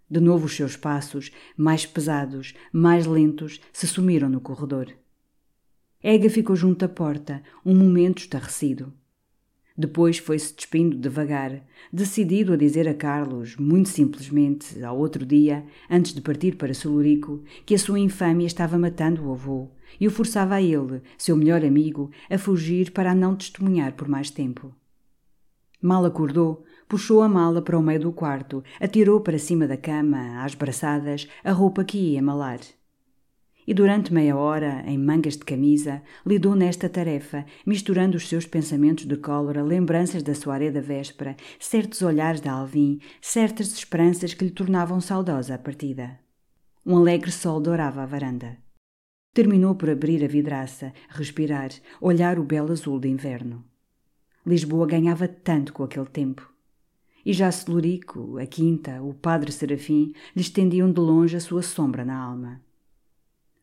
De 0.09 0.19
novo 0.19 0.45
os 0.45 0.55
seus 0.55 0.75
passos, 0.75 1.31
mais 1.55 1.85
pesados, 1.85 2.55
mais 2.73 3.05
lentos, 3.05 3.61
se 3.71 3.87
sumiram 3.87 4.27
no 4.27 4.41
corredor. 4.41 4.91
Ega 6.01 6.29
ficou 6.29 6.55
junto 6.55 6.85
à 6.85 6.89
porta, 6.89 7.43
um 7.63 7.75
momento 7.75 8.19
estarrecido. 8.19 8.91
Depois 9.77 10.17
foi-se 10.17 10.55
despindo 10.55 10.97
devagar, 10.97 11.61
decidido 11.93 12.53
a 12.53 12.57
dizer 12.57 12.87
a 12.87 12.93
Carlos, 12.93 13.57
muito 13.57 13.89
simplesmente, 13.89 14.83
ao 14.83 14.97
outro 14.97 15.23
dia, 15.23 15.65
antes 15.89 16.13
de 16.13 16.21
partir 16.21 16.55
para 16.55 16.73
Solurico, 16.73 17.43
que 17.63 17.75
a 17.75 17.79
sua 17.79 17.99
infâmia 17.99 18.47
estava 18.47 18.77
matando 18.77 19.23
o 19.23 19.33
avô 19.33 19.69
e 19.99 20.07
o 20.07 20.11
forçava 20.11 20.55
a 20.55 20.61
ele, 20.61 21.01
seu 21.17 21.35
melhor 21.37 21.63
amigo, 21.63 22.09
a 22.27 22.39
fugir 22.39 22.91
para 22.91 23.11
a 23.11 23.15
não 23.15 23.35
testemunhar 23.35 23.93
por 23.93 24.07
mais 24.07 24.31
tempo. 24.31 24.73
Mal 25.81 26.03
acordou, 26.05 26.64
puxou 26.87 27.21
a 27.21 27.29
mala 27.29 27.61
para 27.61 27.77
o 27.77 27.81
meio 27.81 27.99
do 27.99 28.11
quarto, 28.11 28.63
atirou 28.79 29.21
para 29.21 29.39
cima 29.39 29.67
da 29.67 29.77
cama, 29.77 30.43
às 30.43 30.55
braçadas, 30.55 31.27
a 31.43 31.51
roupa 31.51 31.83
que 31.83 31.97
ia 31.97 32.21
malar 32.21 32.59
e 33.67 33.73
durante 33.73 34.13
meia 34.13 34.35
hora, 34.35 34.83
em 34.85 34.97
mangas 34.97 35.37
de 35.37 35.43
camisa, 35.43 36.01
lidou 36.25 36.55
nesta 36.55 36.87
tarefa, 36.87 37.45
misturando 37.65 38.15
os 38.15 38.27
seus 38.27 38.45
pensamentos 38.45 39.05
de 39.05 39.17
cólera, 39.17 39.63
lembranças 39.63 40.21
da 40.21 40.35
soirée 40.35 40.71
da 40.71 40.81
véspera, 40.81 41.35
certos 41.59 42.01
olhares 42.01 42.41
de 42.41 42.47
Alvin, 42.47 42.99
certas 43.21 43.73
esperanças 43.73 44.33
que 44.33 44.45
lhe 44.45 44.51
tornavam 44.51 45.01
saudosa 45.01 45.55
a 45.55 45.57
partida. 45.57 46.19
Um 46.85 46.97
alegre 46.97 47.31
sol 47.31 47.59
dourava 47.59 48.03
a 48.03 48.05
varanda. 48.05 48.57
Terminou 49.33 49.75
por 49.75 49.89
abrir 49.89 50.23
a 50.23 50.27
vidraça, 50.27 50.93
respirar, 51.09 51.69
olhar 51.99 52.37
o 52.39 52.43
belo 52.43 52.71
azul 52.71 52.99
de 52.99 53.09
inverno. 53.09 53.65
Lisboa 54.45 54.85
ganhava 54.85 55.27
tanto 55.27 55.73
com 55.73 55.83
aquele 55.83 56.05
tempo. 56.05 56.54
E 57.25 57.33
já 57.33 57.51
Celurico, 57.51 58.37
a 58.37 58.45
Quinta, 58.45 59.01
o 59.01 59.11
Padre 59.13 59.51
Serafim 59.51 60.13
lhe 60.35 60.41
estendiam 60.41 60.91
de 60.91 60.99
longe 60.99 61.35
a 61.35 61.39
sua 61.39 61.63
sombra 61.63 62.05
na 62.05 62.15
alma. 62.15 62.61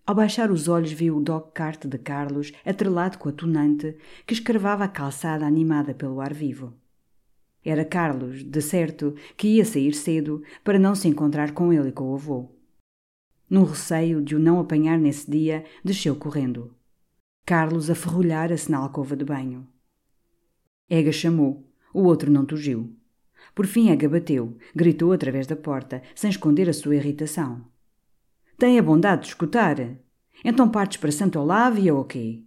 Ao 0.04 0.16
baixar 0.16 0.50
os 0.50 0.66
olhos 0.66 0.90
viu 0.90 1.16
o 1.16 1.22
dog 1.22 1.52
cart 1.54 1.86
de 1.86 1.96
Carlos 1.96 2.52
atrelado 2.66 3.18
com 3.18 3.28
a 3.28 3.32
tunante 3.32 3.96
que 4.26 4.34
escravava 4.34 4.82
a 4.82 4.88
calçada 4.88 5.46
animada 5.46 5.94
pelo 5.94 6.20
ar 6.20 6.34
vivo. 6.34 6.74
Era 7.64 7.84
Carlos, 7.84 8.42
de 8.42 8.60
certo, 8.60 9.14
que 9.36 9.46
ia 9.46 9.64
sair 9.64 9.94
cedo 9.94 10.42
para 10.64 10.80
não 10.80 10.96
se 10.96 11.06
encontrar 11.06 11.52
com 11.52 11.72
ele 11.72 11.90
e 11.90 11.92
com 11.92 12.10
o 12.10 12.14
avô. 12.16 12.50
No 13.48 13.62
receio 13.62 14.20
de 14.20 14.34
o 14.34 14.40
não 14.40 14.58
apanhar 14.58 14.98
nesse 14.98 15.30
dia, 15.30 15.64
desceu 15.84 16.16
correndo. 16.16 16.74
Carlos 17.46 17.88
a 17.88 17.94
ferrulhara-se 17.94 18.68
na 18.68 18.78
alcova 18.78 19.14
de 19.14 19.24
banho. 19.24 19.68
Ega 20.90 21.12
chamou. 21.12 21.64
O 21.94 22.02
outro 22.02 22.28
não 22.28 22.44
tugiu. 22.44 22.96
Por 23.54 23.66
fim, 23.66 23.90
Ega 23.90 24.08
bateu, 24.08 24.56
gritou 24.74 25.12
através 25.12 25.46
da 25.46 25.56
porta, 25.56 26.02
sem 26.14 26.30
esconder 26.30 26.68
a 26.68 26.72
sua 26.72 26.96
irritação. 26.96 27.64
Tem 28.58 28.78
a 28.78 28.82
bondade 28.82 29.22
de 29.22 29.28
escutar. 29.28 29.76
Então 30.44 30.68
partes 30.68 30.98
para 30.98 31.12
Santo 31.12 31.38
Olávia 31.38 31.94
ou 31.94 32.04
quê? 32.04 32.42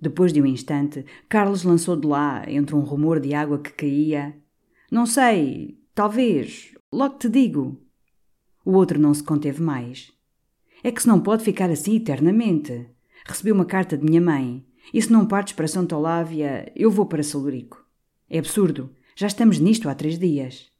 Depois 0.00 0.32
de 0.32 0.42
um 0.42 0.46
instante, 0.46 1.04
Carlos 1.28 1.62
lançou 1.62 1.96
de 1.96 2.08
lá, 2.08 2.44
entre 2.48 2.74
um 2.74 2.80
rumor 2.80 3.20
de 3.20 3.34
água 3.34 3.58
que 3.58 3.70
caía. 3.72 4.36
Não 4.90 5.06
sei, 5.06 5.78
talvez, 5.94 6.74
logo 6.92 7.18
te 7.18 7.28
digo. 7.28 7.80
O 8.64 8.72
outro 8.72 8.98
não 8.98 9.14
se 9.14 9.22
conteve 9.22 9.62
mais. 9.62 10.12
É 10.82 10.90
que 10.90 11.00
se 11.00 11.06
não 11.06 11.20
pode 11.20 11.44
ficar 11.44 11.70
assim 11.70 11.96
eternamente. 11.96 12.88
Recebi 13.24 13.52
uma 13.52 13.64
carta 13.64 13.96
de 13.96 14.04
minha 14.04 14.20
mãe. 14.20 14.66
E 14.92 15.00
se 15.00 15.12
não 15.12 15.24
partes 15.24 15.52
para 15.52 15.68
Santo 15.68 15.94
Olávia, 15.94 16.72
eu 16.74 16.90
vou 16.90 17.06
para 17.06 17.22
Salurico. 17.22 17.86
É 18.28 18.38
absurdo. 18.38 18.90
Já 19.14 19.26
estamos 19.26 19.58
nisto 19.58 19.88
há 19.88 19.94
três 19.94 20.18
dias 20.18 20.72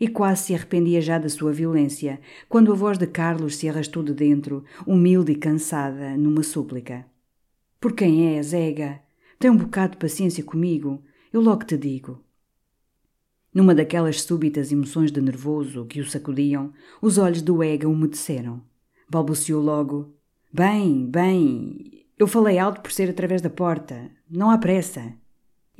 e 0.00 0.08
quase 0.08 0.44
se 0.44 0.54
arrependia 0.54 1.00
já 1.00 1.18
da 1.18 1.28
sua 1.28 1.52
violência, 1.52 2.20
quando 2.48 2.72
a 2.72 2.74
voz 2.74 2.96
de 2.96 3.06
Carlos 3.06 3.56
se 3.56 3.68
arrastou 3.68 4.02
de 4.02 4.14
dentro, 4.14 4.64
humilde 4.86 5.32
e 5.32 5.36
cansada, 5.36 6.16
numa 6.16 6.42
súplica. 6.42 7.04
Por 7.78 7.92
quem 7.92 8.34
és, 8.34 8.54
Ega? 8.54 9.00
Tem 9.38 9.50
um 9.50 9.56
bocado 9.56 9.92
de 9.92 9.98
paciência 9.98 10.42
comigo, 10.42 11.02
eu 11.30 11.42
logo 11.42 11.64
te 11.64 11.76
digo. 11.76 12.24
Numa 13.52 13.74
daquelas 13.74 14.22
súbitas 14.22 14.72
emoções 14.72 15.12
de 15.12 15.20
nervoso 15.20 15.84
que 15.84 16.00
o 16.00 16.08
sacudiam, 16.08 16.72
os 17.02 17.18
olhos 17.18 17.42
do 17.42 17.62
Ega 17.62 17.88
umedeceram. 17.88 18.62
Balbuciou 19.10 19.62
logo: 19.62 20.14
Bem, 20.52 21.04
bem, 21.04 22.06
eu 22.18 22.26
falei 22.26 22.58
alto 22.58 22.80
por 22.80 22.92
ser 22.92 23.10
através 23.10 23.42
da 23.42 23.50
porta. 23.50 24.10
Não 24.30 24.50
há 24.50 24.56
pressa 24.56 25.12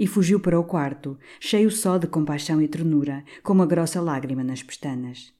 e 0.01 0.07
fugiu 0.07 0.41
para 0.41 0.59
o 0.59 0.65
quarto, 0.65 1.19
cheio 1.39 1.71
só 1.71 1.99
de 1.99 2.07
compaixão 2.07 2.63
e 2.63 2.67
ternura, 2.67 3.23
com 3.43 3.53
uma 3.53 3.67
grossa 3.67 4.01
lágrima 4.01 4.43
nas 4.43 4.63
pestanas. 4.63 5.31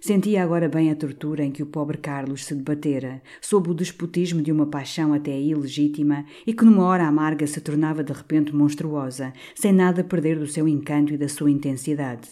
Sentia 0.00 0.42
agora 0.42 0.68
bem 0.68 0.90
a 0.90 0.96
tortura 0.96 1.44
em 1.44 1.52
que 1.52 1.62
o 1.62 1.66
pobre 1.66 1.96
Carlos 1.98 2.44
se 2.44 2.56
debatera, 2.56 3.22
sob 3.40 3.70
o 3.70 3.74
despotismo 3.74 4.42
de 4.42 4.50
uma 4.50 4.66
paixão 4.66 5.14
até 5.14 5.30
aí 5.30 5.52
ilegítima 5.52 6.26
e 6.44 6.52
que 6.52 6.64
numa 6.64 6.82
hora 6.82 7.06
amarga 7.06 7.46
se 7.46 7.60
tornava 7.60 8.02
de 8.02 8.12
repente 8.12 8.52
monstruosa, 8.52 9.32
sem 9.54 9.72
nada 9.72 10.02
perder 10.02 10.40
do 10.40 10.46
seu 10.48 10.66
encanto 10.66 11.14
e 11.14 11.16
da 11.16 11.28
sua 11.28 11.48
intensidade. 11.48 12.28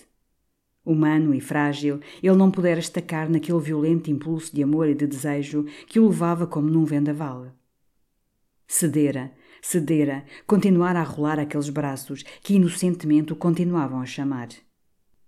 Humano 0.85 1.33
e 1.33 1.41
frágil, 1.41 2.01
ele 2.21 2.37
não 2.37 2.51
pudera 2.51 2.81
estacar 2.81 3.31
naquele 3.31 3.61
violento 3.61 4.11
impulso 4.11 4.53
de 4.53 4.65
amor 4.65 4.89
e 4.89 4.97
de 4.97 5.07
desejo 5.07 5.65
que 5.87 6.01
o 6.01 6.09
levava 6.09 6.45
como 6.45 6.69
num 6.69 6.85
vendaval. 6.85 7.53
Cedera, 8.67 9.31
cedera, 9.63 10.25
continuara 10.47 11.01
a 11.01 11.05
rolar 11.05 11.39
aqueles 11.39 11.71
braços 11.71 12.25
que 12.43 12.55
inocentemente 12.55 13.33
o 13.33 13.37
continuavam 13.37 14.01
a 14.01 14.05
chamar. 14.05 14.49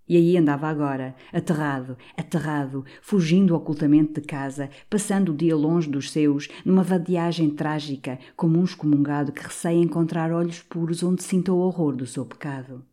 E 0.07 0.15
aí 0.17 0.37
andava 0.37 0.67
agora, 0.67 1.15
aterrado, 1.33 1.97
aterrado, 2.15 2.85
fugindo 3.01 3.55
ocultamente 3.55 4.13
de 4.13 4.21
casa, 4.21 4.69
passando 4.87 5.31
o 5.31 5.35
dia 5.35 5.55
longe 5.55 5.89
dos 5.89 6.11
seus, 6.11 6.47
numa 6.63 6.83
vadiagem 6.83 7.49
trágica, 7.49 8.19
como 8.35 8.59
um 8.59 8.63
excomungado 8.63 9.31
que 9.31 9.41
receia 9.41 9.81
encontrar 9.81 10.31
olhos 10.31 10.61
puros 10.61 11.01
onde 11.01 11.23
sinta 11.23 11.51
o 11.51 11.57
horror 11.57 11.95
do 11.95 12.05
seu 12.05 12.23
pecado. 12.23 12.85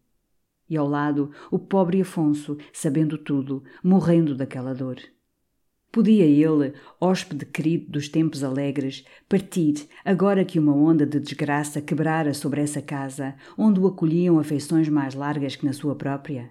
E 0.70 0.77
ao 0.77 0.89
lado, 0.89 1.31
o 1.51 1.59
pobre 1.59 2.01
Afonso, 2.01 2.56
sabendo 2.73 3.19
tudo, 3.19 3.62
morrendo 3.85 4.35
daquela 4.35 4.74
dor. 4.74 4.97
Podia 5.93 6.24
ele, 6.24 6.73
hóspede 6.98 7.44
querido 7.44 7.93
dos 7.93 8.09
tempos 8.09 8.43
alegres, 8.43 9.05
partir, 9.28 9.86
agora 10.02 10.43
que 10.43 10.59
uma 10.59 10.74
onda 10.74 11.05
de 11.05 11.20
desgraça 11.20 11.82
quebrara 11.82 12.32
sobre 12.32 12.62
essa 12.62 12.81
casa, 12.81 13.35
onde 13.59 13.78
o 13.78 13.86
acolhiam 13.86 14.39
afeições 14.39 14.89
mais 14.89 15.14
largas 15.14 15.55
que 15.55 15.66
na 15.66 15.74
sua 15.74 15.94
própria? 15.94 16.51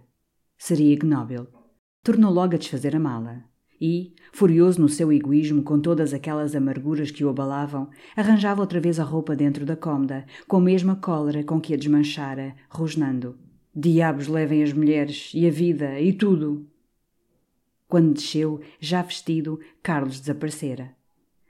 Seria 0.60 0.94
ignóbil. 0.94 1.48
Tornou 2.04 2.32
logo 2.32 2.54
a 2.54 2.58
desfazer 2.60 2.96
a 2.96 3.00
mala. 3.00 3.44
E, 3.82 4.14
furioso 4.32 4.80
no 4.80 4.88
seu 4.88 5.12
egoísmo 5.12 5.64
com 5.64 5.80
todas 5.80 6.14
aquelas 6.14 6.56
amarguras 6.56 7.10
que 7.10 7.26
o 7.26 7.30
abalavam, 7.30 7.90
arranjava 8.16 8.62
outra 8.62 8.80
vez 8.80 9.00
a 9.00 9.04
roupa 9.04 9.36
dentro 9.36 9.66
da 9.66 9.76
cômoda, 9.76 10.24
com 10.48 10.58
a 10.58 10.62
mesma 10.62 10.96
cólera 10.96 11.44
com 11.44 11.60
que 11.60 11.74
a 11.74 11.78
desmanchara, 11.78 12.56
rosnando. 12.70 13.40
Diabos 13.76 14.28
levem 14.28 14.62
as 14.62 14.72
mulheres, 14.72 15.32
e 15.34 15.48
a 15.48 15.50
vida, 15.50 16.00
e 16.00 16.14
tudo! 16.14 16.71
Quando 17.92 18.14
desceu, 18.14 18.62
já 18.80 19.02
vestido, 19.02 19.60
Carlos 19.84 20.22
desaparecera. 20.22 20.96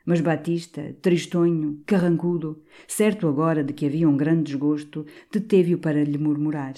Mas 0.03 0.21
Batista, 0.21 0.95
tristonho, 0.99 1.83
carrancudo, 1.85 2.63
certo 2.87 3.27
agora 3.27 3.63
de 3.63 3.73
que 3.73 3.85
havia 3.85 4.09
um 4.09 4.17
grande 4.17 4.45
desgosto, 4.45 5.05
deteve-o 5.31 5.77
para 5.77 6.03
lhe 6.03 6.17
murmurar. 6.17 6.73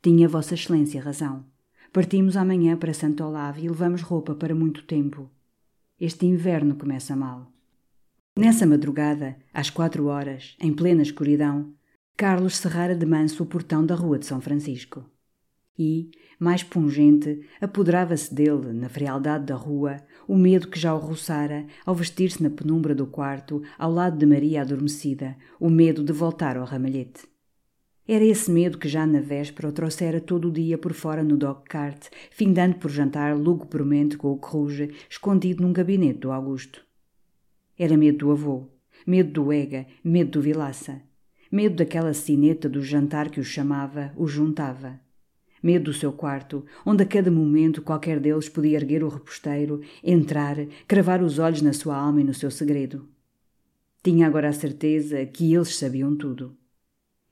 Tinha 0.00 0.28
Vossa 0.28 0.54
Excelência 0.54 1.02
razão. 1.02 1.44
Partimos 1.92 2.36
amanhã 2.36 2.76
para 2.76 2.94
Santo 2.94 3.24
Olavo 3.24 3.58
e 3.58 3.68
levamos 3.68 4.00
roupa 4.00 4.36
para 4.36 4.54
muito 4.54 4.84
tempo. 4.84 5.28
Este 6.00 6.26
inverno 6.26 6.76
começa 6.76 7.16
mal. 7.16 7.50
Nessa 8.38 8.64
madrugada, 8.64 9.38
às 9.52 9.70
quatro 9.70 10.06
horas, 10.06 10.54
em 10.60 10.72
plena 10.72 11.02
escuridão, 11.02 11.74
Carlos 12.16 12.56
cerrara 12.56 12.94
de 12.94 13.04
manso 13.04 13.42
o 13.42 13.46
portão 13.46 13.84
da 13.84 13.96
rua 13.96 14.20
de 14.20 14.26
São 14.26 14.40
Francisco. 14.40 15.04
E, 15.76 16.10
mais 16.38 16.62
pungente, 16.62 17.40
apoderava-se 17.60 18.32
dele, 18.32 18.72
na 18.72 18.88
frialdade 18.88 19.46
da 19.46 19.54
rua, 19.54 19.96
o 20.26 20.36
medo 20.36 20.68
que 20.68 20.78
já 20.78 20.94
o 20.94 20.98
roçara 20.98 21.66
ao 21.84 21.94
vestir-se 21.94 22.42
na 22.42 22.50
penumbra 22.50 22.94
do 22.94 23.06
quarto, 23.06 23.62
ao 23.78 23.90
lado 23.90 24.16
de 24.16 24.26
Maria 24.26 24.62
adormecida, 24.62 25.36
o 25.58 25.68
medo 25.68 26.04
de 26.04 26.12
voltar 26.12 26.56
ao 26.56 26.64
ramalhete. 26.64 27.26
Era 28.06 28.24
esse 28.24 28.50
medo 28.50 28.78
que 28.78 28.88
já 28.88 29.06
na 29.06 29.20
véspera 29.20 29.68
o 29.68 29.72
trouxera 29.72 30.18
todo 30.18 30.48
o 30.48 30.52
dia 30.52 30.78
por 30.78 30.94
fora 30.94 31.22
no 31.22 31.36
dog-cart, 31.36 32.08
findando 32.30 32.76
por 32.76 32.90
jantar 32.90 33.36
lugubremente 33.36 34.16
com 34.16 34.32
o 34.32 34.38
Cruz, 34.38 34.88
escondido 35.10 35.62
num 35.62 35.74
gabinete 35.74 36.20
do 36.20 36.32
Augusto. 36.32 36.82
Era 37.78 37.98
medo 37.98 38.18
do 38.18 38.32
avô, 38.32 38.66
medo 39.06 39.32
do 39.32 39.52
Ega, 39.52 39.86
medo 40.02 40.30
do 40.30 40.40
Vilaça, 40.40 41.02
medo 41.52 41.76
daquela 41.76 42.14
cineta 42.14 42.66
do 42.66 42.82
jantar 42.82 43.30
que 43.30 43.40
o 43.40 43.44
chamava, 43.44 44.12
o 44.16 44.26
juntava. 44.26 44.98
Medo 45.62 45.86
do 45.86 45.92
seu 45.92 46.12
quarto, 46.12 46.64
onde 46.84 47.02
a 47.02 47.06
cada 47.06 47.30
momento 47.30 47.82
qualquer 47.82 48.20
deles 48.20 48.48
podia 48.48 48.76
erguer 48.76 49.02
o 49.02 49.08
reposteiro, 49.08 49.80
entrar, 50.02 50.56
cravar 50.86 51.22
os 51.22 51.38
olhos 51.38 51.62
na 51.62 51.72
sua 51.72 51.96
alma 51.96 52.20
e 52.20 52.24
no 52.24 52.34
seu 52.34 52.50
segredo. 52.50 53.08
Tinha 54.02 54.26
agora 54.26 54.48
a 54.48 54.52
certeza 54.52 55.24
que 55.26 55.52
eles 55.52 55.76
sabiam 55.76 56.16
tudo. 56.16 56.56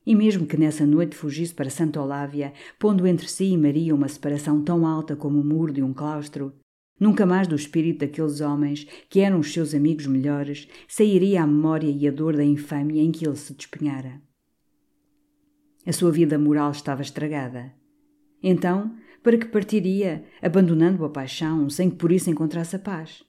E 0.04 0.14
mesmo 0.14 0.46
que 0.46 0.56
nessa 0.56 0.86
noite 0.86 1.16
fugisse 1.16 1.54
para 1.54 1.70
Santa 1.70 2.00
Olávia, 2.00 2.52
pondo 2.78 3.06
entre 3.06 3.28
si 3.28 3.46
e 3.46 3.58
Maria 3.58 3.94
uma 3.94 4.08
separação 4.08 4.62
tão 4.62 4.86
alta 4.86 5.16
como 5.16 5.40
o 5.40 5.44
muro 5.44 5.72
de 5.72 5.82
um 5.82 5.92
claustro, 5.92 6.54
nunca 6.98 7.26
mais 7.26 7.48
do 7.48 7.56
espírito 7.56 8.00
daqueles 8.00 8.40
homens, 8.40 8.86
que 9.08 9.20
eram 9.20 9.40
os 9.40 9.52
seus 9.52 9.74
amigos 9.74 10.06
melhores, 10.06 10.68
sairia 10.86 11.42
a 11.42 11.46
memória 11.46 11.90
e 11.90 12.06
a 12.06 12.10
dor 12.10 12.36
da 12.36 12.44
infâmia 12.44 13.02
em 13.02 13.10
que 13.10 13.26
ele 13.26 13.36
se 13.36 13.52
despenhara. 13.52 14.20
A 15.84 15.92
sua 15.92 16.10
vida 16.10 16.38
moral 16.38 16.70
estava 16.72 17.02
estragada. 17.02 17.72
Então, 18.42 18.94
para 19.22 19.36
que 19.36 19.46
partiria, 19.46 20.24
abandonando 20.40 21.04
a 21.04 21.10
paixão, 21.10 21.68
sem 21.68 21.90
que 21.90 21.96
por 21.96 22.12
isso 22.12 22.30
encontrasse 22.30 22.76
a 22.76 22.78
paz? 22.78 23.24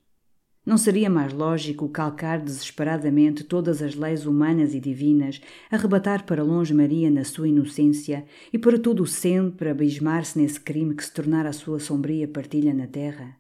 Não 0.68 0.78
seria 0.78 1.10
mais 1.10 1.32
lógico 1.32 1.88
calcar 1.88 2.42
desesperadamente 2.42 3.42
todas 3.46 3.82
as 3.82 3.96
leis 3.96 4.26
humanas 4.26 4.74
e 4.74 4.82
divinas, 4.82 5.42
arrebatar 5.72 6.26
para 6.26 6.44
longe 6.44 6.74
Maria 6.74 7.10
na 7.10 7.24
sua 7.24 7.48
inocência 7.48 8.26
e 8.52 8.60
para 8.60 8.78
todo 8.78 9.02
o 9.02 9.08
sempre 9.08 9.70
abismar-se 9.70 10.38
nesse 10.38 10.60
crime 10.60 10.94
que 10.94 11.06
se 11.06 11.14
tornara 11.14 11.48
a 11.48 11.54
sua 11.54 11.80
sombria 11.80 12.28
partilha 12.28 12.74
na 12.74 12.86
terra? 12.86 13.38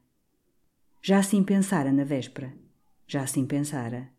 Já 1.02 1.19
assim 1.19 1.44
pensara 1.44 1.91
na 1.91 2.06
véspera. 2.06 2.53
Já 3.06 3.23
assim 3.23 3.45
pensara. 3.45 4.10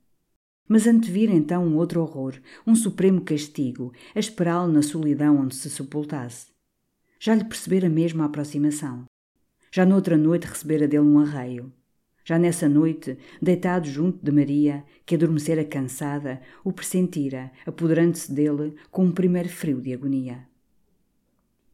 Mas 0.68 0.86
antevira 0.86 1.32
então 1.32 1.64
um 1.66 1.76
outro 1.76 2.02
horror, 2.02 2.34
um 2.66 2.74
supremo 2.74 3.22
castigo, 3.22 3.90
a 4.14 4.18
esperá-lo 4.18 4.70
na 4.70 4.82
solidão 4.82 5.38
onde 5.38 5.54
se 5.54 5.70
sepultasse. 5.70 6.57
Já 7.20 7.34
lhe 7.34 7.44
percebera 7.44 7.88
mesmo 7.88 8.22
a 8.22 8.26
aproximação. 8.26 9.04
Já 9.72 9.84
noutra 9.84 10.16
noite 10.16 10.46
recebera 10.46 10.86
dele 10.86 11.02
um 11.02 11.18
arreio. 11.18 11.72
Já 12.24 12.38
nessa 12.38 12.68
noite, 12.68 13.18
deitado 13.40 13.88
junto 13.88 14.24
de 14.24 14.30
Maria, 14.30 14.84
que 15.04 15.14
adormecera 15.14 15.64
cansada, 15.64 16.40
o 16.62 16.72
pressentira, 16.72 17.50
apoderando-se 17.66 18.30
dele 18.30 18.74
com 18.90 19.06
um 19.06 19.12
primeiro 19.12 19.48
frio 19.48 19.80
de 19.80 19.94
agonia. 19.94 20.46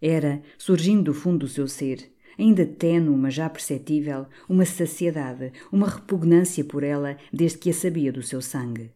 Era, 0.01 0.43
surgindo 0.57 1.05
do 1.05 1.15
fundo 1.15 1.41
do 1.41 1.49
seu 1.49 1.67
ser, 1.67 2.13
ainda 2.39 2.65
tênue, 2.65 3.17
mas 3.17 3.35
já 3.35 3.51
perceptível, 3.51 4.27
uma 4.49 4.65
saciedade, 4.65 5.53
uma 5.73 5.89
repugnância 5.89 6.65
por 6.65 6.83
ela 6.83 7.17
desde 7.33 7.59
que 7.59 7.71
a 7.71 7.75
sabia 7.75 8.13
do 8.13 8.23
seu 8.23 8.41
sangue. 8.41 8.93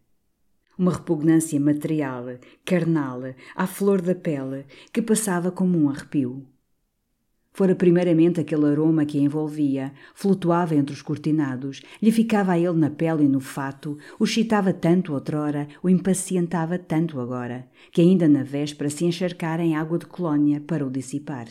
Uma 0.78 0.92
repugnância 0.92 1.59
material, 1.59 2.38
carnal, 2.64 3.34
à 3.56 3.66
flor 3.66 4.00
da 4.00 4.14
pele, 4.14 4.64
que 4.92 5.02
passava 5.02 5.50
como 5.50 5.76
um 5.76 5.90
arrepio. 5.90 6.46
Fora 7.50 7.74
primeiramente 7.74 8.38
aquele 8.38 8.66
aroma 8.66 9.05
que 9.05 9.18
a 9.18 9.20
envolvia, 9.20 9.92
flutuava 10.14 10.76
entre 10.76 10.94
os 10.94 11.02
cortinados, 11.02 11.82
lhe 12.00 12.12
ficava 12.12 12.52
a 12.52 12.59
ele 12.60 12.78
na 12.78 12.90
pele 12.90 13.24
e 13.24 13.28
no 13.28 13.40
fato, 13.40 13.98
o 14.20 14.24
excitava 14.24 14.72
tanto 14.72 15.12
outrora, 15.12 15.66
o 15.82 15.90
impacientava 15.90 16.78
tanto 16.78 17.18
agora, 17.18 17.68
que 17.90 18.00
ainda 18.00 18.28
na 18.28 18.44
véspera 18.44 18.88
se 18.88 19.05
encharcara 19.05 19.64
em 19.64 19.74
água 19.74 19.98
de 19.98 20.06
colónia 20.06 20.60
para 20.60 20.86
o 20.86 20.90
dissipar. 20.90 21.48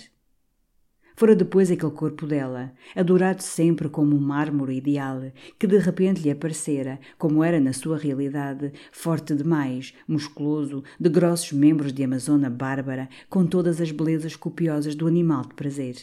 Fora 1.19 1.35
depois 1.35 1.71
aquele 1.71 1.91
corpo 1.93 2.27
dela, 2.27 2.71
adorado 2.95 3.41
sempre 3.41 3.89
como 3.89 4.15
um 4.15 4.19
mármore 4.19 4.77
ideal, 4.77 5.19
que 5.57 5.65
de 5.65 5.79
repente 5.79 6.21
lhe 6.21 6.29
aparecera, 6.29 6.99
como 7.17 7.43
era 7.43 7.59
na 7.59 7.73
sua 7.73 7.97
realidade, 7.97 8.71
forte 8.91 9.33
demais, 9.33 9.95
musculoso, 10.07 10.83
de 10.99 11.09
grossos 11.09 11.53
membros 11.53 11.91
de 11.91 12.03
amazona 12.03 12.51
bárbara, 12.51 13.09
com 13.31 13.47
todas 13.47 13.81
as 13.81 13.89
belezas 13.89 14.35
copiosas 14.35 14.93
do 14.93 15.07
animal 15.07 15.41
de 15.41 15.55
prazer. 15.55 15.95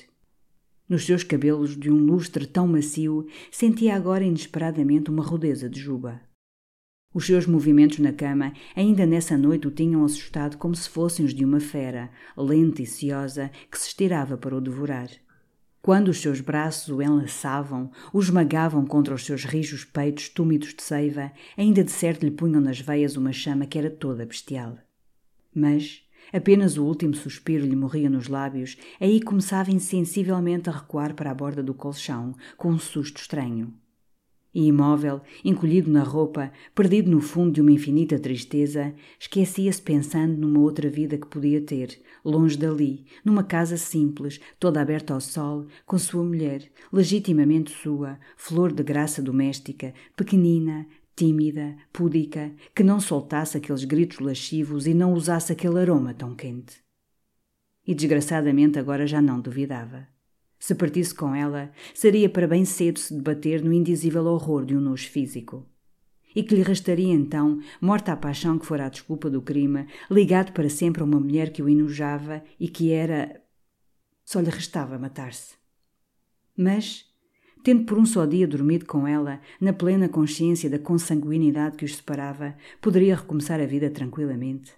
Nos 0.88 1.06
seus 1.06 1.22
cabelos 1.22 1.76
de 1.76 1.92
um 1.92 1.96
lustre 1.96 2.44
tão 2.44 2.66
macio, 2.66 3.24
sentia 3.52 3.94
agora 3.94 4.24
inesperadamente 4.24 5.10
uma 5.10 5.22
rudeza 5.22 5.70
de 5.70 5.78
juba. 5.78 6.20
Os 7.14 7.26
seus 7.26 7.46
movimentos 7.46 8.00
na 8.00 8.12
cama, 8.12 8.52
ainda 8.74 9.06
nessa 9.06 9.38
noite, 9.38 9.68
o 9.68 9.70
tinham 9.70 10.04
assustado 10.04 10.58
como 10.58 10.74
se 10.74 10.88
fossem 10.88 11.24
os 11.24 11.32
de 11.32 11.44
uma 11.44 11.60
fera, 11.60 12.10
lenta 12.36 12.82
e 12.82 12.86
ciosa, 12.86 13.52
que 13.70 13.78
se 13.78 13.86
estirava 13.86 14.36
para 14.36 14.56
o 14.56 14.60
devorar. 14.60 15.08
Quando 15.80 16.08
os 16.08 16.20
seus 16.20 16.40
braços 16.40 16.88
o 16.88 17.00
enlaçavam, 17.00 17.92
o 18.12 18.18
esmagavam 18.18 18.84
contra 18.84 19.14
os 19.14 19.24
seus 19.24 19.44
rijos 19.44 19.84
peitos 19.84 20.28
túmidos 20.28 20.74
de 20.74 20.82
seiva, 20.82 21.30
ainda 21.56 21.84
de 21.84 21.92
certo 21.92 22.24
lhe 22.24 22.32
punham 22.32 22.60
nas 22.60 22.80
veias 22.80 23.16
uma 23.16 23.32
chama 23.32 23.64
que 23.64 23.78
era 23.78 23.90
toda 23.90 24.26
bestial. 24.26 24.76
Mas, 25.54 26.02
apenas 26.32 26.76
o 26.76 26.84
último 26.84 27.14
suspiro 27.14 27.64
lhe 27.64 27.76
morria 27.76 28.10
nos 28.10 28.26
lábios, 28.26 28.76
aí 29.00 29.22
começava 29.22 29.70
insensivelmente 29.70 30.68
a 30.68 30.72
recuar 30.72 31.14
para 31.14 31.30
a 31.30 31.34
borda 31.34 31.62
do 31.62 31.74
colchão, 31.74 32.34
com 32.56 32.70
um 32.70 32.78
susto 32.78 33.20
estranho. 33.20 33.72
E 34.54 34.68
imóvel, 34.68 35.20
encolhido 35.44 35.90
na 35.90 36.04
roupa, 36.04 36.52
perdido 36.74 37.10
no 37.10 37.20
fundo 37.20 37.50
de 37.50 37.60
uma 37.60 37.72
infinita 37.72 38.20
tristeza, 38.20 38.94
esquecia-se 39.18 39.82
pensando 39.82 40.36
numa 40.36 40.60
outra 40.60 40.88
vida 40.88 41.18
que 41.18 41.26
podia 41.26 41.60
ter, 41.60 42.00
longe 42.24 42.56
dali, 42.56 43.04
numa 43.24 43.42
casa 43.42 43.76
simples, 43.76 44.40
toda 44.60 44.80
aberta 44.80 45.12
ao 45.12 45.20
sol, 45.20 45.66
com 45.84 45.98
sua 45.98 46.22
mulher, 46.22 46.70
legitimamente 46.92 47.72
sua, 47.72 48.16
flor 48.36 48.72
de 48.72 48.84
graça 48.84 49.20
doméstica, 49.20 49.92
pequenina, 50.16 50.86
tímida, 51.16 51.76
púdica, 51.92 52.52
que 52.72 52.84
não 52.84 53.00
soltasse 53.00 53.56
aqueles 53.56 53.84
gritos 53.84 54.20
lascivos 54.20 54.86
e 54.86 54.94
não 54.94 55.14
usasse 55.14 55.52
aquele 55.52 55.80
aroma 55.80 56.14
tão 56.14 56.32
quente. 56.32 56.76
E 57.84 57.92
desgraçadamente 57.92 58.78
agora 58.78 59.04
já 59.04 59.20
não 59.20 59.40
duvidava. 59.40 60.13
Se 60.64 60.74
partisse 60.74 61.14
com 61.14 61.34
ela, 61.34 61.70
seria 61.92 62.26
para 62.26 62.48
bem 62.48 62.64
cedo 62.64 62.98
se 62.98 63.12
debater 63.12 63.62
no 63.62 63.70
indizível 63.70 64.24
horror 64.24 64.64
de 64.64 64.74
um 64.74 64.80
nojo 64.80 65.06
físico. 65.10 65.68
E 66.34 66.42
que 66.42 66.54
lhe 66.54 66.62
restaria 66.62 67.12
então, 67.12 67.60
morta 67.82 68.14
a 68.14 68.16
paixão 68.16 68.58
que 68.58 68.64
fora 68.64 68.86
a 68.86 68.88
desculpa 68.88 69.28
do 69.28 69.42
crime, 69.42 69.86
ligado 70.10 70.52
para 70.54 70.70
sempre 70.70 71.02
a 71.02 71.04
uma 71.04 71.20
mulher 71.20 71.52
que 71.52 71.62
o 71.62 71.68
enojava 71.68 72.42
e 72.58 72.66
que 72.66 72.92
era. 72.92 73.42
Só 74.24 74.40
lhe 74.40 74.48
restava 74.48 74.98
matar-se. 74.98 75.54
Mas, 76.56 77.04
tendo 77.62 77.84
por 77.84 77.98
um 77.98 78.06
só 78.06 78.24
dia 78.24 78.48
dormido 78.48 78.86
com 78.86 79.06
ela, 79.06 79.42
na 79.60 79.74
plena 79.74 80.08
consciência 80.08 80.70
da 80.70 80.78
consanguinidade 80.78 81.76
que 81.76 81.84
os 81.84 81.96
separava, 81.96 82.56
poderia 82.80 83.16
recomeçar 83.16 83.60
a 83.60 83.66
vida 83.66 83.90
tranquilamente. 83.90 84.72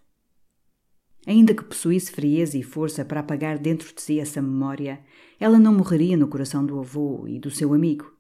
Ainda 1.27 1.53
que 1.53 1.65
possuísse 1.65 2.12
frieza 2.12 2.57
e 2.57 2.62
força 2.62 3.05
para 3.05 3.20
apagar 3.20 3.59
dentro 3.59 3.93
de 3.93 4.01
si 4.01 4.20
essa 4.20 4.40
memória, 4.40 5.01
ela 5.40 5.59
não 5.59 5.74
morreria 5.74 6.16
no 6.16 6.28
coração 6.28 6.65
do 6.65 6.78
avô 6.78 7.27
e 7.27 7.40
do 7.40 7.51
seu 7.51 7.74
amigo. 7.74 8.15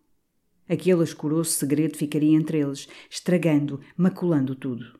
Aquele 0.68 1.04
escuroso 1.04 1.50
segredo 1.50 1.96
ficaria 1.96 2.36
entre 2.36 2.58
eles, 2.58 2.88
estragando, 3.08 3.80
maculando 3.96 4.56
tudo. 4.56 4.98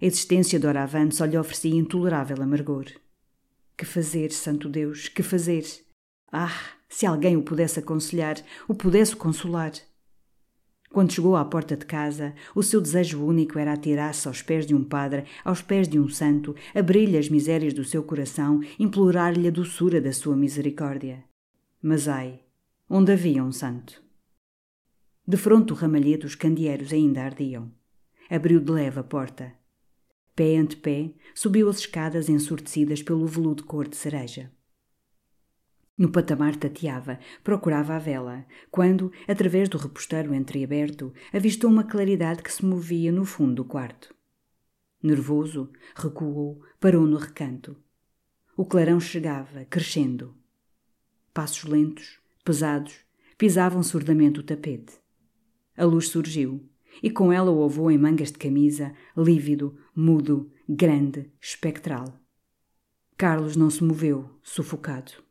A 0.00 0.06
existência 0.06 0.60
de 0.60 0.66
Oravan 0.66 1.10
só 1.10 1.24
lhe 1.24 1.36
oferecia 1.36 1.74
intolerável 1.74 2.40
amargor. 2.40 2.86
Que 3.76 3.84
fazer, 3.84 4.30
santo 4.30 4.68
Deus, 4.68 5.08
que 5.08 5.22
fazer? 5.24 5.64
Ah, 6.30 6.56
se 6.88 7.04
alguém 7.04 7.36
o 7.36 7.42
pudesse 7.42 7.80
aconselhar, 7.80 8.36
o 8.68 8.74
pudesse 8.74 9.16
consolar. 9.16 9.72
Quando 10.90 11.12
chegou 11.12 11.36
à 11.36 11.44
porta 11.44 11.76
de 11.76 11.84
casa, 11.84 12.34
o 12.54 12.62
seu 12.62 12.80
desejo 12.80 13.22
único 13.24 13.58
era 13.58 13.74
atirar-se 13.74 14.26
aos 14.26 14.40
pés 14.40 14.66
de 14.66 14.74
um 14.74 14.82
padre, 14.82 15.24
aos 15.44 15.60
pés 15.60 15.86
de 15.86 15.98
um 15.98 16.08
santo, 16.08 16.54
abrir-lhe 16.74 17.18
as 17.18 17.28
misérias 17.28 17.74
do 17.74 17.84
seu 17.84 18.02
coração, 18.02 18.60
implorar-lhe 18.78 19.46
a 19.46 19.50
doçura 19.50 20.00
da 20.00 20.12
sua 20.12 20.34
misericórdia. 20.34 21.22
Mas 21.82 22.08
ai, 22.08 22.40
onde 22.88 23.12
havia 23.12 23.44
um 23.44 23.52
santo? 23.52 24.02
De 25.26 25.36
fronte 25.36 25.66
do 25.66 25.74
ramalhete 25.74 26.24
os 26.24 26.34
candeeiros 26.34 26.92
ainda 26.92 27.22
ardiam. 27.22 27.70
Abriu 28.30 28.60
de 28.60 28.72
leve 28.72 28.98
a 28.98 29.04
porta. 29.04 29.52
Pé 30.34 30.56
ante 30.56 30.76
pé, 30.76 31.10
subiu 31.34 31.68
as 31.68 31.80
escadas 31.80 32.28
ensurdecidas 32.28 33.02
pelo 33.02 33.26
veludo 33.26 33.64
cor 33.64 33.86
de 33.86 33.96
cereja. 33.96 34.50
No 35.98 36.12
patamar 36.12 36.54
tateava, 36.54 37.18
procurava 37.42 37.96
a 37.96 37.98
vela, 37.98 38.46
quando, 38.70 39.10
através 39.26 39.68
do 39.68 39.76
reposteiro 39.76 40.32
entreaberto, 40.32 41.12
avistou 41.32 41.68
uma 41.68 41.82
claridade 41.82 42.40
que 42.40 42.52
se 42.52 42.64
movia 42.64 43.10
no 43.10 43.24
fundo 43.24 43.56
do 43.56 43.64
quarto. 43.64 44.14
Nervoso, 45.02 45.72
recuou, 45.96 46.62
parou 46.78 47.04
no 47.04 47.16
recanto. 47.16 47.76
O 48.56 48.64
clarão 48.64 49.00
chegava, 49.00 49.64
crescendo. 49.64 50.36
Passos 51.34 51.64
lentos, 51.64 52.20
pesados, 52.44 53.00
pisavam 53.36 53.82
surdamente 53.82 54.38
o 54.38 54.44
tapete. 54.44 54.94
A 55.76 55.84
luz 55.84 56.08
surgiu, 56.08 56.68
e 57.02 57.10
com 57.10 57.32
ela 57.32 57.50
o 57.50 57.64
avô 57.64 57.90
em 57.90 57.98
mangas 57.98 58.30
de 58.30 58.38
camisa, 58.38 58.94
lívido, 59.16 59.76
mudo, 59.94 60.52
grande, 60.68 61.28
espectral. 61.40 62.20
Carlos 63.16 63.56
não 63.56 63.68
se 63.68 63.82
moveu, 63.82 64.30
sufocado. 64.44 65.27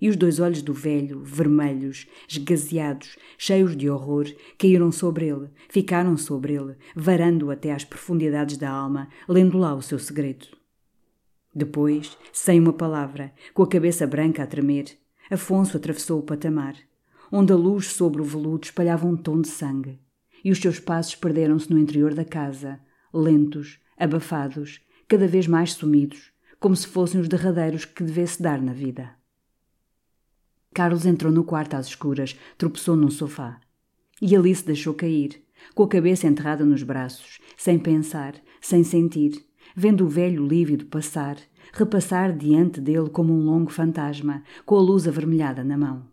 E 0.00 0.08
os 0.08 0.16
dois 0.16 0.38
olhos 0.38 0.62
do 0.62 0.72
velho, 0.72 1.22
vermelhos, 1.24 2.06
esgazeados, 2.28 3.16
cheios 3.36 3.76
de 3.76 3.90
horror, 3.90 4.26
caíram 4.56 4.92
sobre 4.92 5.26
ele, 5.26 5.50
ficaram 5.68 6.16
sobre 6.16 6.54
ele, 6.54 6.76
varando-o 6.94 7.50
até 7.50 7.72
às 7.72 7.84
profundidades 7.84 8.56
da 8.56 8.70
alma, 8.70 9.08
lendo 9.28 9.58
lá 9.58 9.74
o 9.74 9.82
seu 9.82 9.98
segredo. 9.98 10.46
Depois, 11.54 12.16
sem 12.32 12.60
uma 12.60 12.72
palavra, 12.72 13.32
com 13.52 13.62
a 13.62 13.68
cabeça 13.68 14.06
branca 14.06 14.44
a 14.44 14.46
tremer, 14.46 14.96
Afonso 15.30 15.76
atravessou 15.76 16.20
o 16.20 16.22
patamar, 16.22 16.74
onde 17.30 17.52
a 17.52 17.56
luz 17.56 17.88
sobre 17.88 18.22
o 18.22 18.24
veludo 18.24 18.64
espalhava 18.64 19.06
um 19.06 19.16
tom 19.16 19.40
de 19.40 19.48
sangue, 19.48 20.00
e 20.44 20.50
os 20.50 20.58
seus 20.58 20.78
passos 20.80 21.16
perderam-se 21.16 21.70
no 21.70 21.78
interior 21.78 22.14
da 22.14 22.24
casa, 22.24 22.80
lentos, 23.12 23.78
abafados, 23.98 24.80
cada 25.06 25.26
vez 25.26 25.46
mais 25.46 25.72
sumidos, 25.72 26.32
como 26.60 26.76
se 26.76 26.86
fossem 26.86 27.20
os 27.20 27.28
derradeiros 27.28 27.84
que 27.84 28.02
devesse 28.02 28.42
dar 28.42 28.62
na 28.62 28.72
vida. 28.72 29.17
Carlos 30.74 31.06
entrou 31.06 31.32
no 31.32 31.44
quarto 31.44 31.74
às 31.74 31.86
escuras, 31.86 32.38
tropeçou 32.56 32.96
num 32.96 33.10
sofá. 33.10 33.60
E 34.20 34.36
ali 34.36 34.54
se 34.54 34.64
deixou 34.64 34.94
cair, 34.94 35.42
com 35.74 35.82
a 35.82 35.88
cabeça 35.88 36.26
enterrada 36.26 36.64
nos 36.64 36.82
braços, 36.82 37.38
sem 37.56 37.78
pensar, 37.78 38.34
sem 38.60 38.84
sentir, 38.84 39.44
vendo 39.74 40.04
o 40.04 40.08
velho 40.08 40.46
lívido 40.46 40.86
passar, 40.86 41.36
repassar 41.72 42.36
diante 42.36 42.80
dele 42.80 43.10
como 43.10 43.32
um 43.32 43.44
longo 43.44 43.70
fantasma, 43.70 44.42
com 44.64 44.76
a 44.76 44.80
luz 44.80 45.06
avermelhada 45.06 45.64
na 45.64 45.76
mão. 45.76 46.06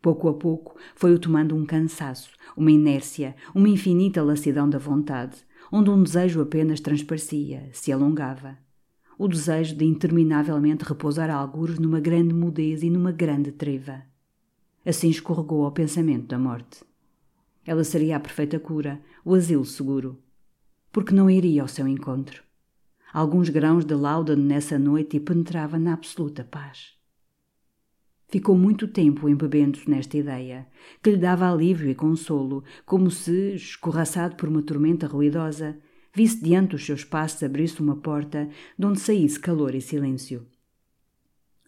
Pouco 0.00 0.28
a 0.28 0.34
pouco 0.34 0.76
foi-o 0.94 1.18
tomando 1.18 1.56
um 1.56 1.64
cansaço, 1.64 2.30
uma 2.56 2.70
inércia, 2.70 3.34
uma 3.54 3.68
infinita 3.68 4.22
lassidão 4.22 4.68
da 4.68 4.78
vontade, 4.78 5.36
onde 5.72 5.90
um 5.90 6.02
desejo 6.02 6.42
apenas 6.42 6.80
transparecia, 6.80 7.70
se 7.72 7.90
alongava 7.90 8.63
o 9.18 9.28
desejo 9.28 9.76
de 9.76 9.84
interminavelmente 9.84 10.84
repousar 10.84 11.30
algures 11.30 11.78
numa 11.78 12.00
grande 12.00 12.34
mudez 12.34 12.82
e 12.82 12.90
numa 12.90 13.12
grande 13.12 13.52
treva. 13.52 14.02
Assim 14.84 15.08
escorregou 15.08 15.64
ao 15.64 15.72
pensamento 15.72 16.26
da 16.26 16.38
morte. 16.38 16.84
Ela 17.66 17.84
seria 17.84 18.16
a 18.16 18.20
perfeita 18.20 18.58
cura, 18.58 19.00
o 19.24 19.34
asilo 19.34 19.64
seguro. 19.64 20.18
Porque 20.92 21.14
não 21.14 21.30
iria 21.30 21.62
ao 21.62 21.68
seu 21.68 21.88
encontro. 21.88 22.42
Alguns 23.12 23.48
grãos 23.48 23.84
de 23.84 23.94
lauda 23.94 24.36
nessa 24.36 24.78
noite 24.78 25.16
e 25.16 25.20
penetrava 25.20 25.78
na 25.78 25.94
absoluta 25.94 26.44
paz. 26.44 26.94
Ficou 28.28 28.56
muito 28.56 28.88
tempo 28.88 29.28
embebendo-se 29.28 29.88
nesta 29.88 30.18
ideia, 30.18 30.66
que 31.02 31.10
lhe 31.10 31.16
dava 31.16 31.50
alívio 31.50 31.88
e 31.88 31.94
consolo, 31.94 32.64
como 32.84 33.10
se, 33.10 33.54
escorraçado 33.54 34.34
por 34.34 34.48
uma 34.48 34.62
tormenta 34.62 35.06
ruidosa, 35.06 35.78
visse 36.14 36.42
diante 36.42 36.70
dos 36.70 36.86
seus 36.86 37.04
passos 37.04 37.42
abrir-se 37.42 37.82
uma 37.82 37.96
porta 37.96 38.48
de 38.78 38.86
onde 38.86 39.00
saísse 39.00 39.38
calor 39.38 39.74
e 39.74 39.80
silêncio. 39.80 40.46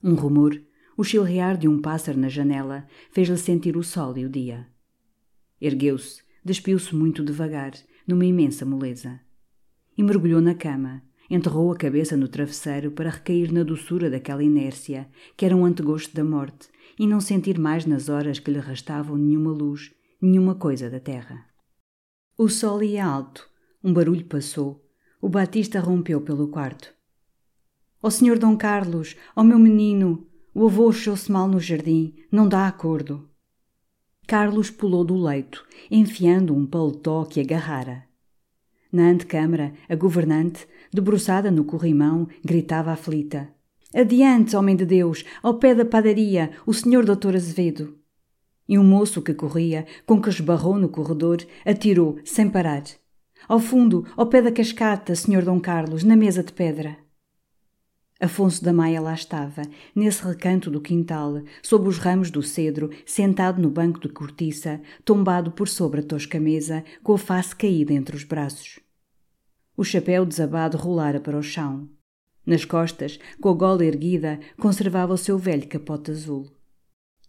Um 0.02 0.14
rumor, 0.14 0.60
o 0.96 1.02
chilrear 1.02 1.58
de 1.58 1.66
um 1.66 1.80
pássaro 1.80 2.18
na 2.18 2.28
janela, 2.28 2.86
fez-lhe 3.10 3.36
sentir 3.36 3.76
o 3.76 3.82
sol 3.82 4.16
e 4.16 4.24
o 4.24 4.30
dia. 4.30 4.66
Ergueu-se, 5.60 6.22
despiu-se 6.44 6.94
muito 6.94 7.24
devagar, 7.24 7.72
numa 8.06 8.24
imensa 8.24 8.64
moleza. 8.64 9.20
E 9.98 10.02
mergulhou 10.02 10.40
na 10.40 10.54
cama, 10.54 11.02
enterrou 11.28 11.72
a 11.72 11.76
cabeça 11.76 12.16
no 12.16 12.28
travesseiro 12.28 12.92
para 12.92 13.10
recair 13.10 13.52
na 13.52 13.64
doçura 13.64 14.08
daquela 14.08 14.44
inércia, 14.44 15.08
que 15.36 15.44
era 15.44 15.56
um 15.56 15.64
antegosto 15.64 16.14
da 16.14 16.22
morte, 16.22 16.68
e 16.98 17.06
não 17.06 17.20
sentir 17.20 17.58
mais 17.58 17.84
nas 17.84 18.08
horas 18.08 18.38
que 18.38 18.50
lhe 18.50 18.60
restavam 18.60 19.16
nenhuma 19.16 19.50
luz, 19.50 19.92
nenhuma 20.20 20.54
coisa 20.54 20.88
da 20.88 21.00
terra. 21.00 21.46
O 22.38 22.48
sol 22.48 22.82
ia 22.82 23.04
alto, 23.04 23.48
um 23.86 23.92
barulho 23.92 24.24
passou. 24.24 24.84
O 25.22 25.28
Batista 25.28 25.78
rompeu 25.78 26.20
pelo 26.20 26.48
quarto. 26.48 26.92
Ó 28.02 28.08
oh, 28.08 28.10
senhor 28.10 28.36
Dom 28.36 28.56
Carlos, 28.56 29.14
ó 29.36 29.42
oh, 29.42 29.44
meu 29.44 29.60
menino, 29.60 30.26
o 30.52 30.66
avô 30.66 30.90
achou-se 30.90 31.30
mal 31.30 31.46
no 31.46 31.60
jardim, 31.60 32.12
não 32.30 32.48
dá 32.48 32.66
acordo. 32.66 33.30
Carlos 34.26 34.70
pulou 34.70 35.04
do 35.04 35.14
leito, 35.14 35.64
enfiando 35.88 36.52
um 36.52 36.66
paletó 36.66 37.24
que 37.24 37.40
agarrara. 37.40 38.02
Na 38.90 39.04
antecâmara, 39.04 39.72
a 39.88 39.94
governante, 39.94 40.66
debruçada 40.92 41.48
no 41.48 41.64
corrimão, 41.64 42.26
gritava 42.44 42.90
aflita. 42.90 43.48
Adiante, 43.94 44.56
homem 44.56 44.74
de 44.74 44.84
Deus, 44.84 45.24
ao 45.40 45.60
pé 45.60 45.76
da 45.76 45.84
padaria, 45.84 46.50
o 46.66 46.74
senhor 46.74 47.04
doutor 47.04 47.36
Azevedo. 47.36 47.96
E 48.68 48.76
um 48.80 48.84
moço 48.84 49.22
que 49.22 49.32
corria, 49.32 49.86
com 50.04 50.20
que 50.20 50.28
esbarrou 50.28 50.76
no 50.76 50.88
corredor, 50.88 51.38
atirou, 51.64 52.18
sem 52.24 52.50
parar. 52.50 52.82
Ao 53.48 53.60
fundo, 53.60 54.04
ao 54.16 54.26
pé 54.26 54.42
da 54.42 54.50
cascata, 54.50 55.14
Senhor 55.14 55.44
Dom 55.44 55.60
Carlos, 55.60 56.02
na 56.02 56.16
mesa 56.16 56.42
de 56.42 56.52
pedra. 56.52 56.96
Afonso 58.18 58.64
da 58.64 58.72
Maia 58.72 59.00
lá 59.00 59.14
estava, 59.14 59.62
nesse 59.94 60.24
recanto 60.24 60.68
do 60.68 60.80
quintal, 60.80 61.42
sob 61.62 61.86
os 61.86 61.98
ramos 61.98 62.28
do 62.28 62.42
cedro, 62.42 62.90
sentado 63.04 63.62
no 63.62 63.70
banco 63.70 64.00
de 64.00 64.08
cortiça, 64.08 64.80
tombado 65.04 65.52
por 65.52 65.68
sobre 65.68 66.00
a 66.00 66.02
tosca 66.02 66.40
mesa, 66.40 66.82
com 67.04 67.12
a 67.12 67.18
face 67.18 67.54
caída 67.54 67.92
entre 67.92 68.16
os 68.16 68.24
braços. 68.24 68.80
O 69.76 69.84
chapéu 69.84 70.26
desabado 70.26 70.76
rolara 70.76 71.20
para 71.20 71.38
o 71.38 71.42
chão. 71.42 71.88
Nas 72.44 72.64
costas, 72.64 73.18
com 73.40 73.50
a 73.50 73.54
gola 73.54 73.84
erguida, 73.84 74.40
conservava 74.58 75.12
o 75.12 75.18
seu 75.18 75.38
velho 75.38 75.68
capote 75.68 76.10
azul. 76.10 76.55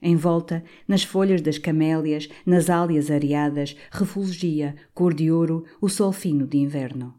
Em 0.02 0.16
volta, 0.16 0.64
nas 0.88 1.04
folhas 1.04 1.42
das 1.42 1.58
camélias, 1.58 2.30
nas 2.46 2.70
álias 2.70 3.10
areadas, 3.10 3.76
refulgia, 3.92 4.76
cor 4.94 5.14
de 5.14 5.32
ouro, 5.32 5.66
o 5.82 5.90
sol 5.90 6.12
fino 6.12 6.46
de 6.46 6.58
inverno. 6.58 7.16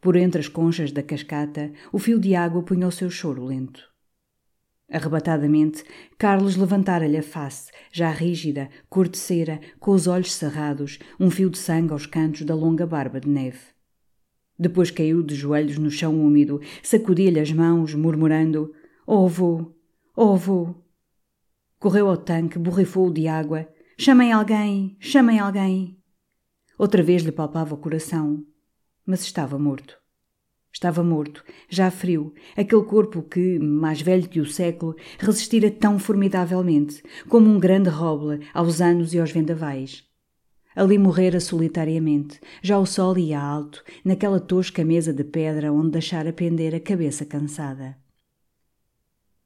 Por 0.00 0.16
entre 0.16 0.40
as 0.40 0.48
conchas 0.48 0.90
da 0.90 1.02
cascata, 1.02 1.72
o 1.92 1.98
fio 1.98 2.18
de 2.18 2.34
água 2.34 2.62
punha 2.62 2.88
o 2.88 2.92
seu 2.92 3.08
choro 3.08 3.44
lento. 3.44 3.88
Arrebatadamente, 4.90 5.82
Carlos 6.18 6.56
levantara-lhe 6.56 7.16
a 7.16 7.22
face, 7.22 7.70
já 7.90 8.10
rígida, 8.10 8.68
cor 8.90 9.08
de 9.08 9.16
cera, 9.16 9.60
com 9.80 9.92
os 9.92 10.06
olhos 10.06 10.34
cerrados, 10.34 10.98
um 11.18 11.30
fio 11.30 11.48
de 11.48 11.58
sangue 11.58 11.92
aos 11.92 12.06
cantos 12.06 12.42
da 12.42 12.54
longa 12.54 12.86
barba 12.86 13.20
de 13.20 13.28
neve. 13.28 13.60
Depois 14.58 14.90
caiu 14.90 15.22
de 15.22 15.34
joelhos 15.34 15.78
no 15.78 15.90
chão 15.90 16.20
úmido, 16.20 16.60
sacudia-lhe 16.82 17.40
as 17.40 17.50
mãos, 17.50 17.94
murmurando: 17.94 18.72
Oh, 19.06 19.24
avô! 19.24 19.72
Oh! 20.16 20.83
Correu 21.84 22.08
ao 22.08 22.16
tanque, 22.16 22.58
borrifou-o 22.58 23.12
de 23.12 23.28
água. 23.28 23.68
Chamem 23.98 24.32
alguém! 24.32 24.96
Chamem 24.98 25.38
alguém! 25.38 25.98
Outra 26.78 27.02
vez 27.02 27.20
lhe 27.20 27.30
palpava 27.30 27.74
o 27.74 27.76
coração, 27.76 28.42
mas 29.04 29.20
estava 29.20 29.58
morto. 29.58 29.98
Estava 30.72 31.04
morto, 31.04 31.44
já 31.68 31.90
frio, 31.90 32.32
aquele 32.56 32.84
corpo 32.84 33.22
que, 33.22 33.58
mais 33.58 34.00
velho 34.00 34.26
que 34.26 34.40
o 34.40 34.46
século, 34.46 34.96
resistira 35.18 35.70
tão 35.70 35.98
formidavelmente, 35.98 37.02
como 37.28 37.50
um 37.50 37.60
grande 37.60 37.90
roble 37.90 38.48
aos 38.54 38.80
anos 38.80 39.12
e 39.12 39.20
aos 39.20 39.30
vendavais. 39.30 40.04
Ali 40.74 40.96
morrera 40.96 41.38
solitariamente, 41.38 42.40
já 42.62 42.78
o 42.78 42.86
sol 42.86 43.18
ia 43.18 43.38
alto, 43.38 43.84
naquela 44.02 44.40
tosca 44.40 44.82
mesa 44.82 45.12
de 45.12 45.22
pedra 45.22 45.70
onde 45.70 45.90
deixara 45.90 46.32
pender 46.32 46.74
a 46.74 46.80
cabeça 46.80 47.26
cansada. 47.26 48.02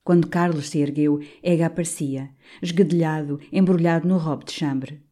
Quando 0.09 0.27
Carlos 0.27 0.71
se 0.71 0.79
ergueu, 0.79 1.21
Ega 1.43 1.67
aparecia, 1.67 2.31
esguedelhado, 2.63 3.39
embrulhado 3.53 4.09
no 4.09 4.17
robe 4.17 4.47
de 4.47 4.53
chambre. 4.53 5.03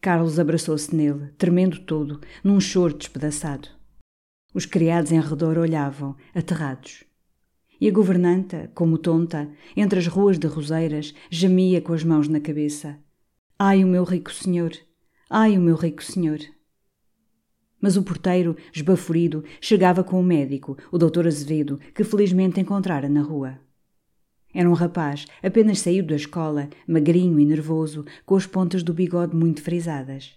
Carlos 0.00 0.40
abraçou-se 0.40 0.92
nele, 0.92 1.28
tremendo 1.38 1.78
todo, 1.82 2.20
num 2.42 2.58
choro 2.58 2.92
despedaçado. 2.92 3.68
Os 4.52 4.66
criados 4.66 5.12
em 5.12 5.20
redor 5.20 5.56
olhavam, 5.56 6.16
aterrados. 6.34 7.04
E 7.80 7.88
a 7.88 7.92
governanta, 7.92 8.68
como 8.74 8.98
tonta, 8.98 9.48
entre 9.76 10.00
as 10.00 10.08
ruas 10.08 10.40
de 10.40 10.48
roseiras, 10.48 11.14
gemia 11.30 11.80
com 11.80 11.92
as 11.92 12.02
mãos 12.02 12.26
na 12.26 12.40
cabeça. 12.40 12.98
Ai, 13.56 13.84
o 13.84 13.86
meu 13.86 14.02
rico 14.02 14.32
senhor! 14.32 14.72
Ai, 15.30 15.56
o 15.56 15.60
meu 15.60 15.76
rico 15.76 16.02
senhor! 16.02 16.40
Mas 17.80 17.96
o 17.96 18.02
porteiro, 18.02 18.56
esbaforido, 18.74 19.44
chegava 19.60 20.02
com 20.02 20.18
o 20.18 20.24
médico, 20.24 20.76
o 20.90 20.98
doutor 20.98 21.28
Azevedo, 21.28 21.78
que 21.94 22.02
felizmente 22.02 22.58
encontrara 22.58 23.08
na 23.08 23.22
rua. 23.22 23.64
Era 24.58 24.70
um 24.70 24.72
rapaz, 24.72 25.26
apenas 25.42 25.80
saído 25.80 26.08
da 26.08 26.16
escola, 26.16 26.70
magrinho 26.88 27.38
e 27.38 27.44
nervoso, 27.44 28.06
com 28.24 28.36
as 28.36 28.46
pontas 28.46 28.82
do 28.82 28.94
bigode 28.94 29.36
muito 29.36 29.60
frisadas. 29.60 30.32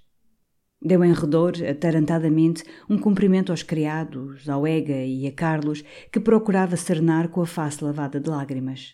Deu 0.81 1.05
em 1.05 1.13
redor, 1.13 1.53
atarantadamente, 1.63 2.65
um 2.89 2.97
cumprimento 2.97 3.53
aos 3.53 3.63
criados, 3.63 4.49
ao 4.49 4.67
Ega 4.67 5.05
e 5.05 5.25
a 5.25 5.31
Carlos, 5.31 5.85
que 6.11 6.19
procurava 6.19 6.75
serenar 6.75 7.29
com 7.29 7.41
a 7.41 7.45
face 7.45 7.81
lavada 7.81 8.19
de 8.19 8.29
lágrimas. 8.29 8.93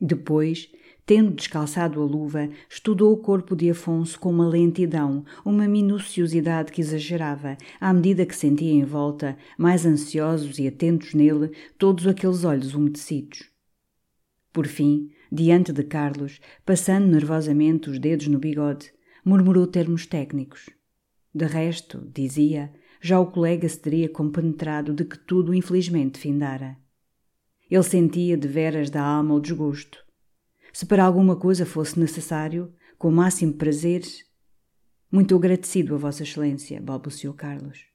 Depois, 0.00 0.70
tendo 1.04 1.32
descalçado 1.32 2.00
a 2.00 2.06
luva, 2.06 2.48
estudou 2.66 3.12
o 3.12 3.18
corpo 3.18 3.54
de 3.54 3.68
Afonso 3.68 4.18
com 4.18 4.30
uma 4.30 4.48
lentidão, 4.48 5.22
uma 5.44 5.68
minuciosidade 5.68 6.72
que 6.72 6.80
exagerava, 6.80 7.58
à 7.78 7.92
medida 7.92 8.24
que 8.24 8.34
sentia 8.34 8.72
em 8.72 8.86
volta, 8.86 9.36
mais 9.58 9.84
ansiosos 9.84 10.58
e 10.58 10.66
atentos 10.66 11.12
nele, 11.12 11.50
todos 11.76 12.06
aqueles 12.06 12.42
olhos 12.42 12.74
umedecidos. 12.74 13.53
Por 14.54 14.68
fim, 14.68 15.10
diante 15.32 15.72
de 15.72 15.82
Carlos, 15.82 16.40
passando 16.64 17.08
nervosamente 17.08 17.90
os 17.90 17.98
dedos 17.98 18.28
no 18.28 18.38
bigode, 18.38 18.92
murmurou 19.24 19.66
termos 19.66 20.06
técnicos. 20.06 20.70
De 21.34 21.44
resto, 21.44 22.08
dizia, 22.14 22.72
já 23.00 23.18
o 23.18 23.26
colega 23.26 23.68
se 23.68 23.80
teria 23.80 24.08
compenetrado 24.08 24.94
de 24.94 25.04
que 25.04 25.18
tudo 25.18 25.52
infelizmente 25.52 26.20
findara. 26.20 26.76
Ele 27.68 27.82
sentia 27.82 28.36
de 28.36 28.46
veras 28.46 28.90
da 28.90 29.02
alma 29.02 29.34
o 29.34 29.40
desgosto. 29.40 29.98
Se 30.72 30.86
para 30.86 31.04
alguma 31.04 31.34
coisa 31.34 31.66
fosse 31.66 31.98
necessário, 31.98 32.72
com 32.96 33.08
o 33.08 33.12
máximo 33.12 33.54
prazer. 33.54 34.02
Muito 35.10 35.34
agradecido 35.34 35.96
a 35.96 35.98
Vossa 35.98 36.22
Excelência, 36.22 36.80
balbuciou 36.80 37.34
Carlos. 37.34 37.86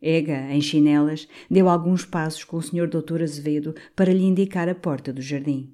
Ega, 0.00 0.50
em 0.50 0.62
chinelas, 0.62 1.28
deu 1.50 1.68
alguns 1.68 2.06
passos 2.06 2.42
com 2.42 2.56
o 2.56 2.62
Sr. 2.62 2.88
Doutor 2.88 3.20
Azevedo 3.22 3.74
para 3.94 4.14
lhe 4.14 4.24
indicar 4.24 4.66
a 4.66 4.74
porta 4.74 5.12
do 5.12 5.20
jardim. 5.20 5.73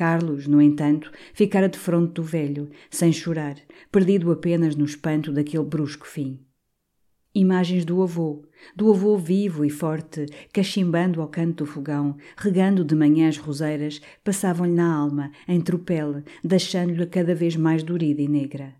Carlos, 0.00 0.46
no 0.46 0.62
entanto, 0.62 1.12
ficara 1.34 1.68
de 1.68 1.78
fronte 1.78 2.14
do 2.14 2.22
velho, 2.22 2.70
sem 2.88 3.12
chorar, 3.12 3.56
perdido 3.92 4.32
apenas 4.32 4.74
no 4.74 4.86
espanto 4.86 5.30
daquele 5.30 5.62
brusco 5.62 6.06
fim. 6.06 6.40
Imagens 7.34 7.84
do 7.84 8.02
avô, 8.02 8.46
do 8.74 8.90
avô 8.90 9.18
vivo 9.18 9.62
e 9.62 9.68
forte, 9.68 10.24
cachimbando 10.54 11.20
ao 11.20 11.28
canto 11.28 11.64
do 11.64 11.70
fogão, 11.70 12.16
regando 12.34 12.82
de 12.82 12.94
manhã 12.94 13.28
as 13.28 13.36
roseiras, 13.36 14.00
passavam-lhe 14.24 14.72
na 14.72 14.90
alma, 14.90 15.32
em 15.46 15.60
tropel, 15.60 16.22
deixando-lhe 16.42 17.04
cada 17.04 17.34
vez 17.34 17.54
mais 17.54 17.82
dorida 17.82 18.22
e 18.22 18.26
negra. 18.26 18.74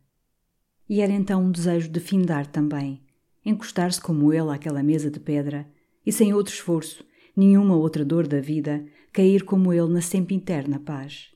E 0.88 1.02
era 1.02 1.12
então 1.12 1.44
um 1.44 1.51
desejo 1.51 1.90
de 1.90 2.01
findar 2.01 2.47
também, 2.47 3.02
encostar-se 3.44 4.01
como 4.01 4.32
ele 4.32 4.48
àquela 4.48 4.82
mesa 4.82 5.10
de 5.10 5.20
pedra, 5.20 5.68
e 6.06 6.10
sem 6.10 6.32
outro 6.32 6.55
esforço, 6.55 7.05
nenhuma 7.36 7.76
outra 7.76 8.06
dor 8.06 8.26
da 8.26 8.40
vida, 8.40 8.82
cair 9.12 9.45
como 9.45 9.73
ele 9.73 9.93
na 9.93 10.01
sempre 10.01 10.35
interna 10.35 10.78
paz. 10.78 11.31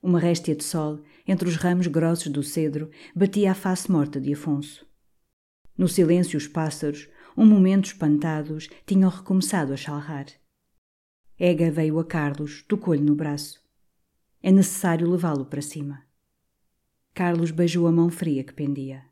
Uma 0.00 0.20
réstia 0.20 0.54
de 0.54 0.62
sol, 0.62 1.02
entre 1.26 1.48
os 1.48 1.56
ramos 1.56 1.88
grossos 1.88 2.30
do 2.30 2.42
cedro, 2.42 2.90
batia 3.14 3.50
a 3.50 3.54
face 3.54 3.90
morta 3.90 4.20
de 4.20 4.32
Afonso. 4.32 4.86
No 5.76 5.88
silêncio, 5.88 6.36
os 6.36 6.46
pássaros, 6.46 7.08
um 7.36 7.44
momento 7.44 7.86
espantados, 7.86 8.68
tinham 8.86 9.10
recomeçado 9.10 9.72
a 9.72 9.76
chalrar. 9.76 10.26
Ega 11.38 11.70
veio 11.70 11.98
a 11.98 12.04
Carlos, 12.04 12.62
tocou-lhe 12.62 13.02
no 13.02 13.14
braço. 13.14 13.60
É 14.40 14.52
necessário 14.52 15.10
levá-lo 15.10 15.46
para 15.46 15.62
cima. 15.62 16.04
Carlos 17.12 17.50
beijou 17.50 17.86
a 17.88 17.92
mão 17.92 18.08
fria 18.08 18.44
que 18.44 18.52
pendia. 18.52 19.04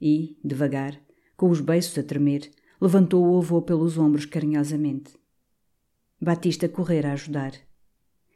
E, 0.00 0.36
devagar, 0.44 1.00
com 1.36 1.48
os 1.50 1.60
beiços 1.60 1.96
a 1.96 2.02
tremer, 2.02 2.50
levantou 2.80 3.24
o 3.24 3.38
avô 3.38 3.62
pelos 3.62 3.96
ombros 3.96 4.24
carinhosamente. 4.24 5.16
Batista 6.20 6.68
correra 6.68 7.10
a 7.10 7.12
ajudar. 7.12 7.52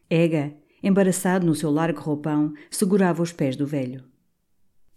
Ega, 0.08 0.54
embaraçado 0.80 1.44
no 1.44 1.54
seu 1.54 1.68
largo 1.68 2.00
roupão, 2.00 2.54
segurava 2.70 3.20
os 3.20 3.32
pés 3.32 3.56
do 3.56 3.66
velho. 3.66 4.04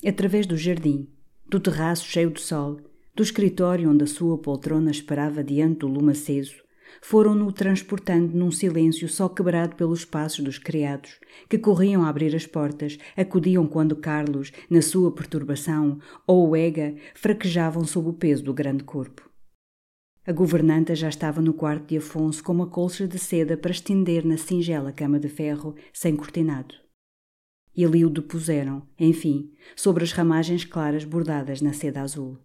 Através 0.06 0.46
do 0.46 0.56
jardim, 0.56 1.10
do 1.50 1.60
terraço 1.60 2.06
cheio 2.06 2.30
de 2.30 2.42
sol, 2.42 2.80
do 3.16 3.24
escritório 3.24 3.90
onde 3.90 4.04
a 4.04 4.08
sua 4.08 4.38
poltrona 4.38 4.92
esperava 4.92 5.44
diante 5.44 5.80
do 5.80 5.88
lume 5.88 6.12
aceso, 6.12 6.64
foram-no 7.02 7.52
transportando 7.52 8.38
num 8.38 8.52
silêncio 8.52 9.10
só 9.10 9.28
quebrado 9.28 9.76
pelos 9.76 10.06
passos 10.06 10.44
dos 10.44 10.60
criados, 10.60 11.20
que 11.50 11.58
corriam 11.58 12.04
a 12.04 12.10
abrir 12.10 12.36
as 12.36 12.46
portas, 12.46 13.00
acudiam 13.18 13.66
quando 13.66 13.96
Carlos, 13.96 14.52
na 14.70 14.84
sua 14.84 15.12
perturbação, 15.12 16.00
ou 16.28 16.56
Ega, 16.56 16.96
fraquejavam 17.16 17.84
sob 17.84 18.10
o 18.10 18.14
peso 18.14 18.44
do 18.44 18.54
grande 18.54 18.84
corpo. 18.84 19.25
A 20.28 20.32
governanta 20.32 20.96
já 20.96 21.08
estava 21.08 21.40
no 21.40 21.54
quarto 21.54 21.90
de 21.90 21.98
Afonso 21.98 22.44
com 22.44 22.52
uma 22.52 22.66
colcha 22.66 23.08
de 23.08 23.20
seda 23.20 23.56
para 23.56 23.70
estender 23.70 24.26
na 24.26 24.38
singela 24.38 24.92
cama 24.92 25.20
de 25.20 25.30
ferro, 25.30 25.76
sem 25.94 26.16
cortinado. 26.16 26.74
E 27.76 27.86
ali 27.86 28.04
o 28.04 28.10
depuseram, 28.10 28.88
enfim, 28.98 29.52
sobre 29.76 30.04
as 30.04 30.12
ramagens 30.12 30.66
claras 30.66 31.04
bordadas 31.04 31.62
na 31.62 31.74
seda 31.74 32.02
azul. 32.02 32.40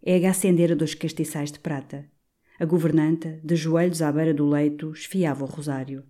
Ega 0.00 0.30
acendera 0.30 0.76
dois 0.76 0.94
castiçais 0.94 1.50
de 1.50 1.58
prata. 1.58 2.08
A 2.60 2.64
governanta, 2.64 3.40
de 3.42 3.56
joelhos 3.56 4.00
à 4.00 4.12
beira 4.12 4.32
do 4.32 4.48
leito, 4.48 4.92
esfiava 4.92 5.42
o 5.42 5.48
rosário. 5.48 6.04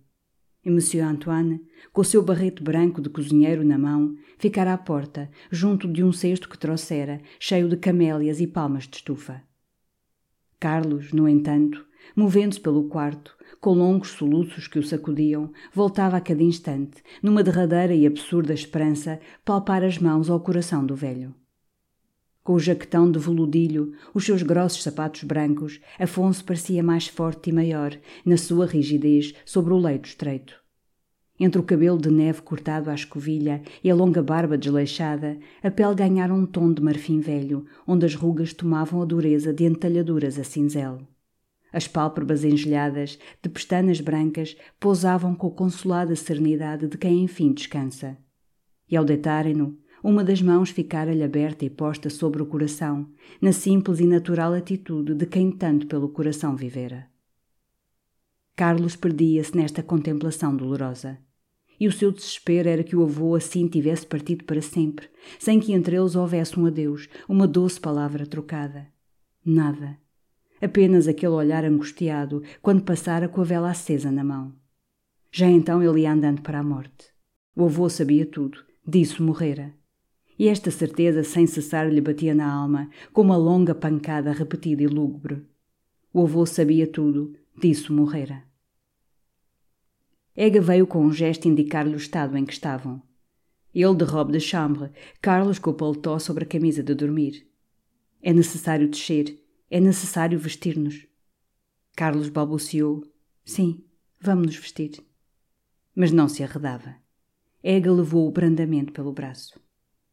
E 0.63 0.69
Monsieur 0.69 1.03
Antoine, 1.03 1.61
com 1.91 2.01
o 2.01 2.05
seu 2.05 2.21
barrete 2.21 2.61
branco 2.61 3.01
de 3.01 3.09
cozinheiro 3.09 3.63
na 3.63 3.79
mão, 3.79 4.13
ficara 4.37 4.73
à 4.73 4.77
porta, 4.77 5.31
junto 5.51 5.91
de 5.91 6.03
um 6.03 6.11
cesto 6.11 6.47
que 6.47 6.59
trouxera, 6.59 7.23
cheio 7.39 7.67
de 7.67 7.75
camélias 7.75 8.39
e 8.39 8.45
palmas 8.45 8.87
de 8.87 8.97
estufa. 8.97 9.41
Carlos, 10.63 11.11
no 11.11 11.27
entanto, 11.27 11.85
movendo-se 12.15 12.57
pelo 12.57 12.85
quarto, 12.85 13.35
com 13.59 13.73
longos 13.73 14.11
soluços 14.11 14.65
que 14.65 14.79
o 14.79 14.83
sacudiam, 14.83 15.51
voltava 15.73 16.15
a 16.15 16.21
cada 16.21 16.41
instante, 16.41 17.03
numa 17.21 17.43
derradeira 17.43 17.93
e 17.93 18.07
absurda 18.07 18.53
esperança, 18.53 19.19
palpar 19.43 19.83
as 19.83 19.97
mãos 19.97 20.29
ao 20.29 20.39
coração 20.39 20.85
do 20.85 20.95
velho. 20.95 21.35
Com 22.45 22.53
o 22.53 22.59
jaquetão 22.61 23.11
de 23.11 23.19
veludilho, 23.19 23.91
os 24.13 24.23
seus 24.23 24.41
grossos 24.41 24.83
sapatos 24.83 25.25
brancos, 25.25 25.81
Afonso 25.99 26.45
parecia 26.45 26.81
mais 26.81 27.07
forte 27.07 27.49
e 27.49 27.53
maior, 27.53 27.99
na 28.25 28.37
sua 28.37 28.65
rigidez, 28.65 29.33
sobre 29.43 29.73
o 29.73 29.77
leito 29.77 30.07
estreito. 30.07 30.62
Entre 31.45 31.59
o 31.59 31.63
cabelo 31.63 31.97
de 31.97 32.09
neve 32.09 32.41
cortado 32.41 32.89
à 32.89 32.95
escovilha 32.95 33.61
e 33.83 33.91
a 33.91 33.93
longa 33.93 34.23
barba 34.23 34.57
desleixada, 34.57 35.37
a 35.61 35.69
pele 35.69 35.93
ganhara 35.93 36.33
um 36.33 36.45
tom 36.45 36.71
de 36.71 36.81
marfim 36.81 37.19
velho, 37.19 37.65
onde 37.85 38.05
as 38.05 38.15
rugas 38.15 38.53
tomavam 38.53 39.01
a 39.01 39.05
dureza 39.05 39.51
de 39.51 39.65
entalhaduras 39.65 40.39
a 40.39 40.45
cinzel. 40.45 41.01
As 41.73 41.85
pálpebras 41.85 42.45
engelhadas, 42.45 43.19
de 43.41 43.49
pestanas 43.49 43.99
brancas, 43.99 44.55
pousavam 44.79 45.35
com 45.35 45.47
a 45.47 45.51
consolada 45.51 46.15
serenidade 46.15 46.87
de 46.87 46.97
quem 46.97 47.25
enfim 47.25 47.51
descansa. 47.51 48.17
E 48.89 48.95
ao 48.95 49.03
deitarem-no, 49.03 49.77
uma 50.01 50.23
das 50.23 50.41
mãos 50.41 50.69
ficara-lhe 50.69 51.23
aberta 51.23 51.65
e 51.65 51.69
posta 51.69 52.09
sobre 52.09 52.41
o 52.41 52.45
coração, 52.45 53.05
na 53.41 53.51
simples 53.51 53.99
e 53.99 54.05
natural 54.05 54.53
atitude 54.53 55.13
de 55.13 55.25
quem 55.25 55.51
tanto 55.51 55.87
pelo 55.87 56.07
coração 56.07 56.55
vivera. 56.55 57.09
Carlos 58.55 58.95
perdia-se 58.95 59.57
nesta 59.57 59.83
contemplação 59.83 60.55
dolorosa. 60.55 61.19
E 61.83 61.87
o 61.89 61.91
seu 61.91 62.13
desespero 62.13 62.69
era 62.69 62.81
que 62.81 62.95
o 62.95 63.03
avô 63.03 63.35
assim 63.35 63.67
tivesse 63.67 64.07
partido 64.07 64.45
para 64.45 64.61
sempre, 64.61 65.09
sem 65.37 65.59
que 65.59 65.73
entre 65.73 65.97
eles 65.97 66.15
houvesse 66.15 66.57
um 66.57 66.65
adeus, 66.65 67.09
uma 67.27 67.45
doce 67.45 67.77
palavra 67.77 68.25
trocada. 68.25 68.87
Nada. 69.45 69.97
Apenas 70.61 71.09
aquele 71.09 71.33
olhar 71.33 71.65
angustiado 71.65 72.41
quando 72.61 72.83
passara 72.83 73.27
com 73.27 73.41
a 73.41 73.43
vela 73.43 73.69
acesa 73.69 74.09
na 74.09 74.23
mão. 74.23 74.53
Já 75.29 75.47
então 75.47 75.83
ele 75.83 76.03
ia 76.03 76.13
andando 76.13 76.41
para 76.41 76.59
a 76.59 76.63
morte. 76.63 77.07
O 77.53 77.65
avô 77.65 77.89
sabia 77.89 78.25
tudo, 78.25 78.63
disso 78.87 79.21
morrera. 79.21 79.73
E 80.39 80.47
esta 80.47 80.71
certeza 80.71 81.21
sem 81.21 81.45
cessar 81.45 81.91
lhe 81.91 81.99
batia 81.99 82.33
na 82.33 82.49
alma, 82.49 82.89
como 83.11 83.31
uma 83.31 83.37
longa 83.37 83.75
pancada 83.75 84.31
repetida 84.31 84.83
e 84.83 84.87
lúgubre. 84.87 85.45
O 86.13 86.23
avô 86.23 86.45
sabia 86.45 86.87
tudo, 86.87 87.35
disso 87.61 87.91
morrera. 87.91 88.52
Ega 90.35 90.59
veio 90.59 90.87
com 90.87 91.05
um 91.05 91.11
gesto 91.11 91.47
indicar-lhe 91.47 91.93
o 91.93 91.97
estado 91.97 92.35
em 92.37 92.45
que 92.45 92.53
estavam. 92.53 93.01
Ele 93.73 93.95
de 93.95 94.03
robe 94.03 94.31
de 94.31 94.39
chambre, 94.39 94.91
Carlos 95.21 95.59
com 95.59 95.71
o 95.71 95.73
paletó 95.73 96.17
sobre 96.19 96.43
a 96.43 96.47
camisa 96.47 96.81
de 96.81 96.93
dormir. 96.93 97.47
É 98.21 98.33
necessário 98.33 98.87
descer, 98.87 99.39
é 99.69 99.79
necessário 99.79 100.39
vestir-nos. 100.39 101.07
Carlos 101.95 102.29
balbuciou: 102.29 103.03
Sim, 103.45 103.83
vamos 104.19 104.47
nos 104.47 104.57
vestir. 104.57 105.03
Mas 105.95 106.11
não 106.11 106.27
se 106.27 106.43
arredava. 106.43 106.95
Ega 107.61 107.91
levou-o 107.91 108.31
brandamente 108.31 108.91
pelo 108.91 109.13
braço. 109.13 109.59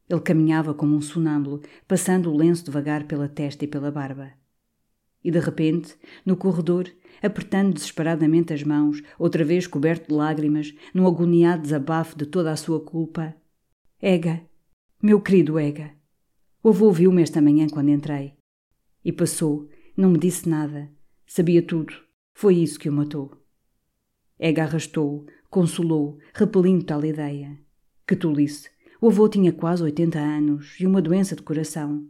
Ele 0.09 0.21
caminhava 0.21 0.73
como 0.73 0.95
um 0.95 1.01
sonâmbulo, 1.01 1.61
passando 1.87 2.31
o 2.31 2.35
lenço 2.35 2.65
devagar 2.65 3.05
pela 3.07 3.29
testa 3.29 3.65
e 3.65 3.67
pela 3.67 3.91
barba. 3.91 4.33
E 5.23 5.31
de 5.31 5.39
repente, 5.39 5.95
no 6.25 6.35
corredor, 6.35 6.91
apertando 7.21 7.73
desesperadamente 7.73 8.53
as 8.53 8.63
mãos, 8.63 9.01
outra 9.17 9.43
vez 9.43 9.67
coberto 9.67 10.09
de 10.09 10.13
lágrimas, 10.13 10.73
num 10.93 11.07
agoniado 11.07 11.61
desabafo 11.61 12.17
de 12.17 12.25
toda 12.25 12.51
a 12.51 12.55
sua 12.55 12.79
culpa. 12.79 13.35
Ega, 14.01 14.41
meu 15.01 15.21
querido 15.21 15.59
Ega, 15.59 15.91
o 16.63 16.69
avô 16.69 16.91
viu-me 16.91 17.21
esta 17.21 17.41
manhã 17.41 17.67
quando 17.67 17.89
entrei. 17.89 18.35
E 19.03 19.11
passou, 19.11 19.67
não 19.97 20.11
me 20.11 20.19
disse 20.19 20.47
nada. 20.47 20.91
Sabia 21.25 21.61
tudo. 21.61 21.93
Foi 22.33 22.55
isso 22.55 22.79
que 22.79 22.89
o 22.89 22.93
matou. 22.93 23.31
Ega 24.37 24.63
arrastou-o, 24.63 25.25
consolou, 25.49 26.17
repelindo 26.33 26.83
tal 26.83 27.03
ideia. 27.05 27.57
Que 28.07 28.15
tolice! 28.15 28.69
O 28.99 29.07
avô 29.07 29.27
tinha 29.27 29.51
quase 29.51 29.81
80 29.81 30.19
anos 30.19 30.79
e 30.79 30.85
uma 30.85 31.01
doença 31.01 31.35
de 31.35 31.41
coração. 31.41 32.07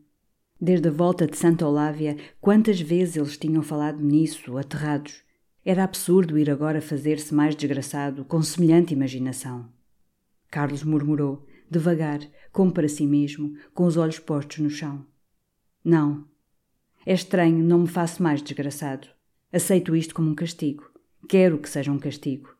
Desde 0.64 0.90
a 0.90 0.92
volta 0.92 1.26
de 1.26 1.36
Santa 1.36 1.66
Olávia, 1.66 2.16
quantas 2.40 2.80
vezes 2.80 3.16
eles 3.16 3.36
tinham 3.36 3.64
falado 3.64 4.00
nisso, 4.00 4.60
aterrados. 4.60 5.24
Era 5.66 5.84
absurdo 5.84 6.38
ir 6.38 6.52
agora 6.52 6.80
fazer-se 6.80 7.34
mais 7.34 7.56
desgraçado 7.56 8.24
com 8.26 8.40
semelhante 8.44 8.94
imaginação. 8.94 9.68
Carlos 10.52 10.84
murmurou, 10.84 11.48
devagar, 11.68 12.20
como 12.52 12.72
para 12.72 12.88
si 12.88 13.08
mesmo, 13.08 13.56
com 13.74 13.86
os 13.86 13.98
olhos 13.98 14.20
postos 14.20 14.60
no 14.60 14.70
chão. 14.70 15.04
Não. 15.84 16.28
É 17.08 17.14
estranho, 17.16 17.64
não 17.64 17.80
me 17.80 17.88
faço 17.88 18.22
mais 18.22 18.40
desgraçado. 18.40 19.08
Aceito 19.52 19.96
isto 19.96 20.14
como 20.14 20.30
um 20.30 20.36
castigo. 20.36 20.92
Quero 21.28 21.58
que 21.58 21.70
seja 21.70 21.92
um 21.92 21.98
castigo. 21.98 22.56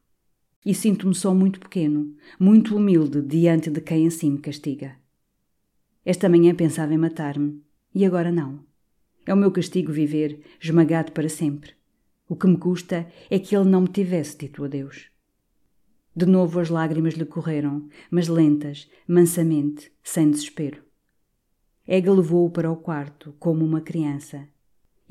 E 0.66 0.74
sinto-me 0.74 1.14
só 1.14 1.36
muito 1.36 1.60
pequeno, 1.60 2.16
muito 2.40 2.76
humilde 2.76 3.22
diante 3.22 3.70
de 3.70 3.80
quem 3.80 4.08
assim 4.08 4.32
me 4.32 4.40
castiga. 4.40 4.96
Esta 6.04 6.28
manhã 6.28 6.56
pensava 6.56 6.96
em 6.96 6.98
matar-me, 6.98 7.62
e 7.94 8.06
agora 8.06 8.32
não. 8.32 8.64
É 9.26 9.34
o 9.34 9.38
meu 9.38 9.52
castigo 9.52 9.92
viver, 9.92 10.42
esmagado 10.60 11.12
para 11.12 11.30
sempre. 11.30 11.74
O 12.28 12.36
que 12.36 12.48
me 12.48 12.58
custa 12.58 13.08
é 13.30 13.38
que 13.38 13.56
ele 13.56 13.70
não 13.70 13.82
me 13.82 13.88
tivesse 13.88 14.38
dito 14.38 14.64
adeus. 14.64 15.10
De 16.16 16.26
novo 16.26 16.60
as 16.60 16.70
lágrimas 16.70 17.14
lhe 17.14 17.26
correram, 17.26 17.88
mas 18.10 18.28
lentas, 18.28 18.90
mansamente, 19.08 19.92
sem 20.04 20.30
desespero. 20.30 20.84
Ega 21.88 22.12
levou-o 22.12 22.50
para 22.50 22.72
o 22.72 22.76
quarto, 22.76 23.36
como 23.40 23.66
uma 23.66 23.82
criança, 23.82 24.48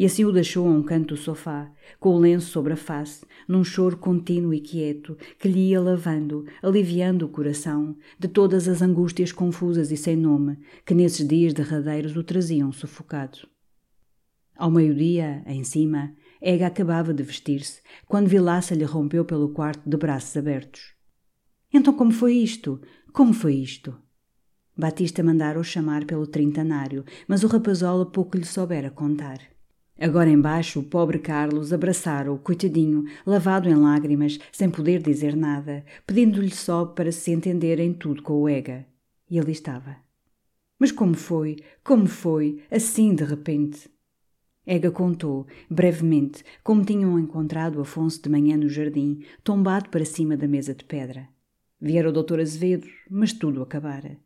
e 0.01 0.07
assim 0.07 0.25
o 0.25 0.33
deixou 0.33 0.67
a 0.67 0.71
um 0.71 0.83
canto 0.83 1.09
do 1.09 1.21
sofá, 1.21 1.71
com 1.99 2.15
o 2.15 2.19
lenço 2.19 2.51
sobre 2.51 2.73
a 2.73 2.77
face, 2.77 3.23
num 3.47 3.63
choro 3.63 3.99
contínuo 3.99 4.55
e 4.55 4.59
quieto, 4.59 5.15
que 5.39 5.47
lhe 5.47 5.69
ia 5.69 5.79
lavando, 5.79 6.47
aliviando 6.63 7.27
o 7.27 7.29
coração 7.29 7.95
de 8.19 8.27
todas 8.27 8.67
as 8.67 8.81
angústias 8.81 9.31
confusas 9.31 9.93
e 9.93 9.99
sem 9.99 10.17
nome 10.17 10.57
que 10.87 10.95
nesses 10.95 11.29
dias 11.29 11.53
derradeiros 11.53 12.17
o 12.17 12.25
traziam 12.25 12.73
sufocado. 12.73 13.41
Ao 14.57 14.71
meio-dia, 14.71 15.43
em 15.47 15.63
cima, 15.65 16.15
Ega 16.41 16.69
acabava 16.69 17.13
de 17.13 17.23
vestir-se, 17.23 17.83
quando 18.07 18.27
Vilaça 18.27 18.75
lhe 18.75 18.85
rompeu 18.85 19.27
pelo 19.27 19.51
quarto 19.51 19.87
de 19.87 19.99
braços 19.99 20.35
abertos. 20.35 20.95
Então 21.71 21.93
como 21.93 22.11
foi 22.11 22.37
isto? 22.37 22.81
Como 23.13 23.35
foi 23.35 23.57
isto? 23.57 23.95
Batista 24.75 25.23
mandara-o 25.23 25.63
chamar 25.63 26.07
pelo 26.07 26.27
trintanário, 26.27 27.05
mas 27.29 27.45
o 27.45 27.49
rapazola 27.49 28.11
pouco 28.11 28.39
lhe 28.39 28.47
soubera 28.47 28.91
contar. 28.91 29.50
Agora 30.01 30.31
embaixo, 30.31 30.81
o 30.81 30.83
pobre 30.83 31.19
Carlos 31.19 31.75
abraçara-o, 31.75 32.39
coitadinho, 32.39 33.05
lavado 33.27 33.69
em 33.69 33.75
lágrimas, 33.75 34.39
sem 34.51 34.71
poder 34.71 35.03
dizer 35.03 35.37
nada, 35.37 35.85
pedindo-lhe 36.07 36.51
só 36.51 36.87
para 36.87 37.13
se 37.13 37.31
entender 37.31 37.79
em 37.79 37.93
tudo 37.93 38.23
com 38.23 38.33
o 38.41 38.49
Ega. 38.49 38.87
E 39.31 39.39
ali 39.39 39.53
estava. 39.53 39.99
Mas 40.79 40.91
como 40.91 41.13
foi? 41.13 41.57
Como 41.85 42.07
foi? 42.07 42.63
Assim, 42.71 43.15
de 43.15 43.25
repente. 43.25 43.91
Ega 44.67 44.91
contou, 44.91 45.47
brevemente, 45.69 46.45
como 46.65 46.83
tinham 46.83 47.19
encontrado 47.19 47.79
Afonso 47.79 48.23
de 48.23 48.31
manhã 48.31 48.57
no 48.57 48.71
jardim, 48.71 49.23
tombado 49.45 49.91
para 49.91 50.07
cima 50.07 50.35
da 50.35 50.49
mesa 50.49 50.75
de 50.75 50.85
pedra. 50.85 51.29
Viera 51.79 52.09
o 52.09 52.13
doutor 52.13 52.41
Azevedo, 52.41 52.87
mas 53.11 53.35
tudo 53.35 53.63
acabara. 53.63 54.17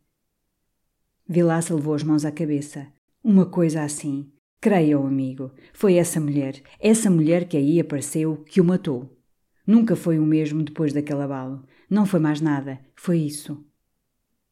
Vilaça 1.27 1.75
levou 1.75 1.93
as 1.93 2.03
mãos 2.03 2.23
à 2.23 2.31
cabeça. 2.31 2.87
Uma 3.21 3.45
coisa 3.45 3.83
assim, 3.83 4.31
Creia, 4.65 4.99
o 4.99 5.05
amigo, 5.05 5.51
foi 5.73 5.93
essa 5.93 6.19
mulher, 6.19 6.59
essa 6.79 7.07
mulher 7.07 7.47
que 7.47 7.55
aí 7.55 7.79
apareceu, 7.79 8.37
que 8.37 8.59
o 8.59 8.63
matou. 8.63 9.15
Nunca 9.67 9.95
foi 9.95 10.17
o 10.17 10.25
mesmo 10.25 10.63
depois 10.63 10.91
daquele 10.91 11.21
abalo. 11.21 11.63
Não 11.87 12.03
foi 12.03 12.19
mais 12.19 12.41
nada, 12.41 12.79
foi 12.95 13.19
isso. 13.19 13.63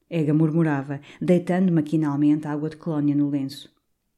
Ega 0.07 0.31
murmurava, 0.31 1.02
deitando 1.19 1.73
maquinalmente 1.73 2.48
água 2.48 2.69
de 2.69 2.77
colónia 2.77 3.15
no 3.15 3.27
lenço. 3.27 3.73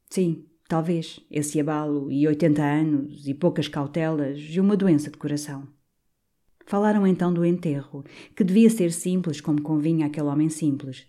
Sim, 0.10 0.46
talvez, 0.68 1.22
esse 1.32 1.62
abalo, 1.62 2.12
e 2.12 2.28
oitenta 2.28 2.62
anos, 2.62 3.26
e 3.26 3.34
poucas 3.34 3.70
cautelas, 3.70 4.38
e 4.38 4.60
uma 4.60 4.76
doença 4.76 5.10
de 5.10 5.18
coração. 5.18 5.66
Falaram 6.66 7.08
então 7.08 7.34
do 7.34 7.46
enterro, 7.46 8.04
que 8.36 8.44
devia 8.44 8.70
ser 8.70 8.92
simples 8.92 9.40
como 9.40 9.62
convinha 9.62 10.08
àquele 10.08 10.28
homem 10.28 10.50
simples, 10.50 11.08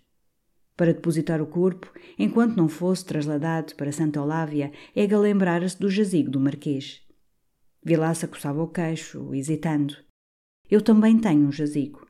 para 0.77 0.93
depositar 0.93 1.41
o 1.41 1.47
corpo, 1.47 1.91
enquanto 2.17 2.55
não 2.55 2.69
fosse 2.69 3.03
trasladado 3.03 3.73
para 3.75 3.91
Santa 3.91 4.21
Olávia, 4.21 4.71
Ega 4.95 5.17
lembrara-se 5.17 5.77
do 5.79 5.89
jazigo 5.89 6.29
do 6.29 6.39
Marquês. 6.39 7.01
Vilaça 7.83 8.27
coçava 8.27 8.61
o 8.61 8.67
queixo, 8.67 9.33
hesitando. 9.33 9.95
Eu 10.69 10.81
também 10.81 11.17
tenho 11.17 11.47
um 11.47 11.51
jazigo. 11.51 12.05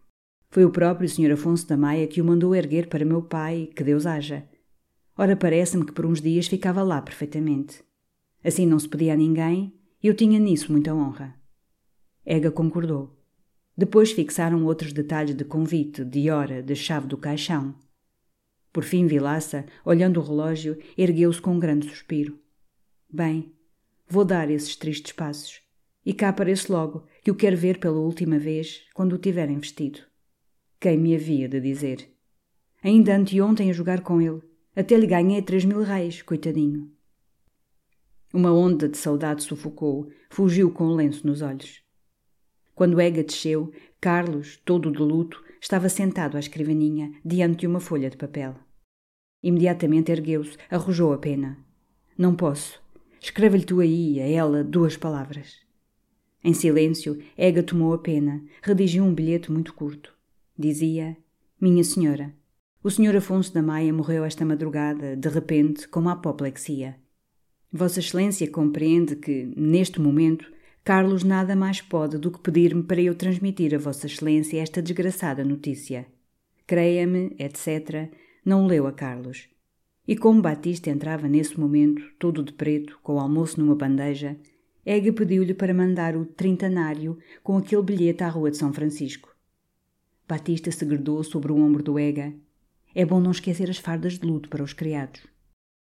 Foi 0.50 0.66
o 0.66 0.72
próprio 0.72 1.08
Sr. 1.08 1.32
Afonso 1.32 1.68
da 1.68 1.78
Maia 1.78 2.08
que 2.08 2.22
o 2.22 2.26
mandou 2.26 2.54
erguer 2.54 2.88
para 2.88 3.06
meu 3.06 3.22
pai, 3.22 3.70
que 3.74 3.84
Deus 3.84 4.06
haja. 4.06 4.48
Ora, 5.18 5.36
parece-me 5.36 5.86
que 5.86 5.94
por 5.94 6.06
uns 6.06 6.22
dias 6.22 6.48
ficava 6.48 6.84
lá 6.84 7.02
perfeitamente. 7.02 7.84
Assim 8.44 8.66
não 8.66 8.80
se 8.80 8.90
pedia 8.90 9.14
a 9.14 9.18
ninguém, 9.18 9.74
e 10.04 10.08
eu 10.08 10.14
tinha 10.14 10.40
nisso 10.40 10.72
muita 10.72 10.94
honra. 10.94 11.36
Ega 12.26 12.52
concordou. 12.52 13.18
Depois 13.78 14.12
fixaram 14.12 14.66
outros 14.66 14.92
detalhes 14.92 15.36
de 15.36 15.46
convite, 15.46 16.04
de 16.04 16.30
hora, 16.30 16.62
de 16.62 16.76
chave 16.76 17.08
do 17.08 17.18
caixão. 17.18 17.76
Por 18.78 18.84
fim, 18.84 19.08
Vilaça, 19.08 19.66
olhando 19.84 20.20
o 20.20 20.24
relógio, 20.24 20.78
ergueu-se 20.96 21.42
com 21.42 21.56
um 21.56 21.60
grande 21.60 21.90
suspiro. 21.90 22.38
Bem, 23.12 23.52
vou 24.08 24.24
dar 24.24 24.52
esses 24.52 24.76
tristes 24.76 25.14
passos. 25.14 25.64
E 26.06 26.14
cá 26.14 26.30
apareço 26.30 26.72
logo, 26.72 27.04
que 27.24 27.32
o 27.32 27.36
quero 27.36 27.58
ver 27.58 27.80
pela 27.80 27.98
última 27.98 28.38
vez, 28.38 28.84
quando 28.94 29.14
o 29.14 29.18
tiverem 29.18 29.58
vestido. 29.58 30.02
Quem 30.80 30.96
me 30.96 31.16
havia 31.16 31.50
de 31.50 31.60
dizer? 31.60 32.08
Ainda 32.84 33.16
anteontem 33.16 33.72
a 33.72 33.74
jogar 33.74 34.02
com 34.02 34.22
ele. 34.22 34.44
Até 34.76 34.96
lhe 34.96 35.08
ganhei 35.08 35.42
três 35.42 35.66
mil 35.66 35.82
reis, 35.82 36.22
coitadinho. 36.22 36.88
Uma 38.32 38.54
onda 38.54 38.88
de 38.88 39.00
saudade 39.00 39.42
sufocou, 39.42 40.08
fugiu 40.30 40.70
com 40.70 40.84
o 40.84 40.96
lenço 40.96 41.26
nos 41.26 41.42
olhos. 41.42 41.82
Quando 42.76 43.02
Ega 43.02 43.24
desceu, 43.24 43.72
Carlos, 44.00 44.62
todo 44.64 44.92
de 44.92 45.00
luto, 45.00 45.44
estava 45.60 45.90
sentado 45.90 46.38
à 46.38 46.40
escrivaninha, 46.40 47.12
diante 47.26 47.62
de 47.62 47.66
uma 47.66 47.80
folha 47.80 48.08
de 48.08 48.18
papel. 48.18 48.67
Imediatamente 49.42 50.12
ergueu-se, 50.12 50.58
arrojou 50.70 51.14
a 51.14 51.18
pena. 51.18 51.58
Não 52.18 52.36
posso. 52.36 52.82
Escreve-lhe 53.20 53.66
tu 53.66 53.80
aí, 53.80 54.20
a 54.20 54.28
ela, 54.28 54.64
duas 54.64 54.98
palavras. 54.98 55.60
Em 56.44 56.54
silêncio, 56.54 57.22
Ega 57.38 57.62
tomou 57.62 57.94
a 57.94 57.98
pena, 57.98 58.44
redigiu 58.62 59.04
um 59.04 59.14
bilhete 59.14 59.52
muito 59.52 59.74
curto. 59.74 60.14
Dizia: 60.58 61.18
Minha 61.60 61.84
Senhora, 61.84 62.34
o 62.84 62.90
Senhor 62.90 63.16
Afonso 63.16 63.54
da 63.54 63.62
Maia 63.62 63.92
morreu 63.92 64.24
esta 64.24 64.46
madrugada, 64.46 65.16
de 65.16 65.30
repente, 65.30 65.88
com 65.88 66.00
uma 66.00 66.14
apoplexia. 66.14 66.96
Vossa 67.72 68.00
Excelência 68.00 68.50
compreende 68.50 69.16
que, 69.16 69.52
neste 69.58 70.00
momento, 70.00 70.50
Carlos 70.84 71.24
nada 71.24 71.54
mais 71.56 71.82
pode 71.82 72.18
do 72.18 72.32
que 72.32 72.40
pedir-me 72.40 72.84
para 72.84 73.02
eu 73.02 73.14
transmitir 73.14 73.76
a 73.76 73.78
Vossa 73.78 74.08
Excelência 74.08 74.62
esta 74.62 74.82
desgraçada 74.82 75.44
notícia. 75.44 76.08
Creia-me, 76.66 77.36
etc., 77.38 78.10
não 78.48 78.66
leu 78.66 78.88
a 78.88 78.94
Carlos. 78.94 79.50
E 80.08 80.16
como 80.16 80.42
Batista 80.42 80.90
entrava 80.90 81.28
nesse 81.28 81.60
momento, 81.60 82.02
todo 82.18 82.42
de 82.42 82.54
preto, 82.54 82.98
com 83.04 83.16
o 83.16 83.20
almoço 83.20 83.60
numa 83.60 83.76
bandeja, 83.76 84.38
Ega 84.86 85.12
pediu-lhe 85.12 85.54
para 85.54 85.74
mandar 85.74 86.16
o 86.16 86.26
trintanário 86.26 87.18
com 87.44 87.58
aquele 87.58 87.82
bilhete 87.82 88.24
à 88.24 88.30
Rua 88.30 88.50
de 88.50 88.56
São 88.56 88.72
Francisco. 88.72 89.36
Batista 90.26 90.72
segredou 90.72 91.22
sobre 91.26 91.52
o 91.52 91.58
ombro 91.58 91.84
do 91.84 92.00
Ega. 92.00 92.34
É 92.96 93.06
bom 93.06 93.20
não 93.20 93.32
esquecer 93.32 93.70
as 93.70 93.80
fardas 93.80 94.18
de 94.18 94.26
luto 94.26 94.48
para 94.48 94.64
os 94.64 94.72
criados. 94.72 95.28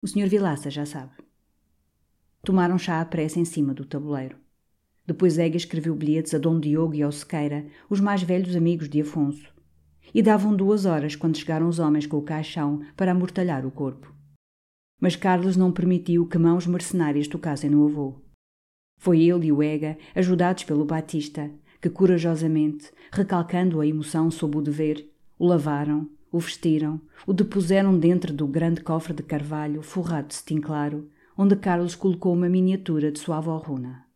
O 0.00 0.08
Sr. 0.08 0.26
Vilaça 0.26 0.70
já 0.70 0.86
sabe. 0.86 1.12
Tomaram 2.42 2.78
chá 2.78 3.02
à 3.02 3.04
pressa 3.04 3.38
em 3.38 3.44
cima 3.44 3.74
do 3.74 3.84
tabuleiro. 3.84 4.38
Depois 5.06 5.36
Ega 5.36 5.58
escreveu 5.58 5.94
bilhetes 5.94 6.32
a 6.32 6.38
Dom 6.38 6.58
Diogo 6.58 6.94
e 6.94 7.02
ao 7.02 7.12
Sequeira, 7.12 7.66
os 7.90 8.00
mais 8.00 8.22
velhos 8.22 8.56
amigos 8.56 8.88
de 8.88 9.02
Afonso. 9.02 9.54
E 10.16 10.22
davam 10.22 10.56
duas 10.56 10.86
horas 10.86 11.14
quando 11.14 11.36
chegaram 11.36 11.68
os 11.68 11.78
homens 11.78 12.06
com 12.06 12.16
o 12.16 12.22
caixão 12.22 12.80
para 12.96 13.12
amortalhar 13.12 13.66
o 13.66 13.70
corpo. 13.70 14.14
Mas 14.98 15.14
Carlos 15.14 15.58
não 15.58 15.70
permitiu 15.70 16.26
que 16.26 16.38
mãos 16.38 16.66
mercenárias 16.66 17.28
tocassem 17.28 17.68
no 17.68 17.84
avô. 17.84 18.22
Foi 18.98 19.20
ele 19.20 19.48
e 19.48 19.52
o 19.52 19.62
Ega, 19.62 19.98
ajudados 20.14 20.64
pelo 20.64 20.86
Batista, 20.86 21.50
que 21.82 21.90
corajosamente, 21.90 22.90
recalcando 23.12 23.78
a 23.78 23.86
emoção 23.86 24.30
sob 24.30 24.56
o 24.56 24.62
dever, 24.62 25.06
o 25.38 25.46
lavaram, 25.46 26.08
o 26.32 26.38
vestiram, 26.40 26.98
o 27.26 27.34
depuseram 27.34 27.98
dentro 27.98 28.32
do 28.32 28.46
grande 28.46 28.80
cofre 28.80 29.12
de 29.12 29.22
carvalho 29.22 29.82
forrado 29.82 30.28
de 30.28 30.36
cetim 30.36 30.62
claro, 30.62 31.10
onde 31.36 31.56
Carlos 31.56 31.94
colocou 31.94 32.32
uma 32.32 32.48
miniatura 32.48 33.12
de 33.12 33.18
sua 33.18 33.36
avó 33.36 33.58
Runa. 33.58 34.06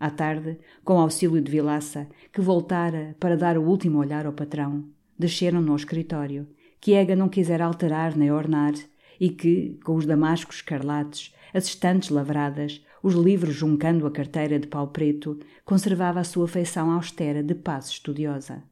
À 0.00 0.10
tarde, 0.10 0.58
com 0.84 0.98
auxílio 0.98 1.40
de 1.40 1.52
Vilaça, 1.52 2.08
que 2.32 2.40
voltara 2.40 3.16
para 3.20 3.36
dar 3.36 3.56
o 3.56 3.62
último 3.62 4.00
olhar 4.00 4.26
ao 4.26 4.32
patrão, 4.32 4.92
desceram-no 5.18 5.70
ao 5.72 5.76
escritório, 5.76 6.46
que 6.80 6.92
Ega 6.92 7.16
não 7.16 7.28
quisera 7.28 7.64
alterar 7.64 8.16
nem 8.16 8.30
ornar, 8.30 8.74
e 9.18 9.28
que, 9.28 9.78
com 9.84 9.94
os 9.94 10.06
damascos 10.06 10.56
escarlates, 10.56 11.34
as 11.52 11.66
estantes 11.66 12.10
lavradas, 12.10 12.84
os 13.02 13.14
livros 13.14 13.54
juncando 13.54 14.06
a 14.06 14.10
carteira 14.10 14.58
de 14.58 14.66
pau 14.66 14.88
preto, 14.88 15.38
conservava 15.64 16.20
a 16.20 16.24
sua 16.24 16.48
feição 16.48 16.90
austera 16.90 17.42
de 17.42 17.54
paz 17.54 17.88
estudiosa. 17.88 18.62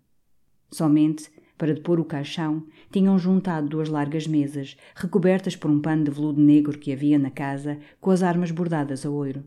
Somente, 0.70 1.30
para 1.56 1.74
depor 1.74 2.00
o 2.00 2.04
caixão, 2.04 2.66
tinham 2.90 3.18
juntado 3.18 3.68
duas 3.68 3.88
largas 3.88 4.26
mesas, 4.26 4.76
recobertas 4.96 5.54
por 5.54 5.70
um 5.70 5.80
pano 5.80 6.04
de 6.04 6.10
veludo 6.10 6.40
negro 6.40 6.78
que 6.78 6.92
havia 6.92 7.18
na 7.18 7.30
casa, 7.30 7.78
com 8.00 8.10
as 8.10 8.22
armas 8.22 8.50
bordadas 8.50 9.06
a 9.06 9.10
ouro. 9.10 9.44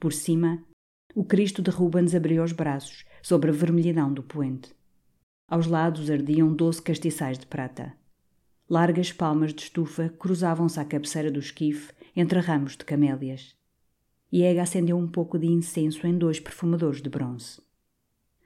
Por 0.00 0.12
cima, 0.12 0.64
o 1.14 1.22
Cristo 1.22 1.62
de 1.62 1.70
Rubens 1.70 2.14
abriu 2.14 2.42
os 2.42 2.52
braços, 2.52 3.04
sobre 3.22 3.50
a 3.50 3.54
vermelhidão 3.54 4.12
do 4.12 4.22
poente. 4.22 4.74
Aos 5.48 5.66
lados 5.66 6.10
ardiam 6.10 6.54
doze 6.54 6.80
castiçais 6.80 7.38
de 7.38 7.46
prata. 7.46 7.92
Largas 8.68 9.12
palmas 9.12 9.52
de 9.52 9.62
estufa 9.62 10.08
cruzavam-se 10.08 10.80
à 10.80 10.84
cabeceira 10.84 11.30
do 11.30 11.40
esquife 11.40 11.92
entre 12.16 12.38
ramos 12.38 12.76
de 12.76 12.84
camélias. 12.84 13.54
E 14.30 14.42
Ega 14.42 14.62
acendeu 14.62 14.96
um 14.96 15.06
pouco 15.06 15.38
de 15.38 15.46
incenso 15.46 16.06
em 16.06 16.16
dois 16.16 16.40
perfumadores 16.40 17.02
de 17.02 17.10
bronze. 17.10 17.60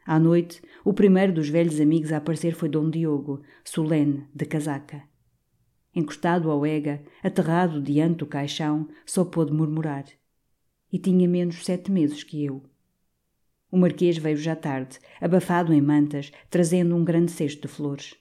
À 0.04 0.18
noite, 0.18 0.60
o 0.84 0.92
primeiro 0.92 1.32
dos 1.32 1.48
velhos 1.48 1.80
amigos 1.80 2.12
a 2.12 2.16
aparecer 2.16 2.54
foi 2.54 2.68
Dom 2.68 2.90
Diogo, 2.90 3.42
solene, 3.64 4.26
de 4.34 4.44
casaca. 4.44 5.02
Encostado 5.94 6.50
ao 6.50 6.66
Ega, 6.66 7.02
aterrado 7.22 7.80
diante 7.80 8.18
do 8.18 8.26
caixão, 8.26 8.88
só 9.04 9.24
pôde 9.24 9.52
murmurar. 9.52 10.04
E 10.92 10.98
tinha 10.98 11.28
menos 11.28 11.64
sete 11.64 11.90
meses 11.90 12.22
que 12.22 12.44
eu. 12.44 12.62
O 13.70 13.76
marquês 13.76 14.16
veio 14.16 14.36
já 14.36 14.54
tarde, 14.54 14.98
abafado 15.20 15.72
em 15.72 15.80
mantas, 15.80 16.30
trazendo 16.48 16.94
um 16.94 17.04
grande 17.04 17.32
cesto 17.32 17.62
de 17.62 17.68
flores. 17.68 18.14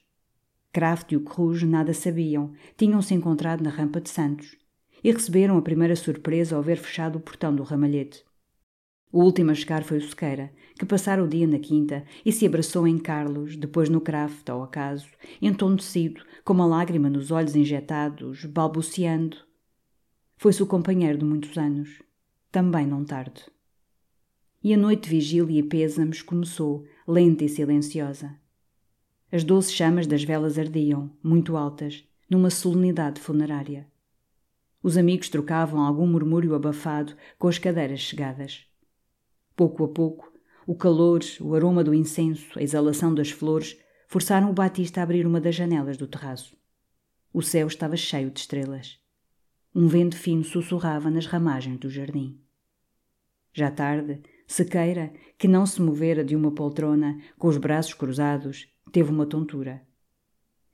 Kraft 0.72 1.12
e 1.12 1.16
o 1.16 1.20
Cruz 1.20 1.62
nada 1.62 1.94
sabiam, 1.94 2.52
tinham-se 2.76 3.14
encontrado 3.14 3.62
na 3.62 3.70
rampa 3.70 4.00
de 4.00 4.10
Santos 4.10 4.56
e 5.02 5.10
receberam 5.10 5.56
a 5.56 5.62
primeira 5.62 5.96
surpresa 5.96 6.56
ao 6.56 6.62
ver 6.62 6.76
fechado 6.76 7.16
o 7.16 7.20
portão 7.20 7.54
do 7.54 7.62
ramalhete. 7.62 8.24
O 9.12 9.22
último 9.22 9.52
a 9.52 9.54
chegar 9.54 9.84
foi 9.84 9.98
o 9.98 10.02
Sequeira, 10.02 10.52
que 10.78 10.84
passara 10.84 11.22
o 11.22 11.28
dia 11.28 11.46
na 11.46 11.58
quinta 11.58 12.04
e 12.24 12.32
se 12.32 12.44
abraçou 12.44 12.86
em 12.86 12.98
Carlos, 12.98 13.56
depois 13.56 13.88
no 13.88 14.00
Kraft, 14.00 14.48
ao 14.50 14.62
acaso, 14.62 15.08
entontecido, 15.40 16.22
com 16.44 16.52
uma 16.52 16.66
lágrima 16.66 17.08
nos 17.08 17.30
olhos 17.30 17.56
injetados, 17.56 18.44
balbuciando. 18.44 19.38
Foi-se 20.36 20.62
o 20.62 20.66
companheiro 20.66 21.16
de 21.16 21.24
muitos 21.24 21.56
anos, 21.56 22.02
também 22.52 22.86
não 22.86 23.04
tarde. 23.04 23.44
E 24.66 24.74
a 24.74 24.76
noite 24.76 25.04
de 25.04 25.10
vigília 25.10 25.60
e 25.60 25.62
pêsames 25.62 26.22
começou, 26.22 26.84
lenta 27.06 27.44
e 27.44 27.48
silenciosa. 27.48 28.34
As 29.30 29.44
doces 29.44 29.72
chamas 29.72 30.08
das 30.08 30.24
velas 30.24 30.58
ardiam, 30.58 31.08
muito 31.22 31.56
altas, 31.56 32.02
numa 32.28 32.50
solenidade 32.50 33.20
funerária. 33.20 33.86
Os 34.82 34.96
amigos 34.96 35.28
trocavam 35.28 35.80
algum 35.80 36.04
murmúrio 36.04 36.52
abafado 36.52 37.14
com 37.38 37.46
as 37.46 37.60
cadeiras 37.60 38.00
chegadas. 38.00 38.66
Pouco 39.54 39.84
a 39.84 39.88
pouco, 39.88 40.32
o 40.66 40.74
calor, 40.74 41.20
o 41.40 41.54
aroma 41.54 41.84
do 41.84 41.94
incenso, 41.94 42.58
a 42.58 42.62
exalação 42.64 43.14
das 43.14 43.30
flores 43.30 43.78
forçaram 44.08 44.50
o 44.50 44.52
Batista 44.52 44.98
a 44.98 45.04
abrir 45.04 45.24
uma 45.28 45.40
das 45.40 45.54
janelas 45.54 45.96
do 45.96 46.08
terraço. 46.08 46.56
O 47.32 47.40
céu 47.40 47.68
estava 47.68 47.96
cheio 47.96 48.32
de 48.32 48.40
estrelas. 48.40 48.98
Um 49.72 49.86
vento 49.86 50.16
fino 50.16 50.42
sussurrava 50.42 51.08
nas 51.08 51.26
ramagens 51.26 51.78
do 51.78 51.88
jardim. 51.88 52.40
Já 53.52 53.70
tarde, 53.70 54.20
Sequeira, 54.46 55.12
que 55.36 55.48
não 55.48 55.66
se 55.66 55.82
movera 55.82 56.24
de 56.24 56.36
uma 56.36 56.52
poltrona, 56.52 57.20
com 57.38 57.48
os 57.48 57.56
braços 57.56 57.94
cruzados, 57.94 58.68
teve 58.92 59.10
uma 59.10 59.26
tontura. 59.26 59.82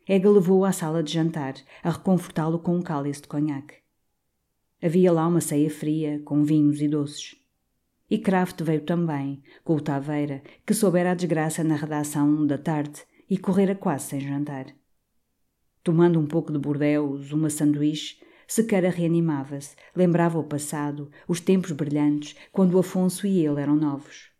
Ega 0.06 0.28
levou-o 0.28 0.64
à 0.64 0.72
sala 0.72 1.02
de 1.02 1.12
jantar, 1.12 1.54
a 1.82 1.90
reconfortá-lo 1.90 2.58
com 2.58 2.76
um 2.76 2.82
cálice 2.82 3.22
de 3.22 3.28
conhaque. 3.28 3.76
Havia 4.82 5.12
lá 5.12 5.26
uma 5.26 5.40
ceia 5.40 5.70
fria, 5.70 6.20
com 6.24 6.44
vinhos 6.44 6.82
e 6.82 6.88
doces. 6.88 7.36
E 8.10 8.18
Kraft 8.18 8.60
veio 8.62 8.82
também, 8.82 9.42
com 9.64 9.76
o 9.76 9.80
Taveira, 9.80 10.42
que 10.66 10.74
soubera 10.74 11.12
a 11.12 11.14
desgraça 11.14 11.64
na 11.64 11.76
redação 11.76 12.46
da 12.46 12.58
tarde 12.58 13.02
e 13.30 13.38
correra 13.38 13.74
quase 13.74 14.06
sem 14.06 14.20
jantar. 14.20 14.66
Tomando 15.82 16.20
um 16.20 16.26
pouco 16.26 16.52
de 16.52 16.58
bordeus, 16.58 17.32
uma 17.32 17.48
sanduíche, 17.48 18.20
Sequeira 18.47 18.90
reanimava-se, 18.90 19.74
lembrava 19.94 20.39
o 20.39 20.44
passado, 20.44 21.10
os 21.27 21.40
tempos 21.40 21.73
brilhantes, 21.73 22.36
quando 22.51 22.78
Afonso 22.78 23.27
e 23.27 23.44
ele 23.44 23.60
eram 23.60 23.77
novos. 23.77 24.31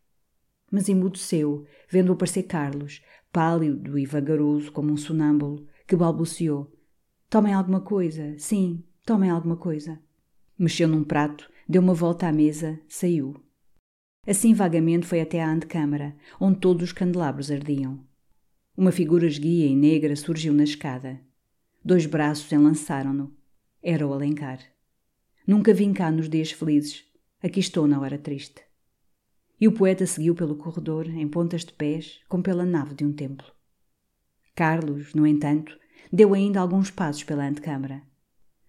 Mas 0.71 0.89
emudeceu, 0.89 1.65
vendo 1.89 2.11
aparecer 2.11 2.43
Carlos, 2.43 3.01
pálido 3.31 3.97
e 3.97 4.05
vagaroso 4.05 4.71
como 4.71 4.91
um 4.91 4.97
sonâmbulo, 4.97 5.67
que 5.87 5.95
balbuciou: 5.95 6.71
Tomem 7.29 7.53
alguma 7.53 7.81
coisa, 7.81 8.35
sim, 8.37 8.83
tomem 9.05 9.29
alguma 9.29 9.57
coisa. 9.57 9.99
Mexeu 10.57 10.87
num 10.87 11.03
prato, 11.03 11.49
deu 11.67 11.81
uma 11.81 11.93
volta 11.93 12.27
à 12.27 12.31
mesa, 12.31 12.79
saiu. 12.87 13.35
Assim 14.25 14.53
vagamente 14.53 15.05
foi 15.05 15.19
até 15.19 15.41
à 15.43 15.49
antecâmara, 15.49 16.15
onde 16.39 16.59
todos 16.59 16.83
os 16.83 16.91
candelabros 16.93 17.51
ardiam. 17.51 18.05
Uma 18.75 18.91
figura 18.91 19.27
esguia 19.27 19.65
e 19.65 19.75
negra 19.75 20.15
surgiu 20.15 20.53
na 20.53 20.63
escada. 20.63 21.19
Dois 21.83 22.05
braços 22.05 22.51
enlançaram-no. 22.51 23.35
Era 23.85 24.07
o 24.07 24.13
Alencar. 24.13 24.59
Nunca 25.45 25.73
vim 25.73 25.91
cá 25.91 26.09
nos 26.09 26.29
dias 26.29 26.51
felizes. 26.51 27.03
Aqui 27.43 27.59
estou 27.59 27.85
na 27.85 27.99
hora 27.99 28.17
triste. 28.17 28.61
E 29.59 29.67
o 29.67 29.73
poeta 29.73 30.07
seguiu 30.07 30.33
pelo 30.33 30.55
corredor, 30.55 31.09
em 31.09 31.27
pontas 31.27 31.65
de 31.65 31.73
pés, 31.73 32.21
como 32.29 32.41
pela 32.41 32.65
nave 32.65 32.95
de 32.95 33.03
um 33.03 33.11
templo. 33.11 33.45
Carlos, 34.55 35.13
no 35.13 35.27
entanto, 35.27 35.77
deu 36.13 36.33
ainda 36.33 36.61
alguns 36.61 36.89
passos 36.89 37.25
pela 37.25 37.45
antecâmara. 37.45 38.01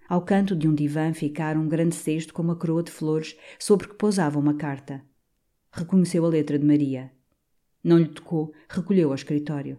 Ao 0.09 0.21
canto 0.21 0.57
de 0.57 0.67
um 0.67 0.75
divã 0.75 1.15
ficara 1.15 1.61
um 1.61 1.69
grande 1.69 1.95
cesto 1.95 2.35
com 2.35 2.43
uma 2.43 2.57
coroa 2.57 2.83
de 2.83 2.91
flores 2.91 3.37
sobre 3.57 3.87
que 3.87 3.95
pousava 3.95 4.37
uma 4.37 4.55
carta. 4.55 5.01
Reconheceu 5.71 6.25
a 6.25 6.29
letra 6.29 6.59
de 6.59 6.67
Maria. 6.67 7.13
Não 7.85 7.99
lhe 7.99 8.09
tocou, 8.09 8.53
recolheu 8.69 9.11
ao 9.11 9.15
escritório. 9.15 9.79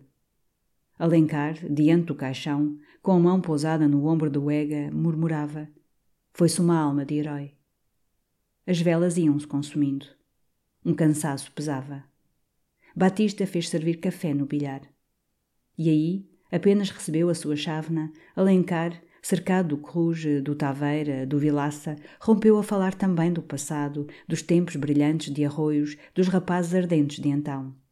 Alencar, 0.97 1.55
diante 1.69 2.05
do 2.05 2.15
caixão, 2.15 2.77
com 3.05 3.11
a 3.11 3.19
mão 3.19 3.39
pousada 3.39 3.87
no 3.87 4.07
ombro 4.07 4.31
do 4.31 4.49
Ega, 4.49 4.89
murmurava: 4.91 5.69
Foi-se 6.33 6.59
uma 6.59 6.75
alma 6.75 7.05
de 7.05 7.13
herói. 7.13 7.53
As 8.65 8.81
velas 8.81 9.15
iam-se 9.15 9.45
consumindo. 9.45 10.07
Um 10.83 10.91
cansaço 10.91 11.51
pesava. 11.51 12.03
Batista 12.95 13.45
fez 13.45 13.69
servir 13.69 13.97
café 13.97 14.33
no 14.33 14.47
bilhar. 14.47 14.81
E 15.77 15.87
aí, 15.87 16.27
apenas 16.51 16.89
recebeu 16.89 17.29
a 17.29 17.35
sua 17.35 17.55
chávena, 17.55 18.11
Alencar, 18.35 18.99
cercado 19.21 19.75
do 19.75 19.77
Cruz, 19.77 20.25
do 20.41 20.55
Taveira, 20.55 21.27
do 21.27 21.37
Vilaça, 21.37 21.95
rompeu 22.19 22.57
a 22.57 22.63
falar 22.63 22.95
também 22.95 23.31
do 23.31 23.43
passado, 23.43 24.07
dos 24.27 24.41
tempos 24.41 24.75
brilhantes 24.77 25.31
de 25.31 25.45
arroios, 25.45 25.95
dos 26.15 26.27
rapazes 26.27 26.73
ardentes 26.73 27.21
de 27.21 27.29
então. 27.29 27.84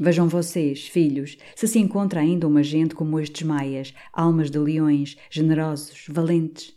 Vejam 0.00 0.26
vocês, 0.26 0.88
filhos, 0.88 1.36
se 1.54 1.68
se 1.68 1.78
encontra 1.78 2.20
ainda 2.20 2.48
uma 2.48 2.62
gente 2.62 2.94
como 2.94 3.20
estes 3.20 3.42
maias, 3.42 3.92
almas 4.12 4.50
de 4.50 4.58
leões, 4.58 5.16
generosos, 5.30 6.06
valentes. 6.08 6.74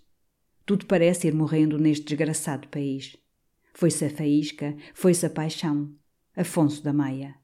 Tudo 0.66 0.86
parece 0.86 1.28
ir 1.28 1.34
morrendo 1.34 1.78
neste 1.78 2.06
desgraçado 2.06 2.68
país. 2.68 3.16
Foi-se 3.74 4.06
a 4.06 4.10
faísca, 4.10 4.76
foi-se 4.94 5.26
a 5.26 5.30
paixão. 5.30 5.94
Afonso 6.36 6.84
da 6.84 6.92
Maia. 6.92 7.36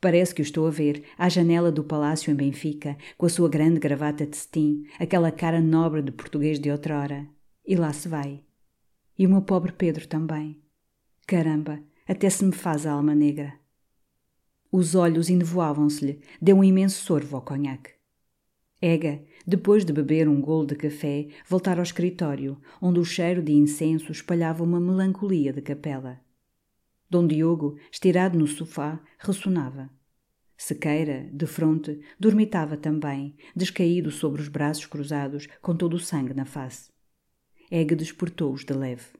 Parece 0.00 0.34
que 0.34 0.40
o 0.40 0.44
estou 0.44 0.66
a 0.66 0.70
ver, 0.70 1.04
à 1.18 1.28
janela 1.28 1.72
do 1.72 1.84
palácio 1.84 2.30
em 2.30 2.34
Benfica, 2.34 2.96
com 3.18 3.26
a 3.26 3.28
sua 3.28 3.48
grande 3.48 3.80
gravata 3.80 4.24
de 4.24 4.36
cetim, 4.36 4.84
aquela 4.98 5.30
cara 5.30 5.60
nobre 5.60 6.00
de 6.00 6.12
português 6.12 6.58
de 6.58 6.70
outrora. 6.70 7.28
E 7.66 7.74
lá 7.76 7.92
se 7.92 8.08
vai. 8.08 8.42
E 9.18 9.26
o 9.26 9.30
meu 9.30 9.42
pobre 9.42 9.72
Pedro 9.72 10.06
também. 10.06 10.62
Caramba, 11.26 11.82
até 12.08 12.30
se 12.30 12.44
me 12.44 12.52
faz 12.52 12.86
a 12.86 12.92
alma 12.92 13.14
negra. 13.14 13.59
Os 14.72 14.94
olhos 14.94 15.28
enevoavam-se-lhe, 15.28 16.20
deu 16.40 16.56
um 16.56 16.62
imenso 16.62 17.02
sorvo 17.02 17.36
ao 17.36 17.42
conhaque. 17.42 17.90
Ega, 18.80 19.22
depois 19.44 19.84
de 19.84 19.92
beber 19.92 20.28
um 20.28 20.40
golo 20.40 20.64
de 20.64 20.76
café, 20.76 21.26
voltara 21.46 21.80
ao 21.80 21.84
escritório, 21.84 22.56
onde 22.80 23.00
o 23.00 23.04
cheiro 23.04 23.42
de 23.42 23.52
incenso 23.52 24.12
espalhava 24.12 24.62
uma 24.62 24.80
melancolia 24.80 25.52
de 25.52 25.60
capela. 25.60 26.20
Dom 27.10 27.26
Diogo, 27.26 27.76
estirado 27.90 28.38
no 28.38 28.46
sofá, 28.46 29.00
ressonava. 29.18 29.90
Sequeira, 30.56 31.28
de 31.32 31.46
fronte, 31.46 32.00
dormitava 32.18 32.76
também, 32.76 33.34
descaído 33.56 34.10
sobre 34.12 34.40
os 34.40 34.48
braços 34.48 34.86
cruzados, 34.86 35.48
com 35.60 35.74
todo 35.74 35.94
o 35.94 35.98
sangue 35.98 36.32
na 36.32 36.44
face. 36.44 36.90
Ega 37.70 37.96
despertou-os 37.96 38.64
de 38.64 38.72
leve. 38.72 39.19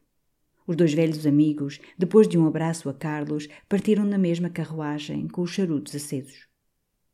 Os 0.70 0.76
dois 0.76 0.94
velhos 0.94 1.26
amigos, 1.26 1.80
depois 1.98 2.28
de 2.28 2.38
um 2.38 2.46
abraço 2.46 2.88
a 2.88 2.94
Carlos, 2.94 3.48
partiram 3.68 4.04
na 4.04 4.16
mesma 4.16 4.48
carruagem, 4.48 5.26
com 5.26 5.42
os 5.42 5.50
charutos 5.50 5.96
acesos. 5.96 6.46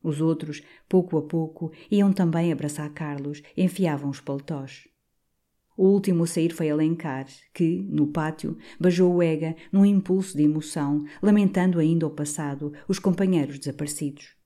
Os 0.02 0.20
outros, 0.20 0.60
pouco 0.86 1.16
a 1.16 1.22
pouco, 1.22 1.72
iam 1.90 2.12
também 2.12 2.52
abraçar 2.52 2.90
Carlos, 2.90 3.40
enfiavam 3.56 4.10
os 4.10 4.20
paletós. 4.20 4.86
O 5.74 5.86
último 5.86 6.24
a 6.24 6.26
sair 6.26 6.52
foi 6.52 6.68
Alencar, 6.68 7.28
que, 7.54 7.78
no 7.88 8.08
pátio, 8.08 8.58
beijou 8.78 9.14
o 9.14 9.22
Ega 9.22 9.56
num 9.72 9.86
impulso 9.86 10.36
de 10.36 10.42
emoção, 10.42 11.06
lamentando 11.22 11.78
ainda 11.78 12.06
o 12.06 12.10
passado, 12.10 12.74
os 12.86 12.98
companheiros 12.98 13.58
desaparecidos. 13.58 14.36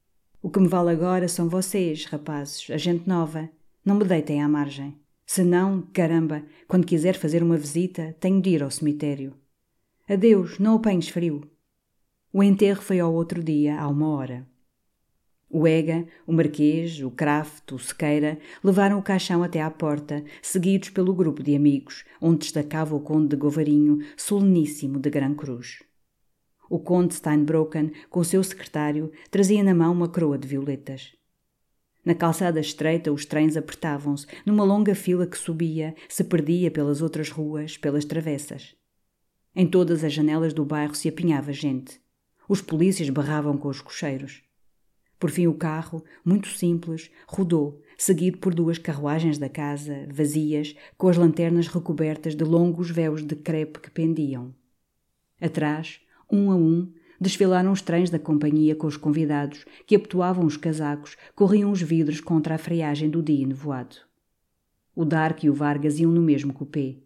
O 0.40 0.48
que 0.48 0.60
me 0.60 0.68
vale 0.68 0.90
agora 0.90 1.26
são 1.26 1.48
vocês, 1.48 2.04
rapazes, 2.04 2.70
a 2.70 2.76
gente 2.76 3.08
nova. 3.08 3.50
Não 3.84 3.96
me 3.96 4.04
deitem 4.04 4.40
à 4.40 4.48
margem. 4.48 4.96
Se 5.32 5.44
não, 5.44 5.82
caramba, 5.92 6.42
quando 6.66 6.84
quiser 6.84 7.16
fazer 7.16 7.40
uma 7.40 7.56
visita, 7.56 8.16
tenho 8.18 8.42
de 8.42 8.50
ir 8.50 8.64
ao 8.64 8.70
cemitério. 8.72 9.32
Adeus, 10.08 10.58
não 10.58 10.74
apanhes 10.74 11.08
frio. 11.08 11.48
O 12.32 12.42
enterro 12.42 12.82
foi 12.82 12.98
ao 12.98 13.14
outro 13.14 13.40
dia, 13.40 13.78
à 13.78 13.86
uma 13.86 14.08
hora. 14.08 14.44
O 15.48 15.68
Ega, 15.68 16.04
o 16.26 16.32
Marquês, 16.32 17.00
o 17.00 17.12
Kraft, 17.12 17.70
o 17.70 17.78
Sequeira 17.78 18.40
levaram 18.60 18.98
o 18.98 19.02
caixão 19.04 19.44
até 19.44 19.62
à 19.62 19.70
porta, 19.70 20.24
seguidos 20.42 20.90
pelo 20.90 21.14
grupo 21.14 21.44
de 21.44 21.54
amigos, 21.54 22.04
onde 22.20 22.38
destacava 22.38 22.96
o 22.96 23.00
Conde 23.00 23.28
de 23.28 23.36
Govarinho, 23.36 23.98
soleníssimo 24.16 24.98
de 24.98 25.10
Gran 25.10 25.36
Cruz. 25.36 25.80
O 26.68 26.80
Conde 26.80 27.14
Steinbrocken, 27.14 27.92
com 28.10 28.18
o 28.18 28.24
seu 28.24 28.42
secretário, 28.42 29.12
trazia 29.30 29.62
na 29.62 29.76
mão 29.76 29.92
uma 29.92 30.08
coroa 30.08 30.36
de 30.36 30.48
violetas. 30.48 31.19
Na 32.04 32.14
calçada 32.14 32.60
estreita, 32.60 33.12
os 33.12 33.26
trens 33.26 33.56
apertavam-se, 33.56 34.26
numa 34.46 34.64
longa 34.64 34.94
fila 34.94 35.26
que 35.26 35.36
subia, 35.36 35.94
se 36.08 36.24
perdia 36.24 36.70
pelas 36.70 37.02
outras 37.02 37.28
ruas, 37.28 37.76
pelas 37.76 38.04
travessas. 38.04 38.74
Em 39.54 39.66
todas 39.66 40.02
as 40.02 40.12
janelas 40.12 40.54
do 40.54 40.64
bairro 40.64 40.94
se 40.94 41.08
apinhava 41.08 41.52
gente. 41.52 42.00
Os 42.48 42.62
polícias 42.62 43.10
barravam 43.10 43.56
com 43.58 43.68
os 43.68 43.80
cocheiros. 43.80 44.42
Por 45.18 45.30
fim, 45.30 45.46
o 45.46 45.54
carro, 45.54 46.02
muito 46.24 46.48
simples, 46.48 47.10
rodou, 47.26 47.82
seguido 47.98 48.38
por 48.38 48.54
duas 48.54 48.78
carruagens 48.78 49.36
da 49.36 49.50
casa, 49.50 50.06
vazias, 50.10 50.74
com 50.96 51.08
as 51.08 51.18
lanternas 51.18 51.68
recobertas 51.68 52.34
de 52.34 52.42
longos 52.42 52.90
véus 52.90 53.22
de 53.22 53.36
crepe 53.36 53.80
que 53.80 53.90
pendiam. 53.90 54.54
Atrás, 55.38 56.00
um 56.32 56.50
a 56.50 56.56
um, 56.56 56.90
desfilaram 57.20 57.70
os 57.70 57.82
trens 57.82 58.08
da 58.08 58.18
companhia 58.18 58.74
com 58.74 58.86
os 58.86 58.96
convidados, 58.96 59.64
que 59.86 59.94
abotoavam 59.94 60.46
os 60.46 60.56
casacos, 60.56 61.16
corriam 61.34 61.70
os 61.70 61.82
vidros 61.82 62.20
contra 62.20 62.54
a 62.54 62.58
friagem 62.58 63.10
do 63.10 63.22
dia 63.22 63.46
nevoado. 63.46 63.96
O 64.96 65.04
Dark 65.04 65.44
e 65.44 65.50
o 65.50 65.54
Vargas 65.54 65.98
iam 65.98 66.10
no 66.10 66.22
mesmo 66.22 66.52
cupê. 66.52 66.98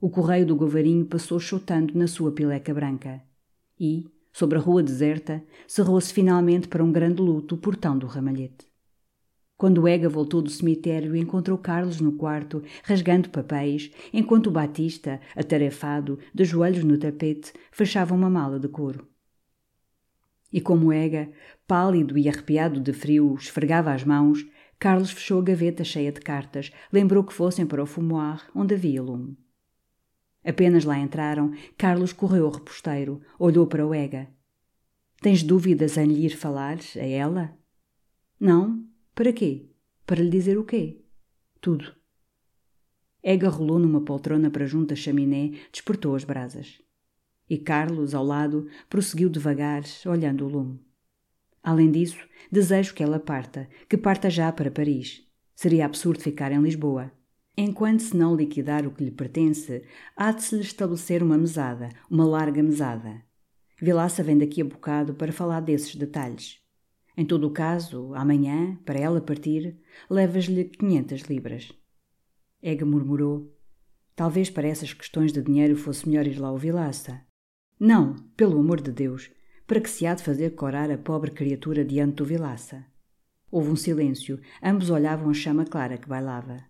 O 0.00 0.10
correio 0.10 0.44
do 0.44 0.54
Govarinho 0.54 1.06
passou 1.06 1.40
chutando 1.40 1.98
na 1.98 2.06
sua 2.06 2.30
pileca 2.30 2.74
branca. 2.74 3.22
E, 3.80 4.06
sobre 4.32 4.58
a 4.58 4.60
rua 4.60 4.82
deserta, 4.82 5.42
cerrou-se 5.66 6.12
finalmente 6.12 6.68
para 6.68 6.84
um 6.84 6.92
grande 6.92 7.22
luto 7.22 7.54
o 7.54 7.58
portão 7.58 7.96
do 7.96 8.06
ramalhete. 8.06 8.66
Quando 9.56 9.86
Ega 9.88 10.08
voltou 10.08 10.42
do 10.42 10.50
cemitério, 10.50 11.16
encontrou 11.16 11.56
Carlos 11.56 12.00
no 12.00 12.12
quarto, 12.12 12.62
rasgando 12.82 13.30
papéis, 13.30 13.90
enquanto 14.12 14.48
o 14.48 14.50
Batista, 14.50 15.20
atarefado, 15.34 16.18
de 16.34 16.44
joelhos 16.44 16.84
no 16.84 16.98
tapete, 16.98 17.52
fechava 17.70 18.14
uma 18.14 18.28
mala 18.28 18.58
de 18.58 18.68
couro. 18.68 19.08
E 20.54 20.60
como 20.60 20.92
Ega, 20.92 21.32
pálido 21.66 22.16
e 22.16 22.28
arrepiado 22.28 22.78
de 22.78 22.92
frio, 22.92 23.34
esfregava 23.34 23.92
as 23.92 24.04
mãos, 24.04 24.46
Carlos 24.78 25.10
fechou 25.10 25.40
a 25.40 25.42
gaveta 25.42 25.82
cheia 25.82 26.12
de 26.12 26.20
cartas, 26.20 26.70
lembrou 26.92 27.24
que 27.24 27.34
fossem 27.34 27.66
para 27.66 27.82
o 27.82 27.86
fumoir, 27.86 28.48
onde 28.54 28.72
havia 28.72 29.02
lume. 29.02 29.36
Apenas 30.44 30.84
lá 30.84 30.96
entraram, 30.96 31.52
Carlos 31.76 32.12
correu 32.12 32.46
ao 32.46 32.52
reposteiro, 32.52 33.20
olhou 33.36 33.66
para 33.66 33.84
o 33.84 33.92
Ega. 33.92 34.28
Tens 35.20 35.42
dúvidas 35.42 35.96
em 35.96 36.06
lhe 36.06 36.24
ir 36.24 36.36
falar, 36.36 36.78
a 36.94 37.04
ela? 37.04 37.58
Não. 38.38 38.86
Para 39.12 39.32
quê? 39.32 39.68
Para 40.06 40.22
lhe 40.22 40.30
dizer 40.30 40.56
o 40.56 40.64
quê? 40.64 41.04
Tudo. 41.60 41.92
Ega 43.20 43.48
rolou 43.48 43.80
numa 43.80 44.04
poltrona 44.04 44.52
para 44.52 44.66
junto 44.66 44.90
da 44.90 44.94
chaminé, 44.94 45.58
despertou 45.72 46.14
as 46.14 46.22
brasas. 46.22 46.83
E 47.54 47.58
Carlos, 47.58 48.16
ao 48.16 48.24
lado, 48.24 48.66
prosseguiu 48.90 49.28
devagar, 49.28 49.84
olhando 50.06 50.44
o 50.44 50.48
lume. 50.48 50.80
Além 51.62 51.88
disso, 51.88 52.18
desejo 52.50 52.92
que 52.92 53.00
ela 53.00 53.20
parta, 53.20 53.68
que 53.88 53.96
parta 53.96 54.28
já 54.28 54.50
para 54.50 54.72
Paris. 54.72 55.24
Seria 55.54 55.86
absurdo 55.86 56.20
ficar 56.20 56.50
em 56.50 56.60
Lisboa. 56.60 57.12
Enquanto 57.56 58.00
se 58.00 58.16
não 58.16 58.34
liquidar 58.34 58.84
o 58.84 58.90
que 58.90 59.04
lhe 59.04 59.12
pertence, 59.12 59.84
há 60.16 60.32
de 60.32 60.42
se 60.42 60.56
lhe 60.56 60.62
estabelecer 60.62 61.22
uma 61.22 61.38
mesada, 61.38 61.90
uma 62.10 62.24
larga 62.24 62.60
mesada. 62.60 63.22
Vilaça 63.80 64.20
vem 64.24 64.36
daqui 64.36 64.60
a 64.60 64.64
bocado 64.64 65.14
para 65.14 65.30
falar 65.30 65.60
desses 65.60 65.94
detalhes. 65.94 66.58
Em 67.16 67.24
todo 67.24 67.46
o 67.46 67.52
caso, 67.52 68.12
amanhã, 68.16 68.76
para 68.84 68.98
ela 68.98 69.20
partir, 69.20 69.78
levas-lhe 70.10 70.64
quinhentas 70.64 71.20
libras. 71.20 71.70
Ega 72.60 72.84
murmurou. 72.84 73.56
Talvez 74.16 74.50
para 74.50 74.66
essas 74.66 74.92
questões 74.92 75.32
de 75.32 75.40
dinheiro 75.40 75.76
fosse 75.76 76.08
melhor 76.08 76.26
ir 76.26 76.40
lá 76.40 76.48
ao 76.48 76.58
Vilaça. 76.58 77.24
Não, 77.78 78.14
pelo 78.36 78.58
amor 78.58 78.80
de 78.80 78.92
Deus, 78.92 79.30
para 79.66 79.80
que 79.80 79.90
se 79.90 80.06
há 80.06 80.14
de 80.14 80.22
fazer 80.22 80.50
corar 80.50 80.90
a 80.90 80.98
pobre 80.98 81.30
criatura 81.30 81.84
diante 81.84 82.16
do 82.16 82.24
Vilaça. 82.24 82.84
Houve 83.50 83.70
um 83.70 83.76
silêncio, 83.76 84.40
ambos 84.62 84.90
olhavam 84.90 85.30
a 85.30 85.34
chama 85.34 85.64
clara 85.64 85.96
que 85.96 86.08
bailava. 86.08 86.64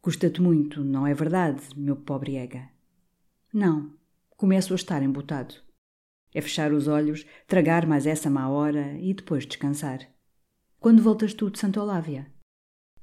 Custa-te 0.00 0.40
muito, 0.40 0.84
não 0.84 1.06
é 1.06 1.12
verdade, 1.12 1.62
meu 1.76 1.96
pobre 1.96 2.36
Ega? 2.36 2.68
Não, 3.52 3.92
começo 4.36 4.72
a 4.72 4.76
estar 4.76 5.02
embotado. 5.02 5.54
É 6.34 6.40
fechar 6.40 6.72
os 6.72 6.86
olhos, 6.86 7.26
tragar 7.46 7.86
mais 7.86 8.06
essa 8.06 8.30
má 8.30 8.48
hora 8.48 8.98
e 9.00 9.12
depois 9.14 9.46
descansar. 9.46 10.00
Quando 10.78 11.02
voltas 11.02 11.34
tu 11.34 11.50
de 11.50 11.58
Santa 11.58 11.82
Olávia? 11.82 12.30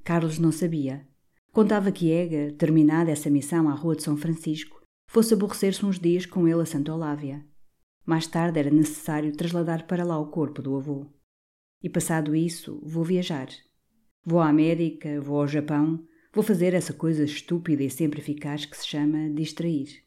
Carlos 0.02 0.38
não 0.38 0.52
sabia. 0.52 1.06
Contava 1.52 1.90
que 1.90 2.10
Ega, 2.10 2.52
terminada 2.52 3.10
essa 3.10 3.28
missão 3.28 3.68
à 3.68 3.74
Rua 3.74 3.96
de 3.96 4.02
São 4.02 4.16
Francisco, 4.16 4.75
fosse 5.06 5.34
aborrecer-se 5.34 5.84
uns 5.84 5.98
dias 5.98 6.26
com 6.26 6.46
ele 6.46 6.62
a 6.62 6.66
Santa 6.66 6.92
Olávia. 6.92 7.44
Mais 8.04 8.26
tarde 8.26 8.58
era 8.58 8.70
necessário 8.70 9.36
trasladar 9.36 9.86
para 9.86 10.04
lá 10.04 10.18
o 10.18 10.30
corpo 10.30 10.62
do 10.62 10.76
avô. 10.76 11.06
E 11.82 11.88
passado 11.88 12.34
isso, 12.34 12.80
vou 12.84 13.04
viajar. 13.04 13.48
Vou 14.24 14.40
à 14.40 14.48
América, 14.48 15.20
vou 15.20 15.40
ao 15.40 15.48
Japão, 15.48 16.06
Vou 16.36 16.42
fazer 16.42 16.74
essa 16.74 16.92
coisa 16.92 17.24
estúpida 17.24 17.82
e 17.82 17.88
sempre 17.88 18.20
eficaz 18.20 18.66
que 18.66 18.76
se 18.76 18.86
chama 18.86 19.30
distrair. 19.30 20.02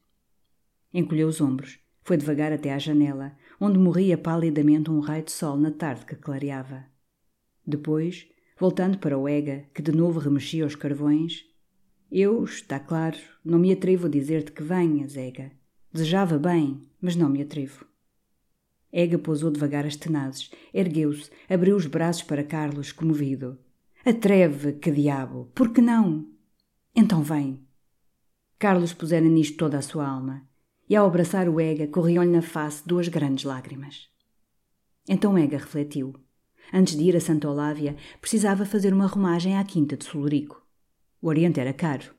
Encolheu 0.94 1.28
os 1.28 1.42
ombros. 1.42 1.80
Foi 2.04 2.18
devagar 2.18 2.54
até 2.54 2.72
à 2.72 2.78
janela, 2.78 3.36
onde 3.60 3.80
morria 3.80 4.16
palidamente 4.16 4.92
um 4.92 5.00
raio 5.00 5.24
de 5.24 5.32
sol 5.32 5.58
na 5.58 5.72
tarde 5.72 6.06
que 6.06 6.16
clareava. 6.16 6.86
Depois, 7.66 8.28
voltando 8.60 9.00
para 9.00 9.18
o 9.18 9.28
Ega, 9.28 9.66
que 9.74 9.82
de 9.82 9.92
novo 9.92 10.20
remexia 10.20 10.68
os 10.68 10.76
carvões, 10.76 11.46
eu, 12.12 12.44
está 12.44 12.80
claro, 12.80 13.18
não 13.46 13.60
me 13.60 13.72
atrevo 13.72 14.08
a 14.08 14.10
dizer-te 14.10 14.52
que 14.52 14.64
venhas, 14.64 15.16
Ega. 15.16 15.52
Desejava 15.92 16.38
bem, 16.40 16.82
mas 17.00 17.16
não 17.16 17.30
me 17.30 17.42
atrevo. 17.42 17.86
Ega 18.92 19.20
pousou 19.20 19.52
devagar 19.52 19.86
as 19.86 19.96
tenazes, 19.96 20.50
ergueu-se, 20.74 21.30
abriu 21.48 21.76
os 21.76 21.86
braços 21.86 22.24
para 22.24 22.44
Carlos, 22.44 22.92
comovido. 22.92 23.60
Atreve, 24.04 24.74
que 24.74 24.92
diabo, 24.92 25.52
por 25.54 25.72
que 25.72 25.82
não? 25.82 26.28
Então 26.96 27.22
vem. 27.22 27.60
Carlos 28.58 28.94
pusera 28.94 29.26
nisto 29.26 29.58
toda 29.58 29.78
a 29.78 29.82
sua 29.82 30.08
alma, 30.08 30.48
e 30.90 30.96
ao 30.96 31.06
abraçar 31.06 31.48
o 31.48 31.62
Ega 31.62 31.88
corriam-lhe 31.88 32.32
na 32.32 32.42
face 32.42 32.88
duas 32.88 33.08
grandes 33.08 33.46
lágrimas. 33.46 34.10
Então 35.08 35.38
Ega 35.38 35.58
refletiu. 35.58 36.16
Antes 36.74 36.96
de 36.96 37.04
ir 37.04 37.16
a 37.16 37.22
Santa 37.22 37.50
Olávia, 37.50 37.96
precisava 38.20 38.66
fazer 38.66 38.94
uma 38.94 39.08
romagem 39.08 39.58
à 39.58 39.64
quinta 39.64 39.96
de 39.96 40.06
Solurico. 40.06 40.59
O 41.22 41.28
Oriente 41.28 41.60
era 41.60 41.74
caro. 41.74 42.14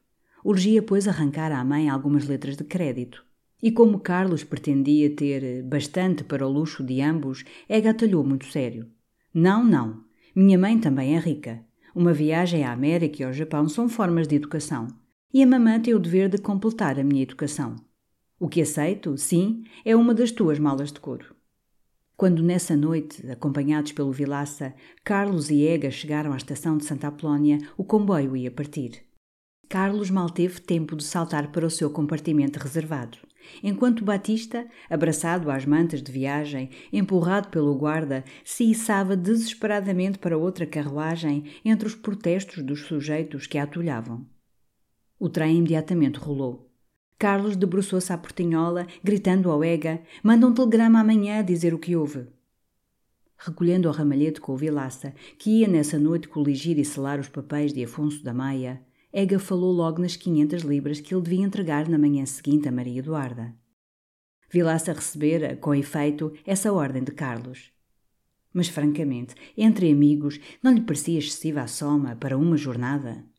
Urgia, 0.45 0.83
pois, 0.83 1.09
arrancar 1.09 1.53
à 1.53 1.65
mãe 1.65 1.89
algumas 1.89 2.27
letras 2.27 2.57
de 2.57 2.65
crédito. 2.65 3.25
E 3.63 3.71
como 3.71 4.01
Carlos 4.01 4.43
pretendia 4.45 5.15
ter 5.15 5.63
bastante 5.63 6.25
para 6.25 6.47
o 6.47 6.51
luxo 6.51 6.83
de 6.83 7.01
ambos, 7.03 7.45
Ega 7.69 7.91
atalhou 7.91 8.25
muito 8.25 8.47
sério. 8.47 8.89
Não, 9.33 9.65
não. 9.65 10.05
Minha 10.35 10.59
mãe 10.59 10.79
também 10.79 11.17
é 11.17 11.19
rica. 11.19 11.65
Uma 11.95 12.13
viagem 12.13 12.65
à 12.65 12.73
América 12.73 13.23
e 13.23 13.25
ao 13.27 13.33
Japão 13.33 13.69
são 13.69 13.89
formas 13.89 14.29
de 14.29 14.37
educação, 14.37 14.87
e 15.35 15.43
a 15.43 15.47
mamã 15.47 15.81
tem 15.81 15.93
o 15.93 15.99
dever 15.99 16.29
de 16.29 16.39
completar 16.39 16.99
a 16.99 17.05
minha 17.05 17.23
educação. 17.23 17.77
O 18.39 18.49
que 18.49 18.63
aceito, 18.63 19.17
sim, 19.19 19.65
é 19.85 19.95
uma 19.97 20.15
das 20.15 20.31
tuas 20.31 20.59
malas 20.59 20.93
de 20.93 21.01
couro. 21.01 21.35
Quando 22.21 22.43
nessa 22.43 22.77
noite, 22.77 23.27
acompanhados 23.31 23.93
pelo 23.93 24.13
Vilaça, 24.13 24.75
Carlos 25.03 25.49
e 25.49 25.63
Ega 25.63 25.91
chegaram 25.91 26.35
à 26.35 26.37
estação 26.37 26.77
de 26.77 26.85
Santa 26.85 27.09
Apolónia, 27.09 27.57
o 27.79 27.83
comboio 27.83 28.37
ia 28.37 28.51
partir. 28.51 29.07
Carlos 29.71 30.11
mal 30.11 30.29
teve 30.29 30.61
tempo 30.61 30.95
de 30.95 31.03
saltar 31.03 31.51
para 31.51 31.65
o 31.65 31.71
seu 31.71 31.89
compartimento 31.89 32.59
reservado, 32.59 33.17
enquanto 33.63 34.05
Batista, 34.05 34.69
abraçado 34.91 35.51
às 35.51 35.65
mantas 35.65 36.03
de 36.03 36.13
viagem, 36.13 36.69
empurrado 36.93 37.49
pelo 37.49 37.75
guarda, 37.75 38.23
se 38.45 38.65
içava 38.71 39.17
desesperadamente 39.17 40.19
para 40.19 40.37
outra 40.37 40.67
carruagem 40.67 41.45
entre 41.65 41.89
os 41.89 41.95
protestos 41.95 42.63
dos 42.63 42.81
sujeitos 42.83 43.47
que 43.47 43.57
a 43.57 43.63
atulhavam. 43.63 44.27
O 45.19 45.31
trem 45.31 45.57
imediatamente 45.57 46.19
rolou. 46.19 46.70
Carlos 47.21 47.55
debruçou-se 47.55 48.11
à 48.11 48.17
portinhola, 48.17 48.87
gritando 49.05 49.51
ao 49.51 49.63
Ega: 49.63 50.01
Manda 50.23 50.47
um 50.47 50.55
telegrama 50.55 51.01
amanhã 51.01 51.41
a 51.41 51.43
dizer 51.43 51.75
o 51.75 51.79
que 51.79 51.95
houve. 51.95 52.27
Recolhendo 53.37 53.91
o 53.91 53.93
ramalhete 53.93 54.41
com 54.41 54.55
o 54.55 54.57
Vilaça, 54.57 55.13
que 55.39 55.61
ia 55.61 55.69
nessa 55.69 55.99
noite 55.99 56.29
coligir 56.29 56.79
e 56.79 56.85
selar 56.85 57.21
os 57.21 57.29
papéis 57.29 57.75
de 57.75 57.85
Afonso 57.85 58.25
da 58.25 58.33
Maia, 58.33 58.81
Ega 59.13 59.39
falou 59.39 59.71
logo 59.71 60.01
nas 60.01 60.17
500 60.17 60.63
libras 60.63 60.99
que 60.99 61.15
ele 61.15 61.23
devia 61.23 61.45
entregar 61.45 61.87
na 61.91 61.99
manhã 61.99 62.25
seguinte 62.25 62.67
a 62.71 62.73
Maria 62.73 63.01
Eduarda. 63.01 63.55
Vilaça 64.51 64.91
recebera, 64.91 65.57
com 65.57 65.75
efeito, 65.75 66.33
essa 66.47 66.73
ordem 66.73 67.05
de 67.05 67.13
Carlos. 67.13 67.71
Mas, 68.51 68.69
francamente, 68.69 69.35
entre 69.59 69.93
amigos, 69.93 70.41
não 70.63 70.73
lhe 70.73 70.81
parecia 70.81 71.19
excessiva 71.19 71.61
a 71.61 71.67
soma 71.67 72.17
para 72.17 72.39
uma 72.39 72.57
jornada? 72.57 73.30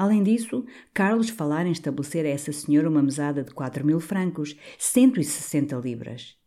Além 0.00 0.22
disso, 0.22 0.64
Carlos 0.94 1.28
falara 1.28 1.68
em 1.68 1.72
estabelecer 1.72 2.24
a 2.24 2.30
essa 2.30 2.50
senhora 2.52 2.88
uma 2.88 3.02
mesada 3.02 3.44
de 3.44 3.50
quatro 3.50 3.84
mil 3.84 4.00
francos, 4.00 4.56
160 4.78 5.76
libras. 5.76 6.38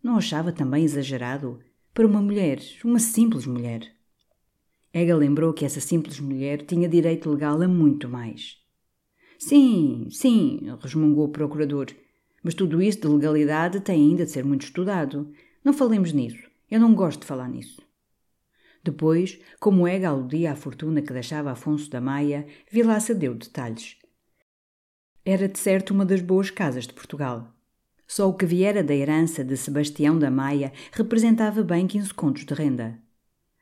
Não 0.00 0.16
achava 0.16 0.52
também 0.52 0.84
exagerado? 0.84 1.58
Para 1.92 2.06
uma 2.06 2.22
mulher, 2.22 2.60
uma 2.84 3.00
simples 3.00 3.46
mulher. 3.46 3.92
Ega 4.92 5.16
lembrou 5.16 5.52
que 5.52 5.64
essa 5.64 5.80
simples 5.80 6.20
mulher 6.20 6.62
tinha 6.62 6.88
direito 6.88 7.28
legal 7.28 7.60
a 7.60 7.66
muito 7.66 8.08
mais. 8.08 8.58
Sim, 9.40 10.06
sim, 10.08 10.60
resmungou 10.80 11.24
o 11.24 11.32
procurador, 11.32 11.88
mas 12.44 12.54
tudo 12.54 12.80
isso 12.80 13.00
de 13.00 13.08
legalidade 13.08 13.80
tem 13.80 14.08
ainda 14.08 14.24
de 14.24 14.30
ser 14.30 14.44
muito 14.44 14.62
estudado. 14.62 15.28
Não 15.64 15.72
falemos 15.72 16.12
nisso. 16.12 16.48
Eu 16.70 16.78
não 16.78 16.94
gosto 16.94 17.22
de 17.22 17.26
falar 17.26 17.48
nisso. 17.48 17.82
Depois, 18.82 19.38
como 19.58 19.86
Ega 19.86 20.08
aludia 20.08 20.52
à 20.52 20.56
fortuna 20.56 21.02
que 21.02 21.12
deixava 21.12 21.50
Afonso 21.50 21.90
da 21.90 22.00
Maia, 22.00 22.46
Vilaça 22.70 23.14
deu 23.14 23.34
detalhes. 23.34 23.96
Era 25.24 25.46
de 25.48 25.58
certo 25.58 25.92
uma 25.92 26.06
das 26.06 26.22
boas 26.22 26.50
casas 26.50 26.86
de 26.86 26.94
Portugal. 26.94 27.54
Só 28.06 28.28
o 28.28 28.34
que 28.34 28.46
viera 28.46 28.82
da 28.82 28.94
herança 28.94 29.44
de 29.44 29.56
Sebastião 29.56 30.18
da 30.18 30.30
Maia 30.30 30.72
representava 30.92 31.62
bem 31.62 31.86
15 31.86 32.14
contos 32.14 32.44
de 32.44 32.54
renda. 32.54 32.98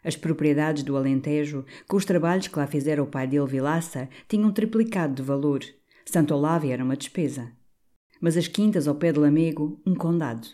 As 0.03 0.16
propriedades 0.16 0.85
do 0.85 0.97
Alentejo, 0.97 1.66
com 1.89 1.97
os 1.97 2.05
trabalhos 2.05 2.47
que 2.47 2.59
lá 2.59 2.66
fizera 2.66 3.03
o 3.03 3.07
pai 3.07 3.27
dele 3.27 3.47
Vilaça, 3.47 4.09
tinham 4.28 4.53
triplicado 4.53 5.15
de 5.15 5.23
valor. 5.23 5.62
Santo 6.07 6.32
Olávio 6.32 6.70
era 6.70 6.85
uma 6.85 6.97
despesa. 6.97 7.53
Mas 8.20 8.36
as 8.36 8.49
quintas 8.49 8.89
ao 8.89 8.95
pé 8.95 9.12
de 9.12 9.19
Lamego, 9.19 9.82
um 9.85 9.95
condado. 9.95 10.49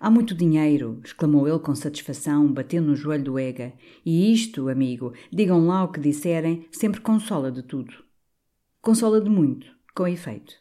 Há 0.00 0.10
muito 0.10 0.34
dinheiro, 0.34 1.00
exclamou 1.04 1.48
ele 1.48 1.58
com 1.58 1.74
satisfação, 1.74 2.52
batendo 2.52 2.88
no 2.88 2.96
joelho 2.96 3.24
do 3.24 3.38
Ega. 3.38 3.72
E 4.06 4.32
isto, 4.32 4.68
amigo, 4.68 5.12
digam 5.32 5.66
lá 5.66 5.82
o 5.82 5.90
que 5.90 5.98
disserem, 5.98 6.66
sempre 6.70 7.00
consola 7.00 7.50
de 7.50 7.62
tudo. 7.62 7.92
Consola 8.80 9.20
de 9.20 9.28
muito, 9.28 9.66
com 9.94 10.06
efeito. 10.06 10.54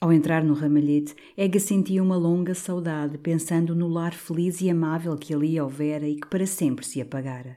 Ao 0.00 0.12
entrar 0.12 0.44
no 0.44 0.54
ramalhete, 0.54 1.16
Ega 1.36 1.58
sentia 1.58 2.02
uma 2.02 2.16
longa 2.16 2.54
saudade, 2.54 3.16
pensando 3.18 3.74
no 3.74 3.88
lar 3.88 4.14
feliz 4.14 4.60
e 4.60 4.68
amável 4.68 5.16
que 5.16 5.34
ali 5.34 5.58
houvera 5.60 6.06
e 6.06 6.16
que 6.16 6.28
para 6.28 6.46
sempre 6.46 6.84
se 6.84 7.00
apagara. 7.00 7.56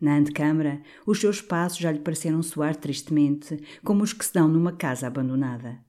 Na 0.00 0.16
antecâmara, 0.16 0.82
os 1.06 1.18
seus 1.18 1.40
passos 1.40 1.78
já 1.78 1.90
lhe 1.90 2.00
pareceram 2.00 2.42
soar 2.42 2.76
tristemente, 2.76 3.58
como 3.82 4.04
os 4.04 4.12
que 4.12 4.24
se 4.24 4.34
dão 4.34 4.46
numa 4.46 4.72
casa 4.72 5.06
abandonada. 5.06 5.82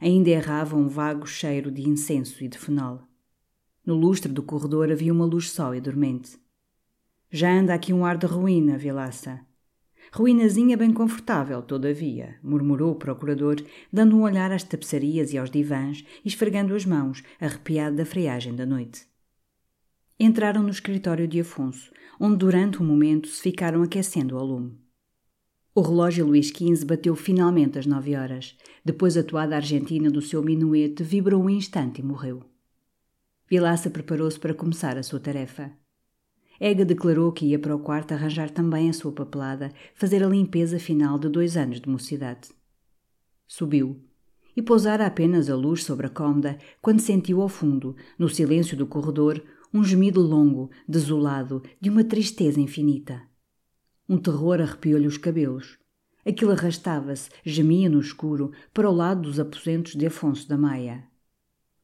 Ainda 0.00 0.30
errava 0.30 0.76
um 0.76 0.88
vago 0.88 1.26
cheiro 1.26 1.70
de 1.70 1.88
incenso 1.88 2.44
e 2.44 2.48
de 2.48 2.58
fenol. 2.58 3.02
No 3.84 3.94
lustre 3.94 4.30
do 4.32 4.42
corredor 4.42 4.90
havia 4.90 5.12
uma 5.12 5.24
luz 5.24 5.50
só 5.50 5.74
e 5.74 5.80
dormente. 5.80 6.38
Já 7.30 7.52
anda 7.52 7.72
aqui 7.72 7.92
um 7.92 8.04
ar 8.04 8.16
de 8.16 8.26
ruína, 8.26 8.76
Vilaça. 8.76 9.40
Ruinazinha 10.12 10.76
bem 10.76 10.92
confortável, 10.92 11.60
todavia, 11.62 12.36
murmurou 12.42 12.92
o 12.92 12.96
procurador, 12.96 13.56
dando 13.92 14.16
um 14.16 14.22
olhar 14.22 14.52
às 14.52 14.62
tapeçarias 14.62 15.32
e 15.32 15.38
aos 15.38 15.50
divãs 15.50 16.04
e 16.24 16.28
esfregando 16.28 16.74
as 16.74 16.84
mãos, 16.84 17.22
arrepiado 17.40 17.96
da 17.96 18.06
friagem 18.06 18.54
da 18.54 18.64
noite. 18.64 19.06
Entraram 20.18 20.62
no 20.62 20.70
escritório 20.70 21.28
de 21.28 21.40
Afonso, 21.40 21.92
onde 22.18 22.36
durante 22.36 22.82
um 22.82 22.86
momento 22.86 23.28
se 23.28 23.42
ficaram 23.42 23.82
aquecendo 23.82 24.38
ao 24.38 24.46
lume. 24.46 24.85
O 25.78 25.82
relógio 25.82 26.24
Luís 26.24 26.46
XV 26.46 26.86
bateu 26.86 27.14
finalmente 27.14 27.78
às 27.78 27.84
nove 27.84 28.16
horas. 28.16 28.56
Depois 28.82 29.14
a 29.14 29.22
toada 29.22 29.56
argentina 29.56 30.10
do 30.10 30.22
seu 30.22 30.42
minuete 30.42 31.02
vibrou 31.02 31.42
um 31.42 31.50
instante 31.50 32.00
e 32.00 32.02
morreu. 32.02 32.42
Vilaça 33.46 33.90
preparou-se 33.90 34.40
para 34.40 34.54
começar 34.54 34.96
a 34.96 35.02
sua 35.02 35.20
tarefa. 35.20 35.70
Ega 36.58 36.82
declarou 36.82 37.30
que 37.30 37.44
ia 37.44 37.58
para 37.58 37.76
o 37.76 37.78
quarto 37.78 38.12
arranjar 38.12 38.48
também 38.48 38.88
a 38.88 38.92
sua 38.94 39.12
papelada, 39.12 39.70
fazer 39.94 40.24
a 40.24 40.28
limpeza 40.28 40.78
final 40.78 41.18
de 41.18 41.28
dois 41.28 41.58
anos 41.58 41.78
de 41.78 41.90
mocidade. 41.90 42.48
Subiu 43.46 44.02
e 44.56 44.62
pousara 44.62 45.04
apenas 45.04 45.50
a 45.50 45.54
luz 45.54 45.84
sobre 45.84 46.06
a 46.06 46.10
cômoda 46.10 46.56
quando 46.80 47.00
sentiu 47.00 47.42
ao 47.42 47.50
fundo, 47.50 47.94
no 48.18 48.30
silêncio 48.30 48.78
do 48.78 48.86
corredor, 48.86 49.44
um 49.74 49.84
gemido 49.84 50.22
longo, 50.22 50.70
desolado, 50.88 51.62
de 51.78 51.90
uma 51.90 52.02
tristeza 52.02 52.58
infinita. 52.58 53.20
Um 54.08 54.18
terror 54.18 54.60
arrepiou-lhe 54.60 55.06
os 55.06 55.18
cabelos. 55.18 55.78
Aquilo 56.24 56.52
arrastava-se, 56.52 57.30
gemia 57.44 57.88
no 57.88 58.00
escuro, 58.00 58.52
para 58.72 58.88
o 58.88 58.94
lado 58.94 59.22
dos 59.22 59.38
aposentos 59.38 59.94
de 59.94 60.06
Afonso 60.06 60.48
da 60.48 60.56
Maia. 60.56 61.04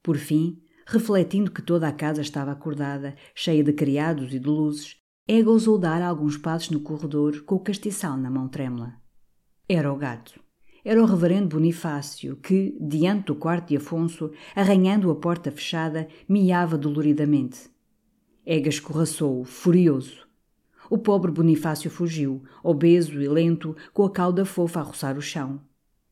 Por 0.03 0.17
fim, 0.17 0.63
refletindo 0.87 1.51
que 1.51 1.63
toda 1.63 1.89
a 1.89 1.93
casa 1.93 2.21
estava 2.21 2.53
acordada, 2.53 3.15
cheia 3.35 3.63
de 3.63 3.73
criados 3.73 4.33
e 4.35 4.39
de 4.39 4.47
luzes, 4.47 4.97
Ega 5.27 5.51
ousou 5.51 5.79
dar 5.79 6.03
alguns 6.03 6.37
passos 6.37 6.71
no 6.71 6.81
corredor 6.81 7.43
com 7.43 7.55
o 7.55 7.61
castiçal 7.61 8.17
na 8.17 8.29
mão 8.29 8.49
trêmula. 8.49 8.95
Era 9.69 9.93
o 9.93 9.97
gato. 9.97 10.41
Era 10.85 11.01
o 11.01 11.07
reverendo 11.07 11.49
Bonifácio 11.49 12.37
que, 12.37 12.77
diante 12.81 13.27
do 13.27 13.37
quarto 13.37 13.69
de 13.69 13.77
Afonso, 13.77 14.33
arranhando 14.55 15.11
a 15.13 15.15
porta 15.15 15.53
fechada, 15.53 16.09
miava 16.29 16.77
doloridamente. 16.77 17.71
Ega 18.45 18.69
escorraçou, 18.69 19.45
furioso. 19.45 20.22
O 20.93 20.99
pobre 20.99 21.31
Bonifácio 21.31 21.91
fugiu, 21.91 22.43
obeso 22.63 23.23
e 23.23 23.27
lento, 23.27 23.75
com 23.95 24.05
a 24.05 24.11
cauda 24.11 24.45
fofa 24.45 24.81
a 24.81 24.83
roçar 24.83 25.17
o 25.17 25.23
chão. 25.23 25.59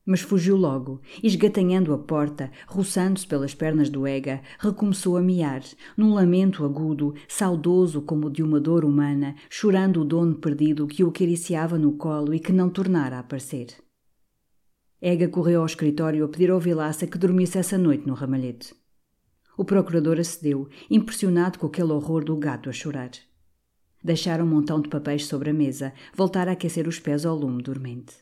Mas 0.07 0.23
fugiu 0.23 0.57
logo, 0.57 1.02
esgatanhando 1.23 1.93
a 1.93 1.98
porta, 1.98 2.51
roçando-se 2.66 3.27
pelas 3.27 3.55
pernas 3.55 3.90
do 3.90 4.07
Ega, 4.07 4.40
recomeçou 4.59 5.19
a 5.19 5.20
miar, 5.20 5.61
num 5.98 6.15
lamento 6.15 6.65
agudo, 6.65 7.12
saudoso 7.28 8.01
como 8.01 8.28
o 8.28 8.31
de 8.31 8.43
uma 8.43 8.59
dor 8.59 8.86
humana, 8.86 9.35
chorando 9.51 10.01
o 10.01 10.05
dono 10.05 10.36
perdido 10.36 10.86
que 10.86 11.05
o 11.05 11.11
acariciava 11.11 11.78
no 11.78 11.93
colo 11.93 12.32
e 12.32 12.40
que 12.40 12.51
não 12.51 12.70
tornara 12.70 13.16
a 13.16 13.20
aparecer. 13.20 13.66
Ega 14.98 15.28
correu 15.28 15.61
ao 15.61 15.66
escritório 15.66 16.24
a 16.24 16.28
pedir 16.28 16.51
ao 16.51 16.59
Vilaça 16.59 17.07
que 17.07 17.19
dormisse 17.19 17.59
essa 17.59 17.77
noite 17.77 18.07
no 18.07 18.15
ramalhete. 18.15 18.74
O 19.59 19.62
procurador 19.62 20.19
acedeu, 20.19 20.70
impressionado 20.90 21.59
com 21.59 21.66
aquele 21.66 21.93
horror 21.93 22.24
do 22.24 22.35
gato 22.35 22.70
a 22.70 22.73
chorar. 22.73 23.11
Deixaram 24.02 24.44
um 24.44 24.48
montão 24.48 24.81
de 24.81 24.89
papéis 24.89 25.27
sobre 25.27 25.51
a 25.51 25.55
mesa, 25.55 25.93
voltar 26.14 26.48
a 26.48 26.52
aquecer 26.52 26.89
os 26.89 26.98
pés 26.98 27.27
ao 27.27 27.36
lume 27.36 27.62
dormente 27.62 28.14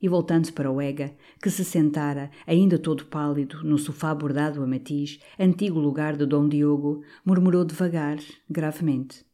e 0.00 0.08
voltando-se 0.08 0.52
para 0.52 0.70
o 0.70 0.80
Ega, 0.80 1.14
que 1.42 1.50
se 1.50 1.64
sentara, 1.64 2.30
ainda 2.46 2.78
todo 2.78 3.04
pálido, 3.06 3.62
no 3.62 3.76
sofá 3.76 4.14
bordado 4.14 4.62
a 4.62 4.66
matiz, 4.66 5.20
antigo 5.38 5.78
lugar 5.78 6.16
de 6.16 6.24
Dom 6.24 6.48
Diogo, 6.48 7.02
murmurou 7.24 7.64
devagar, 7.64 8.18
gravemente. 8.48 9.24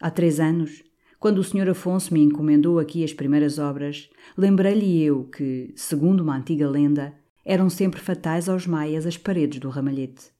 Há 0.00 0.10
três 0.10 0.38
anos, 0.38 0.84
quando 1.18 1.38
o 1.38 1.44
Sr. 1.44 1.70
Afonso 1.70 2.12
me 2.12 2.20
encomendou 2.20 2.78
aqui 2.78 3.02
as 3.02 3.14
primeiras 3.14 3.58
obras, 3.58 4.10
lembrei-lhe 4.36 5.02
eu 5.02 5.24
que, 5.24 5.72
segundo 5.74 6.20
uma 6.20 6.36
antiga 6.36 6.68
lenda, 6.68 7.14
eram 7.42 7.70
sempre 7.70 8.00
fatais 8.00 8.48
aos 8.48 8.66
maias 8.66 9.06
as 9.06 9.16
paredes 9.16 9.58
do 9.60 9.70
ramalhete. 9.70 10.30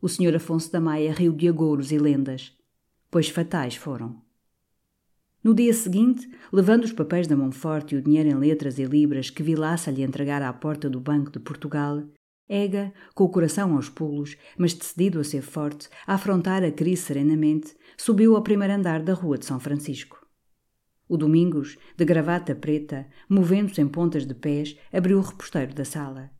O 0.00 0.08
Sr. 0.08 0.36
Afonso 0.36 0.70
da 0.70 0.80
Maia 0.80 1.12
riu 1.12 1.32
de 1.32 1.48
agouros 1.48 1.90
e 1.90 1.98
lendas, 1.98 2.56
pois 3.12 3.28
fatais 3.28 3.76
foram. 3.76 4.20
No 5.44 5.54
dia 5.54 5.74
seguinte, 5.74 6.26
levando 6.50 6.84
os 6.84 6.92
papéis 6.92 7.26
da 7.26 7.36
mão 7.36 7.52
forte 7.52 7.94
e 7.94 7.98
o 7.98 8.02
dinheiro 8.02 8.30
em 8.30 8.34
letras 8.34 8.78
e 8.78 8.84
libras 8.84 9.28
que 9.28 9.42
Vilaça 9.42 9.90
lhe 9.90 10.02
entregara 10.02 10.48
à 10.48 10.52
porta 10.52 10.88
do 10.88 10.98
Banco 10.98 11.30
de 11.30 11.38
Portugal, 11.38 12.02
Ega, 12.48 12.92
com 13.14 13.24
o 13.24 13.28
coração 13.28 13.76
aos 13.76 13.90
pulos, 13.90 14.36
mas 14.56 14.72
decidido 14.72 15.20
a 15.20 15.24
ser 15.24 15.42
forte, 15.42 15.90
a 16.06 16.14
afrontar 16.14 16.64
a 16.64 16.72
crise 16.72 17.02
serenamente, 17.02 17.76
subiu 17.98 18.34
ao 18.34 18.42
primeiro 18.42 18.72
andar 18.72 19.02
da 19.02 19.12
Rua 19.12 19.36
de 19.36 19.44
São 19.44 19.60
Francisco. 19.60 20.26
O 21.06 21.18
Domingos, 21.18 21.76
de 21.96 22.04
gravata 22.06 22.54
preta, 22.54 23.06
movendo-se 23.28 23.80
em 23.82 23.88
pontas 23.88 24.26
de 24.26 24.34
pés, 24.34 24.74
abriu 24.90 25.18
o 25.18 25.22
reposteiro 25.22 25.74
da 25.74 25.84
sala. 25.84 26.30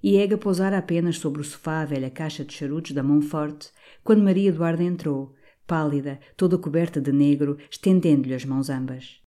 e 0.00 0.16
Ega 0.16 0.38
pousara 0.38 0.78
apenas 0.78 1.18
sobre 1.18 1.40
o 1.40 1.44
sofá 1.44 1.80
a 1.80 1.84
velha 1.84 2.10
caixa 2.10 2.44
de 2.44 2.54
charutos 2.54 2.92
da 2.92 3.02
Montfort 3.02 3.70
quando 4.04 4.22
Maria 4.22 4.50
Eduarda 4.50 4.84
entrou, 4.84 5.34
pálida, 5.68 6.18
toda 6.36 6.58
coberta 6.58 7.00
de 7.00 7.12
negro, 7.12 7.58
estendendo-lhe 7.70 8.34
as 8.34 8.44
mãos 8.44 8.70
ambas. 8.70 9.20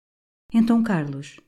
Então, 0.55 0.83
Carlos. 0.83 1.39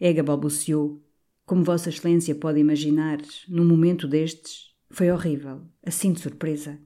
Ega 0.00 0.22
balbuciou. 0.22 1.04
Como 1.44 1.64
Vossa 1.64 1.88
Excelência 1.88 2.34
pode 2.34 2.60
imaginar, 2.60 3.18
num 3.48 3.64
momento 3.64 4.06
destes, 4.06 4.74
foi 4.90 5.10
horrível, 5.10 5.62
assim 5.84 6.12
de 6.12 6.20
surpresa. 6.20 6.78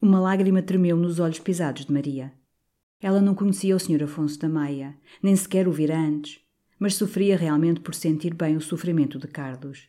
Uma 0.00 0.20
lágrima 0.20 0.62
tremeu 0.62 0.96
nos 0.96 1.18
olhos 1.18 1.40
pisados 1.40 1.84
de 1.84 1.92
Maria. 1.92 2.32
Ela 3.00 3.20
não 3.20 3.34
conhecia 3.34 3.74
o 3.74 3.80
Sr. 3.80 4.04
Afonso 4.04 4.38
da 4.38 4.48
Maia, 4.48 4.96
nem 5.22 5.34
sequer 5.34 5.66
o 5.66 5.72
vira 5.72 5.98
antes, 5.98 6.40
mas 6.78 6.94
sofria 6.94 7.36
realmente 7.36 7.80
por 7.80 7.94
sentir 7.94 8.34
bem 8.34 8.56
o 8.56 8.60
sofrimento 8.60 9.18
de 9.18 9.26
Carlos. 9.26 9.88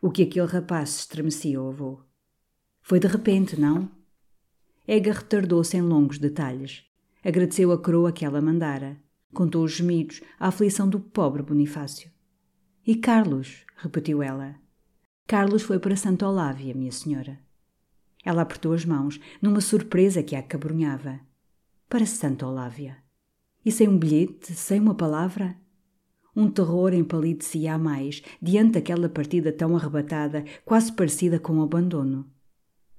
O 0.00 0.10
que 0.10 0.22
aquele 0.22 0.46
rapaz 0.46 1.00
estremecia 1.00 1.60
o 1.60 1.68
avô. 1.68 2.00
Foi 2.80 3.00
de 3.00 3.08
repente, 3.08 3.58
não? 3.58 3.90
Ega 4.86 5.12
retardou-se 5.12 5.76
em 5.76 5.82
longos 5.82 6.18
detalhes. 6.18 6.84
Agradeceu 7.24 7.72
a 7.72 7.78
coroa 7.78 8.12
que 8.12 8.24
ela 8.24 8.40
mandara. 8.40 9.00
Contou 9.32 9.64
os 9.64 9.72
gemidos, 9.72 10.20
a 10.38 10.48
aflição 10.48 10.88
do 10.88 11.00
pobre 11.00 11.42
Bonifácio. 11.42 12.10
E 12.86 12.94
Carlos, 12.94 13.64
repetiu 13.76 14.22
ela. 14.22 14.56
Carlos 15.26 15.62
foi 15.62 15.78
para 15.78 15.96
Santa 15.96 16.28
Olávia, 16.28 16.74
minha 16.74 16.92
senhora. 16.92 17.40
Ela 18.22 18.42
apertou 18.42 18.74
as 18.74 18.84
mãos, 18.84 19.18
numa 19.40 19.60
surpresa 19.60 20.22
que 20.22 20.36
a 20.36 20.40
acabrunhava 20.40 21.20
para 21.88 22.04
Santa 22.04 22.46
Olávia. 22.46 22.98
E 23.64 23.72
sem 23.72 23.88
um 23.88 23.96
bilhete, 23.98 24.52
sem 24.52 24.80
uma 24.80 24.94
palavra? 24.94 25.56
Um 26.36 26.50
terror 26.50 26.92
empalidecia 26.92 27.74
a 27.74 27.78
mais 27.78 28.22
diante 28.42 28.72
daquela 28.72 29.08
partida 29.08 29.52
tão 29.52 29.76
arrebatada, 29.76 30.44
quase 30.64 30.92
parecida 30.92 31.38
com 31.38 31.58
o 31.58 31.62
abandono. 31.62 32.28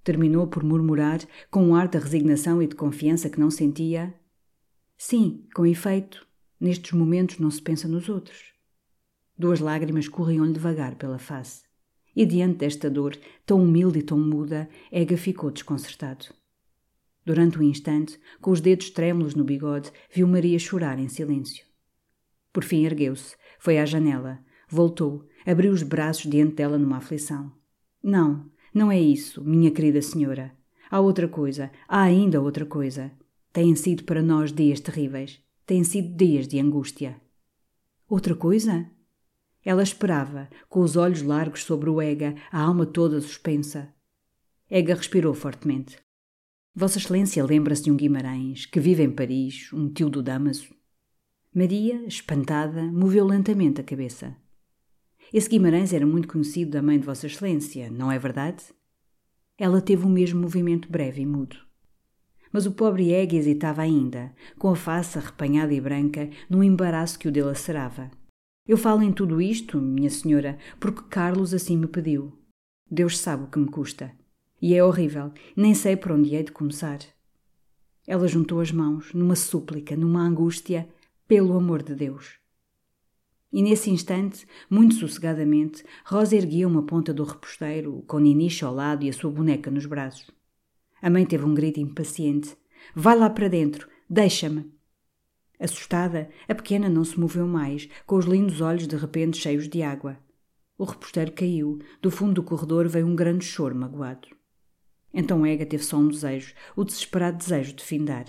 Terminou 0.06 0.46
por 0.46 0.64
murmurar, 0.64 1.20
com 1.50 1.64
um 1.64 1.74
ar 1.74 1.88
de 1.88 1.98
resignação 1.98 2.62
e 2.62 2.68
de 2.68 2.76
confiança 2.76 3.28
que 3.28 3.40
não 3.40 3.50
sentia: 3.50 4.14
Sim, 4.96 5.48
com 5.56 5.66
efeito, 5.66 6.28
nestes 6.60 6.92
momentos 6.92 7.40
não 7.40 7.50
se 7.50 7.60
pensa 7.60 7.88
nos 7.88 8.08
outros. 8.08 8.54
Duas 9.36 9.60
lágrimas 9.60 10.08
corriam-lhe 10.08 10.54
devagar 10.54 10.94
pela 10.94 11.18
face. 11.18 11.64
E 12.16 12.24
diante 12.24 12.60
desta 12.60 12.88
dor, 12.88 13.18
tão 13.48 13.64
humilde 13.64 13.98
e 13.98 14.04
tão 14.04 14.20
muda, 14.20 14.70
Ega 14.92 15.18
ficou 15.18 15.50
desconcertado. 15.50 16.28
Durante 17.26 17.58
um 17.58 17.64
instante, 17.64 18.20
com 18.40 18.52
os 18.52 18.62
dedos 18.62 18.92
trêmulos 18.92 19.34
no 19.34 19.44
bigode, 19.44 19.92
viu 20.14 20.28
Maria 20.28 20.60
chorar 20.60 21.00
em 21.00 21.08
silêncio. 21.08 21.66
Por 22.54 22.64
fim 22.64 22.86
ergueu-se, 22.86 23.36
foi 23.58 23.80
à 23.80 23.86
janela, 23.88 24.40
voltou, 24.70 25.28
abriu 25.48 25.74
os 25.74 25.82
braços 25.82 26.30
diante 26.30 26.54
dela 26.54 26.78
numa 26.78 26.98
aflição. 26.98 27.52
Não, 28.04 28.52
não 28.76 28.92
é 28.92 29.00
isso, 29.00 29.42
minha 29.42 29.72
querida 29.72 30.02
senhora. 30.02 30.54
Há 30.92 31.00
outra 31.00 31.30
coisa, 31.30 31.72
há 31.88 32.02
ainda 32.02 32.42
outra 32.42 32.66
coisa. 32.66 33.10
Têm 33.54 33.74
sido 33.74 34.04
para 34.04 34.22
nós 34.22 34.52
dias 34.52 34.82
terríveis. 34.82 35.42
Têm 35.66 35.82
sido 35.86 36.14
dias 36.14 36.46
de 36.46 36.60
angústia. 36.60 37.16
Outra 38.06 38.36
coisa? 38.36 38.86
Ela 39.64 39.82
esperava, 39.82 40.50
com 40.68 40.82
os 40.82 40.98
olhos 40.98 41.22
largos 41.22 41.64
sobre 41.64 41.90
o 41.90 42.02
Ega, 42.02 42.36
a 42.52 42.60
alma 42.60 42.86
toda 42.86 43.22
suspensa. 43.22 43.94
Ega 44.70 44.94
respirou 44.94 45.34
fortemente. 45.34 45.98
Vossa 46.76 46.98
Excelência 46.98 47.46
lembra-se 47.46 47.84
de 47.84 47.92
um 47.92 47.96
Guimarães 47.96 48.66
que 48.66 48.82
vive 48.82 49.04
em 49.04 49.10
Paris, 49.10 49.72
um 49.72 49.88
tio 49.88 50.10
do 50.10 50.22
Damaso? 50.22 50.76
Maria, 51.54 52.06
espantada, 52.06 52.84
moveu 52.84 53.26
lentamente 53.26 53.80
a 53.80 53.86
cabeça. 53.86 54.36
Esse 55.34 55.50
Guimarães 55.50 55.92
era 55.92 56.06
muito 56.06 56.28
conhecido 56.28 56.72
da 56.72 56.82
mãe 56.82 57.00
de 57.00 57.06
Vossa 57.06 57.28
Excelência, 57.28 57.90
não 57.90 58.12
é 58.12 58.20
verdade? 58.20 58.64
Ela 59.58 59.82
teve 59.82 60.06
o 60.06 60.10
mesmo 60.10 60.42
movimento 60.42 60.92
breve 60.92 61.22
e 61.22 61.26
mudo. 61.26 61.58
Mas 62.52 62.66
o 62.66 62.72
pobre 62.72 63.12
Ega 63.12 63.36
hesitava 63.36 63.82
ainda, 63.82 64.34
com 64.58 64.70
a 64.70 64.76
face 64.76 65.18
arrepanhada 65.18 65.74
e 65.74 65.82
branca, 65.82 66.30
num 66.50 66.64
embaraço 66.64 67.20
que 67.20 67.28
o 67.28 67.32
delacerava. 67.32 68.12
Eu 68.68 68.78
falo 68.78 69.04
em 69.04 69.12
tudo 69.12 69.42
isto, 69.42 69.80
minha 69.80 70.10
senhora, 70.10 70.58
porque 70.80 71.04
Carlos 71.10 71.54
assim 71.54 71.78
me 71.78 71.88
pediu. 71.88 72.34
Deus 72.90 73.18
sabe 73.18 73.44
o 73.44 73.48
que 73.48 73.60
me 73.60 73.68
custa. 73.68 74.12
E 74.62 74.74
é 74.74 74.84
horrível, 74.84 75.32
nem 75.56 75.74
sei 75.74 75.96
por 75.96 76.12
onde 76.12 76.34
hei 76.34 76.44
de 76.44 76.52
começar. 76.52 77.00
Ela 78.08 78.28
juntou 78.28 78.60
as 78.60 78.72
mãos, 78.72 79.14
numa 79.14 79.36
súplica, 79.36 79.96
numa 79.96 80.22
angústia, 80.22 80.88
pelo 81.28 81.58
amor 81.58 81.84
de 81.84 81.96
Deus. 81.96 82.40
E 83.56 83.62
nesse 83.62 83.90
instante, 83.90 84.46
muito 84.70 84.96
sossegadamente, 84.96 85.82
Rosa 86.04 86.36
erguia 86.36 86.68
uma 86.68 86.84
ponta 86.84 87.14
do 87.14 87.24
reposteiro, 87.24 88.04
com 88.06 88.20
Ninicha 88.20 88.66
ao 88.66 88.76
lado 88.76 89.06
e 89.06 89.10
a 89.10 89.14
sua 89.14 89.32
boneca 89.32 89.72
nos 89.72 89.86
braços. 89.86 90.30
A 91.02 91.10
mãe 91.10 91.26
teve 91.26 91.46
um 91.46 91.54
grito 91.54 91.80
impaciente. 91.80 92.54
Vai 92.94 93.18
lá 93.18 93.30
para 93.30 93.48
dentro, 93.48 93.88
deixa-me. 94.10 94.70
Assustada, 95.58 96.30
a 96.50 96.54
pequena 96.54 96.90
não 96.90 97.06
se 97.06 97.18
moveu 97.18 97.48
mais, 97.48 97.88
com 98.06 98.18
os 98.18 98.26
lindos 98.26 98.60
olhos 98.60 98.90
de 98.90 98.98
repente 98.98 99.38
cheios 99.38 99.70
de 99.70 99.82
água. 99.82 100.20
O 100.78 100.84
reposteiro 100.84 101.32
caiu. 101.32 101.80
Do 102.02 102.12
fundo 102.12 102.34
do 102.34 102.44
corredor 102.44 102.90
veio 102.90 103.08
um 103.08 103.16
grande 103.16 103.46
choro 103.46 103.74
magoado. 103.74 104.28
Então 105.14 105.46
Ega 105.46 105.66
teve 105.66 105.86
só 105.86 105.96
um 105.96 106.10
desejo, 106.10 106.54
o 106.76 106.84
desesperado 106.84 107.38
desejo 107.38 107.72
de 107.72 107.86
findar. 107.86 108.26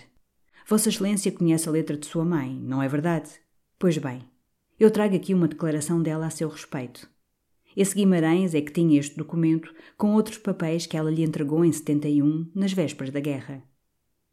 Vossa 0.69 0.89
Excelência 0.89 1.33
conhece 1.33 1.69
a 1.69 1.73
letra 1.73 1.97
de 1.97 2.07
sua 2.07 2.25
mãe, 2.25 2.57
não 2.63 2.81
é 2.81 2.87
verdade? 2.87 3.29
Pois 3.77 3.99
bem, 3.99 4.23
eu 4.79 4.91
trago 4.91 5.17
aqui 5.17 5.35
uma 5.35 5.49
declaração 5.49 6.03
dela 6.03 6.27
a 6.27 6.31
seu 6.31 6.49
respeito. 6.49 7.09
Esse 7.77 7.95
Guimarães 7.95 8.55
é 8.55 8.61
que 8.61 8.73
tinha 8.73 8.99
este 8.99 9.17
documento 9.17 9.75
com 9.97 10.15
outros 10.15 10.39
papéis 10.39 10.87
que 10.87 10.97
ela 10.97 11.11
lhe 11.11 11.23
entregou 11.23 11.65
em 11.65 11.73
71, 11.73 12.51
nas 12.55 12.73
vésperas 12.73 13.13
da 13.13 13.21
guerra. 13.21 13.63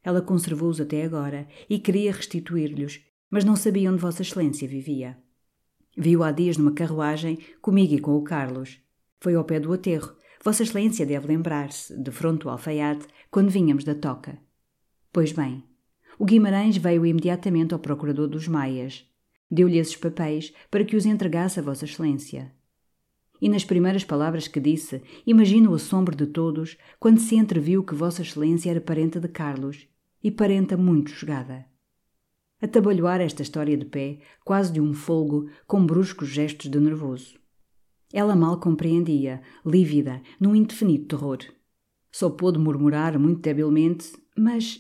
Ela 0.04 0.22
conservou-os 0.22 0.80
até 0.80 1.04
agora 1.04 1.48
e 1.70 1.80
queria 1.80 2.12
restituir-lhes, 2.12 3.02
mas 3.30 3.44
não 3.44 3.56
sabia 3.56 3.92
onde 3.92 4.02
Vossa 4.02 4.22
Excelência 4.22 4.68
vivia. 4.68 5.18
Viu 5.98 6.24
há 6.24 6.32
dias 6.32 6.58
numa 6.58 6.74
carruagem, 6.74 7.38
comigo 7.62 7.94
e 7.94 8.00
com 8.00 8.16
o 8.16 8.24
Carlos. 8.24 8.80
Foi 9.20 9.36
ao 9.36 9.44
pé 9.44 9.60
do 9.60 9.72
aterro 9.72 10.16
Vossa 10.44 10.64
Excelência 10.64 11.06
deve 11.06 11.28
lembrar-se, 11.28 11.98
de 11.98 12.12
fronte 12.12 12.46
ao 12.46 12.52
alfaiate, 12.52 13.08
quando 13.32 13.50
vinhamos 13.50 13.86
da 13.86 13.96
toca. 13.96 14.38
Pois 15.10 15.32
bem, 15.32 15.64
o 16.20 16.26
Guimarães 16.26 16.76
veio 16.76 17.06
imediatamente 17.06 17.74
ao 17.74 17.80
procurador 17.80 18.28
dos 18.28 18.46
Maias. 18.46 19.10
Deu-lhe 19.54 19.78
esses 19.78 19.96
papéis 19.96 20.52
para 20.72 20.84
que 20.84 20.96
os 20.96 21.06
entregasse 21.06 21.60
a 21.60 21.62
Vossa 21.62 21.86
Excelência. 21.86 22.52
E 23.40 23.48
nas 23.48 23.64
primeiras 23.64 24.04
palavras 24.04 24.48
que 24.48 24.60
disse, 24.60 25.04
imagina 25.28 25.70
o 25.70 25.76
assombro 25.76 26.16
de 26.16 26.26
todos 26.26 26.76
quando 27.00 27.20
se 27.20 27.36
entreviu 27.36 27.84
que 27.84 27.94
Vossa 27.94 28.24
Excelência 28.24 28.72
era 28.72 28.82
parenta 28.82 29.20
de 29.20 29.28
Carlos, 29.28 29.88
e 30.24 30.32
parenta 30.32 30.76
muito 30.76 31.12
chegada. 31.12 31.68
Atabalhoar 32.60 33.22
esta 33.22 33.44
história 33.44 33.78
de 33.78 33.86
pé, 33.86 34.22
quase 34.44 34.74
de 34.74 34.82
um 34.82 34.92
folgo, 34.92 35.48
com 35.68 35.86
bruscos 35.86 36.30
gestos 36.30 36.72
de 36.72 36.80
nervoso. 36.80 37.38
Ela 38.12 38.36
mal 38.36 38.60
compreendia, 38.60 39.44
lívida, 39.64 40.20
num 40.40 40.56
indefinido 40.56 41.06
terror. 41.06 41.38
Só 42.12 42.28
pôde 42.28 42.58
murmurar 42.58 43.20
muito 43.20 43.42
debilmente, 43.42 44.14
mas. 44.36 44.80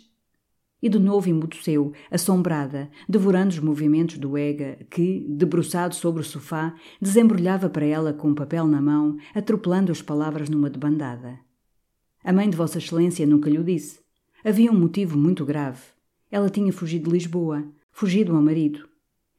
E 0.83 0.89
de 0.89 0.99
novo 0.99 1.29
emudeceu, 1.29 1.93
assombrada, 2.11 2.91
devorando 3.07 3.53
os 3.53 3.59
movimentos 3.59 4.17
do 4.17 4.37
Ega, 4.37 4.85
que, 4.91 5.25
debruçado 5.29 5.95
sobre 5.95 6.21
o 6.21 6.25
sofá, 6.25 6.75
desembrulhava 7.01 7.69
para 7.69 7.85
ela 7.85 8.11
com 8.11 8.31
um 8.31 8.35
papel 8.35 8.67
na 8.67 8.81
mão, 8.81 9.15
atropelando 9.33 9.93
as 9.93 10.01
palavras 10.01 10.49
numa 10.49 10.69
debandada. 10.69 11.39
A 12.21 12.33
mãe 12.33 12.49
de 12.49 12.57
Vossa 12.57 12.79
Excelência 12.79 13.25
nunca 13.25 13.49
lhe 13.49 13.63
disse. 13.63 14.01
Havia 14.43 14.69
um 14.73 14.77
motivo 14.77 15.17
muito 15.17 15.45
grave. 15.45 15.79
Ela 16.29 16.49
tinha 16.49 16.73
fugido 16.73 17.05
de 17.05 17.11
Lisboa, 17.11 17.65
fugido 17.89 18.35
ao 18.35 18.41
marido. 18.41 18.85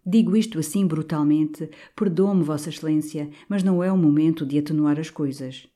Digo 0.06 0.34
isto 0.34 0.58
assim 0.58 0.86
brutalmente, 0.86 1.68
perdoe-me, 1.94 2.42
Vossa 2.42 2.70
Excelência, 2.70 3.28
mas 3.50 3.62
não 3.62 3.84
é 3.84 3.92
o 3.92 3.98
momento 3.98 4.46
de 4.46 4.58
atenuar 4.58 4.98
as 4.98 5.10
coisas. 5.10 5.68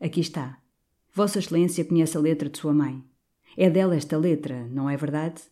Aqui 0.00 0.20
está. 0.20 0.58
Vossa 1.12 1.40
Excelência 1.40 1.84
conhece 1.84 2.16
a 2.16 2.20
letra 2.20 2.48
de 2.48 2.58
sua 2.58 2.72
mãe. 2.72 3.02
É 3.56 3.70
dela 3.70 3.96
esta 3.96 4.18
letra, 4.18 4.66
não 4.70 4.90
é 4.90 4.96
verdade? 4.96 5.42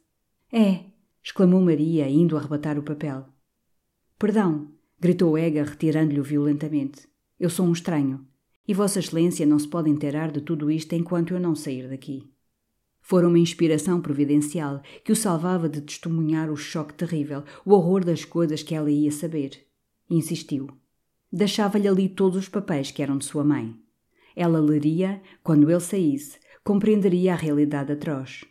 É, 0.52 0.84
exclamou 1.22 1.60
Maria, 1.60 2.08
indo 2.08 2.36
arrebatar 2.36 2.78
o 2.78 2.82
papel. 2.82 3.26
Perdão, 4.18 4.68
gritou 5.00 5.38
Ega, 5.38 5.64
retirando-lhe 5.64 6.20
violentamente. 6.20 7.08
Eu 7.40 7.48
sou 7.48 7.66
um 7.66 7.72
estranho, 7.72 8.26
e 8.68 8.74
Vossa 8.74 8.98
Excelência 8.98 9.46
não 9.46 9.58
se 9.58 9.68
pode 9.68 9.90
inteirar 9.90 10.30
de 10.30 10.40
tudo 10.40 10.70
isto 10.70 10.94
enquanto 10.94 11.32
eu 11.32 11.40
não 11.40 11.54
sair 11.54 11.88
daqui. 11.88 12.30
Fora 13.00 13.28
uma 13.28 13.38
inspiração 13.38 14.00
providencial 14.00 14.80
que 15.04 15.12
o 15.12 15.16
salvava 15.16 15.68
de 15.68 15.80
testemunhar 15.80 16.50
o 16.50 16.56
choque 16.56 16.94
terrível, 16.94 17.42
o 17.64 17.72
horror 17.72 18.04
das 18.04 18.24
coisas 18.24 18.62
que 18.62 18.74
ela 18.74 18.90
ia 18.90 19.12
saber. 19.12 19.66
Insistiu. 20.08 20.68
Deixava-lhe 21.30 21.88
ali 21.88 22.08
todos 22.08 22.38
os 22.38 22.48
papéis 22.48 22.90
que 22.90 23.02
eram 23.02 23.18
de 23.18 23.24
sua 23.24 23.44
mãe. 23.44 23.74
Ela 24.34 24.58
leria, 24.58 25.20
quando 25.42 25.70
ele 25.70 25.80
saísse, 25.80 26.38
compreenderia 26.64 27.34
a 27.34 27.36
realidade 27.36 27.92
atroz. 27.92 28.42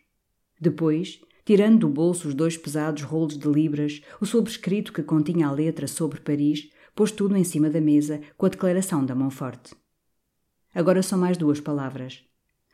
Depois, 0.61 1.19
tirando 1.43 1.79
do 1.79 1.89
bolso 1.89 2.27
os 2.27 2.35
dois 2.35 2.55
pesados 2.55 3.01
rolos 3.01 3.37
de 3.37 3.47
libras, 3.49 4.01
o 4.21 4.25
sobrescrito 4.25 4.93
que 4.93 5.01
continha 5.01 5.47
a 5.47 5.51
letra 5.51 5.87
sobre 5.87 6.21
Paris, 6.21 6.69
pôs 6.95 7.11
tudo 7.11 7.35
em 7.35 7.43
cima 7.43 7.71
da 7.71 7.81
mesa 7.81 8.21
com 8.37 8.45
a 8.45 8.49
declaração 8.49 9.03
da 9.03 9.15
Monforte. 9.15 9.75
Agora 10.75 11.01
são 11.01 11.17
mais 11.17 11.37
duas 11.37 11.59
palavras. 11.59 12.23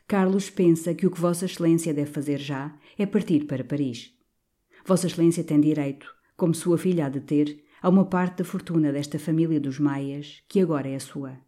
Carlos 0.06 0.50
pensa 0.50 0.94
que 0.94 1.06
o 1.06 1.10
que 1.10 1.20
Vossa 1.20 1.46
Excelência 1.46 1.94
deve 1.94 2.10
fazer 2.10 2.38
já 2.38 2.76
é 2.98 3.06
partir 3.06 3.46
para 3.46 3.64
Paris. 3.64 4.12
Vossa 4.84 5.06
Excelência 5.06 5.42
tem 5.42 5.60
direito, 5.60 6.06
como 6.36 6.54
sua 6.54 6.76
filha 6.76 7.06
há 7.06 7.08
de 7.08 7.20
ter, 7.20 7.64
a 7.80 7.88
uma 7.88 8.04
parte 8.04 8.38
da 8.38 8.44
fortuna 8.44 8.92
desta 8.92 9.18
família 9.18 9.58
dos 9.58 9.78
Maias, 9.78 10.42
que 10.48 10.60
agora 10.60 10.88
é 10.88 10.96
a 10.96 11.00
sua. 11.00 11.38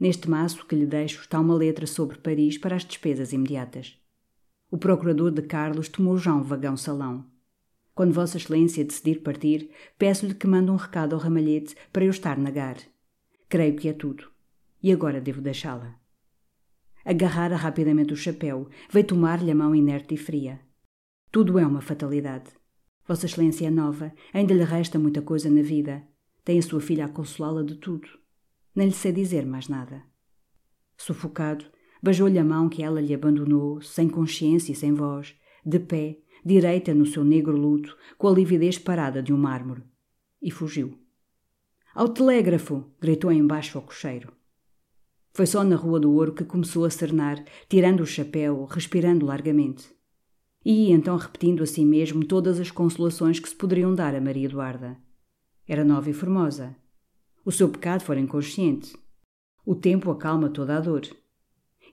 Neste 0.00 0.30
maço 0.30 0.64
que 0.64 0.74
lhe 0.74 0.86
deixo 0.86 1.20
está 1.20 1.38
uma 1.38 1.54
letra 1.54 1.86
sobre 1.86 2.16
Paris 2.16 2.56
para 2.56 2.74
as 2.74 2.86
despesas 2.86 3.34
imediatas. 3.34 4.00
O 4.70 4.78
procurador 4.78 5.30
de 5.30 5.42
Carlos 5.42 5.90
tomou 5.90 6.16
já 6.16 6.34
um 6.34 6.42
vagão 6.42 6.74
salão. 6.74 7.26
Quando 7.94 8.14
Vossa 8.14 8.38
Excelência 8.38 8.82
decidir 8.82 9.20
partir, 9.20 9.68
peço-lhe 9.98 10.32
que 10.32 10.46
mande 10.46 10.70
um 10.70 10.76
recado 10.76 11.14
ao 11.14 11.20
ramalhete 11.20 11.76
para 11.92 12.04
eu 12.06 12.10
estar 12.10 12.38
na 12.38 12.50
gar. 12.50 12.78
Creio 13.46 13.76
que 13.76 13.88
é 13.90 13.92
tudo. 13.92 14.30
E 14.82 14.90
agora 14.90 15.20
devo 15.20 15.42
deixá-la. 15.42 16.00
Agarrara 17.04 17.56
rapidamente 17.56 18.14
o 18.14 18.16
chapéu, 18.16 18.70
veio 18.90 19.06
tomar-lhe 19.06 19.50
a 19.50 19.54
mão 19.54 19.74
inerte 19.74 20.14
e 20.14 20.16
fria. 20.16 20.60
Tudo 21.30 21.58
é 21.58 21.66
uma 21.66 21.82
fatalidade. 21.82 22.50
Vossa 23.06 23.26
Excelência 23.26 23.66
é 23.66 23.70
nova, 23.70 24.14
ainda 24.32 24.54
lhe 24.54 24.64
resta 24.64 24.98
muita 24.98 25.20
coisa 25.20 25.50
na 25.50 25.60
vida. 25.60 26.02
Tem 26.42 26.58
a 26.58 26.62
sua 26.62 26.80
filha 26.80 27.04
a 27.04 27.08
consolá-la 27.08 27.62
de 27.62 27.74
tudo. 27.74 28.19
Nem 28.74 28.88
lhe 28.88 28.94
sei 28.94 29.12
dizer 29.12 29.44
mais 29.46 29.68
nada. 29.68 30.02
Sufocado, 30.96 31.64
beijou-lhe 32.02 32.38
a 32.38 32.44
mão 32.44 32.68
que 32.68 32.82
ela 32.82 33.00
lhe 33.00 33.14
abandonou, 33.14 33.80
sem 33.80 34.08
consciência 34.08 34.72
e 34.72 34.76
sem 34.76 34.92
voz, 34.92 35.34
de 35.64 35.78
pé, 35.78 36.18
direita 36.44 36.94
no 36.94 37.06
seu 37.06 37.24
negro 37.24 37.56
luto, 37.56 37.96
com 38.16 38.28
a 38.28 38.32
lividez 38.32 38.78
parada 38.78 39.22
de 39.22 39.32
um 39.32 39.36
mármore. 39.36 39.82
E 40.40 40.50
fugiu. 40.50 40.98
Ao 41.94 42.08
telégrafo! 42.08 42.84
gritou 43.00 43.32
embaixo 43.32 43.76
ao 43.76 43.84
cocheiro. 43.84 44.32
Foi 45.32 45.46
só 45.46 45.62
na 45.62 45.76
Rua 45.76 46.00
do 46.00 46.12
Ouro 46.12 46.34
que 46.34 46.44
começou 46.44 46.84
a 46.84 46.90
cernar, 46.90 47.44
tirando 47.68 48.00
o 48.00 48.06
chapéu, 48.06 48.64
respirando 48.64 49.26
largamente. 49.26 49.88
E 50.64 50.90
então 50.90 51.16
repetindo 51.16 51.62
a 51.62 51.66
si 51.66 51.84
mesmo 51.84 52.24
todas 52.24 52.60
as 52.60 52.70
consolações 52.70 53.38
que 53.40 53.48
se 53.48 53.54
poderiam 53.54 53.94
dar 53.94 54.14
a 54.14 54.20
Maria 54.20 54.46
Eduarda. 54.46 54.98
Era 55.66 55.84
nova 55.84 56.10
e 56.10 56.12
formosa. 56.12 56.76
O 57.50 57.52
seu 57.52 57.68
pecado 57.68 58.04
fora 58.04 58.20
inconsciente. 58.20 58.96
O 59.66 59.74
tempo 59.74 60.08
acalma 60.12 60.48
toda 60.48 60.76
a 60.76 60.80
dor. 60.80 61.02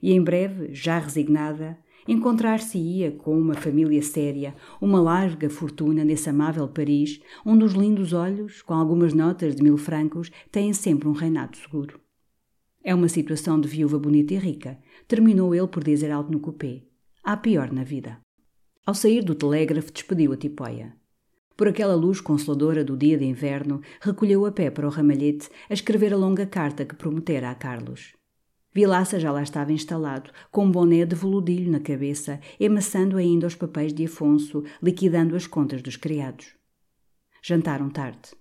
E 0.00 0.12
em 0.12 0.22
breve, 0.22 0.72
já 0.72 1.00
resignada, 1.00 1.76
encontrar-se-ia 2.06 3.10
com 3.10 3.36
uma 3.36 3.54
família 3.54 4.00
séria, 4.00 4.54
uma 4.80 5.00
larga 5.00 5.50
fortuna 5.50 6.04
nesse 6.04 6.30
amável 6.30 6.68
Paris, 6.68 7.20
onde 7.44 7.64
os 7.64 7.72
lindos 7.72 8.12
olhos, 8.12 8.62
com 8.62 8.72
algumas 8.72 9.12
notas 9.12 9.56
de 9.56 9.62
mil 9.64 9.76
francos, 9.76 10.30
têm 10.52 10.72
sempre 10.72 11.08
um 11.08 11.12
reinado 11.12 11.56
seguro. 11.56 12.00
É 12.84 12.94
uma 12.94 13.08
situação 13.08 13.60
de 13.60 13.66
viúva 13.66 13.98
bonita 13.98 14.34
e 14.34 14.38
rica, 14.38 14.78
terminou 15.08 15.52
ele 15.52 15.66
por 15.66 15.82
dizer 15.82 16.12
alto 16.12 16.30
no 16.30 16.38
cupê. 16.38 16.86
Há 17.24 17.36
pior 17.36 17.72
na 17.72 17.82
vida. 17.82 18.20
Ao 18.86 18.94
sair 18.94 19.24
do 19.24 19.34
telégrafo, 19.34 19.92
despediu 19.92 20.32
a 20.32 20.36
tipóia. 20.36 20.96
Por 21.58 21.66
aquela 21.66 21.96
luz 21.96 22.20
consoladora 22.20 22.84
do 22.84 22.96
dia 22.96 23.18
de 23.18 23.24
inverno, 23.24 23.80
recolheu 24.00 24.46
a 24.46 24.52
pé 24.52 24.70
para 24.70 24.86
o 24.86 24.90
ramalhete 24.90 25.48
a 25.68 25.74
escrever 25.74 26.14
a 26.14 26.16
longa 26.16 26.46
carta 26.46 26.84
que 26.84 26.94
prometera 26.94 27.50
a 27.50 27.54
Carlos. 27.56 28.14
Vilaça 28.72 29.18
já 29.18 29.32
lá 29.32 29.42
estava 29.42 29.72
instalado, 29.72 30.30
com 30.52 30.66
um 30.66 30.70
boné 30.70 31.04
de 31.04 31.16
veludilho 31.16 31.68
na 31.68 31.80
cabeça, 31.80 32.38
emaçando 32.60 33.16
ainda 33.16 33.44
os 33.44 33.56
papéis 33.56 33.92
de 33.92 34.04
Afonso, 34.04 34.62
liquidando 34.80 35.34
as 35.34 35.48
contas 35.48 35.82
dos 35.82 35.96
criados. 35.96 36.54
Jantaram 37.42 37.90
tarde. 37.90 38.36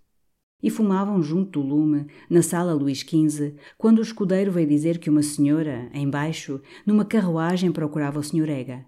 E 0.61 0.69
fumavam 0.69 1.19
junto 1.23 1.59
do 1.59 1.67
lume, 1.67 2.05
na 2.29 2.43
sala 2.43 2.75
Luís 2.75 2.99
XV, 2.99 3.55
quando 3.79 3.97
o 3.97 4.03
escudeiro 4.03 4.51
veio 4.51 4.67
dizer 4.67 4.99
que 4.99 5.09
uma 5.09 5.23
senhora, 5.23 5.89
embaixo, 5.91 6.61
numa 6.85 7.03
carruagem 7.03 7.71
procurava 7.71 8.19
o 8.19 8.23
Sr. 8.23 8.47
Ega. 8.47 8.85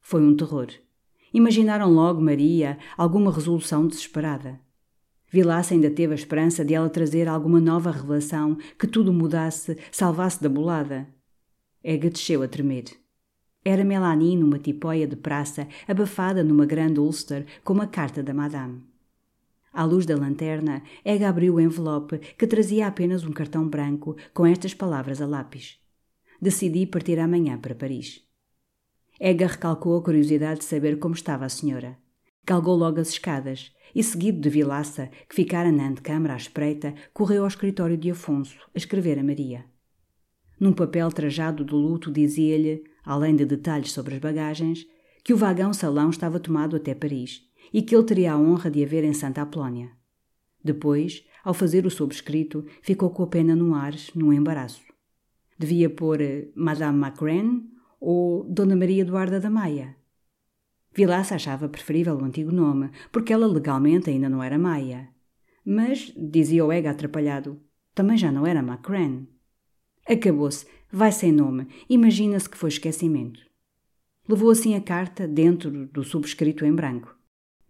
Foi 0.00 0.22
um 0.22 0.36
terror. 0.36 0.68
Imaginaram 1.32 1.90
logo 1.90 2.20
Maria 2.20 2.78
alguma 2.96 3.32
resolução 3.32 3.86
desesperada. 3.86 4.60
Vilaça 5.28 5.74
ainda 5.74 5.90
teve 5.90 6.12
a 6.12 6.16
esperança 6.16 6.64
de 6.64 6.74
ela 6.74 6.88
trazer 6.88 7.28
alguma 7.28 7.60
nova 7.60 7.90
revelação 7.90 8.56
que 8.78 8.86
tudo 8.86 9.12
mudasse, 9.12 9.76
salvasse 9.90 10.42
da 10.42 10.48
bolada. 10.48 11.08
Ega 11.82 12.08
desceu 12.08 12.42
a 12.42 12.48
tremer. 12.48 12.84
Era 13.64 13.84
Melanie 13.84 14.36
numa 14.36 14.58
tipóia 14.58 15.06
de 15.06 15.16
praça, 15.16 15.66
abafada 15.88 16.44
numa 16.44 16.64
grande 16.64 17.00
Ulster 17.00 17.44
com 17.64 17.72
uma 17.72 17.86
carta 17.86 18.22
da 18.22 18.32
Madame. 18.32 18.82
À 19.72 19.84
luz 19.84 20.06
da 20.06 20.16
lanterna, 20.16 20.82
Ega 21.04 21.28
abriu 21.28 21.56
o 21.56 21.60
envelope 21.60 22.18
que 22.38 22.46
trazia 22.46 22.86
apenas 22.86 23.24
um 23.24 23.32
cartão 23.32 23.68
branco 23.68 24.16
com 24.32 24.46
estas 24.46 24.72
palavras 24.72 25.20
a 25.20 25.26
lápis. 25.26 25.78
Decidi 26.40 26.86
partir 26.86 27.18
amanhã 27.18 27.58
para 27.58 27.74
Paris. 27.74 28.25
Ega 29.18 29.46
recalcou 29.46 29.96
a 29.96 30.02
curiosidade 30.02 30.60
de 30.60 30.66
saber 30.66 30.98
como 30.98 31.14
estava 31.14 31.46
a 31.46 31.48
senhora. 31.48 31.96
Galgou 32.46 32.76
logo 32.76 33.00
as 33.00 33.08
escadas 33.08 33.72
e, 33.94 34.02
seguido 34.02 34.40
de 34.40 34.50
Vilaça, 34.50 35.10
que 35.28 35.34
ficara 35.34 35.72
na 35.72 35.88
antecâmara 35.88 36.34
à 36.34 36.36
espreita, 36.36 36.94
correu 37.14 37.42
ao 37.42 37.48
escritório 37.48 37.96
de 37.96 38.10
Afonso 38.10 38.58
a 38.74 38.78
escrever 38.78 39.18
a 39.18 39.24
Maria. 39.24 39.64
Num 40.60 40.72
papel 40.72 41.10
trajado 41.10 41.64
de 41.64 41.72
luto 41.72 42.12
dizia-lhe, 42.12 42.84
além 43.04 43.34
de 43.34 43.44
detalhes 43.44 43.92
sobre 43.92 44.14
as 44.14 44.20
bagagens, 44.20 44.86
que 45.24 45.32
o 45.32 45.36
vagão-salão 45.36 46.10
estava 46.10 46.38
tomado 46.38 46.76
até 46.76 46.94
Paris 46.94 47.42
e 47.72 47.82
que 47.82 47.96
ele 47.96 48.04
teria 48.04 48.34
a 48.34 48.38
honra 48.38 48.70
de 48.70 48.84
haver 48.84 49.02
em 49.02 49.12
Santa 49.12 49.42
Apolónia. 49.42 49.90
Depois, 50.62 51.24
ao 51.42 51.54
fazer 51.54 51.86
o 51.86 51.90
sobrescrito, 51.90 52.64
ficou 52.82 53.10
com 53.10 53.22
a 53.22 53.26
pena 53.26 53.56
no 53.56 53.74
ar, 53.74 53.94
num 54.14 54.32
embaraço. 54.32 54.82
Devia 55.58 55.88
pôr 55.88 56.20
eh, 56.20 56.48
Madame 56.54 56.98
Macran 56.98 57.62
ou 58.00 58.44
Dona 58.44 58.76
Maria 58.76 59.02
Eduarda 59.02 59.40
da 59.40 59.50
Maia. 59.50 59.96
Vilaça 60.94 61.34
achava 61.34 61.68
preferível 61.68 62.16
o 62.16 62.24
antigo 62.24 62.50
nome, 62.50 62.90
porque 63.12 63.32
ela 63.32 63.46
legalmente 63.46 64.08
ainda 64.08 64.28
não 64.28 64.42
era 64.42 64.58
Maia. 64.58 65.10
Mas, 65.64 66.12
dizia 66.16 66.64
o 66.64 66.72
Ega 66.72 66.90
atrapalhado, 66.90 67.60
também 67.94 68.16
já 68.16 68.32
não 68.32 68.46
era 68.46 68.62
Macran. 68.62 69.26
Acabou-se, 70.08 70.66
vai 70.90 71.12
sem 71.12 71.32
nome, 71.32 71.66
imagina-se 71.88 72.48
que 72.48 72.56
foi 72.56 72.68
esquecimento. 72.68 73.40
Levou 74.28 74.50
assim 74.50 74.74
a 74.74 74.80
carta 74.80 75.28
dentro 75.28 75.86
do 75.88 76.02
subscrito 76.02 76.64
em 76.64 76.74
branco. 76.74 77.14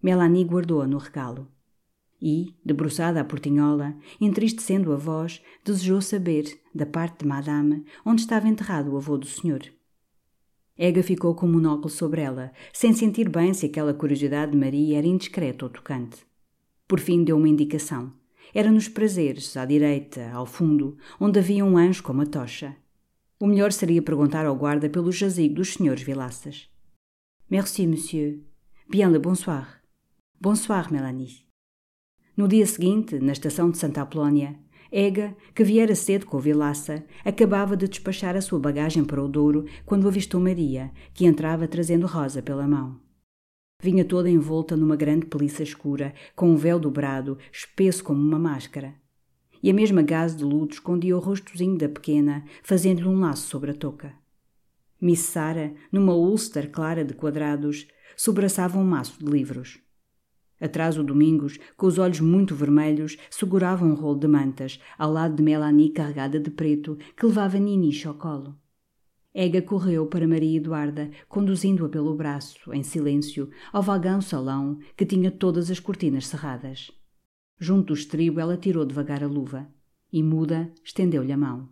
Melanie 0.03 0.45
guardou-a 0.45 0.87
no 0.87 0.99
regalo. 0.99 1.49
E, 2.21 2.55
debruçada 2.65 3.21
à 3.21 3.25
portinhola, 3.25 3.95
entristecendo 4.21 4.93
a 4.93 4.97
voz, 4.97 5.43
desejou 5.65 6.01
saber, 6.01 6.61
da 6.75 6.87
parte 6.87 7.21
de 7.21 7.27
Madame, 7.27 7.85
onde 8.05 8.23
estava 8.23 8.49
enterrado 8.49 8.93
o 8.93 8.97
avô 8.97 9.19
do 9.19 9.27
senhor. 9.27 9.63
Ega 10.79 11.03
ficou 11.03 11.35
com 11.35 11.47
o 11.47 11.49
monóculo 11.49 11.89
sobre 11.89 12.21
ela, 12.21 12.53
sem 12.73 12.93
sentir 12.93 13.29
bem 13.31 13.55
se 13.55 13.67
aquela 13.67 13.95
curiosidade 13.95 14.53
de 14.53 14.59
Maria 14.59 14.99
era 14.99 15.07
indiscreta 15.07 15.65
ou 15.65 15.71
tocante. 15.71 16.27
Por 16.87 17.01
fim 17.01 17.25
deu 17.25 17.37
uma 17.37 17.49
indicação. 17.49 18.13
Era 18.55 18.71
nos 18.71 18.89
prazeres, 18.89 19.57
à 19.57 19.65
direita, 19.65 20.31
ao 20.33 20.45
fundo, 20.45 20.97
onde 21.19 21.39
havia 21.39 21.65
um 21.65 21.79
anjo 21.79 22.03
com 22.03 22.13
uma 22.13 22.27
tocha. 22.27 22.77
O 23.41 23.47
melhor 23.47 23.73
seria 23.73 24.03
perguntar 24.03 24.47
ao 24.47 24.55
guarda 24.55 24.89
pelo 24.89 25.11
jazigo 25.11 25.55
dos 25.55 25.75
senhores 25.75 26.03
Vilaças. 26.03 26.69
Merci, 27.51 27.87
monsieur. 27.87 28.41
Bien 28.89 29.11
le 29.11 29.19
bonsoir. 29.19 29.83
Bonsoir, 30.41 30.93
Melanie. 30.93 31.47
No 32.37 32.47
dia 32.47 32.67
seguinte, 32.67 33.19
na 33.19 33.33
estação 33.33 33.71
de 33.71 33.79
Santa 33.79 34.03
Apolónia, 34.03 34.59
Ega, 34.91 35.37
que 35.55 35.65
viera 35.65 35.95
cedo 35.95 36.27
com 36.27 36.39
Vilaça, 36.39 37.05
acabava 37.25 37.77
de 37.77 37.89
despachar 37.89 38.37
a 38.37 38.41
sua 38.41 38.59
bagagem 38.59 39.05
para 39.05 39.23
o 39.23 39.29
Douro 39.29 39.67
quando 39.85 40.07
avistou 40.07 40.41
Maria, 40.41 40.91
que 41.13 41.27
entrava 41.27 41.67
trazendo 41.67 42.07
Rosa 42.07 42.43
pela 42.43 42.67
mão. 42.67 43.01
Vinha 43.83 44.05
toda 44.05 44.31
envolta 44.31 44.77
numa 44.77 44.97
grande 44.97 45.27
pelissa 45.27 45.63
escura, 45.63 46.15
com 46.35 46.51
um 46.51 46.57
véu 46.57 46.79
dobrado, 46.79 47.39
espesso 47.53 48.03
como 48.03 48.21
uma 48.21 48.39
máscara. 48.39 48.95
E 49.63 49.71
a 49.71 49.75
mesma 49.75 50.03
gaze 50.03 50.37
de 50.37 50.45
luto 50.45 50.75
escondia 50.75 51.17
o 51.17 51.21
rostozinho 51.21 51.77
da 51.77 51.89
pequena, 51.89 52.45
fazendo-lhe 52.63 53.09
um 53.09 53.21
laço 53.21 53.49
sobre 53.49 53.73
a 53.73 53.75
touca. 53.75 54.15
Miss 55.01 55.21
Sara, 55.21 55.75
numa 55.93 56.15
Ulster 56.15 56.71
clara 56.71 57.05
de 57.05 57.13
quadrados, 57.13 57.87
sobraçava 58.17 58.79
um 58.79 58.85
maço 58.85 59.23
de 59.23 59.31
livros. 59.31 59.86
Atrás 60.61 60.97
o 60.97 61.05
Domingos, 61.05 61.59
com 61.77 61.87
os 61.87 61.99
olhos 61.99 62.21
muito 62.21 62.55
vermelhos, 62.55 63.17
segurava 63.31 63.85
um 63.85 63.95
rolo 63.95 64.19
de 64.19 64.27
mantas, 64.27 64.81
ao 64.99 65.13
lado 65.13 65.37
de 65.37 65.43
Melanie 65.43 65.91
carregada 65.91 66.41
de 66.41 66.51
preto, 66.51 66.97
que 67.17 67.27
levava 67.27 67.59
Ninicho 67.59 68.09
ao 68.09 68.15
colo. 68.15 68.57
Ega 69.35 69.61
correu 69.61 70.07
para 70.07 70.27
Maria 70.27 70.57
Eduarda, 70.57 71.11
conduzindo-a 71.29 71.91
pelo 71.91 72.15
braço, 72.15 72.73
em 72.73 72.83
silêncio, 72.83 73.51
ao 73.71 73.83
vagão-salão, 73.83 74.79
que 74.97 75.05
tinha 75.05 75.31
todas 75.31 75.71
as 75.71 75.79
cortinas 75.79 76.27
cerradas. 76.27 76.91
Junto 77.59 77.89
do 77.89 77.95
estribo, 77.95 78.41
ela 78.41 78.57
tirou 78.57 78.87
devagar 78.87 79.23
a 79.23 79.27
luva 79.27 79.69
e, 80.11 80.23
muda, 80.23 80.73
estendeu-lhe 80.83 81.33
a 81.33 81.37
mão. 81.37 81.69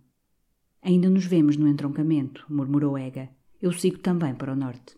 Ainda 0.82 1.08
nos 1.08 1.24
vemos 1.24 1.56
no 1.56 1.66
entroncamento, 1.66 2.44
murmurou 2.50 2.98
Ega. 2.98 3.30
Eu 3.62 3.72
sigo 3.72 3.98
também 3.98 4.34
para 4.34 4.52
o 4.52 4.56
norte. 4.56 4.96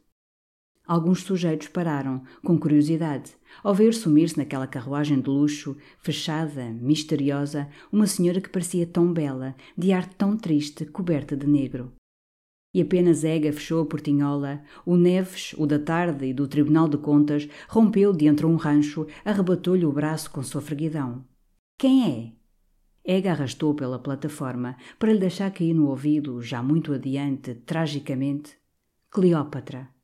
Alguns 0.86 1.22
sujeitos 1.22 1.66
pararam, 1.66 2.22
com 2.44 2.56
curiosidade, 2.56 3.32
ao 3.62 3.74
ver 3.74 3.92
sumir-se 3.92 4.38
naquela 4.38 4.68
carruagem 4.68 5.20
de 5.20 5.28
luxo, 5.28 5.76
fechada, 5.98 6.70
misteriosa, 6.70 7.68
uma 7.90 8.06
senhora 8.06 8.40
que 8.40 8.48
parecia 8.48 8.86
tão 8.86 9.12
bela, 9.12 9.56
de 9.76 9.92
ar 9.92 10.06
tão 10.06 10.36
triste, 10.36 10.86
coberta 10.86 11.36
de 11.36 11.46
negro. 11.46 11.92
E 12.72 12.82
apenas 12.82 13.24
Ega 13.24 13.52
fechou 13.52 13.82
a 13.82 13.86
portinhola, 13.86 14.62
o 14.84 14.96
Neves, 14.96 15.54
o 15.58 15.66
da 15.66 15.78
tarde 15.78 16.26
e 16.26 16.32
do 16.32 16.46
Tribunal 16.46 16.88
de 16.88 16.98
Contas, 16.98 17.48
rompeu 17.68 18.12
de 18.12 18.26
entre 18.26 18.46
um 18.46 18.54
rancho, 18.54 19.06
arrebatou-lhe 19.24 19.86
o 19.86 19.92
braço 19.92 20.30
com 20.30 20.42
sofreguidão. 20.42 21.24
Quem 21.78 22.06
é? 22.06 22.32
Ega 23.02 23.32
arrastou 23.32 23.74
pela 23.74 23.98
plataforma 23.98 24.76
para 24.98 25.12
lhe 25.12 25.18
deixar 25.18 25.50
cair 25.50 25.74
no 25.74 25.88
ouvido, 25.88 26.40
já 26.42 26.62
muito 26.62 26.92
adiante, 26.92 27.54
tragicamente, 27.54 28.56
Cleópatra. 29.10 29.95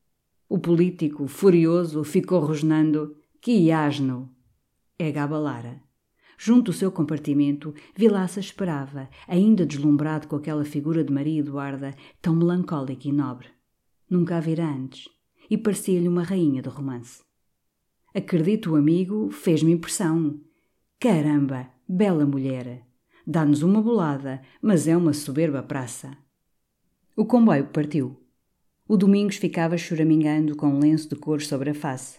O 0.53 0.59
político, 0.59 1.27
furioso, 1.27 2.05
ficou 2.05 2.39
rosnando: 2.39 3.17
Que 3.41 3.73
asno! 3.73 4.29
Ega 4.99 5.25
abalara. 5.25 5.81
Junto 6.37 6.71
ao 6.71 6.77
seu 6.77 6.93
compartimento, 6.93 7.75
Vilaça 7.97 8.39
esperava, 8.39 9.09
ainda 9.27 9.65
deslumbrado 9.65 10.29
com 10.29 10.37
aquela 10.37 10.63
figura 10.63 11.03
de 11.03 11.11
Maria 11.11 11.41
Eduarda, 11.41 11.95
tão 12.21 12.37
melancólica 12.37 13.09
e 13.09 13.13
nobre. 13.13 13.49
Nunca 14.11 14.37
a 14.37 14.41
vira 14.41 14.67
antes, 14.67 15.09
e 15.49 15.57
parecia-lhe 15.57 16.07
uma 16.07 16.23
rainha 16.23 16.61
de 16.61 16.69
romance. 16.69 17.23
Acredito, 18.15 18.77
amigo, 18.77 19.31
fez-me 19.31 19.73
impressão. 19.73 20.39
Caramba, 21.01 21.67
bela 21.89 22.27
mulher! 22.27 22.87
Dá-nos 23.27 23.63
uma 23.63 23.81
bolada, 23.81 24.43
mas 24.61 24.87
é 24.87 24.95
uma 24.95 25.15
soberba 25.15 25.63
praça. 25.63 26.15
O 27.17 27.25
comboio 27.25 27.69
partiu. 27.69 28.22
O 28.93 28.97
Domingos 28.99 29.37
ficava 29.37 29.79
choramingando 29.79 30.55
com 30.55 30.67
um 30.67 30.79
lenço 30.79 31.09
de 31.09 31.17
cor 31.17 31.41
sobre 31.41 31.71
a 31.71 31.75
face. 31.75 32.19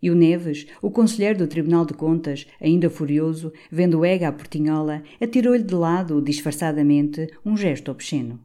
E 0.00 0.12
o 0.12 0.14
Neves, 0.14 0.64
o 0.80 0.92
conselheiro 0.92 1.40
do 1.40 1.48
Tribunal 1.48 1.84
de 1.84 1.92
Contas, 1.92 2.46
ainda 2.60 2.88
furioso, 2.88 3.52
vendo 3.68 4.04
Ega 4.04 4.28
à 4.28 4.32
portinhola, 4.32 5.02
atirou-lhe 5.20 5.64
de 5.64 5.74
lado, 5.74 6.22
disfarçadamente, 6.22 7.26
um 7.44 7.56
gesto 7.56 7.90
obsceno. 7.90 8.38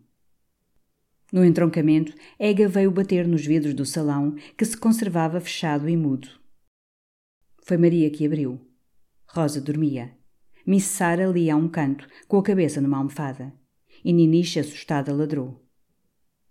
No 1.32 1.46
entroncamento, 1.46 2.12
Ega 2.40 2.68
veio 2.68 2.90
bater 2.90 3.28
nos 3.28 3.46
vidros 3.46 3.76
do 3.76 3.86
salão, 3.86 4.34
que 4.58 4.66
se 4.66 4.76
conservava 4.76 5.40
fechado 5.40 5.88
e 5.88 5.96
mudo. 5.96 6.28
Foi 7.64 7.78
Maria 7.78 8.10
que 8.10 8.26
abriu. 8.26 8.60
Rosa 9.28 9.62
dormia. 9.62 10.12
Miss 10.66 10.86
Sara 10.86 11.28
lia 11.28 11.54
a 11.54 11.56
um 11.56 11.70
canto, 11.70 12.08
com 12.28 12.40
a 12.40 12.44
cabeça 12.44 12.82
numa 12.82 12.98
almofada. 12.98 13.54
E 14.04 14.12
Niniche, 14.12 14.60
assustada, 14.60 15.14
ladrou. 15.14 15.67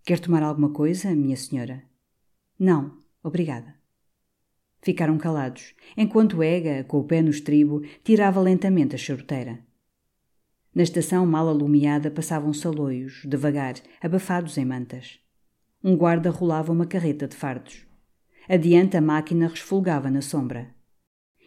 Quer 0.07 0.21
tomar 0.21 0.41
alguma 0.45 0.71
coisa, 0.71 1.13
minha 1.17 1.37
senhora? 1.37 1.83
Não, 2.57 2.97
obrigada. 3.25 3.75
Ficaram 4.81 5.19
calados, 5.19 5.75
enquanto 5.97 6.45
Ega, 6.45 6.85
com 6.85 7.01
o 7.01 7.05
pé 7.05 7.21
no 7.21 7.29
estribo, 7.29 7.83
tirava 8.05 8.41
lentamente 8.41 8.95
a 8.95 8.99
charuteira. 8.99 9.59
Na 10.73 10.85
estação 10.85 11.27
mal 11.27 11.49
alumiada 11.49 12.09
passavam 12.09 12.53
saloios, 12.53 13.23
devagar, 13.25 13.75
abafados 14.01 14.57
em 14.57 14.65
mantas. 14.65 15.19
Um 15.83 15.97
guarda 15.97 16.31
rolava 16.31 16.71
uma 16.71 16.87
carreta 16.87 17.27
de 17.27 17.35
fardos. 17.35 17.85
Adiante 18.49 18.97
a 18.97 19.01
máquina 19.01 19.49
resfolgava 19.49 20.09
na 20.09 20.23
sombra. 20.23 20.73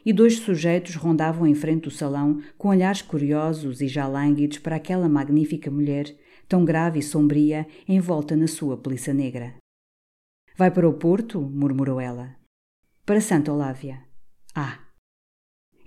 E 0.06 0.12
dois 0.12 0.38
sujeitos 0.38 0.96
rondavam 0.96 1.48
em 1.48 1.56
frente 1.56 1.84
do 1.84 1.92
salão 1.92 2.42
com 2.58 2.68
olhares 2.68 3.02
curiosos 3.02 3.80
e 3.80 3.88
já 3.88 4.06
lânguidos 4.06 4.58
para 4.58 4.76
aquela 4.76 5.08
magnífica 5.08 5.72
mulher 5.72 6.14
tão 6.50 6.66
grave 6.66 7.00
e 7.00 7.04
sombria, 7.04 7.68
envolta 7.88 8.36
na 8.36 8.48
sua 8.48 8.76
peliça 8.76 9.14
negra. 9.14 9.56
Vai 10.58 10.72
para 10.72 10.90
o 10.90 10.94
Porto? 10.94 11.40
murmurou 11.40 12.02
ela. 12.02 12.36
Para 13.06 13.22
Santa 13.22 13.54
Olávia. 13.54 14.04
Ah! 14.54 14.80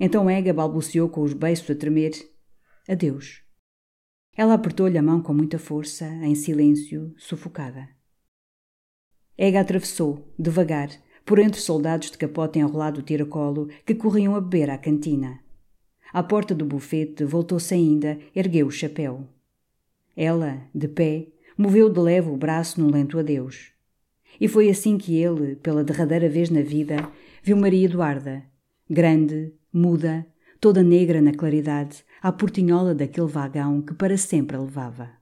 Então 0.01 0.31
Ega 0.31 0.55
balbuciou 0.55 1.09
com 1.09 1.21
os 1.23 1.35
beiços 1.35 1.69
a 1.69 1.75
tremer. 1.75 2.13
Adeus. 2.89 3.43
Ela 4.35 4.55
apertou-lhe 4.55 4.97
a 4.97 5.03
mão 5.03 5.21
com 5.21 5.35
muita 5.35 5.59
força, 5.59 6.07
em 6.07 6.35
silêncio, 6.35 7.15
sufocada. 7.19 7.89
Ega 9.37 9.61
atravessou, 9.61 10.33
devagar, 10.39 10.89
por 11.25 11.39
entre 11.39 11.61
soldados 11.61 12.11
de 12.11 12.19
capote 12.19 12.59
enrolado 12.59 13.01
o 13.01 13.03
tiracolo 13.03 13.69
que 13.85 13.95
corriam 13.95 14.35
a 14.35 14.41
beber 14.41 14.71
à 14.71 14.79
cantina. 14.79 15.41
À 16.13 16.23
porta 16.23 16.55
do 16.55 16.65
bufete, 16.65 17.25
voltou-se 17.25 17.75
ainda, 17.75 18.19
ergueu 18.35 18.67
o 18.67 18.71
chapéu. 18.71 19.29
Ela, 20.17 20.63
de 20.75 20.89
pé, 20.89 21.29
moveu 21.57 21.89
de 21.89 22.01
leve 22.01 22.29
o 22.29 22.37
braço 22.37 22.81
num 22.81 22.91
lento 22.91 23.19
adeus. 23.19 23.73
E 24.41 24.49
foi 24.49 24.69
assim 24.69 24.99
que 24.99 25.17
ele, 25.17 25.57
pela 25.57 25.85
derradeira 25.85 26.29
vez 26.29 26.51
na 26.51 26.63
vida, 26.63 26.97
viu 27.43 27.57
Maria 27.57 27.87
Eduarda, 27.87 28.45
grande, 28.89 29.53
muda, 29.73 30.27
toda 30.61 30.83
negra 30.83 31.21
na 31.21 31.33
claridade, 31.33 32.05
à 32.21 32.31
portinhola 32.31 32.95
daquele 32.95 33.27
vagão 33.27 33.83
que 33.83 33.95
para 33.95 34.17
sempre 34.17 34.57
a 34.57 34.61
levava. 34.61 35.22